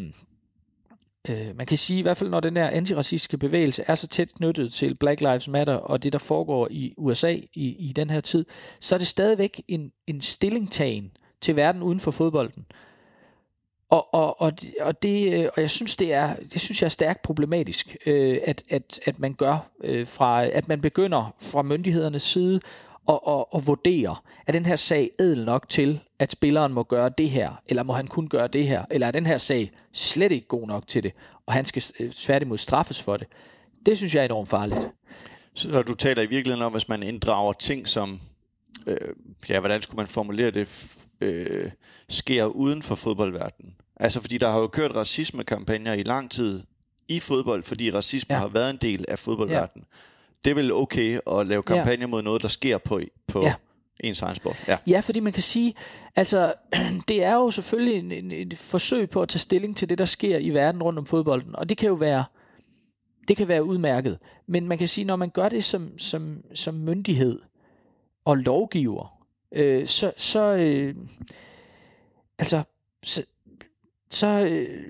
øh, 1.30 1.58
man 1.58 1.66
kan 1.66 1.78
sige 1.78 2.00
i 2.00 2.02
hvert 2.02 2.18
fald, 2.18 2.30
når 2.30 2.40
den 2.40 2.58
her 2.58 2.70
antiracistiske 2.70 3.38
bevægelse 3.38 3.84
er 3.88 3.96
så 3.96 4.08
tæt 4.08 4.34
knyttet 4.34 4.74
til 4.74 4.96
Black 4.96 5.22
Lives 5.22 5.48
Matter 5.48 5.74
og 5.74 6.04
det, 6.04 6.14
der 6.14 6.20
foregår 6.20 6.68
i 6.72 6.94
USA 6.98 7.38
i, 7.54 7.76
i 7.80 7.94
den 7.96 8.10
her 8.10 8.20
tid, 8.20 8.46
så 8.80 8.96
er 8.96 9.00
det 9.00 9.08
stadigvæk 9.08 9.62
en, 9.68 9.92
en 10.08 10.22
stillingtagen 10.22 11.12
til 11.42 11.56
verden 11.56 11.84
uden 11.84 12.00
for 12.00 12.12
fodbolden. 12.12 12.66
Og, 13.94 14.14
og, 14.14 14.42
og, 14.42 14.54
og, 14.82 15.04
det, 15.04 15.34
øh, 15.34 15.50
og 15.56 15.62
jeg 15.62 15.70
synes, 15.70 15.96
det 15.96 16.14
er, 16.14 16.36
det 16.36 16.62
synes 16.62 16.82
jeg 16.82 16.86
er 16.86 16.90
stærkt 16.90 17.22
problematisk, 17.22 17.98
øh, 18.06 18.38
at, 18.44 18.64
at, 18.70 19.00
at 19.06 19.20
man 19.20 19.34
gør 19.34 19.70
øh, 19.84 20.08
fra, 20.08 20.46
at 20.46 20.68
man 20.68 20.82
begynder 20.82 21.36
fra 21.42 21.62
myndighedernes 21.62 22.24
side 22.24 22.60
at, 23.10 23.20
at, 23.28 23.46
at 23.56 23.68
vurdere, 23.68 24.16
er 24.48 24.52
den 24.52 24.66
her 24.66 24.76
sag 24.76 25.12
edel 25.20 25.46
nok 25.46 25.70
til, 25.70 26.00
at 26.20 26.32
spilleren 26.32 26.74
må 26.74 26.84
gøre 26.84 27.10
det 27.18 27.30
her, 27.30 27.62
eller 27.68 27.84
må 27.84 27.94
han 27.94 28.08
kun 28.08 28.28
gøre 28.28 28.48
det 28.48 28.68
her, 28.68 28.86
eller 28.92 29.08
er 29.08 29.12
den 29.12 29.26
her 29.26 29.38
sag 29.38 29.72
slet 29.92 30.32
ikke 30.32 30.48
god 30.48 30.68
nok 30.68 30.88
til 30.88 31.04
det, 31.04 31.12
og 31.46 31.54
han 31.54 31.66
skal 31.66 31.84
øh, 32.00 32.12
tværtimod 32.12 32.58
straffes 32.58 33.02
for 33.02 33.18
det. 33.18 33.28
Det 33.86 33.98
synes 33.98 34.16
jeg 34.16 34.22
er 34.22 34.26
enormt 34.26 34.50
farligt. 34.50 34.88
Så 35.54 35.82
du 35.82 35.94
taler 35.94 36.22
i 36.22 36.28
virkeligheden 36.28 36.66
om, 36.66 36.72
hvis 36.72 36.90
man 36.90 37.04
inddrager 37.04 37.54
ting 37.54 37.88
som, 37.88 38.20
øh, 38.88 38.98
ja, 39.50 39.60
hvordan 39.60 39.82
skulle 39.82 39.98
man 39.98 40.08
formulere 40.08 40.52
det, 40.52 40.88
øh, 41.22 41.72
sker 42.10 42.46
uden 42.46 42.82
for 42.84 42.96
fodboldverdenen. 42.96 43.76
Altså 43.96 44.22
fordi 44.22 44.38
der 44.38 44.52
har 44.52 44.60
jo 44.60 44.68
kørt 44.68 44.96
racismekampagner 44.96 45.94
i 45.94 46.04
lang 46.04 46.32
tid 46.32 46.64
i 47.08 47.20
fodbold, 47.20 47.64
fordi 47.64 47.92
racisme 47.92 48.36
ja. 48.36 48.40
har 48.40 48.48
været 48.48 48.70
en 48.70 48.78
del 48.78 49.06
af 49.08 49.20
fodboldverdenen. 49.20 49.86
Ja. 49.92 49.98
Det 50.44 50.52
er 50.52 50.56
vel 50.56 50.74
okay 50.74 51.20
at 51.32 51.48
lave 51.48 51.64
kampagner 51.64 52.04
ja. 52.04 52.08
mod 52.08 52.22
noget, 52.22 52.42
der 52.42 52.48
sker 52.48 52.78
på, 52.78 53.02
på 53.28 53.42
ja. 53.42 53.54
ens 54.00 54.22
egen 54.22 54.36
sport. 54.36 54.64
Ja. 54.68 54.78
ja, 54.88 55.00
fordi 55.00 55.20
man 55.20 55.34
kan 55.34 55.44
sige, 55.44 55.74
altså 56.16 56.54
det 57.08 57.24
er 57.24 57.34
jo 57.34 57.52
selvfølgelig 57.52 58.00
en, 58.00 58.12
en, 58.12 58.32
et 58.32 58.58
forsøg 58.58 59.10
på 59.10 59.22
at 59.22 59.30
tage 59.30 59.40
stilling 59.40 59.78
til 59.78 59.90
det, 59.90 59.98
der 59.98 60.06
sker 60.06 60.38
i 60.38 60.50
verden 60.50 60.84
rundt 60.84 61.00
om 61.00 61.06
fodbolden. 61.06 61.56
Og 61.56 61.70
det 61.70 61.78
kan 61.78 61.88
jo 61.88 61.94
være, 61.94 62.26
det 63.28 63.38
kan 63.38 63.48
være 63.48 63.64
udmærket. 63.64 64.20
Men 64.48 64.68
man 64.68 64.78
kan 64.78 64.88
sige, 64.88 65.06
når 65.06 65.16
man 65.16 65.30
gør 65.30 65.50
det 65.50 65.64
som, 65.64 65.98
som, 65.98 66.44
som 66.54 66.76
myndighed 66.76 67.40
og 68.26 68.38
lovgiver, 68.38 69.20
øh, 69.52 69.88
så, 69.88 70.14
så 70.18 70.40
øh, 70.40 70.96
altså, 72.40 72.64
så, 73.04 73.24
så, 74.14 74.28
øh, 74.28 74.84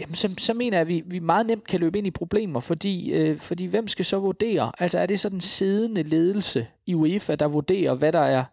jamen, 0.00 0.14
så, 0.14 0.34
så 0.38 0.54
mener 0.54 0.76
jeg, 0.76 0.80
at 0.80 0.88
vi, 0.88 1.02
vi 1.06 1.18
meget 1.18 1.46
nemt 1.46 1.66
kan 1.66 1.80
løbe 1.80 1.98
ind 1.98 2.06
i 2.06 2.10
problemer, 2.10 2.60
fordi, 2.60 3.12
øh, 3.12 3.38
fordi 3.38 3.64
hvem 3.64 3.88
skal 3.88 4.04
så 4.04 4.18
vurdere? 4.18 4.72
Altså 4.78 4.98
er 4.98 5.06
det 5.06 5.20
så 5.20 5.28
den 5.28 5.40
siddende 5.40 6.02
ledelse 6.02 6.66
i 6.86 6.94
UEFA, 6.94 7.34
der 7.34 7.48
vurderer, 7.48 7.94
hvad 7.94 8.12
der 8.12 8.18
er, 8.18 8.44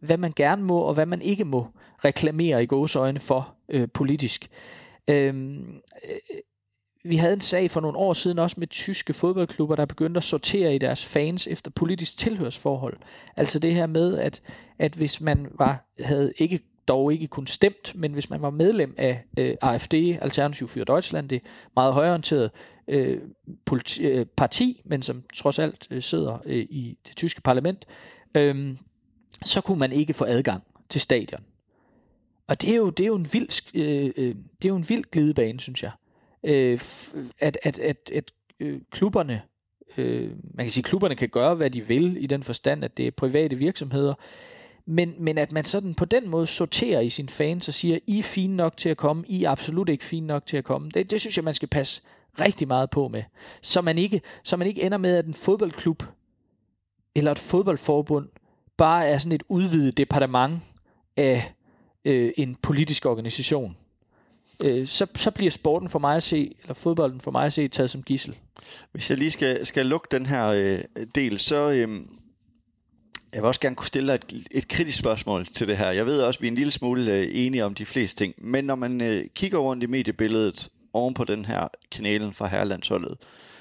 hvad 0.00 0.16
man 0.16 0.32
gerne 0.36 0.62
må, 0.62 0.78
og 0.78 0.94
hvad 0.94 1.06
man 1.06 1.22
ikke 1.22 1.44
må 1.44 1.66
reklamere 2.04 2.62
i 2.62 2.66
gåsøjne 2.66 3.20
for 3.20 3.54
øh, 3.68 3.88
politisk. 3.94 4.48
Øhm, 5.08 5.76
øh, 6.04 6.38
vi 7.04 7.16
havde 7.16 7.32
en 7.32 7.40
sag 7.40 7.70
for 7.70 7.80
nogle 7.80 7.98
år 7.98 8.12
siden 8.12 8.38
også 8.38 8.56
med 8.58 8.66
tyske 8.66 9.12
fodboldklubber, 9.12 9.76
der 9.76 9.86
begyndte 9.86 10.18
at 10.18 10.24
sortere 10.24 10.74
i 10.74 10.78
deres 10.78 11.04
fans 11.04 11.46
efter 11.46 11.70
politisk 11.70 12.18
tilhørsforhold. 12.18 12.96
Altså 13.36 13.58
det 13.58 13.74
her 13.74 13.86
med, 13.86 14.18
at, 14.18 14.42
at 14.78 14.94
hvis 14.94 15.20
man 15.20 15.46
var, 15.54 15.92
havde 16.00 16.32
ikke 16.38 16.60
dog 16.88 17.12
ikke 17.12 17.26
kun 17.26 17.46
stemt, 17.46 17.92
men 17.94 18.12
hvis 18.12 18.30
man 18.30 18.42
var 18.42 18.50
medlem 18.50 18.94
af 18.98 19.24
øh, 19.38 19.54
AFD, 19.62 19.94
Alternativ 19.94 20.68
for 20.68 20.84
Deutschland, 20.84 21.28
det 21.28 21.42
meget 21.76 21.94
højorienterede 21.94 22.50
øh, 22.88 23.20
politi, 23.64 24.02
øh, 24.02 24.26
parti, 24.26 24.82
men 24.84 25.02
som 25.02 25.22
trods 25.34 25.58
alt 25.58 25.86
øh, 25.90 26.02
sidder 26.02 26.38
øh, 26.46 26.66
i 26.70 26.98
det 27.08 27.16
tyske 27.16 27.40
parlament, 27.40 27.86
øh, 28.34 28.76
så 29.44 29.60
kunne 29.60 29.78
man 29.78 29.92
ikke 29.92 30.14
få 30.14 30.24
adgang 30.24 30.62
til 30.88 31.00
stadion. 31.00 31.44
Og 32.46 32.62
det 32.62 32.70
er 32.70 32.76
jo, 32.76 32.90
det 32.90 33.04
er 33.04 33.08
jo 33.08 33.16
en 33.16 33.26
vild, 33.32 33.74
øh, 33.74 34.12
øh, 34.16 34.34
det 34.62 34.64
er 34.64 34.68
jo 34.68 34.76
en 34.76 34.88
vild 34.88 35.04
glidebane, 35.04 35.60
synes 35.60 35.82
jeg. 35.82 35.90
Øh, 36.44 36.80
at, 37.38 37.58
at, 37.62 37.78
at, 37.78 38.10
at 38.14 38.32
øh, 38.60 38.80
klubberne, 38.90 39.42
øh, 39.96 40.30
man 40.54 40.66
kan 40.66 40.70
sige, 40.70 40.84
klubberne 40.84 41.16
kan 41.16 41.28
gøre, 41.28 41.54
hvad 41.54 41.70
de 41.70 41.86
vil, 41.86 42.24
i 42.24 42.26
den 42.26 42.42
forstand, 42.42 42.84
at 42.84 42.96
det 42.96 43.06
er 43.06 43.10
private 43.10 43.56
virksomheder, 43.56 44.14
men, 44.86 45.14
men 45.18 45.38
at 45.38 45.52
man 45.52 45.64
sådan 45.64 45.94
på 45.94 46.04
den 46.04 46.28
måde 46.28 46.46
sorterer 46.46 47.00
i 47.00 47.10
sine 47.10 47.28
fans 47.28 47.68
og 47.68 47.74
siger, 47.74 47.98
I 48.06 48.18
er 48.18 48.22
fine 48.22 48.56
nok 48.56 48.76
til 48.76 48.88
at 48.88 48.96
komme, 48.96 49.24
I 49.28 49.44
er 49.44 49.50
absolut 49.50 49.88
ikke 49.88 50.04
fine 50.04 50.26
nok 50.26 50.46
til 50.46 50.56
at 50.56 50.64
komme. 50.64 50.90
Det, 50.90 51.10
det 51.10 51.20
synes 51.20 51.36
jeg, 51.36 51.44
man 51.44 51.54
skal 51.54 51.68
passe 51.68 52.02
rigtig 52.40 52.68
meget 52.68 52.90
på 52.90 53.08
med. 53.08 53.22
Så 53.62 53.80
man 53.80 53.98
ikke, 53.98 54.20
så 54.42 54.56
man 54.56 54.66
ikke 54.66 54.82
ender 54.82 54.98
med, 54.98 55.16
at 55.16 55.26
en 55.26 55.34
fodboldklub 55.34 56.02
eller 57.14 57.30
et 57.30 57.38
fodboldforbund 57.38 58.28
bare 58.76 59.06
er 59.06 59.18
sådan 59.18 59.32
et 59.32 59.42
udvidet 59.48 59.96
departement 59.96 60.60
af 61.16 61.52
øh, 62.04 62.32
en 62.36 62.56
politisk 62.62 63.06
organisation. 63.06 63.76
Øh, 64.64 64.86
så, 64.86 65.06
så 65.14 65.30
bliver 65.30 65.50
sporten 65.50 65.88
for 65.88 65.98
mig 65.98 66.16
at 66.16 66.22
se, 66.22 66.54
eller 66.62 66.74
fodbolden 66.74 67.20
for 67.20 67.30
mig 67.30 67.46
at 67.46 67.52
se, 67.52 67.68
taget 67.68 67.90
som 67.90 68.02
gissel. 68.02 68.36
Hvis 68.92 69.10
jeg 69.10 69.18
lige 69.18 69.30
skal, 69.30 69.66
skal 69.66 69.86
lukke 69.86 70.08
den 70.10 70.26
her 70.26 70.46
øh, 70.46 71.06
del, 71.14 71.38
så 71.38 71.70
øh, 71.70 72.00
jeg 73.36 73.42
vil 73.42 73.48
også 73.48 73.60
gerne 73.60 73.76
kunne 73.76 73.86
stille 73.86 74.12
dig 74.12 74.14
et, 74.14 74.48
et 74.50 74.68
kritisk 74.68 74.98
spørgsmål 74.98 75.44
til 75.44 75.68
det 75.68 75.76
her. 75.76 75.90
Jeg 75.90 76.06
ved 76.06 76.22
også, 76.22 76.38
at 76.38 76.42
vi 76.42 76.46
er 76.46 76.50
en 76.50 76.56
lille 76.56 76.72
smule 76.72 77.12
øh, 77.12 77.28
enige 77.32 77.64
om 77.64 77.74
de 77.74 77.86
fleste 77.86 78.24
ting, 78.24 78.34
men 78.38 78.64
når 78.64 78.74
man 78.74 79.00
øh, 79.00 79.24
kigger 79.34 79.58
rundt 79.58 79.82
i 79.82 79.86
mediebilledet 79.86 80.68
oven 80.92 81.14
på 81.14 81.24
den 81.24 81.44
her 81.44 81.68
kanalen 81.90 82.34
fra 82.34 82.46
Herlandsholdet, 82.46 83.18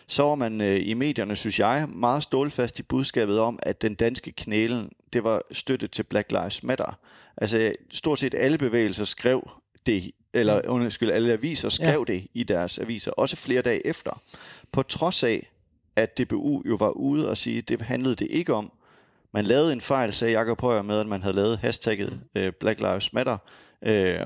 så 0.08 0.24
var 0.24 0.36
man 0.36 0.62
øh, 0.62 0.88
i 0.88 0.94
medierne, 0.94 1.36
synes 1.36 1.60
jeg, 1.60 1.88
meget 1.90 2.24
stålfast 2.24 2.80
i 2.80 2.84
budskabet 2.84 3.40
om, 3.40 3.60
at 3.64 3.82
den 3.82 3.96
danske 3.96 4.32
kanalen, 4.32 4.92
det 5.14 5.24
var 5.24 5.42
støtte 5.52 5.88
til 5.88 6.04
Black 6.04 6.32
Lives 6.32 6.64
Matter. 6.64 7.00
Altså 7.38 7.74
stort 7.92 8.20
set 8.20 8.36
alle 8.38 8.58
bevægelser 8.58 9.06
skrev 9.06 9.50
det, 9.86 10.12
eller 10.34 10.62
mm. 10.62 10.72
undskyld, 10.72 11.12
alle 11.12 11.34
aviser 11.34 11.70
skrev 11.70 12.06
ja. 12.08 12.14
det 12.14 12.28
i 12.34 12.44
deres 12.44 12.80
aviser, 12.80 13.12
også 13.12 13.36
flere 13.36 13.62
dage 13.62 13.88
efter. 13.88 14.22
På 14.72 14.84
trods 14.84 15.24
af, 15.24 15.50
at 15.96 16.18
DBU 16.18 16.64
jo 16.66 16.76
var 16.76 16.90
ude 16.90 17.30
og 17.30 17.38
sige, 17.38 17.58
at 17.58 17.70
det 17.70 17.82
handlede 17.82 18.16
det 18.16 18.28
ikke 18.32 18.54
om. 18.54 18.72
Man 19.36 19.46
lavede 19.46 19.74
en 19.74 19.82
fejl, 19.82 20.14
sagde 20.14 20.40
Jacob 20.40 20.62
Højer 20.62 20.82
med, 20.82 21.00
at 21.00 21.08
man 21.08 21.22
havde 21.22 21.36
lavet 21.36 21.58
hashtagget 21.58 22.22
øh, 22.36 22.52
Black 22.52 22.80
Lives 22.80 23.14
Matter. 23.14 23.38
Øh, 23.82 24.20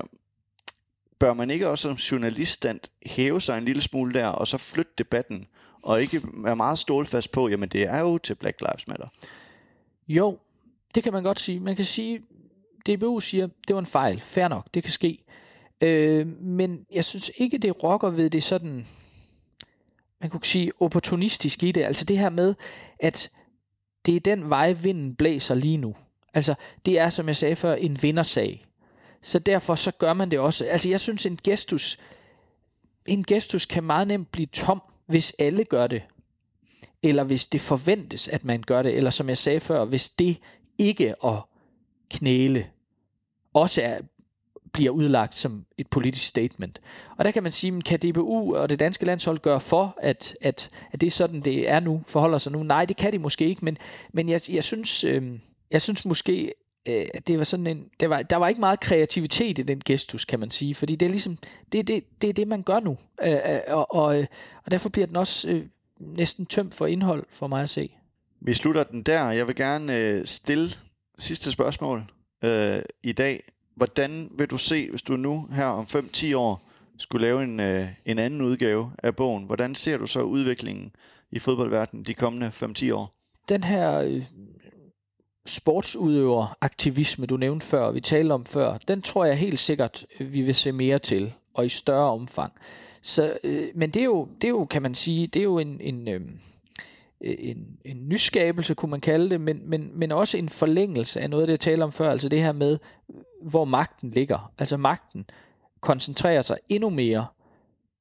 bør 1.18 1.34
man 1.34 1.50
ikke 1.50 1.68
også 1.68 1.82
som 1.82 1.92
journaliststand 1.92 2.80
hæve 3.06 3.40
sig 3.40 3.58
en 3.58 3.64
lille 3.64 3.82
smule 3.82 4.14
der, 4.14 4.26
og 4.26 4.48
så 4.48 4.58
flytte 4.58 4.92
debatten, 4.98 5.46
og 5.82 6.00
ikke 6.00 6.20
være 6.34 6.56
meget 6.56 6.78
stålfast 6.78 7.32
på, 7.32 7.48
jamen 7.48 7.68
det 7.68 7.82
er 7.82 8.00
jo 8.00 8.18
til 8.18 8.34
Black 8.34 8.60
Lives 8.60 8.88
Matter? 8.88 9.06
Jo, 10.08 10.38
det 10.94 11.02
kan 11.02 11.12
man 11.12 11.22
godt 11.22 11.40
sige. 11.40 11.60
Man 11.60 11.76
kan 11.76 11.84
sige, 11.84 12.22
DBU 12.86 13.20
siger, 13.20 13.48
det 13.68 13.74
var 13.74 13.80
en 13.80 13.86
fejl. 13.86 14.20
Fair 14.20 14.48
nok, 14.48 14.66
det 14.74 14.82
kan 14.82 14.92
ske. 14.92 15.24
Øh, 15.80 16.26
men 16.42 16.86
jeg 16.92 17.04
synes 17.04 17.30
ikke, 17.36 17.58
det 17.58 17.82
rokker 17.82 18.10
ved 18.10 18.30
det 18.30 18.42
sådan, 18.42 18.86
man 20.20 20.30
kunne 20.30 20.44
sige, 20.44 20.72
opportunistisk 20.80 21.62
i 21.62 21.72
det. 21.72 21.82
Altså 21.82 22.04
det 22.04 22.18
her 22.18 22.30
med, 22.30 22.54
at 22.98 23.30
det 24.06 24.16
er 24.16 24.20
den 24.20 24.50
vej, 24.50 24.72
vinden 24.72 25.14
blæser 25.14 25.54
lige 25.54 25.76
nu. 25.76 25.94
Altså, 26.34 26.54
det 26.86 26.98
er, 26.98 27.08
som 27.08 27.26
jeg 27.26 27.36
sagde 27.36 27.56
før, 27.56 27.74
en 27.74 28.02
vindersag. 28.02 28.66
Så 29.22 29.38
derfor 29.38 29.74
så 29.74 29.90
gør 29.90 30.12
man 30.12 30.30
det 30.30 30.38
også. 30.38 30.64
Altså, 30.64 30.88
jeg 30.88 31.00
synes, 31.00 31.26
en 31.26 31.38
gestus, 31.44 31.98
en 33.06 33.24
gestus 33.24 33.66
kan 33.66 33.84
meget 33.84 34.08
nemt 34.08 34.32
blive 34.32 34.46
tom, 34.46 34.82
hvis 35.06 35.34
alle 35.38 35.64
gør 35.64 35.86
det. 35.86 36.02
Eller 37.02 37.24
hvis 37.24 37.48
det 37.48 37.60
forventes, 37.60 38.28
at 38.28 38.44
man 38.44 38.62
gør 38.62 38.82
det. 38.82 38.96
Eller 38.96 39.10
som 39.10 39.28
jeg 39.28 39.38
sagde 39.38 39.60
før, 39.60 39.84
hvis 39.84 40.10
det 40.10 40.36
ikke 40.78 41.24
at 41.24 41.42
knæle 42.10 42.66
også 43.54 43.82
er, 43.82 44.00
bliver 44.72 44.90
udlagt 44.90 45.34
som 45.34 45.64
et 45.78 45.86
politisk 45.86 46.26
statement. 46.26 46.80
Og 47.16 47.24
der 47.24 47.30
kan 47.30 47.42
man 47.42 47.52
sige, 47.52 47.82
kan 47.82 47.98
DBU 47.98 48.56
og 48.56 48.68
det 48.68 48.78
danske 48.78 49.06
landshold 49.06 49.38
gøre 49.38 49.60
for, 49.60 49.98
at, 50.02 50.36
at, 50.40 50.70
at 50.92 51.00
det 51.00 51.06
er 51.06 51.10
sådan, 51.10 51.40
det 51.40 51.68
er 51.68 51.80
nu, 51.80 52.02
forholder 52.06 52.38
sig 52.38 52.52
nu? 52.52 52.62
Nej, 52.62 52.84
det 52.84 52.96
kan 52.96 53.12
de 53.12 53.18
måske 53.18 53.46
ikke, 53.46 53.64
men, 53.64 53.78
men 54.12 54.28
jeg, 54.28 54.40
jeg, 54.48 54.64
synes, 54.64 55.04
øh, 55.04 55.22
jeg 55.70 55.82
synes 55.82 56.04
måske, 56.04 56.54
øh, 56.88 57.06
det 57.26 57.38
var 57.38 57.44
sådan 57.44 57.66
en, 57.66 57.84
det 58.00 58.10
var, 58.10 58.22
der 58.22 58.36
var 58.36 58.48
ikke 58.48 58.60
meget 58.60 58.80
kreativitet 58.80 59.58
i 59.58 59.62
den 59.62 59.80
gestus, 59.84 60.24
kan 60.24 60.40
man 60.40 60.50
sige, 60.50 60.74
fordi 60.74 60.94
det 60.94 61.06
er 61.06 61.10
ligesom, 61.10 61.38
det, 61.72 61.88
det, 61.88 62.04
det 62.22 62.28
er 62.30 62.34
det, 62.34 62.48
man 62.48 62.62
gør 62.62 62.80
nu, 62.80 62.98
øh, 63.22 63.32
øh 63.32 63.60
og, 63.68 63.94
og, 63.94 64.18
øh, 64.18 64.26
og 64.64 64.70
derfor 64.70 64.88
bliver 64.88 65.06
den 65.06 65.16
også 65.16 65.48
øh, 65.48 65.66
næsten 66.00 66.46
tømt 66.46 66.74
for 66.74 66.86
indhold 66.86 67.26
for 67.30 67.46
mig 67.46 67.62
at 67.62 67.70
se. 67.70 67.96
Vi 68.40 68.54
slutter 68.54 68.84
den 68.84 69.02
der. 69.02 69.30
Jeg 69.30 69.46
vil 69.46 69.54
gerne 69.54 69.96
øh, 69.96 70.26
stille 70.26 70.70
sidste 71.18 71.52
spørgsmål 71.52 72.04
øh, 72.44 72.82
i 73.02 73.12
dag. 73.12 73.42
Hvordan 73.80 74.30
vil 74.38 74.46
du 74.46 74.58
se, 74.58 74.90
hvis 74.90 75.02
du 75.02 75.16
nu 75.16 75.48
her 75.52 75.64
om 75.64 75.84
5-10 75.84 76.36
år 76.36 76.62
skulle 76.98 77.26
lave 77.26 77.44
en, 77.44 77.60
øh, 77.60 77.88
en 78.04 78.18
anden 78.18 78.42
udgave 78.42 78.92
af 79.02 79.16
bogen, 79.16 79.44
hvordan 79.44 79.74
ser 79.74 79.98
du 79.98 80.06
så 80.06 80.20
udviklingen 80.20 80.92
i 81.32 81.38
fodboldverdenen 81.38 82.04
de 82.04 82.14
kommende 82.14 82.48
5-10 82.48 82.94
år? 82.94 83.14
Den 83.48 83.64
her 83.64 83.98
øh, 83.98 84.22
sportsudøver 85.46 86.56
aktivisme, 86.60 87.26
du 87.26 87.36
nævnte 87.36 87.66
før, 87.66 87.90
vi 87.90 88.00
talte 88.00 88.32
om 88.32 88.46
før, 88.46 88.78
den 88.88 89.02
tror 89.02 89.24
jeg 89.24 89.38
helt 89.38 89.58
sikkert, 89.58 90.06
vi 90.18 90.42
vil 90.42 90.54
se 90.54 90.72
mere 90.72 90.98
til, 90.98 91.32
og 91.54 91.66
i 91.66 91.68
større 91.68 92.10
omfang. 92.10 92.52
Så, 93.02 93.38
øh, 93.44 93.68
men 93.74 93.90
det 93.90 94.00
er, 94.00 94.04
jo, 94.04 94.28
det 94.40 94.44
er 94.44 94.52
jo, 94.52 94.64
kan 94.64 94.82
man 94.82 94.94
sige, 94.94 95.26
det 95.26 95.40
er 95.40 95.44
jo 95.44 95.58
en, 95.58 95.80
en, 95.80 96.08
øh, 96.08 96.20
Øh, 97.24 97.34
en, 97.38 97.66
en 97.84 98.08
nyskabelse, 98.08 98.74
kunne 98.74 98.90
man 98.90 99.00
kalde 99.00 99.30
det, 99.30 99.40
men, 99.40 99.60
men, 99.64 99.90
men 99.94 100.12
også 100.12 100.38
en 100.38 100.48
forlængelse 100.48 101.20
af 101.20 101.30
noget 101.30 101.42
af 101.42 101.46
det, 101.46 101.52
jeg 101.52 101.60
talte 101.60 101.82
om 101.82 101.92
før, 101.92 102.10
altså 102.10 102.28
det 102.28 102.42
her 102.42 102.52
med, 102.52 102.78
hvor 103.42 103.64
magten 103.64 104.10
ligger. 104.10 104.52
Altså 104.58 104.76
magten 104.76 105.24
koncentrerer 105.80 106.42
sig 106.42 106.56
endnu 106.68 106.90
mere. 106.90 107.26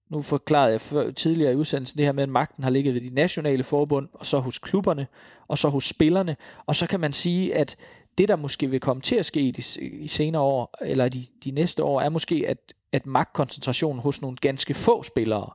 Nu 0.09 0.21
forklarede 0.21 0.71
jeg 0.71 0.81
før, 0.81 1.11
tidligere 1.11 1.53
i 1.53 1.55
udsendelsen 1.55 1.97
det 1.97 2.05
her 2.05 2.11
med, 2.11 2.23
at 2.23 2.29
magten 2.29 2.63
har 2.63 2.71
ligget 2.71 2.93
ved 2.93 3.01
de 3.01 3.09
nationale 3.09 3.63
forbund, 3.63 4.07
og 4.13 4.25
så 4.25 4.39
hos 4.39 4.59
klubberne, 4.59 5.07
og 5.47 5.57
så 5.57 5.69
hos 5.69 5.85
spillerne. 5.85 6.35
Og 6.65 6.75
så 6.75 6.87
kan 6.87 6.99
man 6.99 7.13
sige, 7.13 7.55
at 7.55 7.75
det, 8.17 8.29
der 8.29 8.35
måske 8.35 8.69
vil 8.69 8.79
komme 8.79 9.01
til 9.01 9.15
at 9.15 9.25
ske 9.25 9.39
i 9.39 9.51
de 9.51 9.63
i 9.81 10.07
senere 10.07 10.41
år, 10.41 10.77
eller 10.81 11.09
de, 11.09 11.25
de 11.43 11.51
næste 11.51 11.83
år, 11.83 12.01
er 12.01 12.09
måske, 12.09 12.43
at, 12.47 12.73
at 12.91 13.05
magtkoncentrationen 13.05 14.01
hos 14.01 14.21
nogle 14.21 14.37
ganske 14.37 14.73
få 14.73 15.03
spillere 15.03 15.49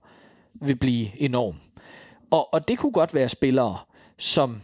vil 0.54 0.76
blive 0.76 1.20
enorm. 1.20 1.54
Og, 2.34 2.54
og 2.54 2.68
det 2.68 2.78
kunne 2.78 2.92
godt 2.92 3.14
være 3.14 3.28
spillere, 3.28 3.78
som 4.18 4.62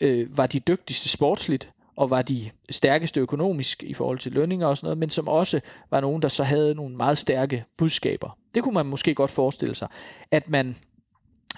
øh, 0.00 0.36
var 0.36 0.46
de 0.46 0.60
dygtigste 0.60 1.08
sportsligt, 1.08 1.70
og 1.96 2.10
var 2.10 2.22
de 2.22 2.50
stærkeste 2.70 3.20
økonomisk 3.20 3.82
i 3.82 3.94
forhold 3.94 4.18
til 4.18 4.32
lønninger 4.32 4.66
og 4.66 4.76
sådan 4.76 4.86
noget, 4.86 4.98
men 4.98 5.10
som 5.10 5.28
også 5.28 5.60
var 5.90 6.00
nogen, 6.00 6.22
der 6.22 6.28
så 6.28 6.44
havde 6.44 6.74
nogle 6.74 6.96
meget 6.96 7.18
stærke 7.18 7.64
budskaber. 7.76 8.38
Det 8.54 8.62
kunne 8.62 8.74
man 8.74 8.86
måske 8.86 9.14
godt 9.14 9.30
forestille 9.30 9.74
sig, 9.74 9.88
at 10.30 10.48
man 10.48 10.76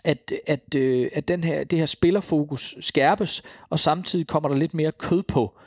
at, 0.04 0.32
at, 0.46 0.74
øh, 0.74 1.10
at 1.12 1.28
den 1.28 1.44
her, 1.44 1.64
det 1.64 1.78
her 1.78 1.86
spillerfokus 1.86 2.76
skærpes, 2.80 3.42
og 3.70 3.78
samtidig 3.78 4.26
kommer 4.26 4.48
der 4.48 4.56
lidt 4.56 4.74
mere 4.74 4.92
kød 4.92 5.22
på, 5.22 5.58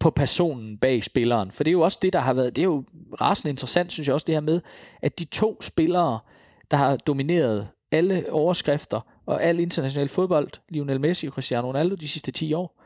på 0.00 0.10
personen 0.10 0.78
bag 0.78 1.04
spilleren. 1.04 1.50
For 1.50 1.64
det 1.64 1.70
er 1.70 1.72
jo 1.72 1.80
også 1.80 1.98
det, 2.02 2.12
der 2.12 2.18
har 2.18 2.32
været, 2.32 2.56
det 2.56 2.62
er 2.62 2.66
jo 2.66 2.84
rasende 3.20 3.50
interessant, 3.50 3.92
synes 3.92 4.06
jeg 4.06 4.14
også, 4.14 4.24
det 4.24 4.34
her 4.34 4.40
med, 4.40 4.60
at 5.02 5.18
de 5.18 5.24
to 5.24 5.62
spillere, 5.62 6.18
der 6.70 6.76
har 6.76 6.96
domineret 6.96 7.68
alle 7.92 8.32
overskrifter 8.32 9.00
og 9.26 9.42
al 9.42 9.60
international 9.60 10.08
fodbold, 10.08 10.50
Lionel 10.68 11.00
Messi 11.00 11.26
og 11.26 11.32
Cristiano 11.32 11.68
Ronaldo 11.68 11.94
de 11.94 12.08
sidste 12.08 12.30
10 12.32 12.52
år, 12.52 12.80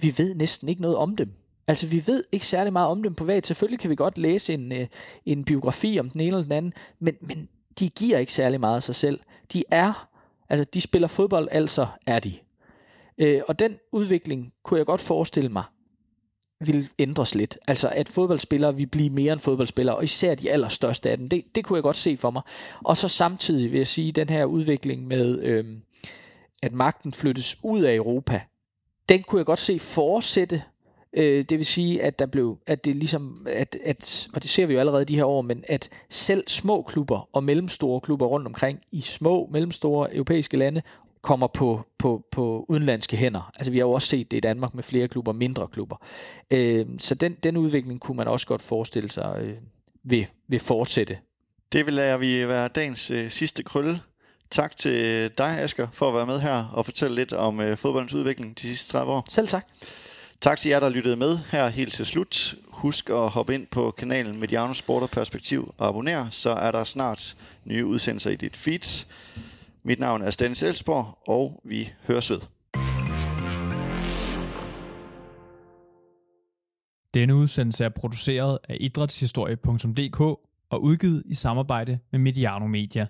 vi 0.00 0.14
ved 0.16 0.34
næsten 0.34 0.68
ikke 0.68 0.82
noget 0.82 0.96
om 0.96 1.16
dem. 1.16 1.32
Altså, 1.66 1.86
vi 1.86 2.02
ved 2.06 2.24
ikke 2.32 2.46
særlig 2.46 2.72
meget 2.72 2.88
om 2.88 3.02
dem 3.02 3.14
privat. 3.14 3.46
Selvfølgelig 3.46 3.80
kan 3.80 3.90
vi 3.90 3.94
godt 3.94 4.18
læse 4.18 4.54
en, 4.54 4.72
øh, 4.72 4.86
en 5.26 5.44
biografi 5.44 6.00
om 6.00 6.10
den 6.10 6.20
ene 6.20 6.28
eller 6.28 6.42
den 6.42 6.52
anden, 6.52 6.72
men, 6.98 7.14
men 7.20 7.48
de 7.78 7.88
giver 7.88 8.18
ikke 8.18 8.32
særlig 8.32 8.60
meget 8.60 8.76
af 8.76 8.82
sig 8.82 8.94
selv. 8.94 9.20
De 9.52 9.64
er, 9.70 10.08
altså, 10.48 10.64
de 10.64 10.80
spiller 10.80 11.08
fodbold, 11.08 11.48
altså 11.50 11.86
er 12.06 12.18
de. 12.18 12.34
Øh, 13.18 13.42
og 13.48 13.58
den 13.58 13.76
udvikling 13.92 14.52
kunne 14.62 14.78
jeg 14.78 14.86
godt 14.86 15.00
forestille 15.00 15.48
mig, 15.48 15.64
vil 16.60 16.88
ændres 16.98 17.34
lidt. 17.34 17.58
Altså 17.68 17.88
at 17.88 18.08
fodboldspillere 18.08 18.76
vil 18.76 18.86
blive 18.86 19.10
mere 19.10 19.32
end 19.32 19.40
fodboldspillere, 19.40 19.96
og 19.96 20.04
især 20.04 20.34
de 20.34 20.50
allerstørste 20.50 21.10
af 21.10 21.18
dem. 21.18 21.28
Det, 21.28 21.44
det 21.54 21.64
kunne 21.64 21.76
jeg 21.76 21.82
godt 21.82 21.96
se 21.96 22.16
for 22.16 22.30
mig. 22.30 22.42
Og 22.84 22.96
så 22.96 23.08
samtidig 23.08 23.72
vil 23.72 23.78
jeg 23.78 23.86
sige, 23.86 24.12
den 24.12 24.28
her 24.28 24.44
udvikling 24.44 25.06
med, 25.06 25.42
øh, 25.42 25.64
at 26.62 26.72
magten 26.72 27.12
flyttes 27.12 27.56
ud 27.62 27.80
af 27.80 27.94
Europa, 27.94 28.40
den 29.08 29.22
kunne 29.22 29.38
jeg 29.38 29.46
godt 29.46 29.58
se 29.58 29.78
fortsætte. 29.78 30.62
Øh, 31.12 31.44
det 31.44 31.58
vil 31.58 31.66
sige, 31.66 32.02
at 32.02 32.18
der 32.18 32.26
blev, 32.26 32.58
at 32.66 32.84
det 32.84 32.96
ligesom, 32.96 33.46
at, 33.50 33.76
at, 33.84 34.28
og 34.34 34.42
det 34.42 34.50
ser 34.50 34.66
vi 34.66 34.74
jo 34.74 34.80
allerede 34.80 35.04
de 35.04 35.16
her 35.16 35.24
år, 35.24 35.42
men 35.42 35.64
at 35.68 35.88
selv 36.08 36.48
små 36.48 36.82
klubber 36.82 37.28
og 37.32 37.44
mellemstore 37.44 38.00
klubber 38.00 38.26
rundt 38.26 38.46
omkring 38.46 38.80
i 38.92 39.00
små, 39.00 39.48
mellemstore 39.52 40.14
europæiske 40.14 40.56
lande 40.56 40.82
kommer 41.22 41.46
på, 41.46 41.86
på, 41.98 42.24
på 42.32 42.64
udenlandske 42.68 43.16
hænder. 43.16 43.50
Altså 43.56 43.70
vi 43.70 43.78
har 43.78 43.84
jo 43.84 43.92
også 43.92 44.08
set 44.08 44.30
det 44.30 44.36
i 44.36 44.40
Danmark 44.40 44.74
med 44.74 44.82
flere 44.82 45.08
klubber, 45.08 45.32
mindre 45.32 45.68
klubber. 45.68 45.96
Øh, 46.50 46.86
så 46.98 47.14
den, 47.14 47.36
den 47.42 47.56
udvikling 47.56 48.00
kunne 48.00 48.16
man 48.16 48.28
også 48.28 48.46
godt 48.46 48.62
forestille 48.62 49.10
sig 49.10 49.36
øh, 49.40 49.54
vil, 50.02 50.26
vil 50.48 50.60
fortsætte. 50.60 51.18
Det 51.72 51.86
vil 51.86 51.94
lade 51.94 52.20
vi 52.20 52.48
være 52.48 52.68
dagens 52.68 53.10
øh, 53.10 53.30
sidste 53.30 53.62
krølle. 53.62 54.00
Tak 54.50 54.76
til 54.76 55.30
dig, 55.38 55.58
Asger, 55.58 55.88
for 55.92 56.08
at 56.08 56.14
være 56.14 56.26
med 56.26 56.40
her 56.40 56.64
og 56.72 56.84
fortælle 56.84 57.16
lidt 57.16 57.32
om 57.32 57.60
øh, 57.60 57.76
fodboldens 57.76 58.14
udvikling 58.14 58.58
de 58.58 58.62
sidste 58.62 58.92
30 58.92 59.12
år. 59.12 59.26
Selv 59.28 59.48
tak. 59.48 59.66
Tak 60.40 60.58
til 60.58 60.68
jer, 60.68 60.80
der 60.80 60.88
lyttede 60.88 61.16
med 61.16 61.38
her 61.50 61.68
helt 61.68 61.92
til 61.92 62.06
slut. 62.06 62.54
Husk 62.68 63.10
at 63.10 63.28
hoppe 63.28 63.54
ind 63.54 63.66
på 63.66 63.90
kanalen 63.90 64.40
Mediano 64.40 64.74
Sport 64.74 65.02
og 65.02 65.10
Perspektiv 65.10 65.74
og 65.78 65.88
abonnere, 65.88 66.28
så 66.30 66.50
er 66.50 66.70
der 66.70 66.84
snart 66.84 67.36
nye 67.64 67.86
udsendelser 67.86 68.30
i 68.30 68.36
dit 68.36 68.56
feeds. 68.56 69.06
Mit 69.82 69.98
navn 69.98 70.22
er 70.22 70.30
Stanis 70.30 70.62
Elsborg, 70.62 71.18
og 71.26 71.60
vi 71.64 71.92
høres 72.06 72.30
ved. 72.30 72.40
Denne 77.14 77.34
udsendelse 77.34 77.84
er 77.84 77.88
produceret 77.88 78.58
af 78.68 78.76
idrætshistorie.dk 78.80 80.20
og 80.70 80.82
udgivet 80.82 81.22
i 81.26 81.34
samarbejde 81.34 81.98
med 82.12 82.20
Mediano 82.20 82.66
Media. 82.66 83.06